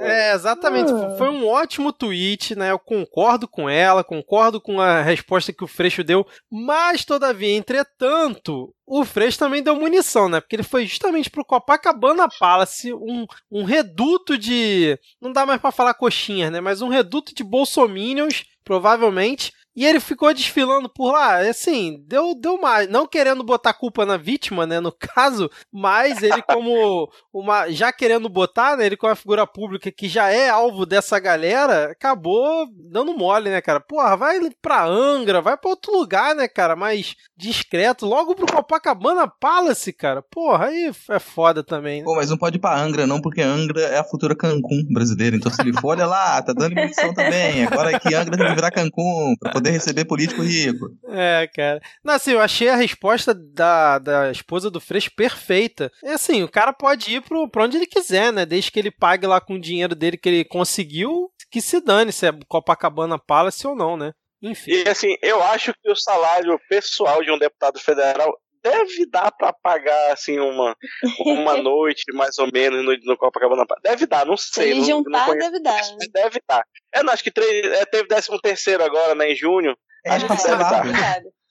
é, 0.00 0.34
exatamente. 0.34 0.92
Ah. 0.92 1.14
Foi 1.16 1.28
um 1.28 1.46
ótimo 1.46 1.92
tweet, 1.92 2.54
né? 2.54 2.70
Eu 2.70 2.78
concordo 2.78 3.48
com 3.48 3.68
ela, 3.68 4.04
concordo 4.04 4.60
com 4.60 4.80
a 4.80 5.02
resposta 5.02 5.52
que 5.52 5.64
o 5.64 5.68
Freixo 5.68 6.04
deu, 6.04 6.26
mas, 6.50 7.04
todavia, 7.04 7.54
entretanto, 7.54 8.74
o 8.92 9.04
Freixo 9.04 9.38
também 9.38 9.62
deu 9.62 9.76
munição, 9.76 10.28
né? 10.28 10.40
Porque 10.40 10.56
ele 10.56 10.64
foi 10.64 10.84
justamente 10.84 11.30
pro 11.30 11.44
Copacabana 11.44 12.28
Palace, 12.40 12.92
um, 12.92 13.24
um 13.48 13.62
reduto 13.62 14.36
de. 14.36 14.98
Não 15.20 15.32
dá 15.32 15.46
mais 15.46 15.60
pra 15.60 15.70
falar 15.70 15.94
coxinhas, 15.94 16.50
né? 16.50 16.60
Mas 16.60 16.82
um 16.82 16.88
reduto 16.88 17.32
de 17.32 17.44
bolsominions, 17.44 18.44
provavelmente. 18.64 19.52
E 19.74 19.86
ele 19.86 20.00
ficou 20.00 20.34
desfilando 20.34 20.88
por 20.88 21.12
lá, 21.12 21.38
assim, 21.38 22.02
deu, 22.06 22.34
deu 22.34 22.60
mais. 22.60 22.88
Não 22.88 23.06
querendo 23.06 23.44
botar 23.44 23.72
culpa 23.72 24.04
na 24.04 24.16
vítima, 24.16 24.66
né, 24.66 24.80
no 24.80 24.92
caso, 24.98 25.50
mas 25.72 26.22
ele 26.22 26.42
como 26.42 27.08
uma. 27.32 27.70
Já 27.70 27.92
querendo 27.92 28.28
botar, 28.28 28.76
né, 28.76 28.86
ele 28.86 28.96
como 28.96 29.10
uma 29.10 29.16
figura 29.16 29.46
pública 29.46 29.92
que 29.92 30.08
já 30.08 30.28
é 30.30 30.48
alvo 30.48 30.84
dessa 30.84 31.18
galera, 31.20 31.92
acabou 31.92 32.66
dando 32.90 33.16
mole, 33.16 33.48
né, 33.48 33.60
cara? 33.60 33.80
Porra, 33.80 34.16
vai 34.16 34.40
pra 34.60 34.84
Angra, 34.84 35.40
vai 35.40 35.56
pra 35.56 35.70
outro 35.70 35.92
lugar, 35.92 36.34
né, 36.34 36.48
cara, 36.48 36.74
mais 36.74 37.14
discreto. 37.36 38.06
Logo 38.06 38.34
pro 38.34 38.52
Copacabana 38.52 39.28
Palace, 39.28 39.92
cara. 39.92 40.20
Porra, 40.20 40.66
aí 40.66 40.90
é 41.10 41.18
foda 41.18 41.62
também, 41.62 42.00
né? 42.00 42.04
Pô, 42.04 42.16
mas 42.16 42.28
não 42.28 42.36
pode 42.36 42.56
ir 42.56 42.60
pra 42.60 42.76
Angra, 42.76 43.06
não, 43.06 43.20
porque 43.20 43.40
Angra 43.40 43.80
é 43.80 43.98
a 43.98 44.04
futura 44.04 44.34
Cancún 44.34 44.84
brasileira. 44.92 45.36
Então, 45.36 45.50
se 45.50 45.60
ele 45.62 45.72
for, 45.80 45.90
olha 45.90 46.06
lá, 46.06 46.42
tá 46.42 46.52
dando 46.52 46.74
munição 46.74 47.14
também. 47.14 47.64
Agora 47.64 47.98
que 48.00 48.14
Angra 48.14 48.36
tem 48.36 48.46
que 48.46 48.54
virar 48.54 48.70
Cancún 48.70 49.34
pra 49.38 49.59
poder 49.60 49.70
receber 49.70 50.04
político 50.04 50.42
rico. 50.42 50.86
É, 51.08 51.48
cara. 51.54 51.80
Não, 52.02 52.14
assim, 52.14 52.32
eu 52.32 52.40
achei 52.40 52.68
a 52.68 52.76
resposta 52.76 53.34
da, 53.34 53.98
da 53.98 54.30
esposa 54.30 54.70
do 54.70 54.80
Freixo 54.80 55.10
perfeita. 55.14 55.90
É 56.02 56.12
assim, 56.12 56.42
o 56.42 56.48
cara 56.48 56.72
pode 56.72 57.14
ir 57.14 57.22
pro, 57.22 57.48
pra 57.48 57.64
onde 57.64 57.76
ele 57.76 57.86
quiser, 57.86 58.32
né? 58.32 58.44
Desde 58.44 58.70
que 58.70 58.78
ele 58.78 58.90
pague 58.90 59.26
lá 59.26 59.40
com 59.40 59.54
o 59.54 59.60
dinheiro 59.60 59.94
dele 59.94 60.16
que 60.16 60.28
ele 60.28 60.44
conseguiu, 60.44 61.30
que 61.50 61.60
se 61.60 61.80
dane 61.80 62.12
se 62.12 62.26
é 62.26 62.32
Copacabana 62.48 63.18
Palace 63.18 63.66
ou 63.66 63.76
não, 63.76 63.96
né? 63.96 64.12
Enfim. 64.42 64.70
E 64.72 64.88
assim, 64.88 65.16
eu 65.22 65.42
acho 65.42 65.72
que 65.82 65.90
o 65.90 65.96
salário 65.96 66.58
pessoal 66.68 67.22
de 67.22 67.30
um 67.30 67.38
deputado 67.38 67.78
federal 67.78 68.34
deve 68.62 69.06
dar 69.10 69.30
pra 69.32 69.52
pagar 69.52 70.12
assim 70.12 70.38
uma, 70.38 70.76
uma 71.20 71.56
noite 71.62 72.04
mais 72.12 72.38
ou 72.38 72.48
menos 72.52 72.84
no, 72.84 72.96
no 73.04 73.16
Copacabana. 73.16 73.64
Deve 73.82 74.06
dar, 74.06 74.26
não 74.26 74.36
Se 74.36 74.50
sei. 74.52 74.70
ele 74.70 74.80
não, 74.80 74.80
não 74.80 74.86
juntar, 74.96 75.26
conheço, 75.26 75.50
deve 75.50 75.62
dar. 75.62 75.80
mas 75.98 76.08
Deve 76.12 76.40
dar. 76.48 76.64
Eu 76.94 77.04
não 77.04 77.12
acho 77.12 77.22
que 77.22 77.30
três, 77.30 77.66
é, 77.66 77.84
teve 77.86 78.08
13 78.08 78.28
terceiro 78.42 78.84
agora, 78.84 79.14
né, 79.14 79.32
em 79.32 79.36
junho. 79.36 79.76
É 80.04 80.10
Acho 80.12 80.26
que 80.26 80.36
deve 80.36 80.56
dar. 80.56 80.84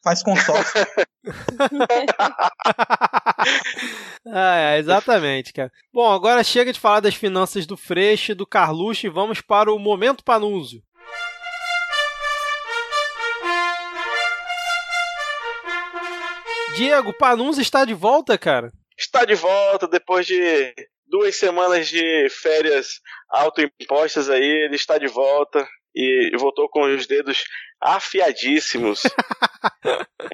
Faz 0.03 0.23
consórcio. 0.23 0.85
Ah, 4.31 4.57
é, 4.57 4.77
exatamente, 4.77 5.53
cara. 5.53 5.71
Bom, 5.93 6.11
agora 6.11 6.43
chega 6.43 6.73
de 6.73 6.79
falar 6.79 6.99
das 6.99 7.15
finanças 7.15 7.65
do 7.65 7.77
Freixo 7.77 8.31
e 8.31 8.35
do 8.35 8.45
Carluxo 8.45 9.07
e 9.07 9.09
vamos 9.09 9.41
para 9.41 9.71
o 9.71 9.79
momento 9.79 10.23
Panunzio. 10.23 10.81
Diego, 16.79 17.11
Panunzio 17.11 17.61
está 17.61 17.83
de 17.83 17.93
volta, 17.93 18.37
cara. 18.37 18.71
Está 18.97 19.25
de 19.25 19.35
volta 19.35 19.85
depois 19.85 20.25
de 20.25 20.73
duas 21.05 21.35
semanas 21.35 21.89
de 21.89 22.29
férias 22.29 23.01
autoimpostas 23.29 24.29
aí. 24.29 24.65
Ele 24.65 24.77
está 24.77 24.97
de 24.97 25.07
volta 25.07 25.67
e 25.93 26.31
voltou 26.39 26.69
com 26.69 26.83
os 26.83 27.05
dedos 27.05 27.43
afiadíssimos. 27.81 29.03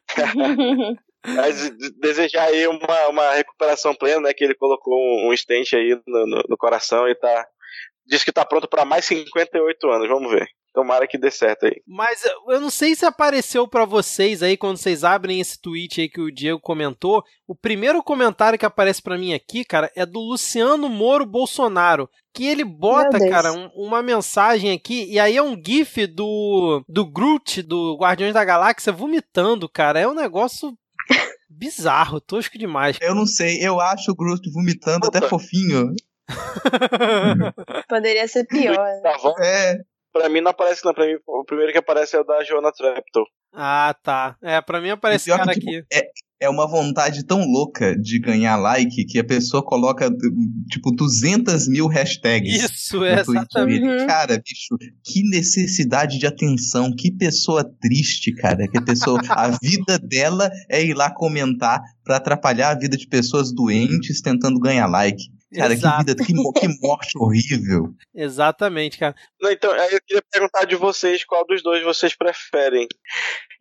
Mas 1.25 1.71
desejar 1.99 2.43
aí 2.43 2.67
uma, 2.67 3.07
uma 3.07 3.33
recuperação 3.33 3.95
plena, 3.95 4.21
né? 4.21 4.31
Que 4.31 4.43
ele 4.43 4.53
colocou 4.53 4.93
um, 4.93 5.31
um 5.31 5.35
stent 5.35 5.73
aí 5.73 5.99
no, 6.05 6.27
no, 6.27 6.43
no 6.47 6.57
coração 6.57 7.09
e 7.09 7.15
tá. 7.15 7.47
Diz 8.05 8.23
que 8.23 8.31
tá 8.31 8.45
pronto 8.45 8.69
para 8.69 8.85
mais 8.85 9.05
58 9.05 9.89
anos, 9.89 10.07
vamos 10.07 10.31
ver. 10.31 10.47
Tomara 10.75 11.07
que 11.07 11.17
dê 11.17 11.31
certo 11.31 11.65
aí. 11.65 11.81
Mas 11.87 12.21
eu 12.49 12.59
não 12.59 12.69
sei 12.69 12.93
se 12.95 13.05
apareceu 13.05 13.65
pra 13.67 13.85
vocês 13.85 14.43
aí 14.43 14.57
quando 14.57 14.75
vocês 14.77 15.03
abrem 15.05 15.39
esse 15.39 15.59
tweet 15.59 16.01
aí 16.01 16.09
que 16.09 16.19
o 16.21 16.29
Diego 16.31 16.59
comentou. 16.59 17.23
O 17.47 17.55
primeiro 17.55 18.03
comentário 18.03 18.59
que 18.59 18.65
aparece 18.65 19.01
pra 19.01 19.17
mim 19.17 19.33
aqui, 19.33 19.63
cara, 19.63 19.89
é 19.95 20.05
do 20.05 20.19
Luciano 20.19 20.89
Moro 20.89 21.25
Bolsonaro, 21.25 22.09
que 22.33 22.45
ele 22.45 22.65
bota, 22.65 23.17
cara, 23.29 23.53
um- 23.53 23.69
uma 23.73 24.03
mensagem 24.03 24.71
aqui 24.73 25.05
e 25.09 25.17
aí 25.17 25.37
é 25.37 25.41
um 25.41 25.55
gif 25.55 26.05
do 26.07 26.83
do 26.89 27.05
Groot 27.09 27.61
do 27.61 27.95
Guardiões 27.97 28.33
da 28.33 28.43
Galáxia 28.43 28.91
vomitando, 28.91 29.69
cara. 29.69 29.99
É 29.99 30.07
um 30.07 30.13
negócio 30.13 30.77
bizarro, 31.49 32.19
tosco 32.19 32.57
demais. 32.57 32.97
Eu 32.99 33.15
não 33.15 33.25
sei, 33.25 33.65
eu 33.65 33.79
acho 33.79 34.11
o 34.11 34.15
Groot 34.15 34.51
vomitando 34.51 35.07
até 35.07 35.19
Puta. 35.21 35.29
fofinho. 35.29 35.93
Poderia 37.87 38.27
ser 38.27 38.45
pior. 38.45 38.75
né? 38.77 39.01
Tá? 39.03 39.33
É, 39.43 39.77
Pra 40.15 40.29
mim 40.29 40.39
não 40.39 40.51
aparece, 40.51 40.85
não. 40.85 40.93
Pra 40.93 41.05
mim, 41.05 41.17
o 41.27 41.43
primeiro 41.43 41.73
que 41.73 41.77
aparece 41.77 42.15
é 42.15 42.21
o 42.21 42.23
da 42.23 42.41
Joana 42.41 42.71
Trapton. 42.71 43.25
ah, 43.53 43.93
tá. 44.01 44.37
É, 44.41 44.61
pra 44.61 44.79
mim 44.79 44.91
aparece 44.91 45.29
esse 45.29 45.37
cara 45.37 45.53
que, 45.53 45.59
tipo, 45.59 45.71
aqui. 45.71 46.07
é 46.39 46.47
uma 46.49 46.65
vontade 46.65 47.25
tão 47.25 47.43
louca 47.45 47.93
de 47.97 48.17
ganhar 48.19 48.55
like 48.55 49.03
que 49.07 49.19
a 49.19 49.25
pessoa 49.25 49.61
coloca, 49.61 50.09
tipo, 50.71 50.91
200 50.95 51.67
mil 51.67 51.87
hashtags. 51.87 52.63
Isso, 52.63 53.03
é 53.03 53.19
exatamente. 53.19 53.83
Uhum. 53.83 54.07
Cara, 54.07 54.37
bicho, 54.37 54.77
que 55.03 55.21
necessidade 55.29 56.17
de 56.17 56.25
atenção, 56.25 56.95
que 56.95 57.11
pessoa 57.11 57.69
triste, 57.81 58.33
cara. 58.35 58.69
Que 58.69 58.77
a 58.77 58.81
pessoa, 58.81 59.19
a 59.27 59.49
vida 59.61 59.99
dela 59.99 60.49
é 60.69 60.81
ir 60.81 60.93
lá 60.93 61.13
comentar 61.13 61.81
pra 62.05 62.15
atrapalhar 62.15 62.69
a 62.69 62.79
vida 62.79 62.95
de 62.95 63.05
pessoas 63.05 63.53
doentes 63.53 64.21
tentando 64.21 64.61
ganhar 64.61 64.87
like. 64.87 65.34
Cara, 65.55 65.73
Exato. 65.73 65.97
que 65.97 66.11
vida, 66.11 66.25
que, 66.25 66.59
que 66.59 66.67
morte 66.81 67.17
horrível. 67.17 67.93
Exatamente, 68.13 68.97
cara. 68.97 69.15
Não, 69.41 69.51
então, 69.51 69.71
aí 69.71 69.93
eu 69.93 70.01
queria 70.05 70.23
perguntar 70.31 70.65
de 70.65 70.75
vocês 70.75 71.23
qual 71.23 71.45
dos 71.45 71.63
dois 71.63 71.83
vocês 71.83 72.15
preferem. 72.15 72.87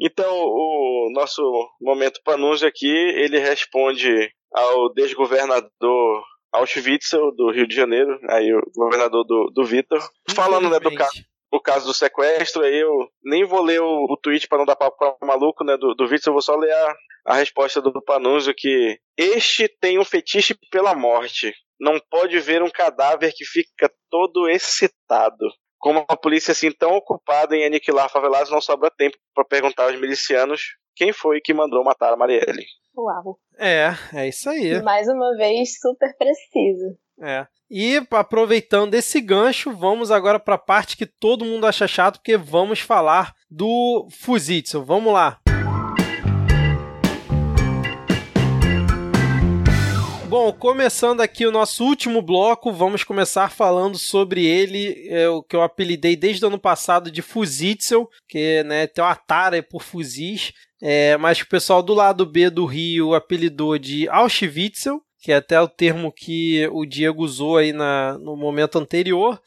Então, 0.01 0.35
o 0.35 1.11
nosso 1.13 1.43
momento 1.81 2.21
panúncio 2.25 2.67
aqui, 2.67 2.87
ele 2.87 3.39
responde 3.39 4.31
ao 4.53 4.93
desgovernador 4.93 6.23
Auschwitzel, 6.55 7.33
do 7.35 7.51
Rio 7.51 7.67
de 7.67 7.75
Janeiro, 7.75 8.19
aí 8.31 8.53
o 8.55 8.63
governador 8.77 9.25
do, 9.25 9.51
do 9.53 9.65
Vitor, 9.65 10.01
falando 10.31 10.71
né, 10.71 10.79
do, 10.79 10.95
ca 10.95 11.05
Infelizmente. 11.05 11.29
o 11.53 11.61
caso 11.61 11.87
do 11.87 11.93
sequestro, 11.93 12.63
aí 12.63 12.77
eu 12.77 13.09
nem 13.25 13.45
vou 13.45 13.61
ler 13.61 13.81
o, 13.81 14.05
o 14.09 14.17
tweet 14.17 14.47
para 14.47 14.59
não 14.59 14.65
dar 14.65 14.77
papo 14.77 14.97
para 14.97 15.27
maluco, 15.27 15.65
né, 15.65 15.77
do, 15.77 15.95
do 15.95 16.05
Witzel, 16.05 16.31
eu 16.31 16.35
vou 16.35 16.43
só 16.43 16.55
ler 16.55 16.73
a, 16.73 16.95
a 17.27 17.35
resposta 17.35 17.81
do 17.81 18.01
Panunzio 18.01 18.55
que 18.57 18.97
este 19.17 19.69
tem 19.81 19.99
um 19.99 20.05
fetiche 20.05 20.55
pela 20.71 20.95
morte. 20.95 21.53
Não 21.81 21.99
pode 22.11 22.39
ver 22.41 22.63
um 22.63 22.71
cadáver 22.71 23.33
que 23.35 23.45
fica 23.45 23.91
todo 24.11 24.49
excitado. 24.49 25.47
Como 25.79 26.05
a 26.09 26.17
polícia 26.17 26.53
assim 26.53 26.71
tão 26.71 26.95
ocupada 26.95 27.55
em 27.55 27.65
aniquilar 27.67 28.11
favelados, 28.11 28.51
não 28.51 28.61
sobra 28.61 28.91
tempo 28.91 29.17
para 29.35 29.45
perguntar 29.45 29.85
aos 29.85 30.01
milicianos 30.01 30.63
quem 30.97 31.13
foi 31.13 31.41
que 31.41 31.53
mandou 31.53 31.85
matar 31.85 32.13
a 32.13 32.17
Marielle. 32.17 32.65
Uau. 32.97 33.39
É, 33.59 33.91
é 34.15 34.29
isso 34.29 34.49
aí. 34.49 34.81
Mais 34.83 35.09
uma 35.09 35.37
vez, 35.37 35.79
super 35.81 36.17
preciso. 36.17 36.97
É. 37.21 37.47
E 37.71 37.97
aproveitando 38.11 38.95
esse 38.95 39.21
gancho, 39.21 39.73
vamos 39.73 40.11
agora 40.11 40.39
para 40.39 40.55
a 40.55 40.59
parte 40.59 40.97
que 40.97 41.07
todo 41.07 41.45
mundo 41.45 41.67
acha 41.67 41.89
chato, 41.89 42.19
porque 42.19 42.37
vamos 42.37 42.81
falar 42.81 43.35
do 43.51 44.07
Fuzitsu. 44.11 44.85
Vamos 44.85 45.13
lá. 45.13 45.41
Bom, 50.37 50.53
começando 50.53 51.21
aqui 51.21 51.47
o 51.47 51.53
nosso 51.53 51.85
último 51.85 52.21
bloco, 52.21 52.73
vamos 52.73 53.05
começar 53.05 53.49
falando 53.53 53.97
sobre 53.97 54.45
ele, 54.45 55.07
é, 55.09 55.29
o 55.29 55.41
que 55.41 55.55
eu 55.55 55.63
apelidei 55.63 56.17
desde 56.17 56.45
o 56.45 56.49
ano 56.49 56.59
passado 56.59 57.09
de 57.09 57.23
Fuzitzel, 57.23 58.11
que 58.29 58.65
né, 58.65 58.89
tem 58.89 59.05
uma 59.05 59.15
tara 59.15 59.63
por 59.63 59.81
fuzis, 59.81 60.53
é, 60.83 61.17
mas 61.19 61.41
o 61.41 61.47
pessoal 61.47 61.85
do 61.85 61.95
lado 61.95 62.27
B 62.27 62.51
do 62.51 62.65
Rio 62.65 63.15
apelidou 63.15 63.79
de 63.79 64.09
Auschwitzel, 64.09 65.01
que 65.21 65.31
é 65.31 65.37
até 65.37 65.61
o 65.61 65.69
termo 65.69 66.11
que 66.11 66.69
o 66.73 66.85
Diego 66.85 67.23
usou 67.23 67.59
aí 67.59 67.73
na, 67.73 68.19
no 68.19 68.37
momento 68.37 68.77
anterior 68.77 69.41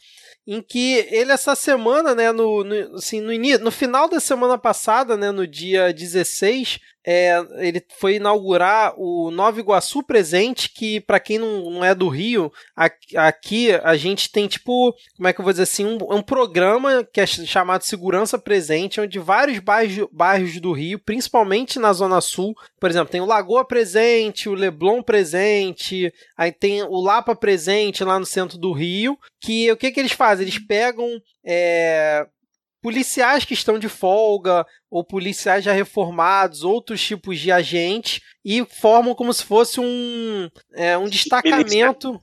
em 0.47 0.61
que 0.61 1.05
ele 1.11 1.33
essa 1.33 1.53
semana, 1.53 2.15
né, 2.15 2.31
no, 2.31 2.63
no, 2.63 2.95
assim, 2.95 3.19
no, 3.19 3.33
no 3.59 3.71
final 3.71 4.07
da 4.07 4.21
semana 4.21 4.57
passada, 4.57 5.17
né, 5.17 5.29
no 5.29 5.45
dia 5.45 5.93
16, 5.93 6.79
é, 7.09 7.41
ele 7.59 7.81
foi 7.97 8.15
inaugurar 8.15 8.93
o 8.97 9.31
Nova 9.31 9.57
Iguaçu 9.61 10.03
Presente, 10.03 10.69
que 10.69 10.99
para 10.99 11.21
quem 11.21 11.39
não, 11.39 11.71
não, 11.71 11.85
é 11.85 11.95
do 11.95 12.09
Rio, 12.09 12.51
aqui 13.15 13.71
a 13.71 13.95
gente 13.95 14.29
tem 14.29 14.45
tipo, 14.45 14.93
como 15.15 15.25
é 15.25 15.31
que 15.31 15.39
eu 15.39 15.43
vou 15.43 15.53
dizer 15.53 15.63
assim, 15.63 15.85
um, 15.85 15.97
um 16.13 16.21
programa 16.21 17.07
que 17.13 17.21
é 17.21 17.25
chamado 17.25 17.83
Segurança 17.83 18.37
Presente, 18.37 18.99
onde 18.99 19.19
vários 19.19 19.59
bairros, 19.59 20.05
bairros 20.11 20.59
do 20.59 20.73
Rio, 20.73 20.99
principalmente 20.99 21.79
na 21.79 21.93
Zona 21.93 22.19
Sul, 22.19 22.53
por 22.77 22.89
exemplo, 22.89 23.09
tem 23.09 23.21
o 23.21 23.25
Lagoa 23.25 23.63
Presente, 23.63 24.49
o 24.49 24.53
Leblon 24.53 25.01
Presente, 25.01 26.13
aí 26.35 26.51
tem 26.51 26.83
o 26.83 26.99
Lapa 26.99 27.33
Presente 27.33 28.03
lá 28.03 28.19
no 28.19 28.25
centro 28.25 28.57
do 28.57 28.73
Rio, 28.73 29.17
que 29.39 29.71
o 29.71 29.77
que, 29.77 29.91
que 29.91 29.99
eles 30.01 30.11
fazem? 30.11 30.43
Eles 30.45 30.59
pegam 30.59 31.21
é, 31.45 32.27
policiais 32.87 33.43
que 33.43 33.53
estão 33.53 33.77
de 33.77 33.89
folga, 33.89 34.65
ou 34.89 35.03
policiais 35.03 35.61
já 35.61 35.73
reformados, 35.73 36.63
outros 36.63 37.05
tipos 37.05 37.37
de 37.37 37.51
agentes, 37.51 38.21
e 38.45 38.63
formam 38.63 39.13
como 39.13 39.33
se 39.33 39.43
fosse 39.43 39.81
um, 39.81 40.49
é, 40.73 40.97
um 40.97 41.09
destacamento. 41.09 42.17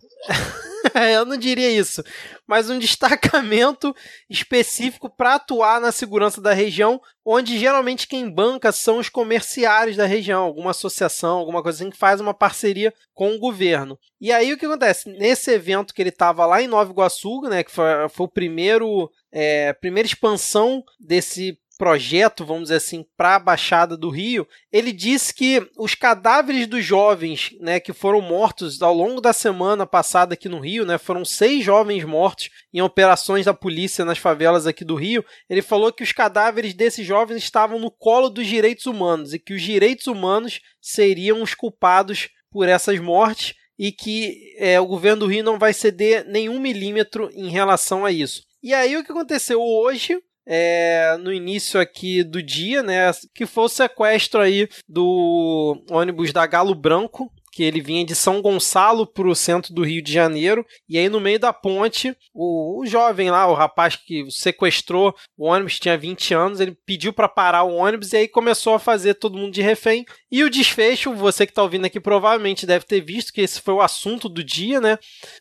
eu 1.12 1.24
não 1.24 1.36
diria 1.36 1.70
isso, 1.70 2.02
mas 2.46 2.70
um 2.70 2.78
destacamento 2.78 3.94
específico 4.30 5.10
para 5.10 5.34
atuar 5.34 5.80
na 5.80 5.90
segurança 5.90 6.40
da 6.40 6.52
região, 6.52 7.00
onde 7.24 7.58
geralmente 7.58 8.06
quem 8.06 8.30
banca 8.30 8.70
são 8.70 8.98
os 8.98 9.08
comerciários 9.08 9.96
da 9.96 10.06
região, 10.06 10.42
alguma 10.42 10.70
associação, 10.70 11.38
alguma 11.38 11.62
coisa 11.62 11.82
assim 11.82 11.90
que 11.90 11.96
faz 11.96 12.20
uma 12.20 12.34
parceria 12.34 12.92
com 13.12 13.34
o 13.34 13.38
governo. 13.38 13.98
E 14.20 14.32
aí 14.32 14.52
o 14.52 14.58
que 14.58 14.66
acontece? 14.66 15.10
Nesse 15.10 15.50
evento 15.50 15.92
que 15.92 16.00
ele 16.00 16.10
estava 16.10 16.46
lá 16.46 16.62
em 16.62 16.68
Nova 16.68 16.90
Iguaçu, 16.90 17.40
né, 17.42 17.64
que 17.64 17.70
foi, 17.70 18.08
foi 18.08 18.26
o 18.26 18.30
primeiro 18.30 19.10
é, 19.32 19.72
primeira 19.72 20.06
expansão 20.06 20.84
desse 21.00 21.58
projeto, 21.76 22.44
vamos 22.44 22.64
dizer 22.64 22.76
assim, 22.76 23.04
para 23.16 23.36
a 23.36 23.38
Baixada 23.38 23.96
do 23.96 24.08
Rio, 24.08 24.46
ele 24.72 24.92
disse 24.92 25.34
que 25.34 25.68
os 25.76 25.94
cadáveres 25.94 26.66
dos 26.66 26.84
jovens, 26.84 27.50
né, 27.60 27.80
que 27.80 27.92
foram 27.92 28.20
mortos 28.20 28.80
ao 28.80 28.94
longo 28.94 29.20
da 29.20 29.32
semana 29.32 29.86
passada 29.86 30.34
aqui 30.34 30.48
no 30.48 30.60
Rio, 30.60 30.86
né, 30.86 30.98
foram 30.98 31.24
seis 31.24 31.64
jovens 31.64 32.04
mortos 32.04 32.50
em 32.72 32.80
operações 32.80 33.46
da 33.46 33.54
polícia 33.54 34.04
nas 34.04 34.18
favelas 34.18 34.66
aqui 34.66 34.84
do 34.84 34.94
Rio. 34.94 35.24
Ele 35.48 35.62
falou 35.62 35.92
que 35.92 36.02
os 36.02 36.12
cadáveres 36.12 36.74
desses 36.74 37.06
jovens 37.06 37.38
estavam 37.38 37.78
no 37.78 37.90
colo 37.90 38.30
dos 38.30 38.46
direitos 38.46 38.86
humanos 38.86 39.34
e 39.34 39.38
que 39.38 39.54
os 39.54 39.62
direitos 39.62 40.06
humanos 40.06 40.60
seriam 40.80 41.42
os 41.42 41.54
culpados 41.54 42.28
por 42.50 42.68
essas 42.68 43.00
mortes 43.00 43.54
e 43.78 43.90
que 43.90 44.54
é, 44.58 44.78
o 44.78 44.86
governo 44.86 45.20
do 45.20 45.26
Rio 45.26 45.42
não 45.42 45.58
vai 45.58 45.72
ceder 45.72 46.24
nenhum 46.28 46.60
milímetro 46.60 47.28
em 47.32 47.48
relação 47.48 48.04
a 48.04 48.12
isso. 48.12 48.42
E 48.62 48.72
aí 48.72 48.96
o 48.96 49.04
que 49.04 49.10
aconteceu 49.10 49.60
hoje? 49.60 50.18
É, 50.46 51.16
no 51.20 51.32
início 51.32 51.80
aqui 51.80 52.22
do 52.22 52.42
dia, 52.42 52.82
né, 52.82 53.10
que 53.34 53.46
foi 53.46 53.64
o 53.64 53.68
sequestro 53.68 54.40
aí 54.40 54.68
do 54.88 55.82
ônibus 55.90 56.32
da 56.32 56.46
Galo 56.46 56.74
Branco, 56.74 57.32
que 57.54 57.62
ele 57.62 57.80
vinha 57.80 58.04
de 58.04 58.16
São 58.16 58.42
Gonçalo 58.42 59.06
para 59.06 59.28
o 59.28 59.34
centro 59.34 59.72
do 59.72 59.84
Rio 59.84 60.02
de 60.02 60.12
Janeiro, 60.12 60.66
e 60.88 60.98
aí 60.98 61.08
no 61.08 61.20
meio 61.20 61.38
da 61.38 61.52
ponte, 61.52 62.16
o, 62.34 62.80
o 62.80 62.86
jovem 62.86 63.30
lá, 63.30 63.46
o 63.46 63.54
rapaz 63.54 63.94
que 63.94 64.28
sequestrou 64.28 65.14
o 65.38 65.46
ônibus, 65.46 65.78
tinha 65.78 65.96
20 65.96 66.34
anos, 66.34 66.58
ele 66.58 66.76
pediu 66.84 67.12
para 67.12 67.28
parar 67.28 67.62
o 67.62 67.76
ônibus 67.76 68.12
e 68.12 68.16
aí 68.16 68.28
começou 68.28 68.74
a 68.74 68.80
fazer 68.80 69.14
todo 69.14 69.38
mundo 69.38 69.52
de 69.52 69.62
refém. 69.62 70.04
E 70.32 70.42
o 70.42 70.50
desfecho, 70.50 71.14
você 71.14 71.46
que 71.46 71.52
está 71.52 71.62
ouvindo 71.62 71.84
aqui 71.84 72.00
provavelmente 72.00 72.66
deve 72.66 72.84
ter 72.84 73.00
visto 73.00 73.32
que 73.32 73.40
esse 73.40 73.60
foi 73.60 73.74
o 73.74 73.80
assunto 73.80 74.28
do 74.28 74.42
dia, 74.42 74.80
né? 74.80 74.98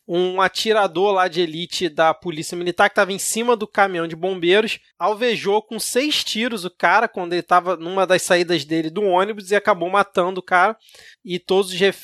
Um 0.08 0.40
atirador 0.40 1.14
lá 1.14 1.28
de 1.28 1.42
elite 1.42 1.90
da 1.90 2.14
Polícia 2.14 2.56
Militar 2.56 2.90
que 2.90 2.94
estava 2.94 3.12
em 3.12 3.18
cima 3.18 3.56
do 3.56 3.68
caminhão 3.68 4.08
de 4.08 4.16
bombeiros, 4.16 4.80
alvejou 5.00 5.64
com 5.64 5.80
seis 5.80 6.24
tiros 6.24 6.64
o 6.64 6.70
cara 6.70 7.08
quando 7.08 7.34
ele 7.34 7.40
estava 7.40 7.76
numa 7.76 8.06
das 8.06 8.22
saídas 8.22 8.66
dele 8.66 8.92
do 8.92 9.02
ônibus 9.02 9.50
e 9.50 9.56
acabou 9.56 9.90
matando 9.90 10.40
o 10.40 10.44
cara 10.44 10.78
e 11.26 11.40
todos 11.40 11.72
os 11.72 11.80
reféns 11.80 12.03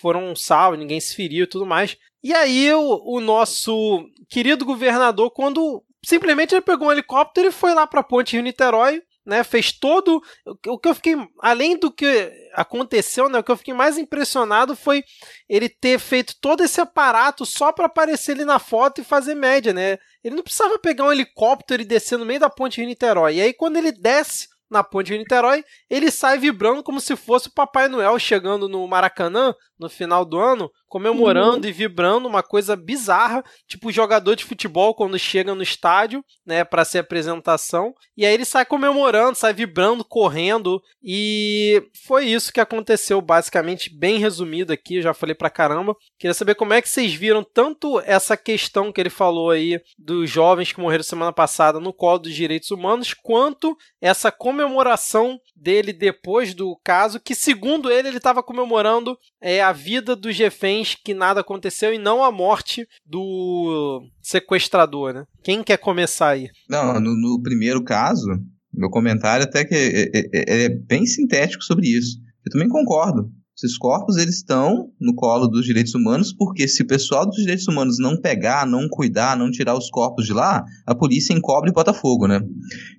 foram 0.00 0.34
salvos, 0.36 0.78
ninguém 0.78 1.00
se 1.00 1.14
feriu 1.14 1.44
e 1.44 1.48
tudo 1.48 1.66
mais. 1.66 1.96
E 2.22 2.32
aí 2.32 2.72
o, 2.72 3.02
o 3.04 3.20
nosso 3.20 4.06
querido 4.28 4.64
governador, 4.64 5.30
quando 5.30 5.82
simplesmente 6.04 6.54
ele 6.54 6.62
pegou 6.62 6.88
um 6.88 6.92
helicóptero 6.92 7.48
e 7.48 7.52
foi 7.52 7.74
lá 7.74 7.86
para 7.86 8.00
a 8.00 8.04
ponte 8.04 8.34
Rio-Niterói, 8.34 9.02
né, 9.24 9.44
fez 9.44 9.70
todo 9.70 10.20
o 10.68 10.78
que 10.78 10.88
eu 10.88 10.94
fiquei 10.94 11.16
além 11.40 11.76
do 11.76 11.92
que 11.92 12.32
aconteceu, 12.54 13.28
né, 13.28 13.38
o 13.38 13.42
que 13.42 13.52
eu 13.52 13.56
fiquei 13.56 13.72
mais 13.72 13.96
impressionado 13.96 14.74
foi 14.74 15.04
ele 15.48 15.68
ter 15.68 15.98
feito 15.98 16.34
todo 16.40 16.62
esse 16.62 16.80
aparato 16.80 17.46
só 17.46 17.72
para 17.72 17.86
aparecer 17.86 18.32
ali 18.32 18.44
na 18.44 18.58
foto 18.58 19.00
e 19.00 19.04
fazer 19.04 19.36
média, 19.36 19.72
né? 19.72 19.98
Ele 20.24 20.34
não 20.34 20.42
precisava 20.42 20.78
pegar 20.78 21.04
um 21.04 21.12
helicóptero 21.12 21.82
e 21.82 21.86
descer 21.86 22.18
no 22.18 22.26
meio 22.26 22.40
da 22.40 22.50
ponte 22.50 22.78
Rio-Niterói. 22.78 23.36
E 23.36 23.42
aí 23.42 23.52
quando 23.52 23.76
ele 23.76 23.92
desce 23.92 24.48
na 24.72 24.82
ponte 24.82 25.08
de 25.08 25.18
Niterói, 25.18 25.62
ele 25.88 26.10
sai 26.10 26.38
vibrando 26.38 26.82
como 26.82 27.00
se 27.00 27.14
fosse 27.14 27.48
o 27.48 27.52
Papai 27.52 27.88
Noel 27.88 28.18
chegando 28.18 28.68
no 28.68 28.86
Maracanã 28.88 29.54
no 29.78 29.88
final 29.88 30.24
do 30.24 30.38
ano, 30.38 30.70
comemorando 30.92 31.64
uhum. 31.64 31.70
e 31.70 31.72
vibrando, 31.72 32.28
uma 32.28 32.42
coisa 32.42 32.76
bizarra, 32.76 33.42
tipo 33.66 33.90
jogador 33.90 34.36
de 34.36 34.44
futebol 34.44 34.94
quando 34.94 35.18
chega 35.18 35.54
no 35.54 35.62
estádio, 35.62 36.22
né, 36.44 36.64
para 36.64 36.84
ser 36.84 36.98
apresentação, 36.98 37.94
e 38.14 38.26
aí 38.26 38.34
ele 38.34 38.44
sai 38.44 38.66
comemorando, 38.66 39.34
sai 39.34 39.54
vibrando, 39.54 40.04
correndo, 40.04 40.82
e 41.02 41.82
foi 42.04 42.26
isso 42.26 42.52
que 42.52 42.60
aconteceu 42.60 43.22
basicamente, 43.22 43.88
bem 43.88 44.18
resumido 44.18 44.70
aqui, 44.70 44.96
eu 44.96 45.02
já 45.02 45.14
falei 45.14 45.34
pra 45.34 45.48
caramba. 45.48 45.96
Queria 46.18 46.34
saber 46.34 46.56
como 46.56 46.74
é 46.74 46.82
que 46.82 46.90
vocês 46.90 47.14
viram 47.14 47.42
tanto 47.42 47.98
essa 48.00 48.36
questão 48.36 48.92
que 48.92 49.00
ele 49.00 49.08
falou 49.08 49.50
aí 49.50 49.80
dos 49.98 50.28
jovens 50.28 50.72
que 50.74 50.80
morreram 50.80 51.02
semana 51.02 51.32
passada 51.32 51.80
no 51.80 51.90
colo 51.90 52.18
dos 52.18 52.34
direitos 52.34 52.70
humanos, 52.70 53.14
quanto 53.14 53.74
essa 53.98 54.30
comemoração 54.30 55.40
dele 55.56 55.90
depois 55.90 56.52
do 56.52 56.78
caso, 56.84 57.18
que 57.18 57.34
segundo 57.34 57.90
ele 57.90 58.08
ele 58.08 58.18
estava 58.18 58.42
comemorando 58.42 59.16
é, 59.40 59.62
a 59.62 59.72
vida 59.72 60.14
dos 60.14 60.36
reféns 60.36 60.81
que 60.84 61.14
nada 61.14 61.40
aconteceu 61.40 61.92
e 61.92 61.98
não 61.98 62.22
a 62.22 62.30
morte 62.30 62.86
do 63.06 64.02
sequestrador, 64.20 65.12
né? 65.12 65.24
Quem 65.42 65.62
quer 65.62 65.78
começar 65.78 66.30
aí? 66.30 66.48
Não, 66.68 67.00
no, 67.00 67.14
no 67.14 67.42
primeiro 67.42 67.82
caso, 67.82 68.26
meu 68.72 68.90
comentário 68.90 69.44
até 69.44 69.64
que 69.64 69.74
é, 69.74 70.02
é, 70.02 70.22
é, 70.34 70.64
é 70.64 70.68
bem 70.68 71.06
sintético 71.06 71.62
sobre 71.62 71.88
isso. 71.88 72.18
Eu 72.44 72.52
também 72.52 72.68
concordo. 72.68 73.30
Esses 73.54 73.76
corpos 73.76 74.16
eles 74.16 74.36
estão 74.36 74.90
no 74.98 75.14
colo 75.14 75.46
dos 75.46 75.66
direitos 75.66 75.94
humanos, 75.94 76.32
porque 76.32 76.66
se 76.66 76.82
o 76.82 76.86
pessoal 76.86 77.26
dos 77.26 77.36
direitos 77.36 77.68
humanos 77.68 77.98
não 77.98 78.18
pegar, 78.18 78.66
não 78.66 78.88
cuidar, 78.88 79.36
não 79.36 79.50
tirar 79.50 79.76
os 79.76 79.90
corpos 79.90 80.24
de 80.24 80.32
lá, 80.32 80.64
a 80.86 80.94
polícia 80.94 81.34
encobre 81.34 81.70
e 81.70 81.72
bota 81.72 81.92
fogo, 81.92 82.26
né? 82.26 82.40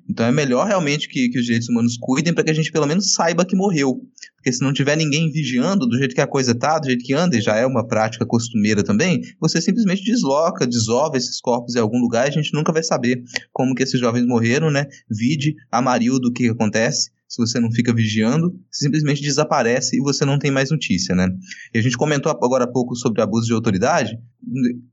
Então 0.08 0.26
é 0.26 0.32
melhor 0.32 0.68
realmente 0.68 1.10
que, 1.10 1.30
que 1.30 1.40
os 1.40 1.46
direitos 1.46 1.70
humanos 1.70 1.98
cuidem 2.00 2.34
para 2.34 2.44
que 2.44 2.52
a 2.52 2.54
gente 2.54 2.72
pelo 2.72 2.86
menos 2.86 3.14
saiba 3.14 3.44
que 3.44 3.56
morreu. 3.56 4.00
Porque 4.36 4.54
se 4.54 4.62
não 4.62 4.72
tiver 4.72 4.96
ninguém 4.96 5.32
vigiando 5.32 5.88
do 5.88 5.98
jeito 5.98 6.14
que 6.14 6.22
a 6.22 6.28
coisa 6.28 6.54
tá, 6.54 6.78
do 6.78 6.86
jeito 6.86 7.04
que 7.04 7.14
anda, 7.14 7.36
e 7.36 7.42
já 7.42 7.56
é 7.56 7.66
uma 7.66 7.88
prática 7.88 8.26
costumeira 8.26 8.84
também, 8.84 9.22
você 9.40 9.60
simplesmente 9.60 10.04
desloca, 10.04 10.68
desova 10.68 11.18
esses 11.18 11.42
corpos 11.42 11.76
em 11.76 11.80
algum 11.80 11.98
lugar 11.98 12.28
e 12.28 12.30
a 12.30 12.32
gente 12.34 12.54
nunca 12.54 12.72
vai 12.72 12.84
saber 12.84 13.24
como 13.52 13.74
que 13.74 13.82
esses 13.82 14.00
jovens 14.00 14.28
morreram, 14.28 14.70
né? 14.70 14.86
Vide 15.10 15.56
a 15.72 15.82
Marildo, 15.82 16.28
o 16.28 16.32
que 16.32 16.48
acontece 16.48 17.10
se 17.34 17.42
você 17.42 17.60
não 17.60 17.72
fica 17.72 17.92
vigiando, 17.92 18.54
simplesmente 18.72 19.20
desaparece 19.20 19.98
e 19.98 20.00
você 20.00 20.24
não 20.24 20.38
tem 20.38 20.52
mais 20.52 20.70
notícia, 20.70 21.16
né? 21.16 21.28
E 21.74 21.80
a 21.80 21.82
gente 21.82 21.98
comentou 21.98 22.32
agora 22.32 22.66
há 22.66 22.72
pouco 22.72 22.96
sobre 22.96 23.24
abuso 23.24 23.48
de 23.48 23.54
autoridade. 23.54 24.20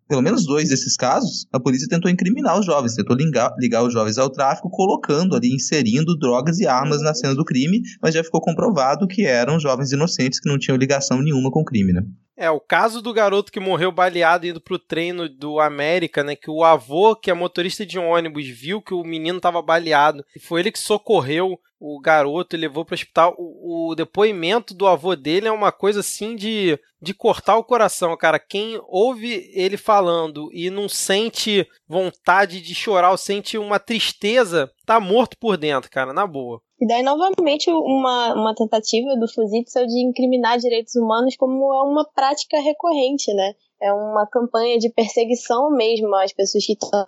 Pelo 0.08 0.22
menos 0.22 0.46
dois 0.46 0.68
desses 0.68 0.96
casos, 0.96 1.46
a 1.52 1.60
polícia 1.60 1.88
tentou 1.88 2.10
incriminar 2.10 2.58
os 2.58 2.66
jovens, 2.66 2.94
tentou 2.94 3.16
ligar, 3.16 3.52
ligar 3.58 3.82
os 3.82 3.92
jovens 3.92 4.18
ao 4.18 4.30
tráfico, 4.30 4.70
colocando 4.70 5.36
ali, 5.36 5.54
inserindo 5.54 6.16
drogas 6.18 6.58
e 6.58 6.66
armas 6.66 7.02
na 7.02 7.14
cena 7.14 7.34
do 7.34 7.44
crime, 7.44 7.80
mas 8.02 8.14
já 8.14 8.24
ficou 8.24 8.40
comprovado 8.40 9.06
que 9.06 9.24
eram 9.24 9.60
jovens 9.60 9.92
inocentes 9.92 10.40
que 10.40 10.48
não 10.48 10.58
tinham 10.58 10.76
ligação 10.76 11.20
nenhuma 11.20 11.50
com 11.50 11.60
o 11.60 11.64
crime, 11.64 11.92
né? 11.92 12.02
É, 12.36 12.48
o 12.50 12.58
caso 12.58 13.02
do 13.02 13.12
garoto 13.12 13.52
que 13.52 13.60
morreu 13.60 13.92
baleado 13.92 14.46
indo 14.46 14.62
pro 14.62 14.78
treino 14.78 15.28
do 15.28 15.60
América, 15.60 16.24
né? 16.24 16.34
Que 16.34 16.50
o 16.50 16.64
avô, 16.64 17.14
que 17.14 17.30
é 17.30 17.34
motorista 17.34 17.84
de 17.84 17.98
um 17.98 18.08
ônibus, 18.08 18.48
viu 18.48 18.80
que 18.80 18.94
o 18.94 19.04
menino 19.04 19.38
tava 19.38 19.60
baleado 19.60 20.24
e 20.34 20.40
foi 20.40 20.60
ele 20.60 20.72
que 20.72 20.78
socorreu 20.78 21.58
o 21.78 22.00
garoto 22.00 22.56
e 22.56 22.58
levou 22.58 22.82
para 22.82 22.94
o 22.94 22.96
hospital. 22.96 23.34
O, 23.38 23.90
o 23.90 23.94
depoimento 23.94 24.72
do 24.72 24.86
avô 24.86 25.14
dele 25.14 25.48
é 25.48 25.52
uma 25.52 25.70
coisa 25.70 26.00
assim 26.00 26.34
de, 26.34 26.78
de 27.00 27.14
cortar 27.14 27.56
o 27.56 27.64
coração, 27.64 28.16
cara. 28.16 28.38
Quem 28.38 28.80
ouve 28.88 29.50
ele 29.54 29.76
falando 29.76 30.50
e 30.52 30.70
não 30.70 30.88
sente 30.88 31.66
vontade 31.88 32.60
de 32.60 32.74
chorar 32.74 33.10
ou 33.10 33.16
sente 33.16 33.56
uma 33.56 33.78
tristeza, 33.78 34.70
tá 34.84 35.00
morto 35.00 35.36
por 35.38 35.56
dentro, 35.56 35.90
cara, 35.90 36.12
na 36.12 36.26
boa. 36.26 36.60
E 36.80 36.86
daí, 36.86 37.02
novamente, 37.02 37.70
uma, 37.70 38.34
uma 38.34 38.54
tentativa 38.54 39.14
do 39.16 39.28
Fuzitsu 39.28 39.86
de 39.86 40.00
incriminar 40.00 40.58
direitos 40.58 40.96
humanos 40.96 41.36
como 41.36 41.72
é 41.74 41.82
uma 41.82 42.06
prática 42.14 42.58
recorrente, 42.58 43.32
né? 43.34 43.54
É 43.82 43.92
uma 43.92 44.26
campanha 44.26 44.78
de 44.78 44.90
perseguição 44.90 45.70
mesmo 45.70 46.14
às 46.14 46.32
pessoas 46.32 46.66
que 46.66 46.72
estão 46.72 47.06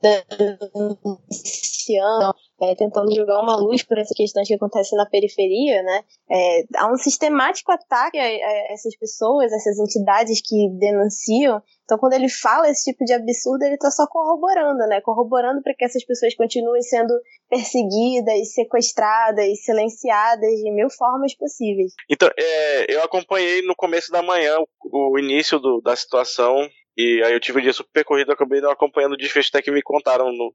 denunciando, 0.00 2.34
é, 2.62 2.76
tentando 2.76 3.12
jogar 3.12 3.40
uma 3.40 3.56
luz 3.56 3.82
por 3.82 3.98
essas 3.98 4.16
questões 4.16 4.46
que 4.46 4.54
acontecem 4.54 4.96
na 4.96 5.04
periferia, 5.04 5.82
né? 5.82 6.04
É, 6.30 6.64
há 6.76 6.92
um 6.92 6.96
sistemático 6.96 7.72
ataque 7.72 8.16
a, 8.18 8.22
a, 8.22 8.72
essas 8.72 8.96
pessoas, 8.96 9.52
essas 9.52 9.78
entidades 9.80 10.40
que 10.40 10.68
denunciam. 10.78 11.60
Então, 11.84 11.98
quando 11.98 12.12
ele 12.12 12.28
fala 12.28 12.70
esse 12.70 12.84
tipo 12.90 13.04
de 13.04 13.12
absurdo, 13.12 13.64
ele 13.64 13.74
está 13.74 13.90
só 13.90 14.06
corroborando, 14.06 14.86
né? 14.86 15.00
Corroborando 15.00 15.60
para 15.60 15.74
que 15.74 15.84
essas 15.84 16.04
pessoas 16.04 16.36
continuem 16.36 16.82
sendo 16.82 17.12
perseguidas, 17.50 18.54
sequestradas, 18.54 19.64
silenciadas 19.64 20.50
de 20.50 20.70
mil 20.70 20.88
formas 20.88 21.34
possíveis. 21.34 21.92
Então, 22.08 22.30
é, 22.38 22.94
eu 22.94 23.02
acompanhei 23.02 23.62
no 23.62 23.74
começo 23.74 24.12
da 24.12 24.22
manhã 24.22 24.56
o, 24.84 25.14
o 25.14 25.18
início 25.18 25.58
do, 25.58 25.80
da 25.80 25.96
situação 25.96 26.68
e 26.96 27.22
aí 27.24 27.32
eu 27.32 27.40
tive 27.40 27.58
um 27.58 27.62
dia 27.62 27.72
super 27.72 28.04
corrido, 28.04 28.32
acabei 28.32 28.60
não 28.60 28.70
acompanhando 28.70 29.14
o 29.14 29.16
desfecho 29.16 29.48
até 29.48 29.62
que 29.62 29.70
me 29.70 29.82
contaram 29.82 30.30
no, 30.30 30.54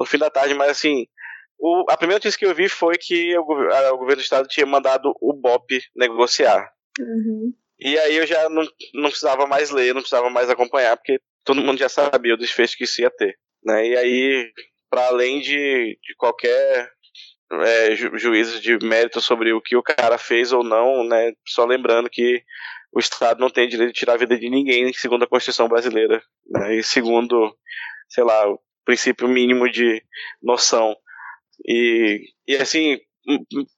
no 0.00 0.06
fim 0.06 0.16
da 0.16 0.30
tarde, 0.30 0.54
mas 0.54 0.70
assim, 0.70 1.06
o, 1.58 1.84
a 1.90 1.96
primeira 1.96 2.16
notícia 2.16 2.38
que 2.38 2.46
eu 2.46 2.54
vi 2.54 2.70
foi 2.70 2.96
que 2.96 3.36
o, 3.38 3.52
a, 3.70 3.92
o 3.92 3.98
governo 3.98 4.16
do 4.16 4.22
estado 4.22 4.48
tinha 4.48 4.64
mandado 4.64 5.14
o 5.20 5.34
BOP 5.34 5.82
negociar. 5.94 6.72
Uhum. 6.98 7.52
E 7.78 7.98
aí 7.98 8.16
eu 8.16 8.26
já 8.26 8.48
não, 8.48 8.62
não 8.94 9.10
precisava 9.10 9.46
mais 9.46 9.70
ler, 9.70 9.94
não 9.94 10.00
precisava 10.00 10.30
mais 10.30 10.48
acompanhar, 10.48 10.96
porque 10.96 11.20
todo 11.44 11.60
mundo 11.60 11.78
já 11.78 11.88
sabia 11.88 12.34
o 12.34 12.38
desfecho 12.38 12.76
que 12.76 12.84
isso 12.84 13.02
ia 13.02 13.10
ter. 13.10 13.38
Né? 13.62 13.88
E 13.88 13.96
aí, 13.96 14.52
para 14.88 15.06
além 15.08 15.40
de, 15.40 15.98
de 16.02 16.14
qualquer 16.16 16.90
é, 17.52 17.94
ju, 17.94 18.16
juízo 18.16 18.60
de 18.60 18.78
mérito 18.78 19.20
sobre 19.20 19.52
o 19.52 19.60
que 19.60 19.76
o 19.76 19.82
cara 19.82 20.16
fez 20.16 20.52
ou 20.52 20.62
não, 20.62 21.04
né? 21.04 21.32
Só 21.46 21.64
lembrando 21.64 22.08
que 22.08 22.42
o 22.92 22.98
Estado 22.98 23.40
não 23.40 23.50
tem 23.50 23.68
direito 23.68 23.92
de 23.92 23.98
tirar 23.98 24.14
a 24.14 24.18
vida 24.18 24.38
de 24.38 24.48
ninguém, 24.48 24.92
segundo 24.92 25.24
a 25.24 25.28
Constituição 25.28 25.68
brasileira, 25.68 26.22
né? 26.46 26.76
E 26.76 26.82
segundo, 26.82 27.54
sei 28.08 28.24
lá, 28.24 28.44
princípio 28.84 29.28
mínimo 29.28 29.70
de 29.70 30.02
noção. 30.42 30.94
E, 31.66 32.20
e 32.46 32.56
assim, 32.56 32.98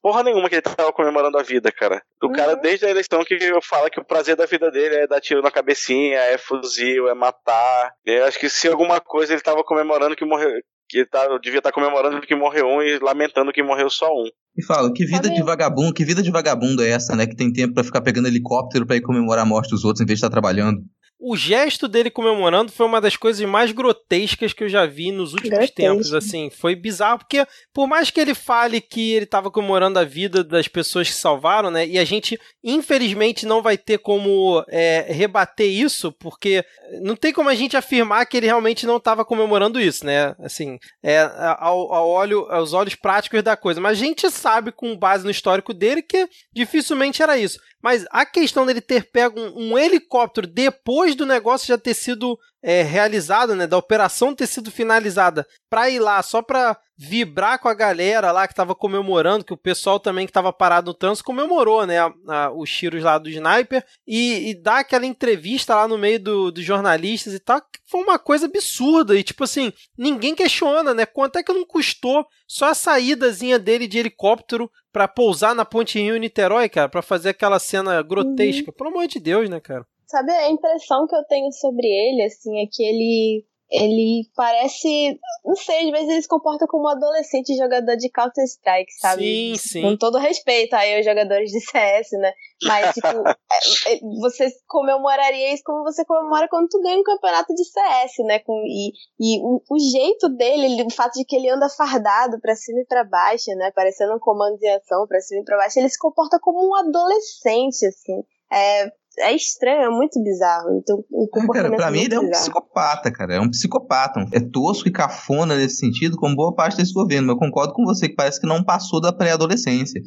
porra 0.00 0.22
nenhuma 0.22 0.48
que 0.48 0.56
ele 0.56 0.62
tava 0.62 0.92
comemorando 0.92 1.38
a 1.38 1.42
vida, 1.42 1.70
cara. 1.72 2.02
O 2.22 2.26
uhum. 2.26 2.32
cara, 2.32 2.54
desde 2.54 2.86
a 2.86 2.90
eleição, 2.90 3.24
que 3.24 3.38
fala 3.62 3.90
que 3.90 4.00
o 4.00 4.04
prazer 4.04 4.36
da 4.36 4.46
vida 4.46 4.70
dele 4.70 4.96
é 4.96 5.06
dar 5.06 5.20
tiro 5.20 5.42
na 5.42 5.50
cabecinha, 5.50 6.18
é 6.18 6.38
fuzil, 6.38 7.08
é 7.08 7.14
matar. 7.14 7.92
Eu 8.04 8.24
acho 8.24 8.38
que 8.38 8.48
se 8.48 8.68
alguma 8.68 9.00
coisa 9.00 9.32
ele 9.32 9.42
tava 9.42 9.64
comemorando 9.64 10.16
que 10.16 10.24
morreu. 10.24 10.50
Que 10.88 10.98
ele 10.98 11.06
tá, 11.06 11.26
devia 11.38 11.58
estar 11.58 11.70
tá 11.70 11.74
comemorando 11.74 12.20
que 12.20 12.34
morreu 12.34 12.66
um 12.66 12.82
e 12.82 12.98
lamentando 12.98 13.52
que 13.52 13.62
morreu 13.62 13.88
só 13.88 14.08
um. 14.08 14.28
E 14.56 14.62
fala, 14.62 14.92
que 14.92 15.06
vida 15.06 15.30
de 15.30 15.42
vagabundo, 15.42 15.94
que 15.94 16.04
vida 16.04 16.22
de 16.22 16.30
vagabundo 16.30 16.82
é 16.82 16.90
essa, 16.90 17.16
né? 17.16 17.26
Que 17.26 17.34
tem 17.34 17.50
tempo 17.50 17.74
para 17.74 17.84
ficar 17.84 18.02
pegando 18.02 18.28
helicóptero 18.28 18.86
para 18.86 18.96
ir 18.96 19.00
comemorar 19.00 19.44
a 19.44 19.48
morte 19.48 19.70
dos 19.70 19.84
outros 19.84 20.02
em 20.02 20.06
vez 20.06 20.18
de 20.18 20.24
estar 20.24 20.28
tá 20.28 20.40
trabalhando 20.40 20.82
o 21.24 21.36
gesto 21.36 21.86
dele 21.86 22.10
comemorando 22.10 22.72
foi 22.72 22.84
uma 22.84 23.00
das 23.00 23.16
coisas 23.16 23.48
mais 23.48 23.70
grotescas 23.70 24.52
que 24.52 24.64
eu 24.64 24.68
já 24.68 24.84
vi 24.86 25.12
nos 25.12 25.32
últimos 25.32 25.56
Grotesco. 25.56 25.76
tempos, 25.76 26.12
assim, 26.12 26.50
foi 26.50 26.74
bizarro, 26.74 27.18
porque 27.18 27.46
por 27.72 27.86
mais 27.86 28.10
que 28.10 28.20
ele 28.20 28.34
fale 28.34 28.80
que 28.80 29.12
ele 29.12 29.24
estava 29.24 29.48
comemorando 29.48 30.00
a 30.00 30.04
vida 30.04 30.42
das 30.42 30.66
pessoas 30.66 31.08
que 31.08 31.14
salvaram, 31.14 31.70
né, 31.70 31.86
e 31.86 31.96
a 31.96 32.04
gente 32.04 32.38
infelizmente 32.62 33.46
não 33.46 33.62
vai 33.62 33.78
ter 33.78 33.98
como 33.98 34.64
é, 34.68 35.06
rebater 35.10 35.68
isso, 35.68 36.10
porque 36.10 36.64
não 37.00 37.14
tem 37.14 37.32
como 37.32 37.48
a 37.48 37.54
gente 37.54 37.76
afirmar 37.76 38.26
que 38.26 38.36
ele 38.36 38.46
realmente 38.46 38.84
não 38.84 38.96
estava 38.96 39.24
comemorando 39.24 39.80
isso, 39.80 40.04
né, 40.04 40.34
assim, 40.40 40.76
é, 41.04 41.20
ao, 41.58 41.94
ao 41.94 42.08
olho, 42.08 42.50
aos 42.50 42.72
olhos 42.72 42.96
práticos 42.96 43.44
da 43.44 43.56
coisa, 43.56 43.80
mas 43.80 43.98
a 43.98 44.04
gente 44.04 44.28
sabe 44.28 44.72
com 44.72 44.96
base 44.96 45.24
no 45.24 45.30
histórico 45.30 45.72
dele 45.72 46.02
que 46.02 46.28
dificilmente 46.52 47.22
era 47.22 47.38
isso. 47.38 47.60
Mas 47.82 48.06
a 48.10 48.24
questão 48.24 48.64
dele 48.64 48.80
ter 48.80 49.10
pego 49.10 49.40
um, 49.40 49.72
um 49.72 49.78
helicóptero 49.78 50.46
depois 50.46 51.14
do 51.14 51.26
negócio 51.26 51.66
já 51.66 51.76
ter 51.76 51.94
sido 51.94 52.38
é, 52.62 52.82
realizado, 52.82 53.56
né, 53.56 53.66
da 53.66 53.76
operação 53.76 54.34
ter 54.34 54.46
sido 54.46 54.70
finalizada, 54.70 55.44
para 55.68 55.90
ir 55.90 55.98
lá 55.98 56.22
só 56.22 56.40
para 56.40 56.78
vibrar 56.96 57.58
com 57.58 57.68
a 57.68 57.74
galera 57.74 58.30
lá 58.30 58.46
que 58.46 58.54
tava 58.54 58.74
comemorando, 58.74 59.44
que 59.44 59.52
o 59.52 59.56
pessoal 59.56 59.98
também 59.98 60.26
que 60.26 60.32
tava 60.32 60.52
parado 60.52 60.92
no 60.92 60.94
trânsito 60.94 61.24
comemorou, 61.24 61.84
né, 61.84 61.98
a, 61.98 62.12
a, 62.28 62.52
os 62.52 62.70
tiros 62.70 63.02
lá 63.02 63.18
do 63.18 63.28
sniper 63.28 63.84
e, 64.06 64.50
e 64.50 64.54
dar 64.54 64.78
aquela 64.78 65.04
entrevista 65.04 65.74
lá 65.74 65.88
no 65.88 65.98
meio 65.98 66.20
dos 66.20 66.52
do 66.52 66.62
jornalistas 66.62 67.34
e 67.34 67.40
tal, 67.40 67.60
foi 67.84 68.00
uma 68.02 68.18
coisa 68.18 68.46
absurda 68.46 69.16
e 69.18 69.24
tipo 69.24 69.42
assim, 69.42 69.72
ninguém 69.98 70.34
questiona, 70.34 70.94
né, 70.94 71.04
quanto 71.04 71.38
é 71.38 71.42
que 71.42 71.52
não 71.52 71.64
custou 71.64 72.24
só 72.46 72.66
a 72.66 72.74
saídazinha 72.74 73.58
dele 73.58 73.88
de 73.88 73.98
helicóptero 73.98 74.70
para 74.92 75.08
pousar 75.08 75.54
na 75.54 75.64
Ponte 75.64 75.98
Rio 75.98 76.16
Niterói, 76.18 76.68
cara, 76.68 76.88
para 76.88 77.02
fazer 77.02 77.30
aquela 77.30 77.58
cena 77.58 78.02
grotesca. 78.02 78.70
Uhum. 78.70 78.76
Pelo 78.76 78.90
amor 78.90 79.06
de 79.06 79.18
Deus, 79.18 79.48
né, 79.48 79.58
cara? 79.58 79.86
Sabe, 80.06 80.30
a 80.30 80.50
impressão 80.50 81.06
que 81.06 81.16
eu 81.16 81.24
tenho 81.24 81.50
sobre 81.52 81.86
ele, 81.86 82.22
assim, 82.22 82.62
é 82.62 82.66
que 82.70 82.82
ele 82.82 83.46
ele 83.72 84.28
parece, 84.36 85.18
não 85.44 85.56
sei, 85.56 85.86
às 85.86 85.90
vezes 85.90 86.08
ele 86.10 86.22
se 86.22 86.28
comporta 86.28 86.66
como 86.66 86.84
um 86.84 86.88
adolescente 86.88 87.56
jogador 87.56 87.96
de 87.96 88.10
Counter 88.10 88.44
Strike, 88.44 88.92
sabe? 89.00 89.22
Sim, 89.22 89.54
sim. 89.56 89.82
Com 89.82 89.96
todo 89.96 90.18
respeito 90.18 90.74
aí 90.74 90.96
aos 90.96 91.04
jogadores 91.04 91.50
de 91.50 91.58
CS, 91.60 92.10
né? 92.20 92.32
Mas 92.64 92.94
tipo, 92.94 93.06
é, 93.88 93.94
é, 93.94 94.00
você 94.20 94.48
comemoraria 94.68 95.54
isso 95.54 95.62
como 95.64 95.82
você 95.82 96.04
comemora 96.04 96.48
quando 96.48 96.68
tu 96.68 96.80
ganha 96.82 96.98
um 96.98 97.02
campeonato 97.02 97.54
de 97.54 97.64
CS, 97.64 98.26
né? 98.26 98.38
Com, 98.40 98.62
e 98.66 98.92
e 99.18 99.40
o, 99.40 99.62
o 99.70 99.78
jeito 99.78 100.28
dele, 100.28 100.82
o 100.82 100.90
fato 100.90 101.14
de 101.14 101.24
que 101.24 101.36
ele 101.36 101.48
anda 101.48 101.68
fardado 101.68 102.38
para 102.40 102.54
cima 102.54 102.80
e 102.80 102.84
para 102.84 103.04
baixo, 103.04 103.50
né? 103.56 103.70
Parecendo 103.70 104.14
um 104.14 104.18
comando 104.18 104.58
de 104.58 104.68
ação 104.68 105.06
para 105.06 105.20
cima 105.20 105.40
e 105.40 105.44
para 105.44 105.56
baixo, 105.56 105.78
ele 105.78 105.88
se 105.88 105.98
comporta 105.98 106.38
como 106.38 106.58
um 106.68 106.74
adolescente, 106.74 107.86
assim. 107.86 108.22
É, 108.52 108.92
é 109.18 109.34
estranho, 109.34 109.82
é 109.82 109.90
muito 109.90 110.22
bizarro. 110.22 110.78
Então, 110.78 111.04
o 111.10 111.48
cara, 111.52 111.70
pra 111.74 111.90
mim 111.90 112.00
ele 112.00 112.14
é 112.14 112.18
um 112.18 112.26
bizarro. 112.26 112.44
psicopata, 112.44 113.10
cara. 113.10 113.34
É 113.34 113.40
um 113.40 113.50
psicopata. 113.50 114.26
É 114.32 114.40
tosco 114.40 114.88
e 114.88 114.92
cafona 114.92 115.56
nesse 115.56 115.76
sentido, 115.76 116.16
como 116.16 116.34
boa 116.34 116.54
parte 116.54 116.76
desse 116.76 116.92
governo. 116.92 117.26
Mas 117.26 117.34
eu 117.34 117.38
concordo 117.38 117.74
com 117.74 117.84
você 117.84 118.08
que 118.08 118.14
parece 118.14 118.40
que 118.40 118.46
não 118.46 118.64
passou 118.64 119.00
da 119.00 119.12
pré-adolescência. 119.12 120.00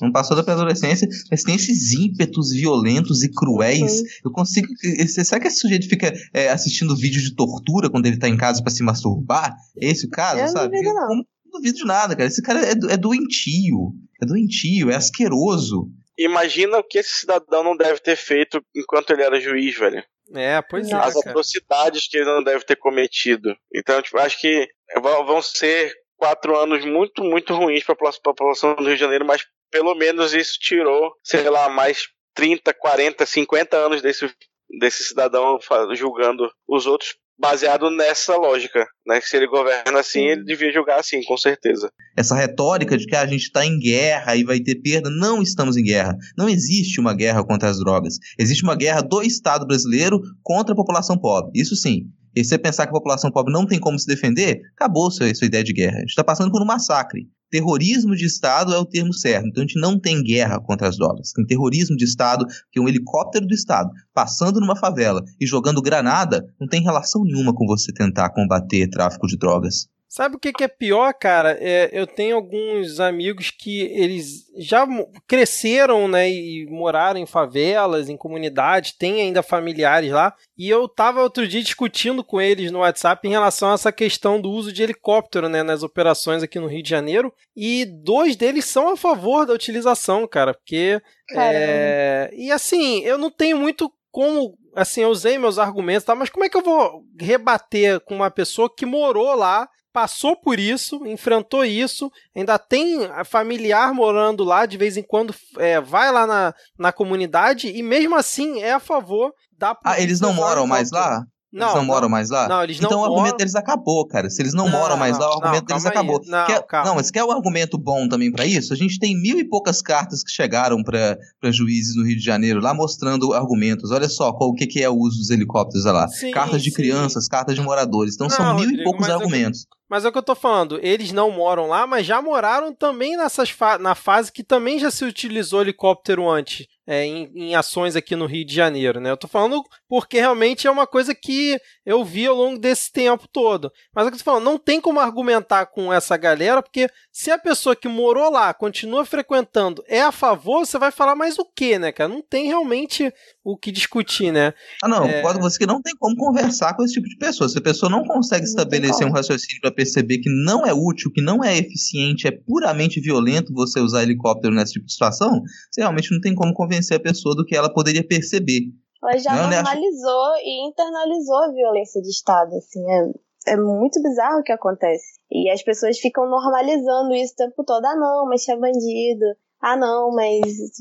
Não 0.00 0.10
passou 0.10 0.36
da 0.36 0.42
pré-adolescência, 0.42 1.08
mas 1.30 1.42
tem 1.42 1.54
esses 1.54 1.92
ímpetos 1.92 2.50
violentos 2.50 3.22
e 3.22 3.30
cruéis. 3.30 4.00
Uhum. 4.00 4.06
Eu 4.26 4.32
consigo. 4.32 4.68
Será 5.06 5.40
que 5.40 5.48
esse 5.48 5.58
sujeito 5.58 5.88
fica 5.88 6.12
é, 6.34 6.50
assistindo 6.50 6.96
vídeo 6.96 7.22
de 7.22 7.34
tortura 7.34 7.90
quando 7.90 8.06
ele 8.06 8.18
tá 8.18 8.28
em 8.28 8.36
casa 8.36 8.62
para 8.62 8.72
se 8.72 8.82
masturbar? 8.82 9.54
É 9.80 9.88
esse 9.90 10.06
o 10.06 10.10
caso, 10.10 10.40
eu 10.40 10.48
sabe? 10.48 10.74
Não 10.74 10.82
duvido, 10.82 10.94
não. 10.94 11.10
Eu 11.10 11.16
não 11.16 11.60
duvido 11.60 11.78
de 11.78 11.84
nada, 11.84 12.16
cara. 12.16 12.28
Esse 12.28 12.42
cara 12.42 12.60
é, 12.66 12.72
é 12.72 12.96
doentio. 12.96 13.94
É 14.20 14.26
doentio, 14.26 14.90
é 14.90 14.96
asqueroso 14.96 15.90
imagina 16.18 16.78
o 16.78 16.84
que 16.84 16.98
esse 16.98 17.20
cidadão 17.20 17.62
não 17.62 17.76
deve 17.76 18.00
ter 18.00 18.16
feito 18.16 18.60
enquanto 18.74 19.10
ele 19.10 19.22
era 19.22 19.40
juiz, 19.40 19.76
velho. 19.78 20.02
É, 20.34 20.60
pois 20.62 20.90
é. 20.90 20.94
As 20.94 21.16
atrocidades 21.16 22.08
que 22.08 22.18
ele 22.18 22.26
não 22.26 22.42
deve 22.42 22.64
ter 22.64 22.76
cometido. 22.76 23.56
Então, 23.74 24.02
tipo, 24.02 24.18
acho 24.18 24.38
que 24.38 24.68
vão 25.00 25.40
ser 25.40 25.94
quatro 26.16 26.58
anos 26.58 26.84
muito, 26.84 27.22
muito 27.22 27.54
ruins 27.54 27.84
para 27.84 27.94
a 27.94 28.12
população 28.22 28.74
do 28.74 28.84
Rio 28.84 28.94
de 28.94 29.00
Janeiro, 29.00 29.24
mas 29.24 29.46
pelo 29.70 29.94
menos 29.94 30.34
isso 30.34 30.58
tirou, 30.60 31.12
sei 31.22 31.48
lá, 31.48 31.68
mais 31.68 32.08
30, 32.34 32.74
40, 32.74 33.24
50 33.24 33.76
anos 33.76 34.02
desse, 34.02 34.30
desse 34.78 35.04
cidadão 35.04 35.58
julgando 35.92 36.50
os 36.66 36.86
outros 36.86 37.16
baseado 37.38 37.90
nessa 37.90 38.36
lógica, 38.36 38.86
né? 39.06 39.20
Que 39.20 39.28
se 39.28 39.36
ele 39.36 39.46
governa 39.46 40.00
assim, 40.00 40.20
ele 40.20 40.44
devia 40.44 40.72
julgar 40.72 40.98
assim, 40.98 41.22
com 41.24 41.36
certeza. 41.36 41.90
Essa 42.16 42.34
retórica 42.34 42.96
de 42.96 43.06
que 43.06 43.14
a 43.14 43.26
gente 43.26 43.42
está 43.42 43.64
em 43.64 43.78
guerra 43.78 44.34
e 44.34 44.44
vai 44.44 44.58
ter 44.60 44.76
perda, 44.76 45.08
não 45.08 45.40
estamos 45.40 45.76
em 45.76 45.84
guerra. 45.84 46.16
Não 46.36 46.48
existe 46.48 47.00
uma 47.00 47.14
guerra 47.14 47.44
contra 47.44 47.68
as 47.68 47.78
drogas. 47.78 48.18
Existe 48.38 48.64
uma 48.64 48.74
guerra 48.74 49.02
do 49.02 49.22
Estado 49.22 49.66
brasileiro 49.66 50.20
contra 50.42 50.72
a 50.72 50.76
população 50.76 51.16
pobre. 51.16 51.52
Isso 51.54 51.76
sim. 51.76 52.06
E 52.40 52.44
se 52.44 52.50
você 52.50 52.58
pensar 52.58 52.84
que 52.84 52.90
a 52.90 52.92
população 52.92 53.30
pobre 53.30 53.52
não 53.52 53.66
tem 53.66 53.80
como 53.80 53.98
se 53.98 54.06
defender, 54.06 54.60
acabou 54.76 55.10
sua, 55.10 55.34
sua 55.34 55.46
ideia 55.46 55.64
de 55.64 55.72
guerra. 55.72 55.96
A 55.96 56.00
gente 56.00 56.10
está 56.10 56.22
passando 56.22 56.50
por 56.50 56.62
um 56.62 56.66
massacre 56.66 57.28
terrorismo 57.50 58.14
de 58.14 58.26
Estado 58.26 58.74
é 58.74 58.78
o 58.78 58.84
termo 58.84 59.12
certo. 59.12 59.46
Então 59.48 59.62
a 59.62 59.66
gente 59.66 59.80
não 59.80 59.98
tem 59.98 60.22
guerra 60.22 60.60
contra 60.60 60.88
as 60.88 60.96
drogas. 60.96 61.32
Tem 61.32 61.46
terrorismo 61.46 61.96
de 61.96 62.04
Estado, 62.04 62.44
que 62.70 62.80
um 62.80 62.88
helicóptero 62.88 63.46
do 63.46 63.54
Estado 63.54 63.90
passando 64.12 64.60
numa 64.60 64.76
favela 64.76 65.22
e 65.40 65.46
jogando 65.46 65.82
granada 65.82 66.44
não 66.60 66.68
tem 66.68 66.82
relação 66.82 67.24
nenhuma 67.24 67.54
com 67.54 67.66
você 67.66 67.92
tentar 67.92 68.30
combater 68.30 68.88
tráfico 68.88 69.26
de 69.26 69.38
drogas. 69.38 69.88
Sabe 70.08 70.36
o 70.36 70.38
que, 70.38 70.54
que 70.54 70.64
é 70.64 70.68
pior, 70.68 71.12
cara? 71.12 71.58
É, 71.60 71.90
eu 71.92 72.06
tenho 72.06 72.36
alguns 72.36 72.98
amigos 72.98 73.50
que 73.50 73.82
eles 73.82 74.46
já 74.56 74.88
cresceram, 75.26 76.08
né, 76.08 76.30
e 76.30 76.66
moraram 76.70 77.20
em 77.20 77.26
favelas, 77.26 78.08
em 78.08 78.16
comunidades, 78.16 78.92
têm 78.92 79.20
ainda 79.20 79.42
familiares 79.42 80.10
lá. 80.10 80.34
E 80.56 80.68
eu 80.68 80.88
tava 80.88 81.20
outro 81.20 81.46
dia 81.46 81.62
discutindo 81.62 82.24
com 82.24 82.40
eles 82.40 82.70
no 82.70 82.78
WhatsApp 82.78 83.28
em 83.28 83.30
relação 83.30 83.70
a 83.70 83.74
essa 83.74 83.92
questão 83.92 84.40
do 84.40 84.50
uso 84.50 84.72
de 84.72 84.82
helicóptero, 84.82 85.46
né, 85.46 85.62
nas 85.62 85.82
operações 85.82 86.42
aqui 86.42 86.58
no 86.58 86.68
Rio 86.68 86.82
de 86.82 86.88
Janeiro. 86.88 87.30
E 87.54 87.84
dois 87.84 88.34
deles 88.34 88.64
são 88.64 88.88
a 88.88 88.96
favor 88.96 89.44
da 89.44 89.52
utilização, 89.52 90.26
cara, 90.26 90.54
porque 90.54 91.02
é... 91.32 92.30
e 92.32 92.50
assim, 92.50 93.00
eu 93.00 93.18
não 93.18 93.30
tenho 93.30 93.58
muito 93.58 93.92
como 94.10 94.56
assim, 94.74 95.02
eu 95.02 95.10
usei 95.10 95.36
meus 95.38 95.58
argumentos, 95.58 96.04
tá? 96.04 96.14
Mas 96.14 96.30
como 96.30 96.44
é 96.44 96.48
que 96.48 96.56
eu 96.56 96.62
vou 96.62 97.04
rebater 97.20 98.00
com 98.00 98.14
uma 98.14 98.30
pessoa 98.30 98.72
que 98.74 98.86
morou 98.86 99.34
lá 99.34 99.68
passou 99.92 100.36
por 100.36 100.58
isso, 100.58 101.06
enfrentou 101.06 101.64
isso, 101.64 102.10
ainda 102.34 102.58
tem 102.58 103.08
familiar 103.24 103.92
morando 103.92 104.44
lá, 104.44 104.66
de 104.66 104.76
vez 104.76 104.96
em 104.96 105.02
quando 105.02 105.34
é, 105.56 105.80
vai 105.80 106.12
lá 106.12 106.26
na, 106.26 106.54
na 106.78 106.92
comunidade 106.92 107.68
e 107.68 107.82
mesmo 107.82 108.14
assim 108.14 108.60
é 108.60 108.72
a 108.72 108.80
favor 108.80 109.32
da 109.56 109.76
Ah, 109.84 110.00
eles 110.00 110.20
não 110.20 110.32
moram 110.32 110.66
mais 110.66 110.90
lá? 110.90 111.24
Não, 111.50 111.62
eles 111.62 111.74
não, 111.74 111.80
não, 111.80 111.86
moram 111.86 112.08
mais 112.08 112.28
lá? 112.28 112.46
Não, 112.46 112.62
eles 112.62 112.78
não 112.78 112.88
Então 112.88 112.98
moram... 112.98 113.12
o 113.12 113.14
argumento 113.16 113.36
deles 113.38 113.54
acabou, 113.54 114.06
cara. 114.06 114.28
Se 114.28 114.42
eles 114.42 114.52
não, 114.52 114.68
não 114.68 114.78
moram 114.78 114.96
mais 114.98 115.18
lá, 115.18 115.28
o 115.30 115.32
argumento 115.32 115.64
deles 115.64 115.86
acabou. 115.86 116.20
Não, 116.26 116.46
quer, 116.46 116.64
não, 116.84 116.94
mas 116.94 117.10
quer 117.10 117.24
um 117.24 117.30
argumento 117.30 117.78
bom 117.78 118.06
também 118.06 118.30
para 118.30 118.44
isso? 118.44 118.72
A 118.72 118.76
gente 118.76 118.98
tem 118.98 119.18
mil 119.18 119.38
e 119.38 119.48
poucas 119.48 119.80
cartas 119.80 120.22
que 120.22 120.30
chegaram 120.30 120.82
para 120.82 121.18
juízes 121.50 121.96
no 121.96 122.04
Rio 122.06 122.16
de 122.18 122.24
Janeiro 122.24 122.60
lá 122.60 122.74
mostrando 122.74 123.32
argumentos. 123.32 123.90
Olha 123.90 124.08
só 124.08 124.32
qual, 124.32 124.50
o 124.50 124.54
que, 124.54 124.66
que 124.66 124.82
é 124.82 124.90
o 124.90 124.96
uso 124.96 125.18
dos 125.18 125.30
helicópteros 125.30 125.84
lá. 125.86 126.06
Sim, 126.08 126.30
cartas 126.30 126.62
de 126.62 126.70
sim. 126.70 126.76
crianças, 126.76 127.26
cartas 127.26 127.54
de 127.54 127.62
moradores. 127.62 128.14
Então 128.14 128.28
são 128.28 128.44
mil 128.54 128.64
Rodrigo, 128.64 128.80
e 128.80 128.84
poucos 128.84 129.08
eu- 129.08 129.14
argumentos. 129.14 129.66
Mas 129.90 130.04
é 130.04 130.08
o 130.08 130.12
que 130.12 130.18
eu 130.18 130.22
tô 130.22 130.34
falando, 130.34 130.78
eles 130.82 131.12
não 131.12 131.30
moram 131.30 131.66
lá, 131.66 131.86
mas 131.86 132.04
já 132.04 132.20
moraram 132.20 132.74
também 132.74 133.16
nessas 133.16 133.48
fa 133.48 133.78
na 133.78 133.94
fase 133.94 134.30
que 134.30 134.44
também 134.44 134.78
já 134.78 134.90
se 134.90 135.02
utilizou 135.02 135.62
helicóptero 135.62 136.28
antes, 136.28 136.66
é, 136.88 137.04
em, 137.04 137.30
em 137.34 137.54
ações 137.54 137.94
aqui 137.94 138.16
no 138.16 138.24
Rio 138.24 138.46
de 138.46 138.54
Janeiro, 138.54 138.98
né? 138.98 139.10
Eu 139.10 139.16
tô 139.16 139.28
falando 139.28 139.62
porque 139.86 140.18
realmente 140.18 140.66
é 140.66 140.70
uma 140.70 140.86
coisa 140.86 141.14
que 141.14 141.60
eu 141.84 142.02
vi 142.02 142.26
ao 142.26 142.34
longo 142.34 142.58
desse 142.58 142.90
tempo 142.90 143.28
todo. 143.30 143.70
Mas 143.94 144.06
é 144.06 144.08
o 144.08 144.10
que 144.10 144.14
eu 144.14 144.18
tô 144.20 144.24
falando, 144.24 144.44
não 144.44 144.58
tem 144.58 144.80
como 144.80 144.98
argumentar 144.98 145.66
com 145.66 145.92
essa 145.92 146.16
galera, 146.16 146.62
porque 146.62 146.88
se 147.12 147.30
a 147.30 147.36
pessoa 147.38 147.76
que 147.76 147.88
morou 147.88 148.30
lá 148.30 148.54
continua 148.54 149.04
frequentando 149.04 149.84
é 149.86 150.00
a 150.00 150.10
favor, 150.10 150.64
você 150.64 150.78
vai 150.78 150.90
falar 150.90 151.14
mais 151.14 151.38
o 151.38 151.44
quê, 151.44 151.78
né, 151.78 151.92
cara? 151.92 152.08
Não 152.08 152.22
tem 152.22 152.46
realmente 152.46 153.12
o 153.44 153.54
que 153.54 153.70
discutir, 153.70 154.32
né? 154.32 154.54
Ah, 154.82 154.88
não, 154.88 155.04
É. 155.04 155.16
concordo 155.18 155.40
com 155.40 155.44
você 155.50 155.58
que 155.58 155.66
não 155.66 155.82
tem 155.82 155.94
como 155.98 156.16
conversar 156.16 156.74
com 156.74 156.82
esse 156.82 156.94
tipo 156.94 157.06
de 157.06 157.18
pessoa. 157.18 157.50
Se 157.50 157.58
a 157.58 157.62
pessoa 157.62 157.90
não 157.90 158.02
consegue 158.04 158.44
Não 158.44 158.48
estabelecer 158.48 159.06
um 159.06 159.12
raciocínio 159.12 159.60
para 159.60 159.72
perceber 159.72 160.18
que 160.18 160.30
não 160.30 160.66
é 160.66 160.72
útil, 160.72 161.12
que 161.12 161.20
não 161.20 161.44
é 161.44 161.58
eficiente, 161.58 162.26
é 162.26 162.30
puramente 162.30 162.98
violento 162.98 163.52
você 163.52 163.78
usar 163.78 164.02
helicóptero 164.02 164.54
nesse 164.54 164.72
tipo 164.72 164.86
de 164.86 164.92
situação, 164.92 165.42
você 165.70 165.82
realmente 165.82 166.10
não 166.12 166.20
tem 166.20 166.34
como 166.34 166.54
convencer 166.54 166.77
a 166.96 167.00
pessoa 167.00 167.34
do 167.34 167.44
que 167.44 167.56
ela 167.56 167.72
poderia 167.72 168.06
perceber. 168.06 168.62
Ela 169.02 169.16
já 169.18 169.34
Não, 169.34 169.48
né, 169.50 169.56
acho- 169.58 169.64
normalizou 169.74 170.36
e 170.42 170.68
internalizou 170.68 171.36
a 171.36 171.52
violência 171.52 172.00
de 172.02 172.08
Estado, 172.08 172.54
assim, 172.56 172.80
é, 172.90 173.52
é 173.52 173.56
muito 173.56 174.02
bizarro 174.02 174.40
o 174.40 174.42
que 174.42 174.52
acontece. 174.52 175.18
E 175.30 175.50
as 175.50 175.62
pessoas 175.62 175.98
ficam 175.98 176.28
normalizando 176.28 177.14
isso 177.14 177.34
o 177.34 177.36
tempo 177.36 177.64
todo. 177.64 177.84
Ah, 177.84 177.94
não, 177.96 178.26
mas 178.26 178.48
é 178.48 178.56
bandido. 178.56 179.24
Ah, 179.60 179.76
não, 179.76 180.10
mas 180.12 180.40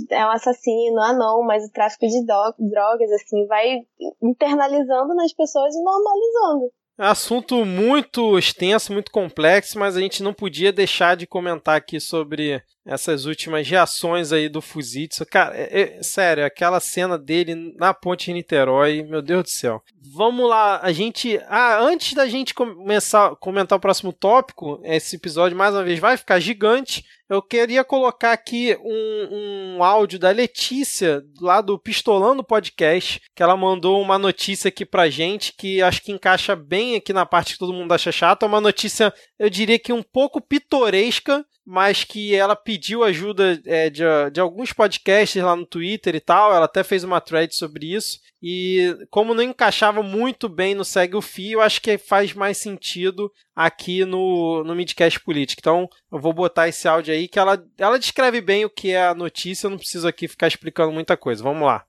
é 0.09 0.25
um 0.25 0.29
assassino. 0.31 0.99
Ah, 1.01 1.13
não, 1.13 1.43
mas 1.43 1.63
o 1.65 1.71
tráfico 1.71 2.05
de 2.07 2.23
drogas, 2.25 3.11
assim, 3.11 3.45
vai 3.47 3.79
internalizando 4.21 5.13
nas 5.15 5.33
pessoas 5.33 5.73
e 5.75 5.81
normalizando. 5.83 6.71
É 6.99 7.05
assunto 7.05 7.63
muito 7.63 8.37
extenso, 8.39 8.91
muito 8.91 9.11
complexo, 9.11 9.77
mas 9.77 9.95
a 9.95 9.99
gente 9.99 10.23
não 10.23 10.33
podia 10.33 10.73
deixar 10.73 11.15
de 11.15 11.27
comentar 11.27 11.75
aqui 11.77 11.99
sobre 11.99 12.61
essas 12.87 13.25
últimas 13.25 13.67
reações 13.67 14.31
aí 14.31 14.47
do 14.47 14.61
Fuzitsu. 14.61 15.25
Cara, 15.25 15.55
é- 15.55 15.97
é- 15.99 16.03
sério, 16.03 16.45
aquela 16.45 16.79
cena 16.79 17.17
dele 17.17 17.73
na 17.77 17.93
ponte 17.93 18.27
de 18.27 18.33
Niterói, 18.33 19.03
meu 19.03 19.21
Deus 19.21 19.43
do 19.43 19.49
céu. 19.49 19.83
Vamos 20.15 20.47
lá, 20.49 20.79
a 20.81 20.91
gente. 20.93 21.39
Ah, 21.47 21.79
antes 21.79 22.13
da 22.13 22.27
gente 22.27 22.53
começar 22.53 23.35
comentar 23.35 23.77
o 23.77 23.81
próximo 23.81 24.13
tópico, 24.13 24.79
esse 24.83 25.17
episódio 25.17 25.57
mais 25.57 25.73
uma 25.75 25.83
vez 25.83 25.99
vai 25.99 26.15
ficar 26.15 26.39
gigante. 26.39 27.03
Eu 27.29 27.41
queria 27.41 27.83
colocar 27.83 28.31
aqui 28.31 28.77
um, 28.81 29.75
um 29.77 29.83
áudio 29.83 30.17
da 30.17 30.31
Letícia, 30.31 31.21
lá 31.41 31.59
do 31.59 31.77
Pistolando 31.77 32.41
Podcast, 32.41 33.21
que 33.35 33.43
ela 33.43 33.57
mandou 33.57 34.01
uma 34.01 34.17
notícia 34.17 34.69
aqui 34.69 34.85
pra 34.85 35.09
gente 35.09 35.51
que 35.57 35.81
acho 35.81 36.01
que 36.01 36.13
encaixa 36.13 36.55
bem 36.55 36.95
aqui 36.95 37.11
na 37.11 37.25
parte 37.25 37.53
que 37.53 37.59
todo 37.59 37.73
mundo 37.73 37.91
acha 37.91 38.13
chata. 38.13 38.45
É 38.45 38.47
uma 38.47 38.61
notícia, 38.61 39.13
eu 39.37 39.49
diria 39.49 39.77
que 39.77 39.91
um 39.91 40.01
pouco 40.01 40.39
pitoresca, 40.39 41.45
mas 41.69 42.05
que 42.05 42.33
ela 42.33 42.55
pediu 42.55 43.03
ajuda 43.03 43.61
é, 43.65 43.89
de, 43.89 44.01
de 44.31 44.39
alguns 44.39 44.71
podcasts 44.71 45.43
lá 45.43 45.53
no 45.53 45.65
Twitter 45.65 46.15
e 46.15 46.21
tal. 46.21 46.53
Ela 46.53 46.63
até 46.63 46.81
fez 46.81 47.03
uma 47.03 47.19
thread 47.19 47.53
sobre 47.53 47.93
isso. 47.93 48.21
E 48.41 48.97
como 49.09 49.33
não 49.33 49.43
encaixava 49.43 50.01
muito 50.01 50.47
bem 50.47 50.73
no 50.73 50.85
Segue 50.85 51.17
o 51.17 51.21
Fio, 51.21 51.59
eu 51.59 51.61
acho 51.61 51.81
que 51.81 51.97
faz 51.97 52.33
mais 52.33 52.57
sentido 52.57 53.29
aqui 53.53 54.05
no, 54.05 54.63
no 54.63 54.73
Midcast 54.73 55.19
Política. 55.19 55.59
Então 55.59 55.89
eu 56.09 56.21
vou 56.21 56.31
botar 56.31 56.69
esse 56.69 56.87
áudio 56.87 57.13
aí 57.13 57.27
que 57.27 57.37
ela, 57.37 57.61
ela 57.77 57.99
descreve 57.99 58.39
bem 58.39 58.63
o 58.63 58.69
que 58.69 58.91
é 58.91 59.05
a 59.05 59.13
notícia, 59.13 59.67
eu 59.67 59.71
não 59.71 59.77
preciso 59.77 60.07
aqui 60.07 60.25
ficar 60.25 60.47
explicando 60.47 60.93
muita 60.93 61.17
coisa. 61.17 61.43
Vamos 61.43 61.67
lá. 61.67 61.85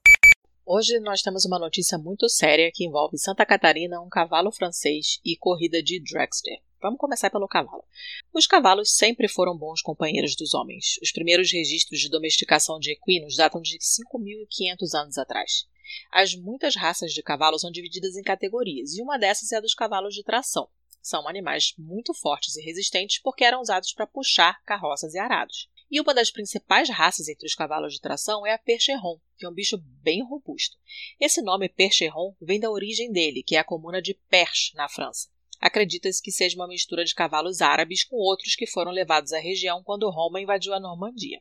Hoje 0.67 0.99
nós 0.99 1.23
temos 1.23 1.45
uma 1.45 1.59
notícia 1.59 1.97
muito 1.97 2.29
séria 2.29 2.69
que 2.75 2.85
envolve 2.85 3.17
Santa 3.17 3.47
Catarina, 3.47 4.01
um 4.01 4.09
cavalo 4.09 4.51
francês 4.51 5.21
e 5.25 5.37
corrida 5.39 5.81
de 5.81 6.03
dragster. 6.03 6.59
Vamos 6.81 6.99
começar 6.99 7.29
pelo 7.29 7.49
cavalo. 7.49 7.85
Os 8.33 8.47
cavalos 8.47 8.93
sempre 8.93 9.27
foram 9.27 9.57
bons 9.57 9.83
companheiros 9.83 10.37
dos 10.37 10.55
homens. 10.55 10.97
Os 11.03 11.11
primeiros 11.11 11.51
registros 11.51 12.01
de 12.01 12.09
domesticação 12.09 12.79
de 12.79 12.93
equinos 12.93 13.37
datam 13.37 13.61
de 13.61 13.79
5.500 13.79 14.95
anos 14.95 15.19
atrás. 15.19 15.67
As 16.13 16.35
muitas 16.35 16.77
raças 16.77 17.13
de 17.13 17.23
cavalos 17.23 17.63
são 17.63 17.71
divididas 17.71 18.17
em 18.17 18.23
categorias, 18.23 18.95
e 18.95 19.03
uma 19.03 19.19
dessas 19.19 19.51
é 19.51 19.57
a 19.57 19.61
dos 19.61 19.75
cavalos 19.75 20.15
de 20.15 20.23
tração. 20.23 20.69
São 21.03 21.27
animais 21.27 21.75
muito 21.79 22.15
fortes 22.15 22.57
e 22.57 22.63
resistentes 22.63 23.21
porque 23.21 23.45
eram 23.45 23.61
usados 23.61 23.93
para 23.93 24.07
puxar 24.07 24.63
carroças 24.63 25.15
e 25.15 25.19
arados. 25.19 25.69
E 25.91 26.01
uma 26.01 26.13
das 26.13 26.31
principais 26.31 26.91
raças 26.91 27.29
entre 27.29 27.47
os 27.47 27.55
cavalos 27.55 27.95
de 27.95 28.01
tração 28.01 28.47
é 28.47 28.53
a 28.53 28.59
Percheron, 28.59 29.19
que 29.39 29.47
é 29.47 29.49
um 29.49 29.55
bicho 29.55 29.79
bem 29.79 30.23
robusto. 30.23 30.77
Esse 31.19 31.41
nome 31.41 31.69
Percheron 31.69 32.37
vem 32.41 32.61
da 32.61 32.71
origem 32.71 33.11
dele, 33.11 33.43
que 33.43 33.57
é 33.57 33.59
a 33.59 33.65
comuna 33.65 34.03
de 34.03 34.15
Perche, 34.29 34.77
na 34.77 34.89
França. 34.89 35.29
Acredita-se 35.61 36.23
que 36.23 36.31
seja 36.31 36.57
uma 36.57 36.69
mistura 36.69 37.05
de 37.05 37.15
cavalos 37.15 37.61
árabes 37.61 38.05
com 38.05 38.17
outros 38.17 38.55
que 38.55 38.67
foram 38.67 38.93
levados 38.93 39.33
à 39.33 39.39
região 39.39 39.83
quando 39.83 40.11
Roma 40.11 40.41
invadiu 40.41 40.75
a 40.75 40.81
Normandia. 40.81 41.41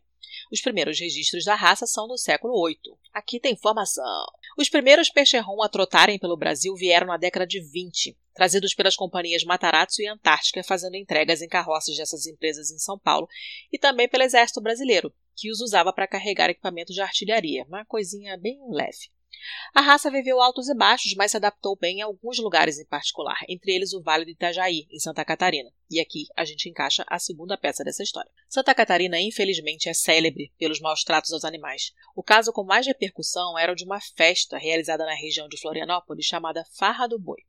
Os 0.52 0.62
primeiros 0.62 1.00
registros 1.00 1.44
da 1.44 1.56
raça 1.56 1.86
são 1.86 2.08
do 2.08 2.18
século 2.18 2.66
VIII. 2.66 2.78
Aqui 3.14 3.40
tem 3.40 3.54
informação. 3.54 4.26
Os 4.58 4.70
primeiros 4.70 5.10
Percheron 5.10 5.62
a 5.62 5.70
trotarem 5.70 6.18
pelo 6.18 6.38
Brasil 6.38 6.74
vieram 6.76 7.08
na 7.08 7.18
década 7.18 7.46
de 7.46 7.60
20, 7.60 8.18
trazidos 8.34 8.74
pelas 8.74 8.96
companhias 8.96 9.44
Matarazzo 9.44 10.02
e 10.02 10.08
Antártica, 10.08 10.64
fazendo 10.64 10.96
entregas 10.96 11.42
em 11.42 11.48
carroças 11.48 11.96
dessas 11.98 12.26
empresas 12.26 12.72
em 12.72 12.80
São 12.80 12.98
Paulo, 12.98 13.28
e 13.72 13.78
também 13.78 14.08
pelo 14.08 14.24
Exército 14.24 14.62
Brasileiro, 14.62 15.14
que 15.36 15.52
os 15.52 15.60
usava 15.60 15.92
para 15.92 16.08
carregar 16.08 16.50
equipamentos 16.50 16.96
de 16.96 17.02
artilharia, 17.02 17.66
uma 17.68 17.86
coisinha 17.86 18.38
bem 18.38 18.60
leve. 18.72 19.10
A 19.74 19.82
raça 19.82 20.10
viveu 20.10 20.42
altos 20.42 20.70
e 20.70 20.76
baixos, 20.76 21.14
mas 21.16 21.32
se 21.32 21.38
adaptou 21.38 21.76
bem 21.76 22.00
em 22.00 22.02
alguns 22.02 22.40
lugares 22.40 22.80
em 22.80 22.86
particular, 22.86 23.38
entre 23.48 23.72
eles 23.72 23.94
o 23.94 24.02
Vale 24.02 24.26
do 24.26 24.32
Itajaí, 24.32 24.88
em 24.92 25.00
Santa 25.00 25.24
Catarina. 25.24 25.72
E 25.90 26.00
aqui 26.00 26.26
a 26.36 26.44
gente 26.44 26.70
encaixa 26.70 27.06
a 27.08 27.20
segunda 27.20 27.58
peça 27.58 27.84
dessa 27.84 28.04
história. 28.04 28.32
Santa 28.50 28.74
Catarina, 28.74 29.20
infelizmente, 29.20 29.90
é 29.90 29.94
célebre 29.94 30.52
pelos 30.58 30.80
maus 30.80 31.04
tratos 31.04 31.32
aos 31.32 31.46
animais. 31.46 31.94
O 32.16 32.24
caso 32.24 32.52
com 32.52 32.64
mais 32.64 32.86
repercussão 32.86 33.58
era 33.58 33.72
o 33.72 33.76
de 33.76 33.86
uma 33.86 34.02
festa 34.02 34.58
realizada 34.58 35.06
na 35.06 35.14
região 35.14 35.48
de 35.48 35.60
Florianópolis 35.60 36.26
chamada 36.26 36.66
Farra 36.72 37.08
do 37.08 37.20
Boi. 37.20 37.40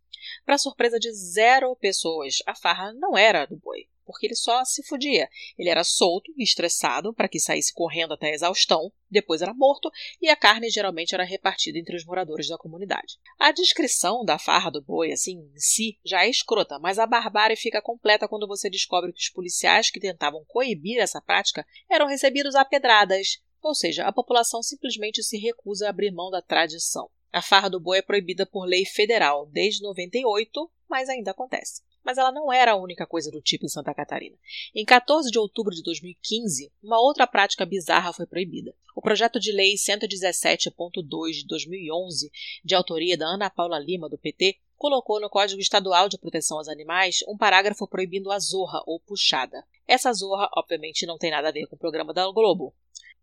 Para 0.44 0.58
surpresa 0.58 0.98
de 0.98 1.12
zero 1.12 1.74
pessoas, 1.76 2.36
a 2.46 2.54
farra 2.54 2.92
não 2.92 3.16
era 3.16 3.46
do 3.46 3.56
boi, 3.56 3.88
porque 4.08 4.26
ele 4.26 4.34
só 4.34 4.64
se 4.64 4.82
fudia. 4.82 5.28
Ele 5.58 5.68
era 5.68 5.84
solto 5.84 6.32
e 6.34 6.42
estressado 6.42 7.12
para 7.12 7.28
que 7.28 7.38
saísse 7.38 7.74
correndo 7.74 8.14
até 8.14 8.30
a 8.30 8.34
exaustão, 8.34 8.90
depois 9.10 9.42
era 9.42 9.52
morto 9.52 9.90
e 10.18 10.30
a 10.30 10.34
carne 10.34 10.70
geralmente 10.70 11.14
era 11.14 11.24
repartida 11.24 11.78
entre 11.78 11.94
os 11.94 12.06
moradores 12.06 12.48
da 12.48 12.56
comunidade. 12.56 13.18
A 13.38 13.52
descrição 13.52 14.24
da 14.24 14.38
farra 14.38 14.70
do 14.70 14.80
boi, 14.80 15.12
assim, 15.12 15.50
em 15.54 15.60
si, 15.60 15.98
já 16.02 16.24
é 16.24 16.30
escrota, 16.30 16.78
mas 16.78 16.98
a 16.98 17.06
barbárie 17.06 17.54
fica 17.54 17.82
completa 17.82 18.26
quando 18.26 18.48
você 18.48 18.70
descobre 18.70 19.12
que 19.12 19.20
os 19.20 19.28
policiais 19.28 19.90
que 19.90 20.00
tentavam 20.00 20.42
coibir 20.48 20.98
essa 20.98 21.20
prática 21.20 21.66
eram 21.90 22.06
recebidos 22.06 22.54
a 22.54 22.64
pedradas, 22.64 23.42
ou 23.60 23.74
seja, 23.74 24.06
a 24.06 24.12
população 24.12 24.62
simplesmente 24.62 25.22
se 25.22 25.36
recusa 25.36 25.86
a 25.86 25.90
abrir 25.90 26.10
mão 26.10 26.30
da 26.30 26.40
tradição. 26.40 27.10
A 27.30 27.42
farra 27.42 27.68
do 27.68 27.78
boi 27.78 27.98
é 27.98 28.02
proibida 28.02 28.46
por 28.46 28.64
lei 28.64 28.86
federal 28.86 29.46
desde 29.46 29.82
98, 29.82 30.70
mas 30.88 31.08
ainda 31.08 31.32
acontece. 31.32 31.82
Mas 32.04 32.18
ela 32.18 32.32
não 32.32 32.52
era 32.52 32.72
a 32.72 32.76
única 32.76 33.06
coisa 33.06 33.30
do 33.30 33.40
tipo 33.40 33.66
em 33.66 33.68
Santa 33.68 33.94
Catarina. 33.94 34.36
Em 34.74 34.84
14 34.84 35.30
de 35.30 35.38
outubro 35.38 35.74
de 35.74 35.82
2015, 35.82 36.72
uma 36.82 37.00
outra 37.00 37.26
prática 37.26 37.66
bizarra 37.66 38.12
foi 38.12 38.26
proibida. 38.26 38.74
O 38.94 39.00
projeto 39.02 39.38
de 39.38 39.52
lei 39.52 39.74
117.2 39.74 41.30
de 41.32 41.46
2011, 41.46 42.30
de 42.64 42.74
autoria 42.74 43.16
da 43.16 43.26
Ana 43.26 43.48
Paula 43.48 43.78
Lima, 43.78 44.08
do 44.08 44.18
PT, 44.18 44.58
colocou 44.76 45.20
no 45.20 45.28
Código 45.28 45.60
Estadual 45.60 46.08
de 46.08 46.18
Proteção 46.18 46.58
aos 46.58 46.68
Animais 46.68 47.18
um 47.28 47.36
parágrafo 47.36 47.86
proibindo 47.86 48.30
a 48.30 48.38
zorra 48.38 48.82
ou 48.86 49.00
puxada. 49.00 49.64
Essa 49.86 50.12
zorra, 50.12 50.48
obviamente, 50.56 51.06
não 51.06 51.18
tem 51.18 51.30
nada 51.30 51.48
a 51.48 51.52
ver 51.52 51.66
com 51.66 51.76
o 51.76 51.78
programa 51.78 52.14
da 52.14 52.30
Globo. 52.30 52.74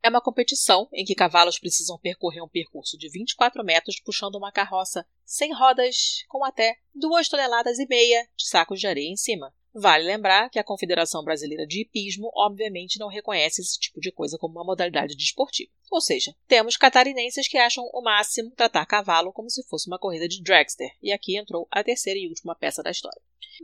É 0.05 0.09
uma 0.09 0.21
competição 0.21 0.87
em 0.93 1.03
que 1.03 1.15
cavalos 1.15 1.57
precisam 1.57 1.97
percorrer 1.97 2.39
um 2.39 2.47
percurso 2.47 2.95
de 2.95 3.09
24 3.09 3.65
metros 3.65 3.99
puxando 3.99 4.35
uma 4.35 4.51
carroça 4.51 5.03
sem 5.25 5.51
rodas 5.51 6.23
com 6.27 6.45
até 6.45 6.75
2 6.93 7.27
toneladas 7.27 7.79
e 7.79 7.87
meia 7.87 8.29
de 8.37 8.47
sacos 8.47 8.79
de 8.79 8.85
areia 8.85 9.09
em 9.09 9.15
cima. 9.15 9.51
Vale 9.73 10.03
lembrar 10.03 10.51
que 10.51 10.59
a 10.59 10.63
Confederação 10.63 11.23
Brasileira 11.23 11.65
de 11.65 11.81
Hipismo, 11.81 12.29
obviamente, 12.35 12.99
não 12.99 13.07
reconhece 13.07 13.61
esse 13.61 13.79
tipo 13.79 13.99
de 13.99 14.11
coisa 14.11 14.37
como 14.37 14.53
uma 14.53 14.63
modalidade 14.63 15.15
desportiva. 15.15 15.71
Ou 15.89 15.99
seja, 15.99 16.35
temos 16.47 16.77
catarinenses 16.77 17.47
que 17.47 17.57
acham 17.57 17.83
o 17.91 18.03
máximo 18.03 18.51
tratar 18.51 18.85
cavalo 18.85 19.33
como 19.33 19.49
se 19.49 19.67
fosse 19.67 19.87
uma 19.87 19.97
corrida 19.97 20.27
de 20.27 20.39
dragster, 20.43 20.91
e 21.01 21.11
aqui 21.11 21.35
entrou 21.35 21.67
a 21.71 21.83
terceira 21.83 22.19
e 22.19 22.27
última 22.27 22.55
peça 22.55 22.83
da 22.83 22.91
história. 22.91 23.19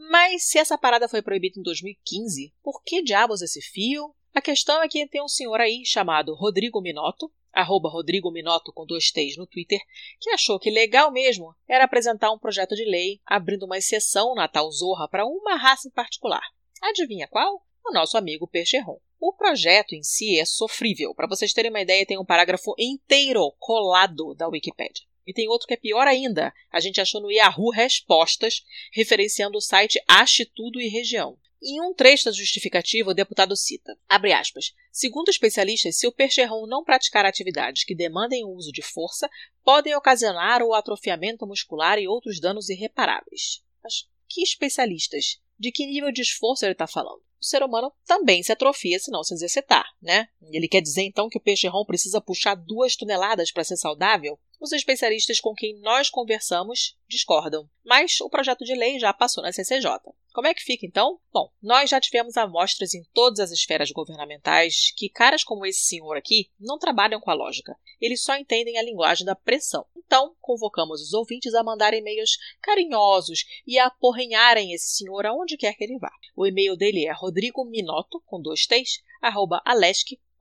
Mas 0.09 0.49
se 0.49 0.57
essa 0.57 0.75
parada 0.75 1.07
foi 1.07 1.21
proibida 1.21 1.59
em 1.59 1.63
2015, 1.63 2.51
por 2.63 2.81
que 2.83 3.03
diabos 3.03 3.43
esse 3.43 3.61
fio? 3.61 4.15
A 4.33 4.41
questão 4.41 4.81
é 4.81 4.87
que 4.87 5.07
tem 5.07 5.21
um 5.21 5.27
senhor 5.27 5.59
aí 5.59 5.83
chamado 5.85 6.33
Rodrigo 6.33 6.81
Minotto, 6.81 7.31
arroba 7.51 7.89
Rodrigo 7.89 8.31
Minotto 8.31 8.71
com 8.71 8.85
dois 8.85 9.11
T's 9.11 9.35
no 9.35 9.45
Twitter, 9.45 9.79
que 10.19 10.29
achou 10.29 10.57
que 10.57 10.71
legal 10.71 11.11
mesmo 11.11 11.53
era 11.67 11.83
apresentar 11.83 12.31
um 12.31 12.39
projeto 12.39 12.73
de 12.73 12.85
lei 12.85 13.19
abrindo 13.25 13.65
uma 13.65 13.77
exceção 13.77 14.33
na 14.33 14.47
tal 14.47 14.71
Zorra 14.71 15.07
para 15.09 15.25
uma 15.25 15.57
raça 15.57 15.87
em 15.87 15.91
particular. 15.91 16.41
Adivinha 16.81 17.27
qual? 17.27 17.61
O 17.85 17.91
nosso 17.91 18.17
amigo 18.17 18.47
Percheron. 18.47 18.99
O 19.19 19.33
projeto 19.33 19.93
em 19.93 20.01
si 20.01 20.39
é 20.39 20.45
sofrível. 20.45 21.13
Para 21.13 21.27
vocês 21.27 21.53
terem 21.53 21.69
uma 21.69 21.81
ideia, 21.81 22.05
tem 22.05 22.17
um 22.17 22.25
parágrafo 22.25 22.73
inteiro 22.79 23.53
colado 23.59 24.33
da 24.33 24.47
Wikipedia. 24.47 25.05
E 25.27 25.33
tem 25.33 25.47
outro 25.47 25.67
que 25.67 25.73
é 25.73 25.77
pior 25.77 26.07
ainda. 26.07 26.53
A 26.71 26.79
gente 26.79 26.99
achou 26.99 27.21
no 27.21 27.31
Yahoo 27.31 27.69
Respostas, 27.69 28.63
referenciando 28.91 29.57
o 29.57 29.61
site 29.61 30.01
Ache 30.07 30.45
Tudo 30.45 30.79
e 30.81 30.87
Região. 30.87 31.37
Em 31.63 31.79
um 31.79 31.93
trecho 31.93 32.25
da 32.25 32.31
justificativa, 32.31 33.11
o 33.11 33.13
deputado 33.13 33.55
cita, 33.55 33.95
abre 34.09 34.33
aspas, 34.33 34.73
segundo 34.91 35.29
especialistas, 35.29 35.97
se 35.97 36.07
o 36.07 36.11
percherron 36.11 36.65
não 36.65 36.83
praticar 36.83 37.23
atividades 37.25 37.83
que 37.83 37.93
demandem 37.93 38.43
o 38.43 38.49
uso 38.49 38.71
de 38.71 38.81
força, 38.81 39.29
podem 39.63 39.95
ocasionar 39.95 40.63
o 40.63 40.73
atrofiamento 40.73 41.45
muscular 41.45 41.99
e 41.99 42.07
outros 42.07 42.39
danos 42.39 42.67
irreparáveis. 42.69 43.63
Mas 43.83 44.07
que 44.27 44.41
especialistas? 44.41 45.39
De 45.59 45.71
que 45.71 45.85
nível 45.85 46.11
de 46.11 46.23
esforço 46.23 46.65
ele 46.65 46.71
está 46.71 46.87
falando? 46.87 47.21
o 47.41 47.45
ser 47.45 47.63
humano 47.63 47.91
também 48.05 48.43
se 48.43 48.51
atrofia 48.51 48.99
se 48.99 49.09
não 49.09 49.23
se 49.23 49.33
exercitar, 49.33 49.85
né? 49.99 50.27
Ele 50.51 50.67
quer 50.67 50.79
dizer 50.79 51.01
então 51.01 51.27
que 51.27 51.39
o 51.39 51.41
peixe-rom 51.41 51.83
precisa 51.83 52.21
puxar 52.21 52.53
duas 52.53 52.95
toneladas 52.95 53.51
para 53.51 53.63
ser 53.63 53.77
saudável? 53.77 54.39
Os 54.61 54.71
especialistas 54.71 55.39
com 55.39 55.55
quem 55.55 55.79
nós 55.79 56.07
conversamos 56.07 56.95
discordam, 57.07 57.67
mas 57.83 58.21
o 58.21 58.29
projeto 58.29 58.63
de 58.63 58.75
lei 58.75 58.99
já 58.99 59.11
passou 59.11 59.43
na 59.43 59.51
CCJ. 59.51 59.89
Como 60.31 60.45
é 60.45 60.53
que 60.53 60.61
fica 60.61 60.85
então? 60.85 61.19
Bom, 61.33 61.51
nós 61.59 61.89
já 61.89 61.99
tivemos 61.99 62.37
amostras 62.37 62.93
em 62.93 63.03
todas 63.11 63.39
as 63.39 63.49
esferas 63.49 63.89
governamentais 63.89 64.93
que 64.95 65.09
caras 65.09 65.43
como 65.43 65.65
esse 65.65 65.79
senhor 65.79 66.15
aqui 66.15 66.51
não 66.59 66.77
trabalham 66.77 67.19
com 67.19 67.31
a 67.31 67.33
lógica, 67.33 67.75
eles 67.99 68.21
só 68.21 68.37
entendem 68.37 68.77
a 68.77 68.83
linguagem 68.83 69.25
da 69.25 69.33
pressão. 69.33 69.83
Então, 69.97 70.35
convocamos 70.39 71.01
os 71.01 71.11
ouvintes 71.11 71.55
a 71.55 71.63
mandar 71.63 71.95
e-mails 71.95 72.37
carinhosos 72.61 73.45
e 73.65 73.79
a 73.79 73.87
aporrenharem 73.87 74.73
esse 74.73 74.95
senhor 74.95 75.25
aonde 75.25 75.57
quer 75.57 75.73
que 75.73 75.83
ele 75.83 75.97
vá. 75.97 76.11
O 76.35 76.45
e-mail 76.45 76.77
dele 76.77 77.07
é 77.07 77.11
rodrigominotto, 77.11 78.21
com 78.27 78.39
dois 78.39 78.67
t's, 78.67 79.01
arroba 79.23 79.59
alesc.sc.gov.br. 79.65 80.31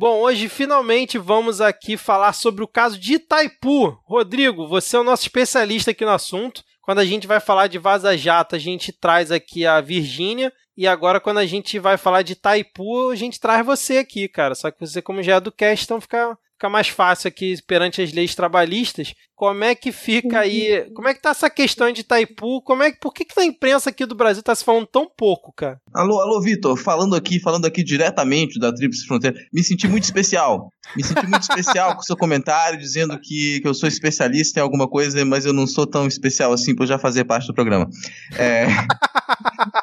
Bom, 0.00 0.20
hoje 0.20 0.48
finalmente 0.48 1.18
vamos 1.18 1.60
aqui 1.60 1.94
falar 1.94 2.32
sobre 2.32 2.64
o 2.64 2.66
caso 2.66 2.98
de 2.98 3.16
Itaipu. 3.16 4.00
Rodrigo, 4.06 4.66
você 4.66 4.96
é 4.96 4.98
o 4.98 5.04
nosso 5.04 5.24
especialista 5.24 5.90
aqui 5.90 6.06
no 6.06 6.10
assunto. 6.10 6.64
Quando 6.80 7.00
a 7.00 7.04
gente 7.04 7.26
vai 7.26 7.38
falar 7.38 7.66
de 7.66 7.78
Vaza 7.78 8.16
Jato, 8.16 8.56
a 8.56 8.58
gente 8.58 8.94
traz 8.94 9.30
aqui 9.30 9.66
a 9.66 9.78
Virgínia. 9.82 10.50
E 10.74 10.86
agora, 10.86 11.20
quando 11.20 11.36
a 11.36 11.44
gente 11.44 11.78
vai 11.78 11.98
falar 11.98 12.22
de 12.22 12.32
Itaipu, 12.32 13.10
a 13.10 13.14
gente 13.14 13.38
traz 13.38 13.66
você 13.66 13.98
aqui, 13.98 14.26
cara. 14.26 14.54
Só 14.54 14.70
que 14.70 14.80
você, 14.80 15.02
como 15.02 15.22
já 15.22 15.36
é 15.36 15.40
do 15.40 15.52
cast, 15.52 15.84
então 15.84 16.00
fica 16.00 16.34
fica 16.60 16.68
mais 16.68 16.88
fácil 16.88 17.26
aqui 17.26 17.56
perante 17.66 18.02
as 18.02 18.12
leis 18.12 18.34
trabalhistas. 18.34 19.14
Como 19.34 19.64
é 19.64 19.74
que 19.74 19.90
fica 19.90 20.40
aí? 20.40 20.86
Como 20.94 21.08
é 21.08 21.14
que 21.14 21.22
tá 21.22 21.30
essa 21.30 21.48
questão 21.48 21.90
de 21.90 22.02
Itaipu? 22.02 22.60
Como 22.60 22.82
é 22.82 22.92
que, 22.92 23.00
por 23.00 23.14
que, 23.14 23.24
que 23.24 23.34
na 23.34 23.46
imprensa 23.46 23.88
aqui 23.88 24.04
do 24.04 24.14
Brasil 24.14 24.42
tá 24.42 24.54
se 24.54 24.62
falando 24.62 24.86
tão 24.86 25.08
pouco, 25.08 25.50
cara? 25.54 25.80
Alô, 25.94 26.20
alô, 26.20 26.38
Vitor, 26.42 26.76
falando 26.76 27.16
aqui, 27.16 27.40
falando 27.40 27.64
aqui 27.64 27.82
diretamente 27.82 28.60
da 28.60 28.70
Tríplice 28.70 29.06
Fronteira, 29.06 29.38
me 29.50 29.64
senti 29.64 29.88
muito 29.88 30.04
especial. 30.04 30.70
Me 30.94 31.02
senti 31.02 31.26
muito 31.26 31.40
especial 31.40 31.94
com 31.94 32.02
o 32.02 32.04
seu 32.04 32.16
comentário, 32.16 32.78
dizendo 32.78 33.18
que, 33.18 33.60
que 33.60 33.66
eu 33.66 33.72
sou 33.72 33.88
especialista 33.88 34.60
em 34.60 34.62
alguma 34.62 34.86
coisa, 34.86 35.24
mas 35.24 35.46
eu 35.46 35.54
não 35.54 35.66
sou 35.66 35.86
tão 35.86 36.06
especial 36.06 36.52
assim 36.52 36.76
por 36.76 36.86
já 36.86 36.98
fazer 36.98 37.24
parte 37.24 37.46
do 37.46 37.54
programa. 37.54 37.88
É. 38.36 38.66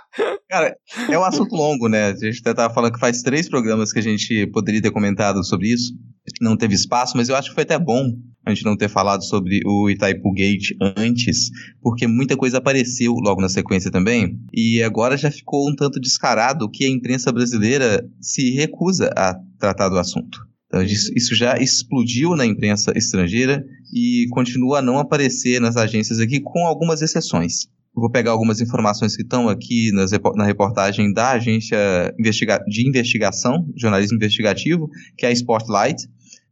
Cara, 0.49 0.75
é 1.09 1.19
um 1.19 1.23
assunto 1.23 1.55
longo, 1.55 1.87
né? 1.87 2.07
A 2.07 2.15
gente 2.15 2.39
até 2.39 2.53
tava 2.53 2.73
falando 2.73 2.93
que 2.93 2.99
faz 2.99 3.21
três 3.21 3.49
programas 3.49 3.91
que 3.91 3.99
a 3.99 4.03
gente 4.03 4.47
poderia 4.47 4.81
ter 4.81 4.91
comentado 4.91 5.43
sobre 5.43 5.67
isso. 5.67 5.93
Não 6.41 6.57
teve 6.57 6.73
espaço, 6.73 7.15
mas 7.15 7.29
eu 7.29 7.35
acho 7.35 7.49
que 7.49 7.55
foi 7.55 7.63
até 7.63 7.77
bom 7.77 8.11
a 8.45 8.53
gente 8.53 8.63
não 8.63 8.77
ter 8.77 8.87
falado 8.87 9.23
sobre 9.25 9.59
o 9.65 9.89
Itaipu 9.89 10.31
Gate 10.31 10.71
antes, 10.79 11.49
porque 11.81 12.07
muita 12.07 12.37
coisa 12.37 12.59
apareceu 12.59 13.13
logo 13.13 13.41
na 13.41 13.49
sequência 13.49 13.91
também. 13.91 14.39
E 14.53 14.81
agora 14.81 15.17
já 15.17 15.29
ficou 15.29 15.69
um 15.69 15.75
tanto 15.75 15.99
descarado 15.99 16.69
que 16.69 16.85
a 16.85 16.89
imprensa 16.89 17.31
brasileira 17.31 18.05
se 18.21 18.51
recusa 18.51 19.11
a 19.17 19.35
tratar 19.59 19.89
do 19.89 19.99
assunto. 19.99 20.39
Então, 20.67 20.81
isso 20.83 21.35
já 21.35 21.57
explodiu 21.57 22.35
na 22.35 22.45
imprensa 22.45 22.93
estrangeira 22.95 23.63
e 23.93 24.27
continua 24.31 24.79
a 24.79 24.81
não 24.81 24.97
aparecer 24.97 25.59
nas 25.59 25.75
agências 25.77 26.19
aqui, 26.19 26.39
com 26.39 26.65
algumas 26.65 27.01
exceções 27.01 27.67
vou 28.01 28.11
pegar 28.11 28.31
algumas 28.31 28.61
informações 28.61 29.15
que 29.15 29.23
estão 29.23 29.49
aqui 29.49 29.91
nas, 29.91 30.11
na 30.35 30.45
reportagem 30.45 31.11
da 31.11 31.31
agência 31.31 31.77
investiga 32.19 32.63
de 32.67 32.87
investigação, 32.87 33.67
jornalismo 33.75 34.15
investigativo, 34.15 34.89
que 35.17 35.25
é 35.25 35.29
a 35.29 35.31
Spotlight. 35.31 36.07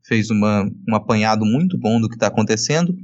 Fez 0.08 0.30
uma, 0.30 0.70
um 0.88 0.96
apanhado 0.96 1.46
muito 1.46 1.78
bom 1.80 2.00
do 2.00 2.08
que 2.08 2.16
está 2.16 2.28
acontecendo. 2.28 2.96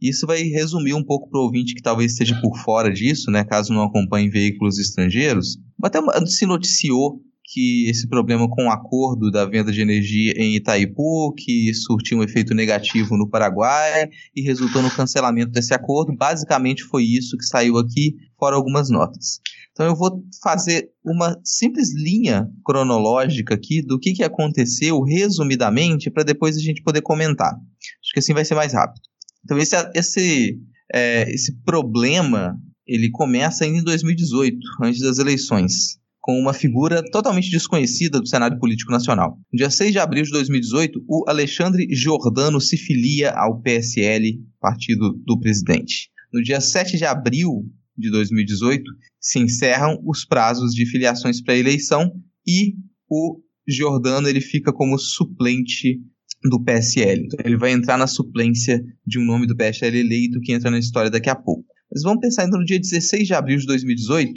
Isso 0.00 0.26
vai 0.26 0.42
resumir 0.42 0.94
um 0.94 1.04
pouco 1.04 1.30
para 1.30 1.40
o 1.40 1.44
ouvinte 1.44 1.74
que 1.74 1.82
talvez 1.82 2.12
esteja 2.12 2.38
por 2.40 2.58
fora 2.58 2.92
disso, 2.92 3.30
né, 3.30 3.44
caso 3.44 3.72
não 3.72 3.84
acompanhe 3.84 4.28
veículos 4.28 4.78
estrangeiros. 4.78 5.58
Até 5.82 6.00
se 6.26 6.44
noticiou 6.44 7.20
que 7.52 7.86
esse 7.90 8.08
problema 8.08 8.48
com 8.48 8.64
o 8.64 8.70
acordo 8.70 9.30
da 9.30 9.44
venda 9.44 9.70
de 9.70 9.82
energia 9.82 10.32
em 10.36 10.56
Itaipu, 10.56 11.34
que 11.34 11.72
surtiu 11.74 12.18
um 12.18 12.22
efeito 12.22 12.54
negativo 12.54 13.14
no 13.14 13.28
Paraguai 13.28 14.08
e 14.34 14.40
resultou 14.40 14.80
no 14.80 14.90
cancelamento 14.90 15.52
desse 15.52 15.74
acordo. 15.74 16.16
Basicamente 16.16 16.82
foi 16.82 17.04
isso 17.04 17.36
que 17.36 17.44
saiu 17.44 17.76
aqui, 17.76 18.16
fora 18.38 18.56
algumas 18.56 18.88
notas. 18.88 19.38
Então 19.72 19.84
eu 19.84 19.94
vou 19.94 20.24
fazer 20.42 20.88
uma 21.04 21.38
simples 21.44 21.94
linha 21.94 22.48
cronológica 22.64 23.54
aqui 23.54 23.82
do 23.82 23.98
que, 23.98 24.14
que 24.14 24.24
aconteceu 24.24 25.02
resumidamente 25.02 26.10
para 26.10 26.24
depois 26.24 26.56
a 26.56 26.60
gente 26.60 26.82
poder 26.82 27.02
comentar. 27.02 27.52
Acho 27.52 28.12
que 28.14 28.18
assim 28.18 28.32
vai 28.32 28.46
ser 28.46 28.54
mais 28.54 28.72
rápido. 28.72 29.02
Então 29.44 29.58
esse, 29.58 29.76
esse, 29.94 30.58
é, 30.92 31.30
esse 31.30 31.54
problema 31.64 32.56
ele 32.86 33.10
começa 33.10 33.64
ainda 33.64 33.78
em 33.78 33.84
2018, 33.84 34.56
antes 34.82 35.00
das 35.00 35.18
eleições 35.18 36.00
com 36.22 36.38
uma 36.38 36.54
figura 36.54 37.02
totalmente 37.10 37.50
desconhecida 37.50 38.20
do 38.20 38.28
cenário 38.28 38.56
político 38.60 38.92
nacional. 38.92 39.36
No 39.52 39.56
dia 39.56 39.68
6 39.68 39.90
de 39.90 39.98
abril 39.98 40.22
de 40.22 40.30
2018, 40.30 41.04
o 41.08 41.24
Alexandre 41.28 41.88
Jordano 41.90 42.60
se 42.60 42.76
filia 42.76 43.32
ao 43.32 43.60
PSL, 43.60 44.40
partido 44.60 45.20
do 45.26 45.38
presidente. 45.40 46.10
No 46.32 46.40
dia 46.40 46.60
7 46.60 46.96
de 46.96 47.04
abril 47.04 47.68
de 47.98 48.08
2018, 48.08 48.84
se 49.20 49.40
encerram 49.40 50.00
os 50.06 50.24
prazos 50.24 50.72
de 50.72 50.86
filiações 50.86 51.42
para 51.42 51.54
a 51.54 51.58
eleição 51.58 52.12
e 52.46 52.76
o 53.10 53.40
Jordano 53.68 54.28
ele 54.28 54.40
fica 54.40 54.72
como 54.72 54.98
suplente 54.98 56.00
do 56.44 56.62
PSL. 56.62 57.24
Então, 57.24 57.40
ele 57.44 57.58
vai 57.58 57.72
entrar 57.72 57.98
na 57.98 58.06
suplência 58.06 58.80
de 59.04 59.18
um 59.18 59.24
nome 59.24 59.46
do 59.46 59.56
PSL 59.56 59.98
eleito 59.98 60.40
que 60.40 60.52
entra 60.52 60.70
na 60.70 60.78
história 60.78 61.10
daqui 61.10 61.28
a 61.28 61.36
pouco. 61.36 61.64
Mas 61.90 62.02
vamos 62.02 62.20
pensar 62.20 62.46
então 62.46 62.60
no 62.60 62.64
dia 62.64 62.78
16 62.78 63.26
de 63.26 63.34
abril 63.34 63.58
de 63.58 63.66
2018, 63.66 64.32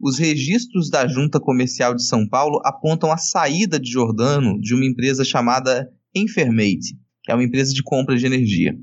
os 0.00 0.18
registros 0.18 0.90
da 0.90 1.06
Junta 1.06 1.40
Comercial 1.40 1.94
de 1.94 2.04
São 2.04 2.28
Paulo 2.28 2.60
apontam 2.64 3.10
a 3.10 3.16
saída 3.16 3.78
de 3.78 3.90
Jordano 3.90 4.60
de 4.60 4.74
uma 4.74 4.84
empresa 4.84 5.24
chamada 5.24 5.88
Enfermate, 6.14 6.98
que 7.22 7.32
é 7.32 7.34
uma 7.34 7.44
empresa 7.44 7.72
de 7.72 7.82
compra 7.82 8.16
de 8.16 8.26
energia. 8.26 8.76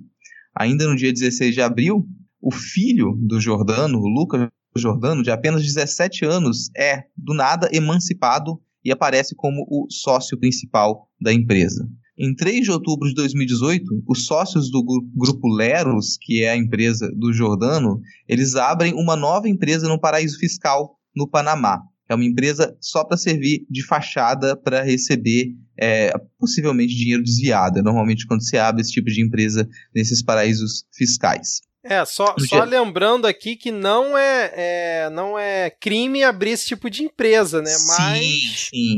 Ainda 0.55 0.87
no 0.87 0.95
dia 0.95 1.13
16 1.13 1.53
de 1.53 1.61
abril, 1.61 2.07
o 2.41 2.51
filho 2.51 3.15
do 3.21 3.39
Jordano, 3.39 3.99
Lucas 3.99 4.49
Jordano, 4.75 5.21
de 5.21 5.31
apenas 5.31 5.63
17 5.63 6.25
anos, 6.25 6.69
é, 6.75 7.03
do 7.15 7.33
nada, 7.33 7.69
emancipado 7.71 8.59
e 8.83 8.91
aparece 8.91 9.35
como 9.35 9.65
o 9.69 9.87
sócio 9.89 10.39
principal 10.39 11.07
da 11.19 11.31
empresa. 11.31 11.87
Em 12.17 12.35
3 12.35 12.65
de 12.65 12.71
outubro 12.71 13.07
de 13.07 13.15
2018, 13.15 14.03
os 14.07 14.25
sócios 14.25 14.69
do 14.69 14.83
grupo 15.15 15.47
Leros, 15.47 16.17
que 16.21 16.43
é 16.43 16.51
a 16.51 16.57
empresa 16.57 17.09
do 17.15 17.31
Jordano, 17.33 17.99
eles 18.27 18.55
abrem 18.55 18.93
uma 18.93 19.15
nova 19.15 19.47
empresa 19.47 19.87
no 19.87 19.99
paraíso 19.99 20.37
fiscal, 20.37 20.97
no 21.15 21.27
Panamá. 21.27 21.81
É 22.09 22.15
uma 22.15 22.25
empresa 22.25 22.75
só 22.81 23.05
para 23.05 23.15
servir 23.15 23.65
de 23.69 23.85
fachada 23.85 24.57
para 24.57 24.81
receber 24.81 25.55
é, 25.79 26.11
possivelmente 26.37 26.93
dinheiro 26.93 27.23
desviado. 27.23 27.79
É 27.79 27.81
normalmente 27.81 28.27
quando 28.27 28.43
se 28.43 28.57
abre 28.57 28.81
esse 28.81 28.91
tipo 28.91 29.09
de 29.09 29.21
empresa 29.21 29.67
nesses 29.95 30.21
paraísos 30.21 30.83
fiscais. 30.93 31.61
É, 31.83 32.03
só, 32.05 32.35
só 32.37 32.63
lembrando 32.63 33.25
aqui 33.25 33.55
que 33.55 33.71
não 33.71 34.15
é, 34.15 34.51
é, 34.55 35.09
não 35.09 35.39
é 35.39 35.69
crime 35.69 36.21
abrir 36.21 36.51
esse 36.51 36.67
tipo 36.67 36.89
de 36.89 37.03
empresa, 37.03 37.61
né? 37.61 37.73
Mas... 37.87 38.19
Sim, 38.19 38.69
sim. 38.69 38.97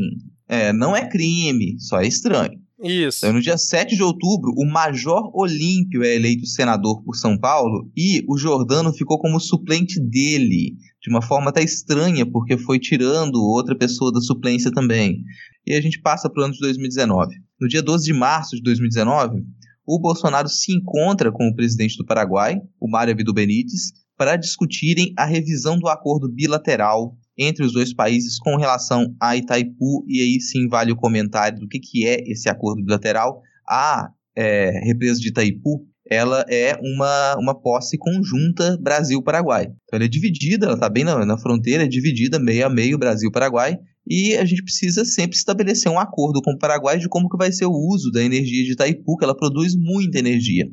É, 0.49 0.73
não 0.73 0.95
é 0.95 1.07
crime, 1.07 1.80
só 1.80 2.02
é 2.02 2.07
estranho. 2.07 2.60
Isso. 2.84 3.19
Então, 3.19 3.34
no 3.34 3.41
dia 3.41 3.57
7 3.57 3.95
de 3.95 4.03
outubro, 4.03 4.52
o 4.57 4.65
Major 4.65 5.31
Olímpio 5.34 6.03
é 6.03 6.15
eleito 6.15 6.45
senador 6.45 7.02
por 7.03 7.15
São 7.15 7.38
Paulo 7.38 7.90
e 7.95 8.26
o 8.27 8.38
Jordano 8.38 8.91
ficou 8.91 9.18
como 9.19 9.40
suplente 9.40 10.02
dele, 10.02 10.76
de 11.04 11.10
uma 11.10 11.22
forma 11.22 11.50
até 11.50 11.62
estranha, 11.62 12.26
porque 12.26 12.58
foi 12.58 12.80
tirando 12.80 13.36
outra 13.36 13.78
pessoa 13.78 14.12
da 14.12 14.22
suplência 14.22 14.72
também. 14.72 15.22
E 15.68 15.74
a 15.74 15.82
gente 15.82 16.02
passa 16.02 16.30
para 16.30 16.42
o 16.42 16.46
ano 16.46 16.54
de 16.54 16.60
2019. 16.62 17.36
No 17.60 17.68
dia 17.68 17.82
12 17.82 18.06
de 18.06 18.14
março 18.14 18.56
de 18.56 18.62
2019, 18.64 19.44
o 19.86 20.00
Bolsonaro 20.00 20.48
se 20.48 20.74
encontra 20.74 21.30
com 21.30 21.50
o 21.50 21.56
presidente 21.56 21.98
do 21.98 22.06
Paraguai, 22.06 22.62
o 22.80 22.90
Mário 22.90 23.12
Abdo 23.12 23.34
Benítez, 23.34 23.92
para 24.18 24.38
discutirem 24.38 25.14
a 25.18 25.26
revisão 25.26 25.78
do 25.78 25.90
acordo 25.90 26.30
bilateral 26.30 27.18
entre 27.38 27.66
os 27.66 27.74
dois 27.74 27.94
países 27.94 28.40
com 28.40 28.56
relação 28.56 29.14
a 29.20 29.36
Itaipu, 29.36 30.06
e 30.08 30.22
aí 30.22 30.40
sim 30.40 30.70
vale 30.70 30.94
o 30.94 30.96
comentário 30.96 31.60
do 31.60 31.68
que, 31.68 31.80
que 31.80 32.08
é 32.08 32.24
esse 32.32 32.48
acordo 32.48 32.82
bilateral. 32.82 33.42
A 33.68 34.10
é, 34.36 34.70
represa 34.86 35.20
de 35.20 35.30
Itaipu 35.30 35.86
ela 36.10 36.46
é 36.50 36.78
uma, 36.82 37.36
uma 37.38 37.56
posse 37.56 37.98
conjunta 37.98 38.78
Brasil-Paraguai. 38.82 39.66
Então 39.66 39.98
ela 39.98 40.06
é 40.06 40.08
dividida, 40.08 40.66
ela 40.66 40.76
está 40.76 40.90
bem 40.90 41.04
na, 41.04 41.26
na 41.26 41.38
fronteira, 41.38 41.84
é 41.84 41.88
dividida 41.88 42.40
meio 42.40 42.66
a 42.66 42.70
meio 42.70 42.98
Brasil-Paraguai, 42.98 43.78
e 44.08 44.36
a 44.36 44.44
gente 44.44 44.64
precisa 44.64 45.06
sempre 45.06 45.38
estabelecer 45.38 45.92
um 45.92 45.98
acordo 45.98 46.42
com 46.42 46.52
o 46.52 46.58
Paraguai 46.58 47.00
de 47.00 47.08
como 47.08 47.30
que 47.30 47.38
vai 47.38 47.52
ser 47.52 47.66
o 47.66 47.72
uso 47.72 48.12
da 48.12 48.22
energia 48.22 48.64
de 48.64 48.74
Itaipu, 48.74 49.18
que 49.18 49.24
ela 49.24 49.36
produz 49.36 49.76
muita 49.76 50.20
energia. 50.20 50.68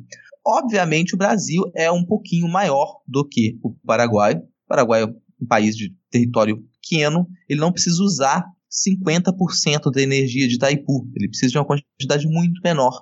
Obviamente 0.44 1.14
o 1.14 1.18
Brasil 1.18 1.62
é 1.76 1.90
um 1.90 2.04
pouquinho 2.04 2.48
maior 2.48 2.96
do 3.06 3.26
que 3.26 3.58
o 3.62 3.72
Paraguai. 3.86 4.34
O 4.34 4.68
Paraguai 4.68 5.02
é 5.02 5.06
um 5.06 5.46
país 5.46 5.76
de 5.76 5.94
território 6.10 6.64
pequeno, 6.82 7.26
ele 7.48 7.60
não 7.60 7.72
precisa 7.72 8.02
usar 8.02 8.44
50% 8.70 9.90
da 9.92 10.00
energia 10.00 10.46
de 10.46 10.54
Itaipu, 10.54 11.08
ele 11.16 11.28
precisa 11.28 11.52
de 11.52 11.58
uma 11.58 11.66
quantidade 11.66 12.26
muito 12.28 12.60
menor. 12.62 12.92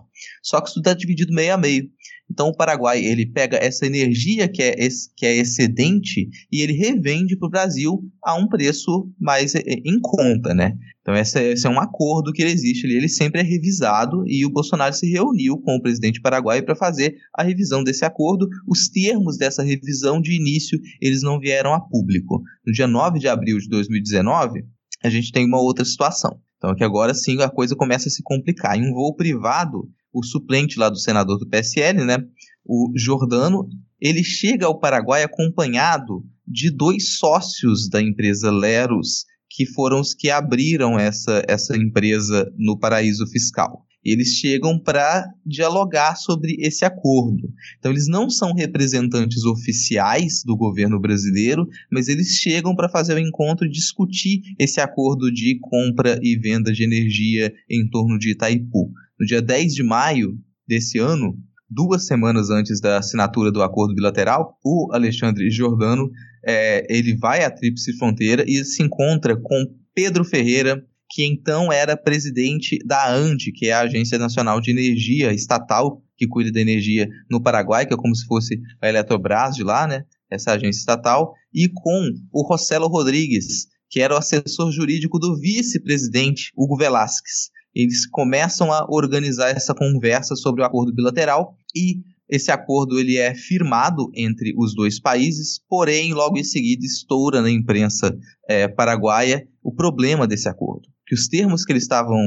Só 0.43 0.61
que 0.61 0.71
isso 0.71 0.79
está 0.79 0.95
dividido 0.95 1.33
meio 1.33 1.55
a 1.55 1.59
meio. 1.59 1.91
Então 2.31 2.49
o 2.49 2.57
Paraguai 2.57 3.03
ele 3.03 3.27
pega 3.27 3.57
essa 3.57 3.87
energia 3.87 4.49
que 4.49 4.63
é, 4.63 4.77
que 5.17 5.25
é 5.25 5.37
excedente 5.37 6.29
e 6.53 6.61
ele 6.61 6.75
revende 6.75 7.37
para 7.37 7.47
o 7.47 7.51
Brasil 7.51 8.03
a 8.23 8.35
um 8.35 8.47
preço 8.47 9.11
mais 9.19 9.55
em 9.55 9.99
conta, 10.01 10.55
né? 10.55 10.77
Então 11.01 11.17
esse, 11.17 11.41
esse 11.53 11.67
é 11.67 11.71
um 11.71 11.81
acordo 11.81 12.33
que 12.33 12.43
existe 12.43 12.87
ali, 12.87 12.97
ele 12.97 13.09
sempre 13.09 13.41
é 13.41 13.45
revisado 13.45 14.25
e 14.27 14.45
o 14.45 14.51
Bolsonaro 14.51 14.95
se 14.95 15.09
reuniu 15.11 15.57
com 15.59 15.77
o 15.77 15.81
presidente 15.81 16.21
paraguaio 16.21 16.65
para 16.65 16.77
fazer 16.77 17.17
a 17.35 17.43
revisão 17.43 17.83
desse 17.83 18.05
acordo. 18.05 18.47
Os 18.67 18.89
termos 18.89 19.39
dessa 19.39 19.63
revisão 19.63 20.21
de 20.21 20.37
início 20.37 20.79
eles 21.01 21.23
não 21.23 21.41
vieram 21.41 21.73
a 21.73 21.81
público. 21.81 22.43
No 22.67 22.73
dia 22.73 22.87
9 22.87 23.19
de 23.19 23.29
abril 23.29 23.59
de 23.59 23.69
2019, 23.71 24.65
a 25.03 25.09
gente 25.09 25.33
tem 25.33 25.47
uma 25.47 25.61
outra 25.61 25.85
situação. 25.85 26.41
Então 26.57 26.75
que 26.75 26.85
agora 26.85 27.15
sim 27.15 27.41
a 27.41 27.49
coisa 27.49 27.77
começa 27.77 28.09
a 28.09 28.11
se 28.11 28.23
complicar. 28.23 28.77
Em 28.77 28.91
um 28.91 28.93
voo 28.93 29.15
privado, 29.15 29.89
o 30.13 30.25
suplente 30.25 30.79
lá 30.79 30.89
do 30.89 30.99
senador 30.99 31.39
do 31.39 31.49
PSL, 31.49 32.05
né, 32.05 32.19
o 32.65 32.93
Jordano, 32.97 33.69
ele 34.01 34.23
chega 34.23 34.67
ao 34.67 34.79
Paraguai 34.79 35.23
acompanhado 35.23 36.25
de 36.47 36.71
dois 36.71 37.17
sócios 37.17 37.89
da 37.89 38.01
empresa 38.01 38.51
Leros, 38.51 39.25
que 39.51 39.67
foram 39.67 40.01
os 40.01 40.15
que 40.15 40.31
abriram 40.31 40.99
essa, 40.99 41.43
essa 41.49 41.77
empresa 41.77 42.51
no 42.57 42.79
paraíso 42.79 43.27
fiscal. 43.27 43.87
Eles 44.11 44.35
chegam 44.35 44.79
para 44.79 45.25
dialogar 45.45 46.17
sobre 46.17 46.57
esse 46.59 46.85
acordo. 46.85 47.53
Então, 47.79 47.93
eles 47.93 48.09
não 48.09 48.31
são 48.31 48.53
representantes 48.53 49.45
oficiais 49.45 50.43
do 50.45 50.57
governo 50.57 51.01
brasileiro, 51.01 51.67
mas 51.91 52.09
eles 52.09 52.29
chegam 52.37 52.75
para 52.75 52.89
fazer 52.89 53.15
o 53.15 53.19
encontro 53.19 53.67
e 53.67 53.71
discutir 53.71 54.43
esse 54.59 54.81
acordo 54.81 55.33
de 55.33 55.59
compra 55.61 56.19
e 56.23 56.39
venda 56.39 56.73
de 56.73 56.85
energia 56.85 57.53
em 57.69 57.89
torno 57.89 58.19
de 58.19 58.33
Itaipu. 58.33 58.91
No 59.19 59.27
dia 59.27 59.43
10 59.43 59.75
de 59.75 59.83
maio 59.83 60.39
desse 60.67 60.99
ano, 60.99 61.37
duas 61.69 62.07
semanas 62.07 62.51
antes 62.51 62.81
da 62.81 62.99
assinatura 62.99 63.53
do 63.53 63.63
acordo 63.63 63.95
bilateral, 63.95 64.59
o 64.65 64.91
Alexandre 64.93 65.51
Giordano 65.51 66.11
é, 66.47 66.87
ele 66.89 67.17
vai 67.17 67.45
à 67.45 67.51
Tríplice 67.51 67.97
Fronteira 67.99 68.45
e 68.47 68.65
se 68.65 68.83
encontra 68.83 69.37
com 69.37 69.67
Pedro 69.95 70.25
Ferreira, 70.25 70.85
que 71.11 71.25
então 71.25 71.73
era 71.73 71.97
presidente 71.97 72.79
da 72.85 73.11
ANDE, 73.11 73.53
que 73.53 73.69
é 73.69 73.73
a 73.73 73.81
Agência 73.81 74.19
Nacional 74.19 74.61
de 74.61 74.71
Energia 74.71 75.33
Estatal, 75.33 76.03
que 76.17 76.27
cuida 76.27 76.53
da 76.53 76.61
energia 76.61 77.09
no 77.31 77.43
Paraguai, 77.43 77.87
que 77.87 77.95
é 77.95 77.97
como 77.97 78.15
se 78.15 78.27
fosse 78.27 78.61
a 78.83 78.89
Eletrobras 78.89 79.55
de 79.55 79.63
lá, 79.63 79.87
né? 79.87 80.05
Essa 80.31 80.53
agência 80.53 80.81
estatal, 80.81 81.33
e 81.55 81.69
com 81.69 82.11
o 82.33 82.47
Rossello 82.47 82.87
Rodrigues, 82.87 83.67
que 83.89 84.01
era 84.01 84.15
o 84.15 84.19
assessor 84.19 84.71
jurídico 84.71 85.19
do 85.19 85.39
vice-presidente 85.41 86.53
Hugo 86.55 86.77
Velasquez 86.77 87.51
eles 87.79 88.07
começam 88.07 88.73
a 88.73 88.87
organizar 88.89 89.51
essa 89.51 89.73
conversa 89.73 90.35
sobre 90.35 90.63
o 90.63 90.65
acordo 90.65 90.93
bilateral 90.93 91.55
e 91.75 92.03
esse 92.29 92.51
acordo 92.51 92.99
ele 92.99 93.17
é 93.17 93.35
firmado 93.35 94.11
entre 94.15 94.53
os 94.57 94.75
dois 94.75 95.01
países, 95.01 95.61
porém, 95.69 96.13
logo 96.13 96.37
em 96.37 96.45
seguida 96.45 96.85
estoura 96.85 97.41
na 97.41 97.51
imprensa 97.51 98.15
é, 98.49 98.69
paraguaia 98.69 99.47
o 99.63 99.73
problema 99.73 100.27
desse 100.27 100.49
acordo. 100.49 100.89
Que 101.09 101.15
os 101.15 101.27
termos 101.27 101.65
que 101.65 101.73
eles 101.73 101.85
estavam 101.85 102.19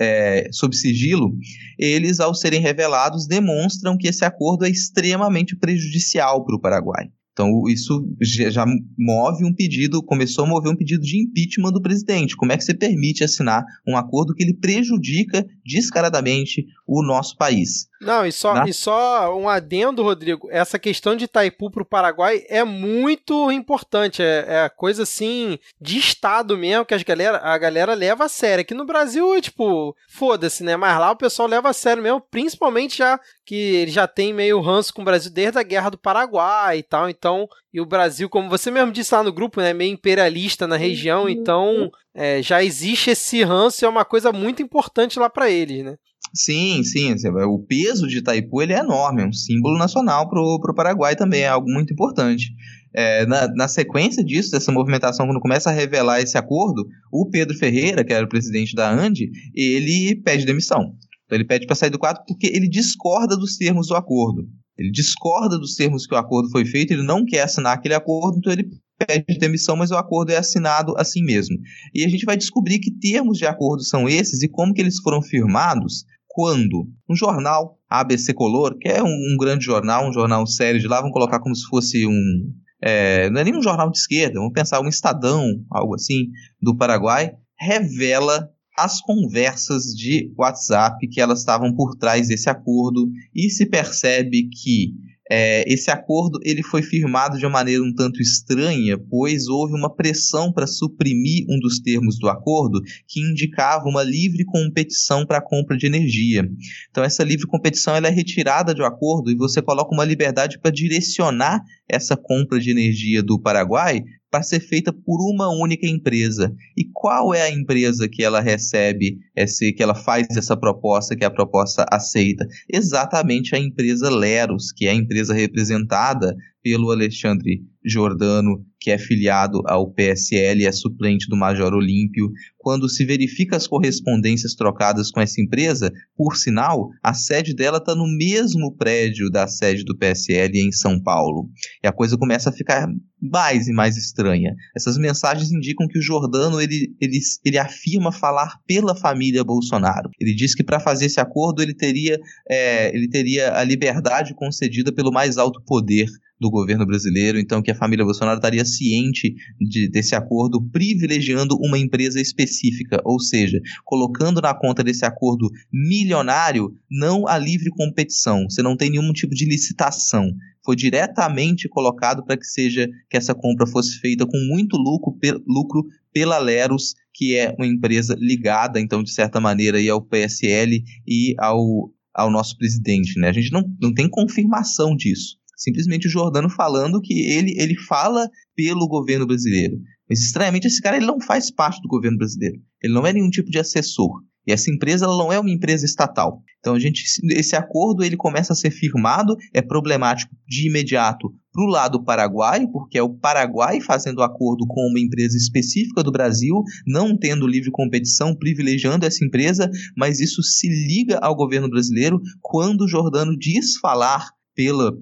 é, 0.00 0.48
sob 0.52 0.74
sigilo, 0.74 1.30
eles, 1.78 2.20
ao 2.20 2.34
serem 2.34 2.60
revelados, 2.60 3.26
demonstram 3.26 3.98
que 3.98 4.08
esse 4.08 4.24
acordo 4.24 4.64
é 4.64 4.70
extremamente 4.70 5.54
prejudicial 5.54 6.44
para 6.44 6.56
o 6.56 6.60
Paraguai. 6.60 7.10
Então, 7.40 7.62
isso 7.68 8.06
já 8.50 8.66
move 8.98 9.46
um 9.46 9.54
pedido, 9.54 10.02
começou 10.02 10.44
a 10.44 10.46
mover 10.46 10.70
um 10.70 10.76
pedido 10.76 11.02
de 11.02 11.22
impeachment 11.22 11.72
do 11.72 11.80
presidente. 11.80 12.36
Como 12.36 12.52
é 12.52 12.56
que 12.58 12.62
você 12.62 12.74
permite 12.74 13.24
assinar 13.24 13.64
um 13.88 13.96
acordo 13.96 14.34
que 14.34 14.42
ele 14.42 14.52
prejudica 14.52 15.46
descaradamente 15.64 16.66
o 16.86 17.02
nosso 17.02 17.38
país? 17.38 17.88
Não, 18.00 18.26
e 18.26 18.32
só, 18.32 18.54
né? 18.54 18.64
e 18.66 18.72
só 18.72 19.38
um 19.38 19.48
adendo, 19.48 20.02
Rodrigo. 20.02 20.48
Essa 20.50 20.78
questão 20.78 21.14
de 21.14 21.24
Itaipu 21.24 21.70
para 21.70 21.82
o 21.82 21.86
Paraguai 21.86 22.42
é 22.48 22.64
muito 22.64 23.50
importante. 23.50 24.22
É, 24.22 24.44
é 24.48 24.68
coisa 24.68 25.02
assim 25.02 25.58
de 25.80 25.98
Estado 25.98 26.56
mesmo, 26.56 26.84
que 26.84 26.94
as 26.94 27.02
galera, 27.02 27.38
a 27.38 27.56
galera 27.58 27.94
leva 27.94 28.24
a 28.24 28.28
sério. 28.28 28.62
Aqui 28.62 28.74
no 28.74 28.86
Brasil, 28.86 29.40
tipo, 29.40 29.94
foda-se, 30.08 30.62
né? 30.62 30.76
Mas 30.76 30.98
lá 30.98 31.10
o 31.10 31.16
pessoal 31.16 31.48
leva 31.48 31.70
a 31.70 31.74
sério 31.74 32.02
mesmo, 32.02 32.20
principalmente 32.20 32.98
já 32.98 33.20
que 33.50 33.56
ele 33.56 33.90
já 33.90 34.06
tem 34.06 34.32
meio 34.32 34.60
ranço 34.60 34.94
com 34.94 35.02
o 35.02 35.04
Brasil 35.04 35.28
desde 35.28 35.58
a 35.58 35.64
Guerra 35.64 35.90
do 35.90 35.98
Paraguai 35.98 36.78
e 36.78 36.82
tal. 36.84 37.10
Então, 37.10 37.48
e 37.74 37.80
o 37.80 37.84
Brasil, 37.84 38.28
como 38.28 38.48
você 38.48 38.70
mesmo 38.70 38.92
disse 38.92 39.12
lá 39.12 39.24
no 39.24 39.32
grupo, 39.32 39.60
né? 39.60 39.72
Meio 39.72 39.92
imperialista 39.92 40.68
na 40.68 40.76
região. 40.76 41.24
Uhum. 41.24 41.28
Então, 41.30 41.90
é, 42.14 42.40
já 42.40 42.62
existe 42.62 43.10
esse 43.10 43.42
ranço 43.42 43.84
e 43.84 43.86
é 43.86 43.88
uma 43.88 44.04
coisa 44.04 44.30
muito 44.30 44.62
importante 44.62 45.18
lá 45.18 45.28
para 45.28 45.50
eles, 45.50 45.84
né? 45.84 45.96
Sim, 46.32 46.84
sim. 46.84 47.12
Assim, 47.12 47.28
o 47.28 47.58
peso 47.58 48.06
de 48.06 48.18
Itaipu 48.18 48.62
ele 48.62 48.72
é 48.72 48.78
enorme, 48.78 49.22
é 49.22 49.26
um 49.26 49.32
símbolo 49.32 49.76
nacional 49.76 50.30
para 50.30 50.40
o 50.40 50.74
Paraguai 50.74 51.16
também, 51.16 51.42
é 51.42 51.48
algo 51.48 51.68
muito 51.68 51.92
importante. 51.92 52.52
É, 52.94 53.26
na, 53.26 53.48
na, 53.48 53.66
sequência 53.66 54.22
disso, 54.22 54.52
dessa 54.52 54.70
movimentação, 54.70 55.26
quando 55.26 55.40
começa 55.40 55.70
a 55.70 55.72
revelar 55.72 56.20
esse 56.20 56.38
acordo, 56.38 56.86
o 57.10 57.28
Pedro 57.28 57.58
Ferreira, 57.58 58.04
que 58.04 58.12
era 58.12 58.24
o 58.24 58.28
presidente 58.28 58.76
da 58.76 58.88
ANDE, 58.88 59.28
ele 59.56 60.14
pede 60.22 60.46
demissão. 60.46 60.94
Então 61.30 61.36
ele 61.38 61.46
pede 61.46 61.64
para 61.64 61.76
sair 61.76 61.90
do 61.90 61.98
quadro 61.98 62.24
porque 62.26 62.48
ele 62.48 62.68
discorda 62.68 63.36
dos 63.36 63.56
termos 63.56 63.86
do 63.86 63.94
acordo. 63.94 64.48
Ele 64.76 64.90
discorda 64.90 65.56
dos 65.56 65.76
termos 65.76 66.04
que 66.04 66.12
o 66.12 66.18
acordo 66.18 66.50
foi 66.50 66.64
feito, 66.64 66.92
ele 66.92 67.04
não 67.04 67.24
quer 67.24 67.42
assinar 67.42 67.74
aquele 67.74 67.94
acordo, 67.94 68.38
então 68.38 68.52
ele 68.52 68.68
pede 68.98 69.38
demissão, 69.38 69.76
mas 69.76 69.92
o 69.92 69.96
acordo 69.96 70.32
é 70.32 70.36
assinado 70.36 70.92
assim 70.98 71.22
mesmo. 71.22 71.56
E 71.94 72.04
a 72.04 72.08
gente 72.08 72.24
vai 72.24 72.36
descobrir 72.36 72.80
que 72.80 72.90
termos 72.90 73.38
de 73.38 73.46
acordo 73.46 73.84
são 73.84 74.08
esses 74.08 74.42
e 74.42 74.48
como 74.48 74.74
que 74.74 74.80
eles 74.80 74.98
foram 74.98 75.22
firmados 75.22 76.04
quando 76.26 76.88
um 77.08 77.14
jornal, 77.14 77.78
ABC 77.88 78.34
Color, 78.34 78.76
que 78.76 78.88
é 78.88 79.00
um, 79.00 79.06
um, 79.06 79.36
grande 79.38 79.64
jornal, 79.64 80.08
um 80.08 80.12
jornal 80.12 80.44
sério 80.48 80.80
de 80.80 80.88
lá, 80.88 81.00
vamos 81.00 81.12
colocar 81.12 81.38
como 81.38 81.54
se 81.54 81.64
fosse 81.68 82.06
um. 82.08 82.52
É, 82.82 83.30
não 83.30 83.40
é 83.40 83.44
nem 83.44 83.54
um 83.54 83.62
jornal 83.62 83.88
de 83.88 83.98
esquerda, 83.98 84.40
vamos 84.40 84.52
pensar 84.52 84.80
um 84.80 84.88
Estadão, 84.88 85.44
algo 85.70 85.94
assim, 85.94 86.28
do 86.60 86.76
Paraguai, 86.76 87.34
revela 87.56 88.50
as 88.84 89.00
conversas 89.00 89.94
de 89.94 90.32
WhatsApp 90.38 91.06
que 91.08 91.20
elas 91.20 91.40
estavam 91.40 91.74
por 91.74 91.94
trás 91.96 92.28
desse 92.28 92.48
acordo 92.48 93.08
e 93.34 93.50
se 93.50 93.66
percebe 93.66 94.48
que 94.48 94.94
é, 95.32 95.62
esse 95.72 95.92
acordo 95.92 96.40
ele 96.42 96.60
foi 96.60 96.82
firmado 96.82 97.38
de 97.38 97.46
uma 97.46 97.52
maneira 97.52 97.84
um 97.84 97.94
tanto 97.94 98.20
estranha, 98.20 98.98
pois 98.98 99.46
houve 99.46 99.74
uma 99.74 99.94
pressão 99.94 100.52
para 100.52 100.66
suprimir 100.66 101.46
um 101.48 101.60
dos 101.60 101.78
termos 101.78 102.18
do 102.18 102.28
acordo 102.28 102.80
que 103.06 103.20
indicava 103.20 103.88
uma 103.88 104.02
livre 104.02 104.44
competição 104.44 105.24
para 105.24 105.38
a 105.38 105.42
compra 105.42 105.76
de 105.76 105.86
energia. 105.86 106.50
Então 106.90 107.04
essa 107.04 107.22
livre 107.22 107.46
competição 107.46 107.94
ela 107.94 108.08
é 108.08 108.10
retirada 108.10 108.74
do 108.74 108.84
acordo 108.84 109.30
e 109.30 109.36
você 109.36 109.62
coloca 109.62 109.94
uma 109.94 110.04
liberdade 110.04 110.58
para 110.58 110.72
direcionar 110.72 111.62
essa 111.88 112.16
compra 112.16 112.58
de 112.58 112.70
energia 112.72 113.22
do 113.22 113.38
Paraguai 113.38 114.02
para 114.30 114.42
ser 114.42 114.60
feita 114.60 114.92
por 114.92 115.20
uma 115.20 115.48
única 115.48 115.86
empresa. 115.86 116.54
E 116.76 116.84
qual 116.92 117.34
é 117.34 117.42
a 117.42 117.50
empresa 117.50 118.08
que 118.08 118.22
ela 118.22 118.40
recebe, 118.40 119.18
esse, 119.34 119.72
que 119.72 119.82
ela 119.82 119.94
faz 119.94 120.28
essa 120.36 120.56
proposta, 120.56 121.16
que 121.16 121.24
é 121.24 121.26
a 121.26 121.30
proposta 121.30 121.84
aceita? 121.90 122.46
Exatamente 122.72 123.54
a 123.54 123.58
empresa 123.58 124.08
Leros, 124.08 124.72
que 124.72 124.86
é 124.86 124.90
a 124.90 124.94
empresa 124.94 125.34
representada 125.34 126.36
pelo 126.62 126.90
Alexandre 126.90 127.62
Jordano, 127.84 128.64
que 128.80 128.90
é 128.90 128.96
filiado 128.96 129.60
ao 129.66 129.92
PSL 129.92 130.62
e 130.62 130.66
é 130.66 130.72
suplente 130.72 131.28
do 131.28 131.36
Major 131.36 131.74
Olímpio. 131.74 132.30
Quando 132.56 132.88
se 132.88 133.04
verifica 133.04 133.56
as 133.56 133.66
correspondências 133.66 134.54
trocadas 134.54 135.10
com 135.10 135.20
essa 135.20 135.40
empresa, 135.40 135.92
por 136.16 136.36
sinal, 136.36 136.88
a 137.02 137.12
sede 137.12 137.54
dela 137.54 137.78
está 137.78 137.94
no 137.94 138.06
mesmo 138.06 138.74
prédio 138.74 139.30
da 139.30 139.46
sede 139.46 139.84
do 139.84 139.96
PSL 139.96 140.58
em 140.58 140.72
São 140.72 141.00
Paulo. 141.00 141.48
E 141.84 141.86
a 141.86 141.92
coisa 141.92 142.16
começa 142.16 142.48
a 142.48 142.52
ficar 142.52 142.88
mais 143.20 143.68
e 143.68 143.72
mais 143.72 143.98
estranha. 143.98 144.54
Essas 144.74 144.96
mensagens 144.96 145.52
indicam 145.52 145.86
que 145.86 145.98
o 145.98 146.02
Jordano 146.02 146.60
ele, 146.60 146.94
ele, 147.00 147.18
ele 147.44 147.58
afirma 147.58 148.10
falar 148.10 148.58
pela 148.66 148.96
família 148.96 149.44
Bolsonaro. 149.44 150.08
Ele 150.18 150.34
diz 150.34 150.54
que 150.54 150.64
para 150.64 150.80
fazer 150.80 151.06
esse 151.06 151.20
acordo 151.20 151.62
ele 151.62 151.74
teria, 151.74 152.18
é, 152.48 152.94
ele 152.94 153.08
teria 153.08 153.58
a 153.58 153.62
liberdade 153.62 154.34
concedida 154.34 154.90
pelo 154.90 155.12
mais 155.12 155.36
alto 155.36 155.62
poder 155.66 156.08
do 156.40 156.50
governo 156.50 156.86
brasileiro, 156.86 157.38
então 157.38 157.60
que 157.60 157.70
a 157.70 157.74
família 157.74 158.04
Bolsonaro 158.04 158.38
estaria 158.38 158.64
ciente 158.76 159.34
de, 159.60 159.88
desse 159.88 160.14
acordo, 160.14 160.62
privilegiando 160.70 161.56
uma 161.56 161.78
empresa 161.78 162.20
específica, 162.20 163.00
ou 163.04 163.18
seja, 163.20 163.60
colocando 163.84 164.40
na 164.40 164.54
conta 164.54 164.82
desse 164.82 165.04
acordo 165.04 165.50
milionário 165.72 166.72
não 166.90 167.26
a 167.26 167.36
livre 167.38 167.70
competição, 167.70 168.44
você 168.48 168.62
não 168.62 168.76
tem 168.76 168.90
nenhum 168.90 169.12
tipo 169.12 169.34
de 169.34 169.44
licitação, 169.44 170.30
foi 170.64 170.76
diretamente 170.76 171.68
colocado 171.68 172.24
para 172.24 172.36
que 172.36 172.46
seja 172.46 172.88
que 173.08 173.16
essa 173.16 173.34
compra 173.34 173.66
fosse 173.66 173.98
feita 173.98 174.26
com 174.26 174.38
muito 174.48 174.76
lucro, 174.76 175.16
lucro 175.46 175.84
pela 176.12 176.38
Leros, 176.38 176.94
que 177.14 177.36
é 177.36 177.54
uma 177.56 177.66
empresa 177.66 178.14
ligada, 178.18 178.80
então, 178.80 179.02
de 179.02 179.10
certa 179.10 179.40
maneira, 179.40 179.78
aí 179.78 179.88
ao 179.88 180.02
PSL 180.02 180.82
e 181.06 181.34
ao, 181.38 181.92
ao 182.14 182.30
nosso 182.30 182.56
presidente. 182.56 183.18
Né? 183.18 183.28
A 183.28 183.32
gente 183.32 183.52
não, 183.52 183.62
não 183.80 183.92
tem 183.92 184.08
confirmação 184.08 184.94
disso 184.94 185.39
simplesmente 185.60 186.08
o 186.08 186.10
Jordano 186.10 186.48
falando 186.48 187.00
que 187.00 187.12
ele, 187.30 187.54
ele 187.58 187.76
fala 187.76 188.28
pelo 188.56 188.88
governo 188.88 189.26
brasileiro. 189.26 189.76
Mas 190.08 190.20
estranhamente 190.20 190.66
esse 190.66 190.80
cara 190.80 190.96
ele 190.96 191.06
não 191.06 191.20
faz 191.20 191.50
parte 191.50 191.80
do 191.82 191.88
governo 191.88 192.18
brasileiro. 192.18 192.56
Ele 192.82 192.94
não 192.94 193.06
é 193.06 193.12
nenhum 193.12 193.30
tipo 193.30 193.50
de 193.50 193.58
assessor. 193.58 194.22
E 194.46 194.52
essa 194.52 194.70
empresa 194.70 195.04
ela 195.04 195.16
não 195.16 195.32
é 195.32 195.38
uma 195.38 195.50
empresa 195.50 195.84
estatal. 195.84 196.42
Então 196.58 196.74
a 196.74 196.78
gente, 196.78 197.04
esse 197.30 197.54
acordo 197.54 198.02
ele 198.02 198.16
começa 198.16 198.52
a 198.52 198.56
ser 198.56 198.70
firmado, 198.70 199.36
é 199.52 199.60
problemático 199.60 200.34
de 200.48 200.66
imediato 200.66 201.32
para 201.52 201.62
o 201.62 201.68
lado 201.68 202.02
paraguaio, 202.02 202.70
porque 202.70 202.96
é 202.96 203.02
o 203.02 203.14
Paraguai 203.14 203.80
fazendo 203.80 204.22
acordo 204.22 204.66
com 204.66 204.88
uma 204.88 205.00
empresa 205.00 205.36
específica 205.36 206.02
do 206.02 206.12
Brasil, 206.12 206.62
não 206.86 207.16
tendo 207.16 207.46
livre 207.46 207.70
competição, 207.70 208.34
privilegiando 208.34 209.04
essa 209.04 209.24
empresa, 209.24 209.68
mas 209.96 210.20
isso 210.20 210.42
se 210.42 210.68
liga 210.68 211.18
ao 211.20 211.34
governo 211.34 211.68
brasileiro 211.68 212.20
quando 212.40 212.82
o 212.82 212.88
Jordano 212.88 213.36
diz 213.36 213.76
falar 213.76 214.28
pela 214.54 214.92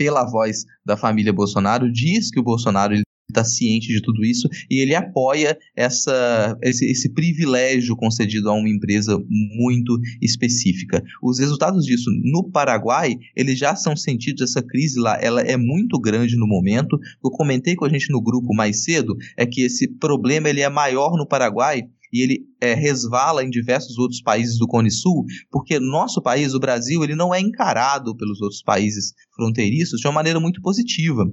pela 0.00 0.24
voz 0.24 0.64
da 0.82 0.96
família 0.96 1.30
Bolsonaro, 1.30 1.92
diz 1.92 2.30
que 2.30 2.40
o 2.40 2.42
Bolsonaro 2.42 2.94
está 3.28 3.44
ciente 3.44 3.88
de 3.88 4.00
tudo 4.00 4.24
isso 4.24 4.48
e 4.70 4.80
ele 4.80 4.94
apoia 4.94 5.58
essa, 5.76 6.56
esse, 6.62 6.90
esse, 6.90 7.12
privilégio 7.12 7.94
concedido 7.94 8.48
a 8.48 8.54
uma 8.54 8.68
empresa 8.70 9.22
muito 9.28 10.00
específica. 10.22 11.04
Os 11.22 11.38
resultados 11.38 11.84
disso 11.84 12.10
no 12.24 12.50
Paraguai, 12.50 13.14
eles 13.36 13.58
já 13.58 13.76
são 13.76 13.94
sentidos, 13.94 14.40
essa 14.40 14.62
crise 14.62 14.98
lá, 14.98 15.18
ela 15.20 15.42
é 15.42 15.58
muito 15.58 16.00
grande 16.00 16.34
no 16.34 16.46
momento. 16.46 16.98
Eu 17.22 17.30
comentei 17.30 17.74
com 17.74 17.84
a 17.84 17.90
gente 17.90 18.10
no 18.10 18.22
grupo 18.22 18.54
mais 18.54 18.82
cedo, 18.82 19.14
é 19.36 19.44
que 19.44 19.60
esse 19.60 19.86
problema 19.86 20.48
ele 20.48 20.62
é 20.62 20.70
maior 20.70 21.14
no 21.18 21.28
Paraguai 21.28 21.84
e 22.12 22.22
ele 22.22 22.40
é, 22.60 22.74
resvala 22.74 23.44
em 23.44 23.50
diversos 23.50 23.98
outros 23.98 24.20
países 24.22 24.58
do 24.58 24.66
Cone 24.66 24.90
Sul, 24.90 25.24
porque 25.50 25.78
nosso 25.78 26.20
país, 26.20 26.54
o 26.54 26.60
Brasil, 26.60 27.02
ele 27.04 27.14
não 27.14 27.34
é 27.34 27.40
encarado 27.40 28.16
pelos 28.16 28.40
outros 28.40 28.62
países 28.62 29.12
fronteiriços 29.34 30.00
de 30.00 30.06
uma 30.06 30.14
maneira 30.14 30.40
muito 30.40 30.60
positiva. 30.60 31.24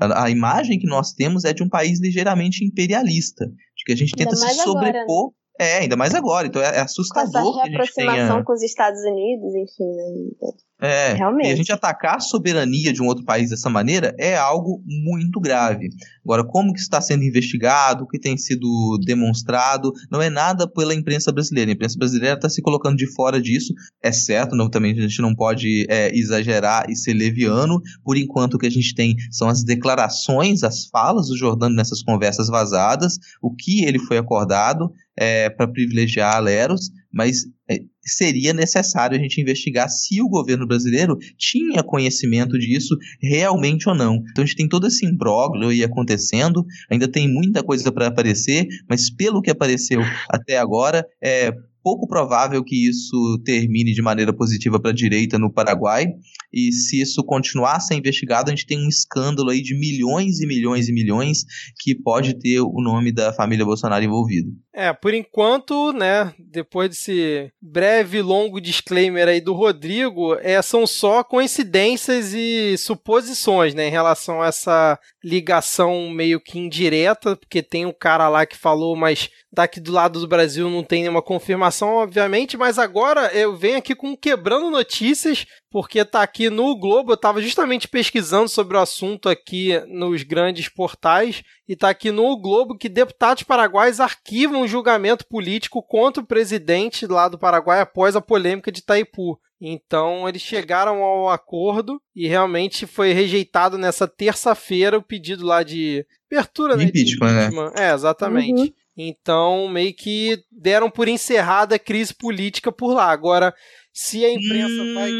A, 0.00 0.24
a 0.24 0.30
imagem 0.30 0.78
que 0.78 0.86
nós 0.86 1.12
temos 1.12 1.44
é 1.44 1.52
de 1.52 1.62
um 1.62 1.68
país 1.68 2.00
ligeiramente 2.00 2.64
imperialista, 2.64 3.46
de 3.46 3.84
que 3.84 3.92
a 3.92 3.96
gente 3.96 4.14
tenta 4.14 4.36
se 4.36 4.54
sobrepor. 4.54 4.90
Agora, 4.92 5.26
né? 5.26 5.40
É, 5.60 5.78
ainda 5.80 5.96
mais 5.96 6.14
agora. 6.14 6.46
Então 6.46 6.62
é, 6.62 6.76
é 6.76 6.80
assustador. 6.80 7.52
Com 7.52 7.60
essa 7.60 7.68
reaproximação 7.68 8.28
tenha... 8.28 8.44
com 8.44 8.52
os 8.52 8.62
Estados 8.62 9.00
Unidos, 9.02 9.54
enfim. 9.54 9.90
Né? 9.94 10.52
É, 10.80 11.12
Realmente. 11.12 11.48
E 11.48 11.52
a 11.52 11.56
gente 11.56 11.72
atacar 11.72 12.16
a 12.16 12.20
soberania 12.20 12.92
de 12.92 13.02
um 13.02 13.06
outro 13.06 13.24
país 13.24 13.50
dessa 13.50 13.68
maneira 13.68 14.14
é 14.18 14.36
algo 14.36 14.82
muito 14.86 15.38
grave. 15.40 15.90
Agora, 16.24 16.44
como 16.44 16.72
que 16.72 16.80
está 16.80 17.00
sendo 17.00 17.22
investigado, 17.22 18.04
o 18.04 18.06
que 18.08 18.18
tem 18.18 18.36
sido 18.36 18.98
demonstrado, 19.04 19.92
não 20.10 20.22
é 20.22 20.30
nada 20.30 20.66
pela 20.66 20.94
imprensa 20.94 21.30
brasileira. 21.30 21.70
A 21.70 21.74
imprensa 21.74 21.98
brasileira 21.98 22.36
está 22.36 22.48
se 22.48 22.62
colocando 22.62 22.96
de 22.96 23.06
fora 23.06 23.40
disso, 23.40 23.74
é 24.02 24.12
certo, 24.12 24.56
não, 24.56 24.70
também 24.70 24.92
a 24.92 25.02
gente 25.02 25.20
não 25.20 25.34
pode 25.34 25.86
é, 25.88 26.16
exagerar 26.16 26.88
e 26.88 26.96
ser 26.96 27.12
leviano. 27.12 27.80
Por 28.04 28.16
enquanto, 28.16 28.54
o 28.54 28.58
que 28.58 28.66
a 28.66 28.70
gente 28.70 28.94
tem 28.94 29.16
são 29.30 29.48
as 29.48 29.62
declarações, 29.62 30.62
as 30.62 30.86
falas 30.86 31.28
do 31.28 31.36
Jordano 31.36 31.74
nessas 31.74 32.02
conversas 32.02 32.48
vazadas, 32.48 33.18
o 33.42 33.54
que 33.54 33.84
ele 33.84 33.98
foi 33.98 34.18
acordado 34.18 34.92
é, 35.16 35.50
para 35.50 35.68
privilegiar 35.68 36.36
a 36.36 36.38
Leros, 36.38 36.90
mas 37.12 37.44
é, 37.68 37.80
seria 38.02 38.52
necessário 38.52 39.16
a 39.16 39.20
gente 39.20 39.40
investigar 39.40 39.88
se 39.88 40.20
o 40.20 40.28
governo 40.28 40.66
brasileiro 40.66 41.16
tinha 41.36 41.82
conhecimento 41.82 42.58
disso 42.58 42.96
realmente 43.20 43.88
ou 43.88 43.94
não. 43.94 44.16
Então 44.30 44.42
a 44.42 44.46
gente 44.46 44.56
tem 44.56 44.68
todo 44.68 44.86
esse 44.86 45.06
imbróglio 45.06 45.68
aí 45.68 45.82
acontecendo, 45.82 46.64
ainda 46.90 47.08
tem 47.08 47.28
muita 47.28 47.62
coisa 47.62 47.90
para 47.92 48.06
aparecer, 48.06 48.66
mas 48.88 49.10
pelo 49.10 49.42
que 49.42 49.50
apareceu 49.50 50.00
até 50.28 50.58
agora, 50.58 51.06
é 51.22 51.52
pouco 51.82 52.06
provável 52.06 52.62
que 52.64 52.88
isso 52.88 53.40
termine 53.44 53.92
de 53.92 54.02
maneira 54.02 54.32
positiva 54.32 54.80
para 54.80 54.90
a 54.90 54.94
direita 54.94 55.38
no 55.38 55.52
Paraguai. 55.52 56.06
E 56.52 56.72
se 56.72 57.00
isso 57.00 57.22
continuar 57.24 57.76
a 57.76 57.80
ser 57.80 57.94
investigado, 57.94 58.50
a 58.50 58.54
gente 58.54 58.66
tem 58.66 58.78
um 58.78 58.88
escândalo 58.88 59.50
aí 59.50 59.62
de 59.62 59.78
milhões 59.78 60.40
e 60.40 60.46
milhões 60.46 60.88
e 60.88 60.92
milhões 60.92 61.44
que 61.78 61.94
pode 61.94 62.38
ter 62.38 62.60
o 62.60 62.80
nome 62.82 63.12
da 63.12 63.32
família 63.32 63.64
Bolsonaro 63.64 64.04
envolvido. 64.04 64.50
É, 64.72 64.92
por 64.92 65.12
enquanto, 65.12 65.92
né, 65.92 66.32
depois 66.38 66.90
desse 66.90 67.52
breve 67.60 68.22
longo 68.22 68.60
disclaimer 68.60 69.28
aí 69.28 69.40
do 69.40 69.52
Rodrigo, 69.52 70.34
é, 70.36 70.60
são 70.62 70.86
só 70.86 71.24
coincidências 71.24 72.32
e 72.32 72.76
suposições, 72.78 73.74
né, 73.74 73.88
em 73.88 73.90
relação 73.90 74.40
a 74.40 74.46
essa 74.46 74.98
ligação 75.22 76.08
meio 76.10 76.40
que 76.40 76.58
indireta, 76.58 77.36
porque 77.36 77.62
tem 77.62 77.84
um 77.84 77.92
cara 77.92 78.28
lá 78.28 78.46
que 78.46 78.56
falou, 78.56 78.96
mas 78.96 79.28
daqui 79.52 79.80
do 79.80 79.92
lado 79.92 80.20
do 80.20 80.28
Brasil 80.28 80.70
não 80.70 80.84
tem 80.84 81.02
nenhuma 81.02 81.22
confirmação, 81.22 81.96
obviamente, 81.96 82.56
mas 82.56 82.78
agora 82.78 83.32
eu 83.34 83.56
venho 83.56 83.78
aqui 83.78 83.94
com 83.94 84.16
Quebrando 84.16 84.70
Notícias, 84.70 85.46
porque 85.70 86.04
tá 86.04 86.22
aqui 86.22 86.48
no 86.48 86.76
Globo, 86.78 87.12
eu 87.12 87.16
tava 87.16 87.42
justamente 87.42 87.88
pesquisando 87.88 88.48
sobre 88.48 88.76
o 88.76 88.80
assunto 88.80 89.28
aqui 89.28 89.80
nos 89.88 90.22
grandes 90.22 90.68
portais, 90.68 91.42
e 91.68 91.74
tá 91.74 91.90
aqui 91.90 92.10
no 92.10 92.36
Globo 92.40 92.76
que 92.76 92.88
deputados 92.88 93.42
paraguaios 93.42 94.00
arquivam 94.00 94.62
um 94.62 94.68
julgamento 94.68 95.26
político 95.26 95.82
contra 95.82 96.22
o 96.22 96.26
presidente 96.26 97.06
lá 97.06 97.28
do 97.28 97.38
Paraguai 97.38 97.80
após 97.80 98.14
a 98.14 98.20
polêmica 98.20 98.70
de 98.70 98.80
Itaipu. 98.80 99.38
Então 99.60 100.26
eles 100.26 100.40
chegaram 100.40 101.02
ao 101.02 101.28
acordo 101.28 102.00
e 102.16 102.26
realmente 102.26 102.86
foi 102.86 103.12
rejeitado 103.12 103.76
nessa 103.76 104.08
terça-feira 104.08 104.96
o 104.96 105.02
pedido 105.02 105.44
lá 105.44 105.62
de 105.62 106.06
abertura, 106.32 106.76
né? 106.76 106.84
Impeachment, 106.84 107.28
de 107.28 107.34
impeachment. 107.34 107.72
né? 107.76 107.90
É, 107.90 107.92
exatamente. 107.92 108.62
Uhum. 108.62 108.72
Então, 109.08 109.68
meio 109.68 109.94
que 109.94 110.42
deram 110.50 110.90
por 110.90 111.08
encerrada 111.08 111.76
a 111.76 111.78
crise 111.78 112.14
política 112.14 112.70
por 112.70 112.92
lá. 112.92 113.10
Agora, 113.10 113.54
se 113.92 114.24
a 114.24 114.32
imprensa 114.32 114.82
hum... 114.82 114.94
vai. 114.94 115.10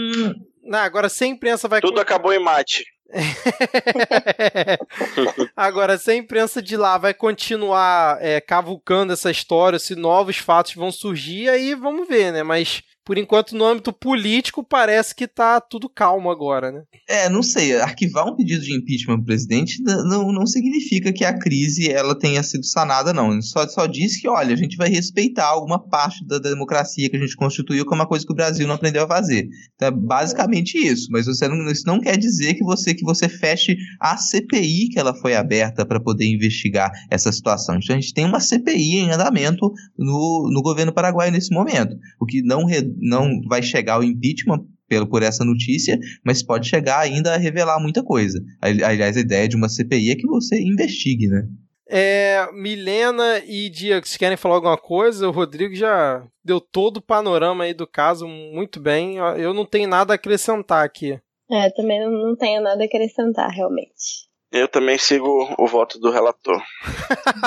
Não, 0.63 0.79
agora, 0.79 1.09
se 1.09 1.25
a 1.25 1.27
imprensa 1.27 1.69
vai. 1.69 1.81
Tudo 1.81 2.01
acabou 2.01 2.33
em 2.33 2.43
mate. 2.43 2.85
Agora, 5.57 5.99
se 5.99 6.13
a 6.13 6.15
imprensa 6.15 6.63
de 6.63 6.77
lá 6.77 6.97
vai 6.97 7.13
continuar 7.13 8.19
é, 8.21 8.41
cavucando 8.41 9.13
essa 9.13 9.31
história, 9.31 9.81
se 9.81 9.97
novos 9.97 10.39
fatos 10.39 10.75
vão 10.75 10.93
surgir, 10.93 11.49
aí 11.49 11.75
vamos 11.75 12.07
ver, 12.07 12.33
né? 12.33 12.45
Mas 12.45 12.83
por 13.11 13.19
enquanto, 13.19 13.57
no 13.57 13.65
âmbito 13.65 13.93
político, 13.93 14.63
parece 14.63 15.17
que 15.17 15.27
tá 15.27 15.61
tudo 15.61 15.89
calmo 15.89 16.31
agora, 16.31 16.71
né? 16.71 16.83
É, 17.09 17.29
não 17.29 17.43
sei. 17.43 17.75
Arquivar 17.75 18.25
um 18.25 18.37
pedido 18.37 18.63
de 18.63 18.73
impeachment 18.73 19.19
do 19.19 19.25
presidente 19.25 19.83
não, 19.83 20.31
não 20.31 20.47
significa 20.47 21.13
que 21.13 21.25
a 21.25 21.37
crise 21.37 21.91
ela 21.91 22.17
tenha 22.17 22.41
sido 22.45 22.65
sanada, 22.65 23.13
não. 23.13 23.43
Só, 23.43 23.67
só 23.67 23.89
diz 23.89 24.21
que, 24.21 24.29
olha, 24.29 24.55
a 24.55 24.57
gente 24.57 24.77
vai 24.77 24.89
respeitar 24.89 25.47
alguma 25.47 25.85
parte 25.89 26.25
da 26.25 26.39
democracia 26.39 27.11
que 27.11 27.17
a 27.17 27.19
gente 27.19 27.35
constituiu, 27.35 27.85
que 27.85 27.93
é 27.93 27.97
uma 27.97 28.07
coisa 28.07 28.25
que 28.25 28.33
o 28.33 28.37
Brasil 28.37 28.65
não 28.65 28.77
aprendeu 28.77 29.03
a 29.03 29.09
fazer. 29.09 29.49
Então, 29.75 29.89
é 29.89 29.91
basicamente 29.91 30.79
isso. 30.79 31.09
Mas 31.11 31.27
você 31.27 31.49
não, 31.49 31.69
isso 31.69 31.89
não 31.89 31.99
quer 31.99 32.17
dizer 32.17 32.55
que 32.55 32.63
você, 32.63 32.95
que 32.95 33.03
você 33.03 33.29
feche 33.29 33.77
a 33.99 34.17
CPI 34.17 34.89
que 34.89 35.01
ela 35.01 35.17
foi 35.17 35.35
aberta 35.35 35.85
para 35.85 35.99
poder 35.99 36.27
investigar 36.27 36.93
essa 37.11 37.33
situação. 37.33 37.75
Então, 37.75 37.97
a 37.97 38.01
gente 38.01 38.15
tem 38.15 38.25
uma 38.25 38.39
CPI 38.39 38.99
em 38.99 39.11
andamento 39.11 39.73
no, 39.99 40.49
no 40.49 40.63
governo 40.63 40.95
paraguaio 40.95 41.33
nesse 41.33 41.53
momento. 41.53 41.97
O 42.21 42.25
que 42.25 42.41
não 42.41 42.67
não 43.01 43.41
vai 43.49 43.63
chegar 43.63 43.95
ao 43.95 44.05
impeachment 44.05 44.65
pelo, 44.89 45.07
por 45.07 45.23
essa 45.23 45.45
notícia, 45.45 45.99
mas 46.25 46.43
pode 46.43 46.69
chegar 46.69 46.99
ainda 46.99 47.35
a 47.35 47.39
revelar 47.39 47.81
muita 47.81 48.03
coisa. 48.03 48.41
Aliás, 48.61 49.17
a 49.17 49.21
ideia 49.21 49.49
de 49.49 49.57
uma 49.57 49.69
CPI 49.69 50.11
é 50.11 50.17
que 50.17 50.27
você 50.27 50.61
investigue, 50.61 51.29
né? 51.29 51.47
É, 51.93 52.49
Milena 52.53 53.43
e 53.45 53.69
Diego, 53.69 54.07
vocês 54.07 54.17
querem 54.17 54.37
falar 54.37 54.57
alguma 54.57 54.79
coisa? 54.79 55.29
O 55.29 55.33
Rodrigo 55.33 55.75
já 55.75 56.25
deu 56.45 56.61
todo 56.61 56.99
o 56.99 57.03
panorama 57.03 57.65
aí 57.65 57.75
do 57.75 57.87
caso 57.87 58.29
muito 58.29 58.79
bem. 58.79 59.17
Eu 59.17 59.53
não 59.53 59.67
tenho 59.67 59.89
nada 59.89 60.13
a 60.13 60.17
acrescentar 60.17 60.85
aqui. 60.85 61.19
É, 61.51 61.69
também 61.71 61.99
não 62.09 62.37
tenho 62.37 62.63
nada 62.63 62.81
a 62.83 62.87
acrescentar, 62.87 63.51
realmente. 63.51 64.30
Eu 64.53 64.67
também 64.67 64.99
sigo 64.99 65.55
o 65.57 65.67
voto 65.67 65.99
do 66.01 66.11
relator. 66.11 66.61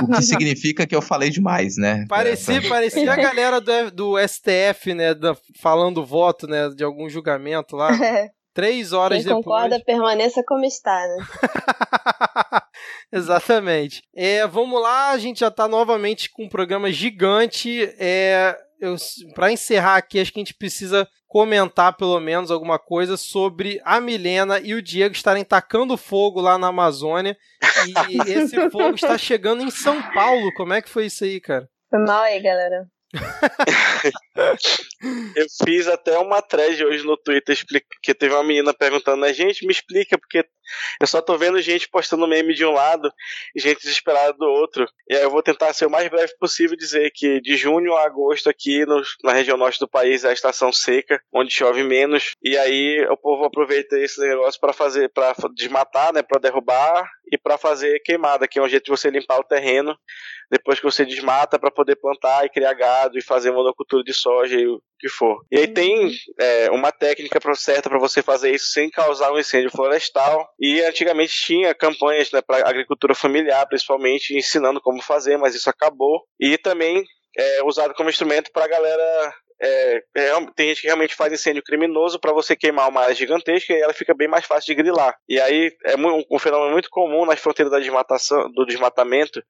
o 0.02 0.16
que 0.16 0.22
significa 0.22 0.88
que 0.88 0.96
eu 0.96 1.02
falei 1.02 1.30
demais, 1.30 1.76
né? 1.78 2.06
Parecia, 2.08 2.62
parecia 2.68 3.12
a 3.12 3.16
galera 3.16 3.60
do, 3.60 3.92
do 3.92 4.28
STF, 4.28 4.94
né? 4.94 5.14
Da, 5.14 5.36
falando 5.62 6.06
voto, 6.06 6.48
né? 6.48 6.70
De 6.70 6.84
algum 6.84 7.10
julgamento 7.10 7.76
lá. 7.76 7.90
Três 8.54 8.94
horas 8.94 9.18
Quem 9.18 9.26
depois. 9.26 9.44
concorda, 9.44 9.84
permaneça 9.84 10.44
como 10.48 10.64
está, 10.64 10.96
né? 11.08 11.26
Exatamente. 13.12 14.04
É, 14.16 14.46
vamos 14.46 14.80
lá, 14.80 15.10
a 15.10 15.18
gente 15.18 15.40
já 15.40 15.48
está 15.48 15.68
novamente 15.68 16.30
com 16.30 16.44
um 16.44 16.50
programa 16.50 16.92
gigante. 16.92 17.84
É, 17.98 18.56
para 19.34 19.52
encerrar 19.52 19.98
aqui, 19.98 20.20
acho 20.20 20.32
que 20.32 20.40
a 20.40 20.44
gente 20.44 20.54
precisa 20.54 21.08
comentar 21.28 21.98
pelo 21.98 22.20
menos 22.20 22.52
alguma 22.52 22.78
coisa 22.78 23.18
sobre 23.18 23.82
a 23.84 24.00
Milena 24.00 24.60
e 24.60 24.76
o 24.76 24.82
Diego 24.82 25.16
estarem 25.16 25.44
tacando 25.44 25.98
fogo 25.98 26.40
lá 26.40 26.58
na 26.58 26.68
Amazônia. 26.68 27.36
E 28.10 28.32
esse 28.32 28.56
fogo 28.70 28.96
está 28.96 29.18
chegando 29.18 29.64
em 29.64 29.72
São 29.72 30.00
Paulo. 30.14 30.54
Como 30.56 30.74
é 30.74 30.82
que 30.82 30.90
foi 30.90 31.08
isso 31.08 31.24
aí, 31.24 31.42
cara? 31.42 31.68
Foi 31.90 32.00
mal 32.00 32.22
aí, 32.22 32.40
galera. 32.40 32.88
eu 35.36 35.46
fiz 35.64 35.88
até 35.88 36.18
uma 36.18 36.42
thread 36.42 36.84
hoje 36.84 37.06
no 37.06 37.16
Twitter 37.16 37.56
que 38.02 38.14
teve 38.14 38.34
uma 38.34 38.44
menina 38.44 38.74
perguntando, 38.74 39.22
né, 39.22 39.34
gente, 39.34 39.66
me 39.66 39.72
explica, 39.72 40.18
porque 40.18 40.44
eu 41.00 41.08
só 41.08 41.22
tô 41.22 41.38
vendo 41.38 41.62
gente 41.62 41.90
postando 41.90 42.28
meme 42.28 42.54
de 42.54 42.66
um 42.66 42.72
lado 42.72 43.12
e 43.56 43.60
gente 43.60 43.82
desesperada 43.82 44.34
do 44.34 44.46
outro. 44.46 44.86
E 45.10 45.16
aí 45.16 45.22
eu 45.22 45.30
vou 45.30 45.44
tentar 45.44 45.74
ser 45.74 45.86
o 45.86 45.90
mais 45.90 46.10
breve 46.10 46.34
possível 46.40 46.76
dizer 46.76 47.12
que 47.14 47.40
de 47.42 47.56
junho 47.56 47.96
a 47.96 48.06
agosto 48.06 48.50
aqui 48.50 48.86
no, 48.86 49.02
na 49.24 49.34
região 49.34 49.58
norte 49.58 49.80
do 49.80 49.88
país 49.88 50.24
é 50.24 50.30
a 50.30 50.34
estação 50.34 50.72
seca, 50.72 51.22
onde 51.32 51.54
chove 51.54 51.84
menos. 51.84 52.32
E 52.42 52.58
aí 52.58 53.06
o 53.10 53.18
povo 53.18 53.46
aproveita 53.46 53.98
esse 54.00 54.20
negócio 54.22 54.60
para 54.60 54.74
fazer, 54.74 55.10
para 55.10 55.36
desmatar, 55.56 56.14
né, 56.14 56.24
para 56.24 56.40
derrubar 56.40 57.08
e 57.32 57.38
para 57.38 57.58
fazer 57.58 58.00
queimada, 58.00 58.48
que 58.48 58.60
é 58.60 58.62
um 58.62 58.70
jeito 58.70 58.86
de 58.86 58.92
você 58.92 59.10
limpar 59.10 59.40
o 59.40 59.44
terreno 59.44 59.98
depois 60.54 60.80
que 60.80 60.86
você 60.86 61.04
desmata 61.04 61.58
para 61.58 61.72
poder 61.72 61.96
plantar 61.96 62.46
e 62.46 62.50
criar 62.50 62.76
gado 62.76 63.18
e 63.18 63.24
fazer 63.24 63.50
monocultura 63.50 64.04
de 64.04 64.14
soja 64.14 64.56
e 64.56 64.68
o 64.68 64.80
que 65.00 65.10
for. 65.10 65.44
E 65.52 65.58
aí 65.58 65.68
tem 65.68 66.12
é, 66.40 66.70
uma 66.70 66.92
técnica 66.92 67.40
certa 67.56 67.90
para 67.90 67.98
você 67.98 68.22
fazer 68.22 68.52
isso 68.52 68.68
sem 68.68 68.88
causar 68.92 69.34
um 69.34 69.40
incêndio 69.40 69.72
florestal. 69.72 70.48
E 70.60 70.80
antigamente 70.82 71.34
tinha 71.34 71.74
campanhas 71.74 72.32
né, 72.32 72.40
para 72.40 72.70
agricultura 72.70 73.16
familiar, 73.16 73.66
principalmente 73.68 74.38
ensinando 74.38 74.80
como 74.80 75.02
fazer, 75.02 75.38
mas 75.38 75.56
isso 75.56 75.72
acabou. 75.72 76.22
E 76.40 76.56
também 76.60 77.04
é 77.36 77.64
usado 77.64 77.96
como 77.96 78.12
instrumento 78.12 78.52
para 78.54 78.66
a 78.66 78.68
galera 78.68 79.36
é, 79.64 80.04
é, 80.18 80.46
tem 80.56 80.68
gente 80.70 80.82
que 80.82 80.88
realmente 80.88 81.16
faz 81.16 81.32
incêndio 81.32 81.64
criminoso 81.64 82.20
para 82.20 82.34
você 82.34 82.54
queimar 82.56 82.90
uma 82.90 83.02
área 83.02 83.16
gigantesca 83.16 83.72
e 83.72 83.80
ela 83.80 83.94
fica 83.94 84.14
bem 84.14 84.28
mais 84.28 84.46
fácil 84.46 84.76
de 84.76 84.82
grilar. 84.82 85.16
E 85.28 85.40
aí 85.40 85.72
é 85.86 85.96
um, 85.96 86.24
um 86.30 86.38
fenômeno 86.38 86.72
muito 86.72 86.90
comum 86.90 87.26
nas 87.26 87.40
fronteiras 87.40 87.72
da 87.72 87.80
desmatação, 87.80 88.52
do 88.52 88.66
desmatamento, 88.66 89.42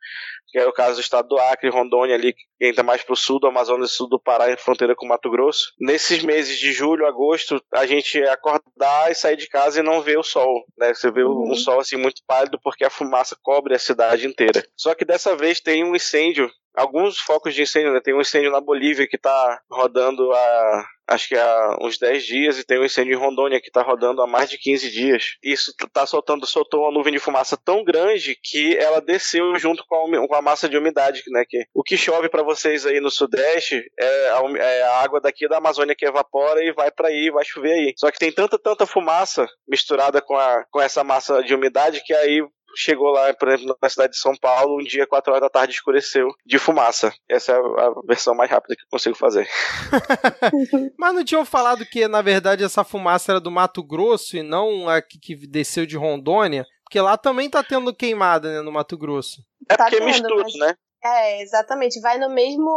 que 0.50 0.60
é 0.60 0.68
o 0.68 0.72
caso 0.72 0.96
do 0.96 1.02
estado 1.02 1.28
do 1.30 1.40
Acre, 1.40 1.70
Rondônia, 1.70 2.14
ali, 2.14 2.34
que 2.34 2.44
entra 2.62 2.84
mais 2.84 3.02
para 3.02 3.14
o 3.14 3.18
sul 3.18 3.40
do 3.40 3.48
Amazonas, 3.48 3.92
sul 3.92 4.08
do 4.08 4.20
Pará, 4.20 4.56
fronteira 4.56 4.96
com 4.96 5.08
Mato 5.08 5.32
Grosso. 5.32 5.74
Nesses 5.80 6.22
meses 6.22 6.60
de 6.60 6.72
julho, 6.72 7.08
agosto, 7.08 7.60
a 7.74 7.88
gente 7.88 8.22
acordar 8.26 9.12
e 9.12 9.16
sair 9.16 9.36
de 9.36 9.48
casa 9.48 9.80
e 9.80 9.84
não 9.84 10.02
ver 10.02 10.20
o 10.20 10.24
sol. 10.24 10.64
Né? 10.78 10.94
Você 10.94 11.10
vê 11.10 11.24
uhum. 11.24 11.52
um 11.52 11.56
sol 11.56 11.80
assim 11.80 11.98
muito 11.98 12.22
pálido 12.28 12.60
porque 12.62 12.86
a 12.86 12.90
fumaça 12.92 13.36
cobre 13.42 13.74
a 13.74 13.80
cidade 13.80 14.28
inteira. 14.28 14.64
Só 14.78 14.94
que 14.94 15.06
dessa 15.06 15.36
vez 15.36 15.60
tem 15.60 15.84
um 15.84 15.96
incêndio 15.96 16.48
alguns 16.76 17.20
focos 17.20 17.54
de 17.54 17.62
incêndio, 17.62 17.94
né? 17.94 18.02
Tem 18.02 18.14
um 18.14 18.22
incêndio 18.22 18.52
na 18.52 18.62
Bolívia 18.62 19.08
que 19.08 19.16
está 19.16 19.62
rodando 19.70 20.32
há 20.32 20.86
acho 21.08 21.28
que 21.28 21.36
há 21.36 21.78
uns 21.82 21.98
10 21.98 22.24
dias 22.24 22.58
e 22.58 22.64
tem 22.64 22.80
um 22.80 22.86
incêndio 22.86 23.14
em 23.14 23.20
Rondônia 23.20 23.60
que 23.60 23.68
está 23.68 23.82
rodando 23.82 24.22
há 24.22 24.28
mais 24.28 24.50
de 24.50 24.58
15 24.58 24.90
dias. 24.90 25.36
Isso 25.44 25.74
está 25.82 26.06
soltando, 26.06 26.46
soltou 26.46 26.84
uma 26.84 26.92
nuvem 26.92 27.14
de 27.14 27.20
fumaça 27.20 27.58
tão 27.58 27.84
grande 27.84 28.38
que 28.42 28.76
ela 28.78 29.02
desceu 29.02 29.58
junto 29.58 29.86
com 29.88 30.16
a, 30.16 30.28
com 30.28 30.36
a 30.36 30.42
massa 30.42 30.68
de 30.70 30.78
umidade, 30.78 31.22
né? 31.28 31.44
Que 31.48 31.66
o 31.74 31.84
que 31.84 31.98
chove 31.98 32.30
para 32.30 32.44
vocês 32.44 32.86
aí 32.86 33.00
no 33.00 33.12
sudeste 33.12 33.84
é 34.00 34.30
a, 34.30 34.42
é 34.58 34.84
a, 34.84 35.02
água 35.02 35.20
daqui 35.20 35.48
da 35.48 35.58
Amazônia 35.58 35.96
que 35.96 36.06
evapora 36.06 36.64
e 36.64 36.72
vai 36.72 36.92
para 36.92 37.10
aí, 37.10 37.30
vai 37.30 37.44
chover 37.44 37.74
aí. 37.74 37.94
Só 37.98 38.10
que 38.10 38.20
tem 38.20 38.32
tanta 38.32 38.58
tanta 38.58 38.86
fumaça 38.86 39.48
misturada 39.68 40.22
com 40.22 40.36
a 40.38 40.64
com 40.72 40.82
essa 40.82 41.04
massa 41.04 41.44
de 41.44 41.54
umidade 41.54 42.02
que 42.06 42.14
aí 42.14 42.42
chegou 42.76 43.10
lá, 43.10 43.34
por 43.34 43.50
exemplo, 43.50 43.78
na 43.82 43.90
cidade 43.90 44.14
de 44.14 44.20
São 44.20 44.36
Paulo, 44.36 44.80
um 44.80 44.84
dia, 44.84 45.08
4 45.08 45.32
horas 45.32 45.42
da 45.42 45.50
tarde, 45.50 45.74
escureceu 45.74 46.30
de 46.46 46.58
fumaça. 46.58 47.14
Essa 47.30 47.54
é 47.54 47.56
a 47.56 47.94
versão 48.06 48.36
mais 48.36 48.50
rápida 48.50 48.76
que 48.76 48.84
eu 48.84 48.90
consigo 48.90 49.16
fazer. 49.16 49.48
Mas 50.98 51.14
não 51.14 51.24
tinham 51.24 51.46
falado 51.46 51.86
que, 51.86 52.08
na 52.08 52.22
verdade, 52.22 52.64
essa 52.64 52.84
fumaça 52.84 53.32
era 53.32 53.40
do 53.40 53.52
Mato 53.52 53.84
Grosso 53.84 54.38
e 54.38 54.44
não 54.44 54.90
a 54.90 55.02
que 55.02 55.36
desceu 55.48 55.86
de 55.86 55.98
Rondônia? 55.98 56.66
Porque 56.84 57.00
lá 57.00 57.18
também 57.18 57.50
tá 57.50 57.64
tendo 57.64 57.96
queimada, 57.96 58.54
né, 58.54 58.62
no 58.62 58.72
Mato 58.72 58.98
Grosso. 58.98 59.42
É 59.70 59.76
porque 59.76 59.98
tá 59.98 60.06
mistura, 60.06 60.44
mas... 60.44 60.54
né? 60.56 60.76
É, 61.04 61.42
exatamente. 61.42 62.00
Vai 62.00 62.18
no 62.18 62.30
mesmo, 62.30 62.70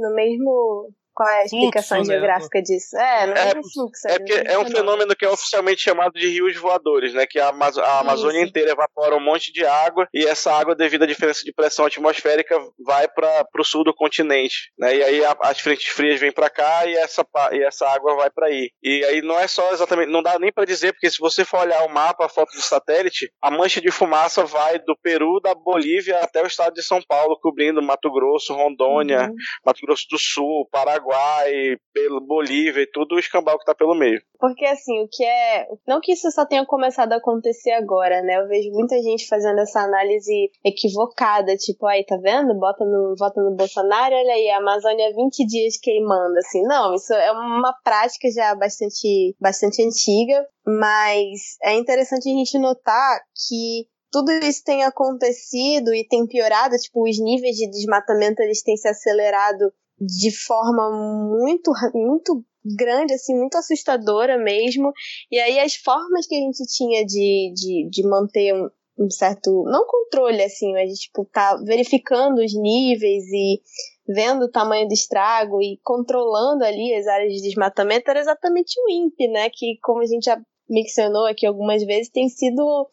no 0.00 0.14
mesmo 0.14 0.90
qual 1.14 1.28
é 1.28 1.42
a 1.42 1.44
explicação 1.44 1.98
fluxo, 1.98 2.12
geográfica 2.12 2.58
né? 2.58 2.64
disso? 2.64 2.96
É, 2.96 3.26
no 3.26 3.32
é, 3.32 3.50
fluxo. 3.72 4.08
É, 4.08 4.18
porque 4.18 4.32
é 4.32 4.58
um 4.58 4.66
fenômeno 4.66 5.14
que 5.14 5.24
é 5.24 5.28
oficialmente 5.28 5.82
chamado 5.82 6.12
de 6.12 6.26
rios 6.26 6.56
voadores, 6.56 7.12
né? 7.12 7.26
Que 7.28 7.38
a, 7.38 7.48
Amaz 7.48 7.76
a 7.76 8.00
Amazônia 8.00 8.40
Isso. 8.40 8.48
inteira 8.48 8.72
evapora 8.72 9.16
um 9.16 9.20
monte 9.20 9.52
de 9.52 9.64
água 9.64 10.08
e 10.12 10.26
essa 10.26 10.52
água, 10.52 10.74
devido 10.74 11.02
à 11.02 11.06
diferença 11.06 11.44
de 11.44 11.52
pressão 11.52 11.84
atmosférica, 11.84 12.58
vai 12.84 13.06
para 13.08 13.46
o 13.58 13.64
sul 13.64 13.84
do 13.84 13.94
continente, 13.94 14.72
né? 14.78 14.96
E 14.96 15.02
aí 15.02 15.24
a, 15.24 15.36
as 15.42 15.60
frentes 15.60 15.88
frias 15.88 16.18
vêm 16.18 16.32
para 16.32 16.48
cá 16.48 16.86
e 16.86 16.94
essa, 16.94 17.24
e 17.52 17.62
essa 17.62 17.86
água 17.88 18.16
vai 18.16 18.30
para 18.30 18.46
aí. 18.46 18.70
E 18.82 19.04
aí 19.04 19.22
não 19.22 19.38
é 19.38 19.46
só 19.46 19.72
exatamente, 19.72 20.10
não 20.10 20.22
dá 20.22 20.38
nem 20.38 20.52
para 20.52 20.64
dizer, 20.64 20.92
porque 20.92 21.10
se 21.10 21.18
você 21.18 21.44
for 21.44 21.60
olhar 21.60 21.84
o 21.84 21.92
mapa, 21.92 22.24
a 22.24 22.28
foto 22.28 22.52
de 22.52 22.62
satélite, 22.62 23.30
a 23.42 23.50
mancha 23.50 23.80
de 23.80 23.90
fumaça 23.90 24.44
vai 24.44 24.78
do 24.78 24.96
Peru, 25.02 25.40
da 25.40 25.54
Bolívia 25.54 26.18
até 26.18 26.42
o 26.42 26.46
estado 26.46 26.74
de 26.74 26.82
São 26.82 27.00
Paulo, 27.06 27.38
cobrindo 27.40 27.82
Mato 27.82 28.10
Grosso, 28.10 28.54
Rondônia, 28.54 29.28
uhum. 29.28 29.34
Mato 29.66 29.80
Grosso 29.82 30.06
do 30.10 30.18
Sul, 30.18 30.68
Paraguai 30.70 31.01
Paraguai, 31.02 31.76
pelo 31.92 32.20
Bolívia 32.20 32.82
e 32.82 32.90
tudo 32.90 33.16
o 33.16 33.18
escambau 33.18 33.58
que 33.58 33.64
tá 33.64 33.74
pelo 33.74 33.94
meio. 33.94 34.20
Porque 34.38 34.64
assim, 34.64 35.00
o 35.00 35.08
que 35.10 35.24
é. 35.24 35.66
Não 35.86 36.00
que 36.00 36.12
isso 36.12 36.30
só 36.30 36.46
tenha 36.46 36.64
começado 36.64 37.12
a 37.12 37.16
acontecer 37.16 37.72
agora, 37.72 38.22
né? 38.22 38.38
Eu 38.38 38.48
vejo 38.48 38.70
muita 38.70 38.96
gente 39.02 39.26
fazendo 39.26 39.60
essa 39.60 39.80
análise 39.80 40.50
equivocada, 40.64 41.56
tipo, 41.56 41.86
aí, 41.86 42.04
tá 42.04 42.16
vendo? 42.16 42.54
Bota 42.58 42.84
no, 42.84 43.14
vota 43.18 43.42
no 43.42 43.54
Bolsonaro, 43.54 44.14
olha 44.14 44.32
aí, 44.32 44.50
a 44.50 44.58
Amazônia 44.58 45.12
20 45.14 45.46
dias 45.46 45.76
queimando, 45.80 46.38
assim. 46.38 46.62
Não, 46.62 46.94
isso 46.94 47.12
é 47.12 47.32
uma 47.32 47.74
prática 47.84 48.28
já 48.30 48.54
bastante, 48.54 49.36
bastante 49.40 49.82
antiga, 49.82 50.46
mas 50.66 51.56
é 51.62 51.74
interessante 51.74 52.28
a 52.28 52.32
gente 52.32 52.58
notar 52.58 53.20
que 53.48 53.86
tudo 54.10 54.30
isso 54.30 54.62
tem 54.62 54.84
acontecido 54.84 55.94
e 55.94 56.06
tem 56.06 56.26
piorado, 56.26 56.76
tipo, 56.76 57.08
os 57.08 57.18
níveis 57.18 57.56
de 57.56 57.70
desmatamento 57.70 58.42
eles 58.42 58.62
têm 58.62 58.76
se 58.76 58.86
acelerado 58.86 59.72
de 60.06 60.30
forma 60.44 60.90
muito, 60.90 61.72
muito 61.94 62.44
grande, 62.64 63.14
assim, 63.14 63.34
muito 63.36 63.56
assustadora 63.56 64.38
mesmo. 64.38 64.92
E 65.30 65.38
aí 65.38 65.58
as 65.58 65.74
formas 65.74 66.26
que 66.26 66.34
a 66.34 66.38
gente 66.38 66.64
tinha 66.66 67.04
de, 67.04 67.52
de, 67.54 67.88
de 67.90 68.08
manter 68.08 68.54
um, 68.54 68.68
um 68.98 69.10
certo, 69.10 69.64
não 69.64 69.86
controle, 69.86 70.42
assim, 70.42 70.72
mas 70.72 70.98
tipo, 70.98 71.24
tá 71.32 71.56
verificando 71.64 72.38
os 72.38 72.54
níveis 72.54 73.24
e 73.32 73.60
vendo 74.06 74.44
o 74.44 74.50
tamanho 74.50 74.86
do 74.88 74.94
estrago 74.94 75.62
e 75.62 75.78
controlando 75.82 76.64
ali 76.64 76.94
as 76.94 77.06
áreas 77.06 77.32
de 77.32 77.42
desmatamento 77.42 78.10
era 78.10 78.20
exatamente 78.20 78.74
o 78.80 78.90
INPE, 78.90 79.28
né? 79.28 79.50
Que, 79.50 79.78
como 79.82 80.00
a 80.00 80.06
gente 80.06 80.24
já 80.24 80.40
mencionou 80.68 81.26
aqui 81.26 81.46
algumas 81.46 81.84
vezes, 81.84 82.10
tem 82.10 82.28
sido 82.28 82.88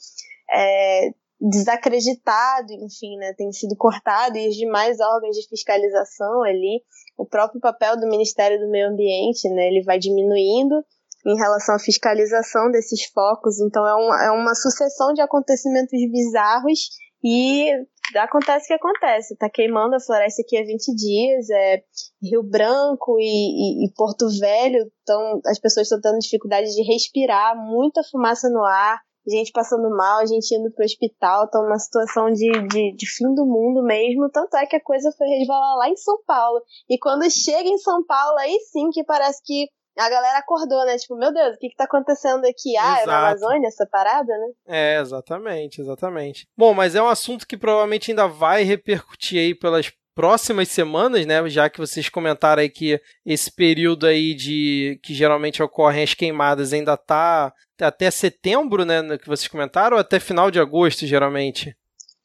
é, 0.52 1.10
desacreditado, 1.40 2.74
enfim, 2.74 3.16
né, 3.18 3.34
tem 3.34 3.52
sido 3.52 3.76
cortado 3.78 4.38
e 4.38 4.50
os 4.50 4.56
demais 4.56 5.00
órgãos 5.00 5.36
de 5.36 5.48
fiscalização 5.48 6.44
ali, 6.44 6.84
o 7.18 7.26
próprio 7.26 7.62
papel 7.62 7.98
do 7.98 8.08
Ministério 8.08 8.60
do 8.60 8.70
Meio 8.70 8.90
Ambiente, 8.90 9.48
né, 9.50 9.68
ele 9.68 9.84
vai 9.84 9.98
diminuindo 9.98 10.84
em 11.26 11.36
relação 11.36 11.76
à 11.76 11.80
fiscalização 11.80 12.72
desses 12.72 13.06
focos, 13.06 13.60
então 13.60 13.86
é 13.86 13.94
uma, 13.94 14.26
é 14.26 14.32
uma 14.32 14.56
sucessão 14.56 15.14
de 15.14 15.22
acontecimentos 15.22 16.00
bizarros 16.12 16.90
e 17.24 17.72
acontece 18.16 18.66
o 18.66 18.68
que 18.68 18.74
acontece, 18.74 19.36
tá 19.38 19.50
queimando 19.50 19.96
a 19.96 20.00
floresta 20.00 20.42
aqui 20.42 20.58
há 20.58 20.64
20 20.64 20.96
dias, 20.96 21.50
é 21.50 21.84
Rio 22.22 22.42
Branco 22.44 23.18
e, 23.20 23.24
e, 23.24 23.86
e 23.86 23.94
Porto 23.94 24.28
Velho, 24.40 24.90
então 25.04 25.40
as 25.46 25.60
pessoas 25.60 25.86
estão 25.86 26.02
tendo 26.02 26.20
dificuldade 26.20 26.74
de 26.74 26.82
respirar, 26.84 27.56
muita 27.56 28.02
fumaça 28.04 28.50
no 28.50 28.64
ar, 28.64 29.00
gente 29.28 29.52
passando 29.52 29.90
mal, 29.90 30.26
gente 30.26 30.54
indo 30.56 30.72
pro 30.72 30.86
hospital, 30.86 31.50
tá 31.50 31.60
uma 31.60 31.78
situação 31.78 32.32
de, 32.32 32.50
de, 32.68 32.96
de, 32.96 33.08
fim 33.08 33.34
do 33.34 33.46
mundo 33.46 33.84
mesmo. 33.84 34.30
Tanto 34.30 34.56
é 34.58 34.66
que 34.66 34.76
a 34.76 34.84
coisa 34.84 35.12
foi 35.18 35.28
resvalar 35.28 35.78
lá 35.78 35.90
em 35.90 35.98
São 35.98 36.22
Paulo. 36.26 36.62
E 36.90 36.98
quando 36.98 37.30
chega 37.30 37.68
em 37.68 37.78
São 37.78 38.06
Paulo, 38.06 38.38
aí 38.38 38.58
sim 38.72 38.90
que 38.92 39.04
parece 39.04 39.42
que 39.44 39.68
a 39.98 40.10
galera 40.10 40.40
acordou, 40.40 40.86
né? 40.86 40.98
Tipo, 40.98 41.18
meu 41.18 41.34
Deus, 41.34 41.56
o 41.56 41.60
que 41.60 41.70
que 41.70 41.76
tá 41.76 41.84
acontecendo 41.84 42.46
aqui? 42.46 42.78
Ah, 42.78 43.02
é 43.02 43.06
na 43.06 43.28
Amazônia 43.28 43.68
essa 43.68 43.86
parada, 43.86 44.32
né? 44.38 44.48
É, 44.68 45.00
exatamente, 45.02 45.82
exatamente. 45.82 46.48
Bom, 46.58 46.74
mas 46.74 46.96
é 46.96 47.02
um 47.02 47.08
assunto 47.08 47.46
que 47.46 47.58
provavelmente 47.58 48.12
ainda 48.12 48.28
vai 48.28 48.64
repercutir 48.64 49.40
aí 49.40 49.54
pelas 49.54 49.92
próximas 50.16 50.70
semanas, 50.70 51.26
né? 51.26 51.48
Já 51.50 51.70
que 51.70 51.80
vocês 51.80 52.10
comentaram 52.10 52.62
aí 52.62 52.70
que 52.70 53.00
esse 53.26 53.52
período 53.52 54.06
aí 54.06 54.34
de 54.34 55.00
que 55.04 55.14
geralmente 55.14 55.62
ocorrem 55.62 56.04
as 56.04 56.14
queimadas 56.14 56.74
ainda 56.74 56.98
tá 56.98 57.54
até 57.88 58.12
setembro, 58.12 58.86
né? 58.86 59.02
Que 59.18 59.28
vocês 59.28 59.48
comentaram, 59.48 59.98
ou 59.98 60.02
até 60.02 60.20
final 60.20 60.52
de 60.52 60.60
agosto, 60.60 61.06
geralmente? 61.06 61.76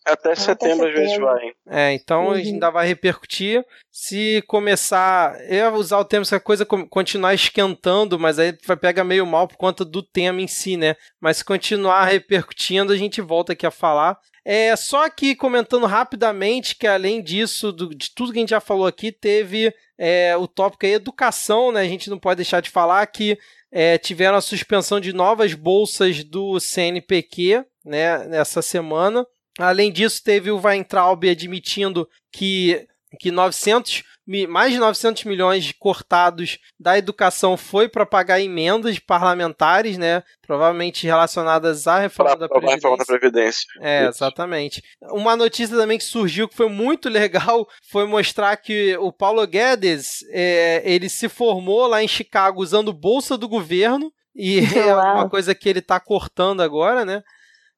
Até 0.04 0.34
setembro, 0.34 0.86
às 0.86 0.92
vezes 0.92 1.18
vai. 1.18 1.40
É, 1.66 1.92
então 1.94 2.26
uhum. 2.26 2.32
ainda 2.32 2.70
vai 2.70 2.86
repercutir. 2.86 3.64
Se 3.90 4.42
começar. 4.46 5.34
Eu 5.48 5.54
ia 5.54 5.70
usar 5.72 5.98
o 5.98 6.04
termo 6.04 6.26
se 6.26 6.34
a 6.34 6.40
coisa 6.40 6.66
continuar 6.66 7.32
esquentando, 7.32 8.18
mas 8.18 8.38
aí 8.38 8.54
vai 8.66 8.76
pegar 8.76 9.02
meio 9.02 9.24
mal 9.24 9.48
por 9.48 9.56
conta 9.56 9.82
do 9.82 10.02
tema 10.02 10.42
em 10.42 10.46
si, 10.46 10.76
né? 10.76 10.94
Mas 11.18 11.38
se 11.38 11.44
continuar 11.44 12.04
repercutindo, 12.04 12.92
a 12.92 12.96
gente 12.96 13.22
volta 13.22 13.54
aqui 13.54 13.64
a 13.64 13.70
falar. 13.70 14.18
É, 14.44 14.76
só 14.76 15.06
aqui 15.06 15.34
comentando 15.34 15.86
rapidamente 15.86 16.76
que 16.76 16.86
além 16.86 17.22
disso, 17.22 17.72
do, 17.72 17.94
de 17.94 18.14
tudo 18.14 18.30
que 18.30 18.38
a 18.38 18.42
gente 18.42 18.50
já 18.50 18.60
falou 18.60 18.86
aqui, 18.86 19.10
teve 19.10 19.74
é, 19.96 20.36
o 20.36 20.46
tópico 20.46 20.84
aí 20.84 20.92
educação, 20.92 21.72
né? 21.72 21.80
A 21.80 21.88
gente 21.88 22.10
não 22.10 22.18
pode 22.18 22.36
deixar 22.36 22.60
de 22.60 22.68
falar 22.68 23.06
que 23.06 23.38
é, 23.74 23.98
tiveram 23.98 24.36
a 24.36 24.40
suspensão 24.40 25.00
de 25.00 25.12
novas 25.12 25.52
bolsas 25.52 26.22
do 26.22 26.60
CNPq, 26.60 27.64
né, 27.84 28.24
nessa 28.28 28.62
semana. 28.62 29.26
Além 29.58 29.90
disso, 29.90 30.22
teve 30.22 30.48
o 30.52 30.60
Weintraub 30.64 31.28
admitindo 31.28 32.08
que, 32.32 32.86
que 33.18 33.32
900, 33.32 34.04
mais 34.48 34.72
de 34.72 34.78
900 34.78 35.24
milhões 35.24 35.70
cortados 35.78 36.58
da 36.80 36.96
educação 36.96 37.56
foi 37.56 37.88
para 37.88 38.06
pagar 38.06 38.40
emendas 38.40 38.98
parlamentares, 38.98 39.98
né? 39.98 40.22
Provavelmente 40.46 41.06
relacionadas 41.06 41.86
à 41.86 41.98
reforma, 41.98 42.36
da 42.36 42.48
Previdência. 42.48 42.76
reforma 42.76 42.96
da 42.96 43.04
Previdência. 43.04 43.66
É, 43.80 44.06
exatamente. 44.06 44.82
Uma 45.10 45.36
notícia 45.36 45.76
também 45.76 45.98
que 45.98 46.04
surgiu 46.04 46.48
que 46.48 46.56
foi 46.56 46.70
muito 46.70 47.08
legal 47.10 47.68
foi 47.90 48.06
mostrar 48.06 48.56
que 48.56 48.96
o 48.98 49.12
Paulo 49.12 49.46
Guedes 49.46 50.24
é, 50.30 50.82
ele 50.84 51.08
se 51.10 51.28
formou 51.28 51.86
lá 51.86 52.02
em 52.02 52.08
Chicago 52.08 52.62
usando 52.62 52.92
bolsa 52.92 53.36
do 53.36 53.48
governo. 53.48 54.10
E 54.34 54.60
é 54.74 54.94
uma 54.94 55.28
coisa 55.28 55.54
que 55.54 55.68
ele 55.68 55.78
está 55.80 56.00
cortando 56.00 56.62
agora, 56.62 57.04
né? 57.04 57.22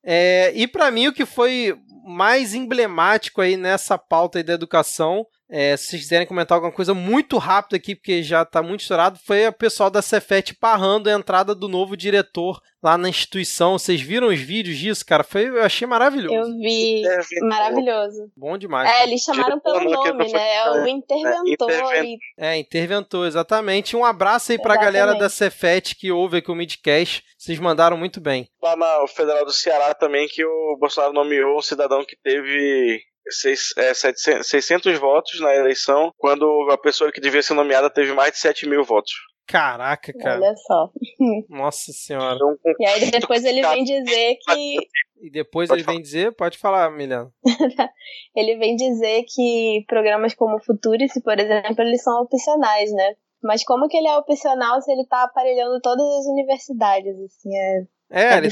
É, 0.04 0.52
e 0.54 0.68
para 0.68 0.90
mim 0.92 1.08
o 1.08 1.12
que 1.12 1.26
foi 1.26 1.76
mais 2.06 2.54
emblemático 2.54 3.40
aí 3.40 3.56
nessa 3.56 3.98
pauta 3.98 4.38
aí 4.38 4.44
da 4.44 4.52
educação 4.52 5.26
é, 5.48 5.76
se 5.76 5.86
vocês 5.86 6.02
quiserem 6.02 6.26
comentar 6.26 6.56
alguma 6.56 6.72
coisa 6.72 6.92
muito 6.92 7.38
rápido 7.38 7.76
aqui, 7.76 7.94
porque 7.94 8.22
já 8.22 8.42
está 8.42 8.62
muito 8.62 8.80
estourado, 8.80 9.18
foi 9.24 9.46
o 9.46 9.52
pessoal 9.52 9.88
da 9.88 10.02
Cefet 10.02 10.54
parrando 10.54 11.08
a 11.08 11.12
entrada 11.12 11.54
do 11.54 11.68
novo 11.68 11.96
diretor 11.96 12.60
lá 12.82 12.98
na 12.98 13.08
instituição. 13.08 13.78
Vocês 13.78 14.00
viram 14.00 14.28
os 14.28 14.40
vídeos 14.40 14.76
disso, 14.76 15.06
cara? 15.06 15.22
Foi, 15.22 15.48
eu 15.48 15.62
achei 15.62 15.86
maravilhoso. 15.86 16.34
Eu 16.34 16.58
vi, 16.58 17.02
maravilhoso. 17.42 18.30
Bom 18.36 18.58
demais. 18.58 18.88
É, 18.88 18.92
cara. 18.92 19.04
eles 19.04 19.22
chamaram 19.22 19.60
pelo 19.60 19.84
nome, 19.84 20.32
né? 20.32 20.54
É 20.56 20.70
o 20.70 20.86
interventor. 20.88 21.70
É, 21.70 22.04
e... 22.04 22.18
é, 22.36 22.56
interventor, 22.56 23.26
exatamente. 23.26 23.96
Um 23.96 24.04
abraço 24.04 24.50
aí 24.50 24.58
pra 24.58 24.74
exatamente. 24.74 24.94
galera 24.94 25.18
da 25.18 25.28
Cefet 25.28 25.94
que 25.94 26.10
ouve 26.10 26.38
aqui 26.38 26.50
o 26.50 26.54
Midcast. 26.54 27.22
Vocês 27.38 27.58
mandaram 27.60 27.96
muito 27.96 28.20
bem. 28.20 28.48
Lá 28.60 28.74
na 28.76 29.06
Federal 29.06 29.44
do 29.44 29.52
Ceará 29.52 29.94
também, 29.94 30.26
que 30.26 30.44
o 30.44 30.76
Bolsonaro 30.78 31.12
nomeou 31.12 31.58
um 31.58 31.62
cidadão 31.62 32.04
que 32.04 32.16
teve 32.16 33.00
seis, 33.30 33.72
é, 33.76 33.94
700, 33.94 34.46
600 34.46 34.98
votos 34.98 35.40
na 35.40 35.54
eleição, 35.54 36.12
quando 36.16 36.68
a 36.70 36.78
pessoa 36.78 37.12
que 37.12 37.20
devia 37.20 37.42
ser 37.42 37.54
nomeada 37.54 37.90
teve 37.90 38.12
mais 38.12 38.32
de 38.32 38.38
7 38.38 38.68
mil 38.68 38.84
votos. 38.84 39.12
Caraca, 39.46 40.12
cara. 40.12 40.40
Olha 40.40 40.54
só. 40.56 40.90
Nossa 41.48 41.92
senhora. 41.92 42.34
Então, 42.34 42.56
e 42.80 42.86
aí 42.86 43.10
depois 43.10 43.44
ele 43.44 43.62
vem 43.62 43.84
dizer 43.84 44.36
que. 44.44 44.76
E 45.18 45.30
depois 45.30 45.68
pode 45.68 45.80
ele 45.80 45.84
falar. 45.84 45.94
vem 45.94 46.02
dizer, 46.02 46.34
pode 46.34 46.58
falar, 46.58 46.90
Milena. 46.90 47.30
ele 48.34 48.56
vem 48.56 48.74
dizer 48.74 49.24
que 49.32 49.84
programas 49.86 50.34
como 50.34 50.62
Futurice, 50.62 51.22
por 51.22 51.38
exemplo, 51.38 51.80
eles 51.82 52.02
são 52.02 52.22
opcionais, 52.22 52.92
né? 52.92 53.14
Mas 53.42 53.64
como 53.64 53.88
que 53.88 53.96
ele 53.96 54.08
é 54.08 54.16
opcional 54.16 54.80
se 54.82 54.90
ele 54.90 55.06
tá 55.06 55.22
aparelhando 55.22 55.80
todas 55.80 56.04
as 56.04 56.26
universidades, 56.26 57.14
assim, 57.20 57.56
é... 57.56 57.86
É, 58.10 58.34
é 58.34 58.36
ele, 58.38 58.50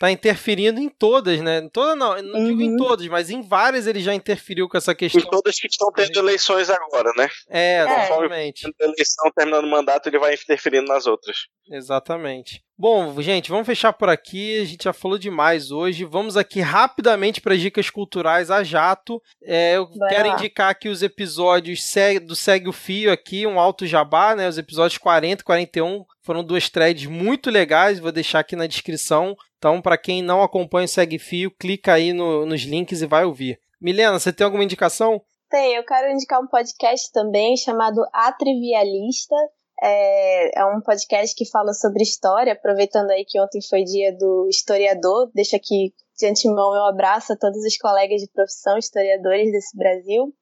tá 0.00 0.10
interferindo 0.10 0.80
em 0.80 0.88
todas, 0.88 1.42
né? 1.42 1.68
Toda 1.70 1.94
não, 1.94 2.20
não 2.22 2.40
uhum. 2.40 2.46
digo 2.46 2.62
em 2.62 2.70
uhum. 2.70 2.76
todas, 2.78 3.06
mas 3.08 3.28
em 3.28 3.42
várias 3.42 3.86
ele 3.86 4.00
já 4.00 4.14
interferiu 4.14 4.66
com 4.66 4.78
essa 4.78 4.94
questão. 4.94 5.20
Em 5.20 5.28
todas 5.28 5.60
que 5.60 5.66
estão 5.66 5.92
tendo 5.92 6.18
eleições 6.18 6.70
agora, 6.70 7.12
né? 7.14 7.28
É, 7.50 7.82
exatamente. 7.82 8.66
É. 8.66 8.84
eleição 8.84 9.30
terminando 9.36 9.64
o 9.64 9.70
mandato, 9.70 10.08
ele 10.08 10.18
vai 10.18 10.32
interferindo 10.32 10.86
nas 10.86 11.06
outras. 11.06 11.48
Exatamente. 11.70 12.64
Bom, 12.80 13.20
gente, 13.20 13.50
vamos 13.50 13.66
fechar 13.66 13.92
por 13.92 14.08
aqui. 14.08 14.58
A 14.58 14.64
gente 14.64 14.84
já 14.84 14.92
falou 14.94 15.18
demais 15.18 15.70
hoje. 15.70 16.02
Vamos 16.02 16.34
aqui 16.34 16.60
rapidamente 16.62 17.38
para 17.38 17.52
as 17.52 17.60
dicas 17.60 17.90
culturais 17.90 18.50
a 18.50 18.64
jato. 18.64 19.20
É, 19.42 19.76
eu 19.76 19.86
Vai 19.98 20.08
quero 20.08 20.28
lá. 20.28 20.34
indicar 20.34 20.70
aqui 20.70 20.88
os 20.88 21.02
episódios 21.02 21.84
do 22.26 22.34
Segue 22.34 22.70
o 22.70 22.72
Fio 22.72 23.12
aqui, 23.12 23.46
um 23.46 23.60
alto 23.60 23.84
jabá, 23.86 24.34
né? 24.34 24.48
Os 24.48 24.56
episódios 24.56 24.96
40 24.96 25.42
e 25.42 25.44
41 25.44 26.06
foram 26.22 26.42
duas 26.42 26.70
threads 26.70 27.04
muito 27.04 27.50
legais. 27.50 27.98
Vou 27.98 28.10
deixar 28.10 28.38
aqui 28.38 28.56
na 28.56 28.66
descrição. 28.66 29.36
Então, 29.58 29.82
para 29.82 29.98
quem 29.98 30.22
não 30.22 30.42
acompanha 30.42 30.86
o 30.86 30.88
Segue 30.88 31.18
Fio, 31.18 31.50
clica 31.50 31.92
aí 31.92 32.14
no, 32.14 32.46
nos 32.46 32.62
links 32.62 33.02
e 33.02 33.06
vai 33.06 33.26
ouvir. 33.26 33.60
Milena, 33.78 34.18
você 34.18 34.32
tem 34.32 34.46
alguma 34.46 34.64
indicação? 34.64 35.20
Tem, 35.50 35.74
eu 35.74 35.84
quero 35.84 36.10
indicar 36.10 36.40
um 36.40 36.46
podcast 36.46 37.12
também 37.12 37.58
chamado 37.58 38.00
A 38.10 38.32
Trivialista. 38.32 39.36
É, 39.82 40.60
é, 40.60 40.64
um 40.66 40.80
podcast 40.80 41.34
que 41.34 41.48
fala 41.48 41.72
sobre 41.72 42.02
história, 42.02 42.52
aproveitando 42.52 43.10
aí 43.10 43.24
que 43.24 43.40
ontem 43.40 43.60
foi 43.62 43.82
dia 43.82 44.14
do 44.16 44.46
historiador. 44.48 45.30
Deixa 45.34 45.56
aqui 45.56 45.94
de 46.18 46.26
antemão 46.26 46.72
meu 46.72 46.84
abraço 46.84 47.32
a 47.32 47.36
todos 47.36 47.64
os 47.64 47.78
colegas 47.78 48.20
de 48.20 48.28
profissão, 48.28 48.76
historiadores 48.76 49.50
desse 49.50 49.76
Brasil. 49.76 50.34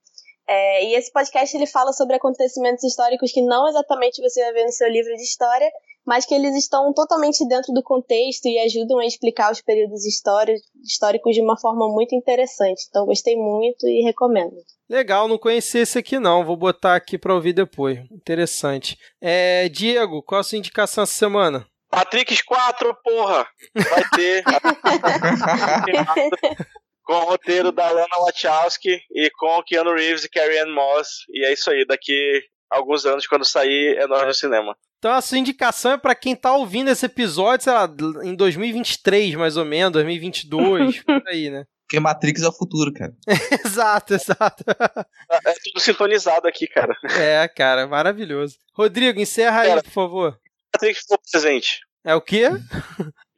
É, 0.48 0.84
e 0.86 0.94
esse 0.94 1.12
podcast 1.12 1.54
ele 1.56 1.66
fala 1.66 1.92
sobre 1.92 2.16
acontecimentos 2.16 2.82
históricos 2.82 3.30
que 3.30 3.42
não 3.42 3.68
exatamente 3.68 4.22
você 4.22 4.42
vai 4.42 4.52
ver 4.54 4.64
no 4.64 4.72
seu 4.72 4.88
livro 4.88 5.14
de 5.14 5.22
história, 5.22 5.70
mas 6.08 6.24
que 6.24 6.34
eles 6.34 6.56
estão 6.56 6.90
totalmente 6.94 7.46
dentro 7.46 7.70
do 7.74 7.82
contexto 7.82 8.46
e 8.46 8.58
ajudam 8.60 8.98
a 8.98 9.04
explicar 9.04 9.52
os 9.52 9.60
períodos 9.60 10.06
históricos 10.06 11.34
de 11.34 11.42
uma 11.42 11.60
forma 11.60 11.86
muito 11.86 12.14
interessante. 12.14 12.86
Então, 12.88 13.04
gostei 13.04 13.36
muito 13.36 13.86
e 13.86 14.02
recomendo. 14.02 14.56
Legal, 14.88 15.28
não 15.28 15.36
conhecia 15.36 15.82
esse 15.82 15.98
aqui 15.98 16.18
não. 16.18 16.46
Vou 16.46 16.56
botar 16.56 16.96
aqui 16.96 17.18
para 17.18 17.34
ouvir 17.34 17.52
depois. 17.52 17.98
Interessante. 18.10 18.96
É, 19.20 19.68
Diego, 19.68 20.22
qual 20.22 20.40
a 20.40 20.42
sua 20.42 20.56
indicação 20.56 21.04
essa 21.04 21.12
semana? 21.12 21.66
Matrix 21.92 22.40
4, 22.40 22.96
porra! 23.04 23.46
Vai 23.74 24.04
ter. 24.16 24.42
com 27.04 27.12
o 27.12 27.24
roteiro 27.24 27.70
da 27.70 27.90
Lana 27.90 28.16
Wachowski 28.18 28.98
e 29.12 29.28
com 29.30 29.58
o 29.58 29.62
Keanu 29.62 29.94
Reeves 29.94 30.24
e 30.24 30.30
Carrie 30.30 30.60
Ann 30.60 30.74
Moss. 30.74 31.26
E 31.28 31.44
é 31.44 31.52
isso 31.52 31.70
aí, 31.70 31.84
daqui 31.86 32.40
alguns 32.70 33.06
anos, 33.06 33.26
quando 33.26 33.44
sair, 33.44 33.96
é 33.96 34.06
nós 34.06 34.26
no 34.26 34.34
cinema. 34.34 34.76
Então 34.98 35.12
a 35.12 35.20
sua 35.20 35.38
indicação 35.38 35.92
é 35.92 35.98
para 35.98 36.14
quem 36.14 36.34
tá 36.34 36.52
ouvindo 36.54 36.90
esse 36.90 37.06
episódio, 37.06 37.64
sei 37.64 37.72
lá, 37.72 37.88
em 38.24 38.34
2023, 38.34 39.34
mais 39.36 39.56
ou 39.56 39.64
menos, 39.64 39.92
2022, 39.92 41.02
por 41.04 41.22
aí, 41.28 41.50
né? 41.50 41.64
Porque 41.88 42.00
Matrix 42.00 42.42
é 42.42 42.48
o 42.48 42.52
futuro, 42.52 42.92
cara. 42.92 43.14
exato, 43.64 44.12
exato. 44.12 44.62
É 44.68 45.54
tudo 45.64 45.80
sintonizado 45.80 46.46
aqui, 46.46 46.66
cara. 46.66 46.94
É, 47.18 47.48
cara, 47.48 47.86
maravilhoso. 47.86 48.58
Rodrigo, 48.74 49.18
encerra 49.18 49.62
cara, 49.62 49.74
aí, 49.76 49.82
por 49.82 49.90
favor. 49.90 50.38
Matrix 50.74 51.04
foi 51.08 51.16
o 51.16 51.30
presente. 51.30 51.80
É 52.04 52.14
o 52.14 52.20
quê? 52.20 52.50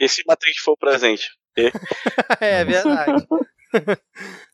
Esse 0.01 0.23
Matrix 0.27 0.59
foi 0.63 0.75
o 0.75 0.77
presente. 0.77 1.31
é 2.41 2.65
verdade. 2.65 3.27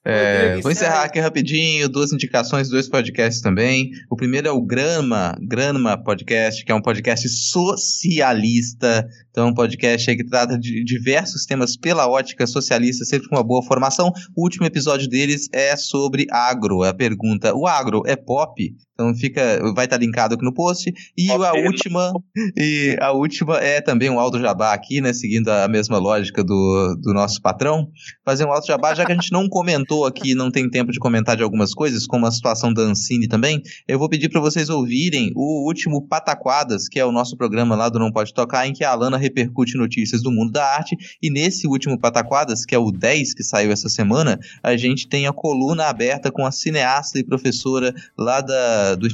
É, 0.08 0.60
vou 0.60 0.70
encerrar 0.70 1.02
aqui 1.02 1.18
rapidinho, 1.18 1.88
duas 1.88 2.12
indicações, 2.12 2.68
dois 2.68 2.88
podcasts 2.88 3.42
também. 3.42 3.90
O 4.08 4.14
primeiro 4.14 4.46
é 4.46 4.52
o 4.52 4.62
Grama, 4.62 5.36
Grama 5.40 6.00
Podcast, 6.00 6.64
que 6.64 6.70
é 6.70 6.74
um 6.76 6.80
podcast 6.80 7.28
socialista. 7.28 9.04
Então, 9.30 9.48
um 9.48 9.54
podcast 9.54 10.14
que 10.16 10.24
trata 10.24 10.56
de 10.56 10.84
diversos 10.84 11.44
temas 11.44 11.76
pela 11.76 12.08
ótica 12.08 12.46
socialista, 12.46 13.04
sempre 13.04 13.28
com 13.28 13.34
uma 13.34 13.42
boa 13.42 13.64
formação. 13.64 14.12
O 14.36 14.44
último 14.44 14.64
episódio 14.64 15.08
deles 15.08 15.48
é 15.52 15.74
sobre 15.74 16.26
agro. 16.30 16.84
A 16.84 16.94
pergunta: 16.94 17.52
o 17.52 17.66
agro 17.66 18.04
é 18.06 18.14
pop? 18.14 18.72
Então 18.94 19.14
fica, 19.14 19.60
vai 19.74 19.84
estar 19.84 19.98
linkado 19.98 20.34
aqui 20.34 20.44
no 20.44 20.54
post. 20.54 20.90
E 21.18 21.30
a 21.30 21.52
última, 21.52 22.12
e 22.56 22.96
a 22.98 23.12
última 23.12 23.58
é 23.58 23.82
também 23.82 24.08
um 24.08 24.18
alto 24.18 24.40
jabá 24.40 24.72
aqui, 24.72 25.02
né? 25.02 25.12
Seguindo 25.12 25.48
a 25.50 25.68
mesma 25.68 25.98
lógica 25.98 26.42
do, 26.42 26.96
do 27.02 27.12
nosso 27.12 27.42
patrão. 27.42 27.90
Fazer 28.24 28.46
um 28.46 28.52
alto 28.52 28.66
jabá, 28.66 28.94
já 28.94 29.04
que 29.06 29.12
a 29.12 29.14
gente 29.14 29.32
não 29.32 29.48
comentou 29.48 30.04
aqui, 30.04 30.34
não 30.34 30.50
tem 30.50 30.68
tempo 30.68 30.92
de 30.92 30.98
comentar 30.98 31.36
de 31.36 31.42
algumas 31.42 31.72
coisas, 31.72 32.06
como 32.06 32.26
a 32.26 32.30
situação 32.30 32.72
da 32.72 32.82
Ancine 32.82 33.28
também, 33.28 33.62
eu 33.86 33.98
vou 33.98 34.08
pedir 34.08 34.28
para 34.28 34.40
vocês 34.40 34.68
ouvirem 34.68 35.32
o 35.34 35.66
último 35.66 36.06
Pataquadas, 36.06 36.88
que 36.88 36.98
é 36.98 37.04
o 37.04 37.12
nosso 37.12 37.36
programa 37.36 37.76
lá 37.76 37.88
do 37.88 37.98
Não 37.98 38.10
Pode 38.10 38.34
Tocar, 38.34 38.66
em 38.66 38.72
que 38.72 38.84
a 38.84 38.90
Alana 38.90 39.16
repercute 39.16 39.76
notícias 39.76 40.22
do 40.22 40.30
mundo 40.30 40.52
da 40.52 40.64
arte. 40.64 40.96
E 41.22 41.30
nesse 41.30 41.66
último 41.66 41.98
Pataquadas, 41.98 42.64
que 42.64 42.74
é 42.74 42.78
o 42.78 42.90
10 42.90 43.34
que 43.34 43.42
saiu 43.42 43.70
essa 43.70 43.88
semana, 43.88 44.38
a 44.62 44.76
gente 44.76 45.08
tem 45.08 45.26
a 45.26 45.32
coluna 45.32 45.84
aberta 45.84 46.30
com 46.30 46.44
a 46.44 46.50
cineasta 46.50 47.18
e 47.18 47.24
professora 47.24 47.94
lá 48.18 48.40
da, 48.40 48.94
do 48.94 49.06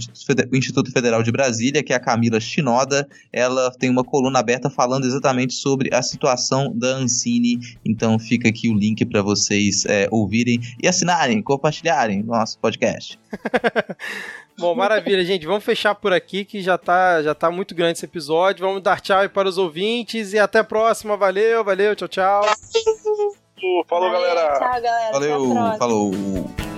Instituto 0.53 0.91
Federal 0.91 1.23
de 1.23 1.31
Brasília, 1.31 1.83
que 1.83 1.93
é 1.93 1.97
a 1.97 2.01
Camila 2.01 2.41
Chinoda. 2.41 3.07
Ela 3.33 3.71
tem 3.79 3.91
uma 3.91 4.05
coluna 4.05 4.39
aberta 4.39 4.71
falando 4.71 5.05
exatamente 5.05 5.55
sobre 5.55 5.95
a 5.95 6.03
situação 6.03 6.73
da 6.75 6.97
Ancine. 6.97 7.59
Então 7.85 8.19
fica 8.19 8.49
aqui 8.49 8.69
o 8.69 8.75
link 8.75 9.05
para 9.05 9.23
vocês 9.23 9.82
é, 9.87 10.09
ouvirem 10.11 10.61
e 10.83 10.89
assinarem, 10.89 11.43
compartilharem 11.43 12.23
nosso 12.23 12.59
podcast. 12.59 13.19
Bom, 14.59 14.75
maravilha, 14.75 15.25
gente. 15.25 15.47
Vamos 15.47 15.65
fechar 15.65 15.95
por 15.95 16.13
aqui 16.13 16.45
que 16.45 16.61
já 16.61 16.77
tá, 16.77 17.23
já 17.23 17.35
tá 17.35 17.51
muito 17.51 17.75
grande 17.75 17.99
esse 17.99 18.05
episódio. 18.05 18.67
Vamos 18.67 18.83
dar 18.83 19.01
tchau 19.01 19.19
aí 19.19 19.29
para 19.29 19.49
os 19.49 19.59
ouvintes 19.59 20.33
e 20.33 20.39
até 20.39 20.59
a 20.59 20.65
próxima. 20.65 21.17
Valeu, 21.17 21.65
valeu, 21.65 21.97
tchau, 21.97 22.09
tchau. 22.09 22.43
Falou, 23.87 24.11
Valeu, 24.11 24.13
galera. 24.13 24.59
Tchau, 24.59 24.83
galera. 24.83 25.17
Até 25.17 25.33
a 25.33 25.39
Valeu, 25.39 25.79
falou. 25.79 26.72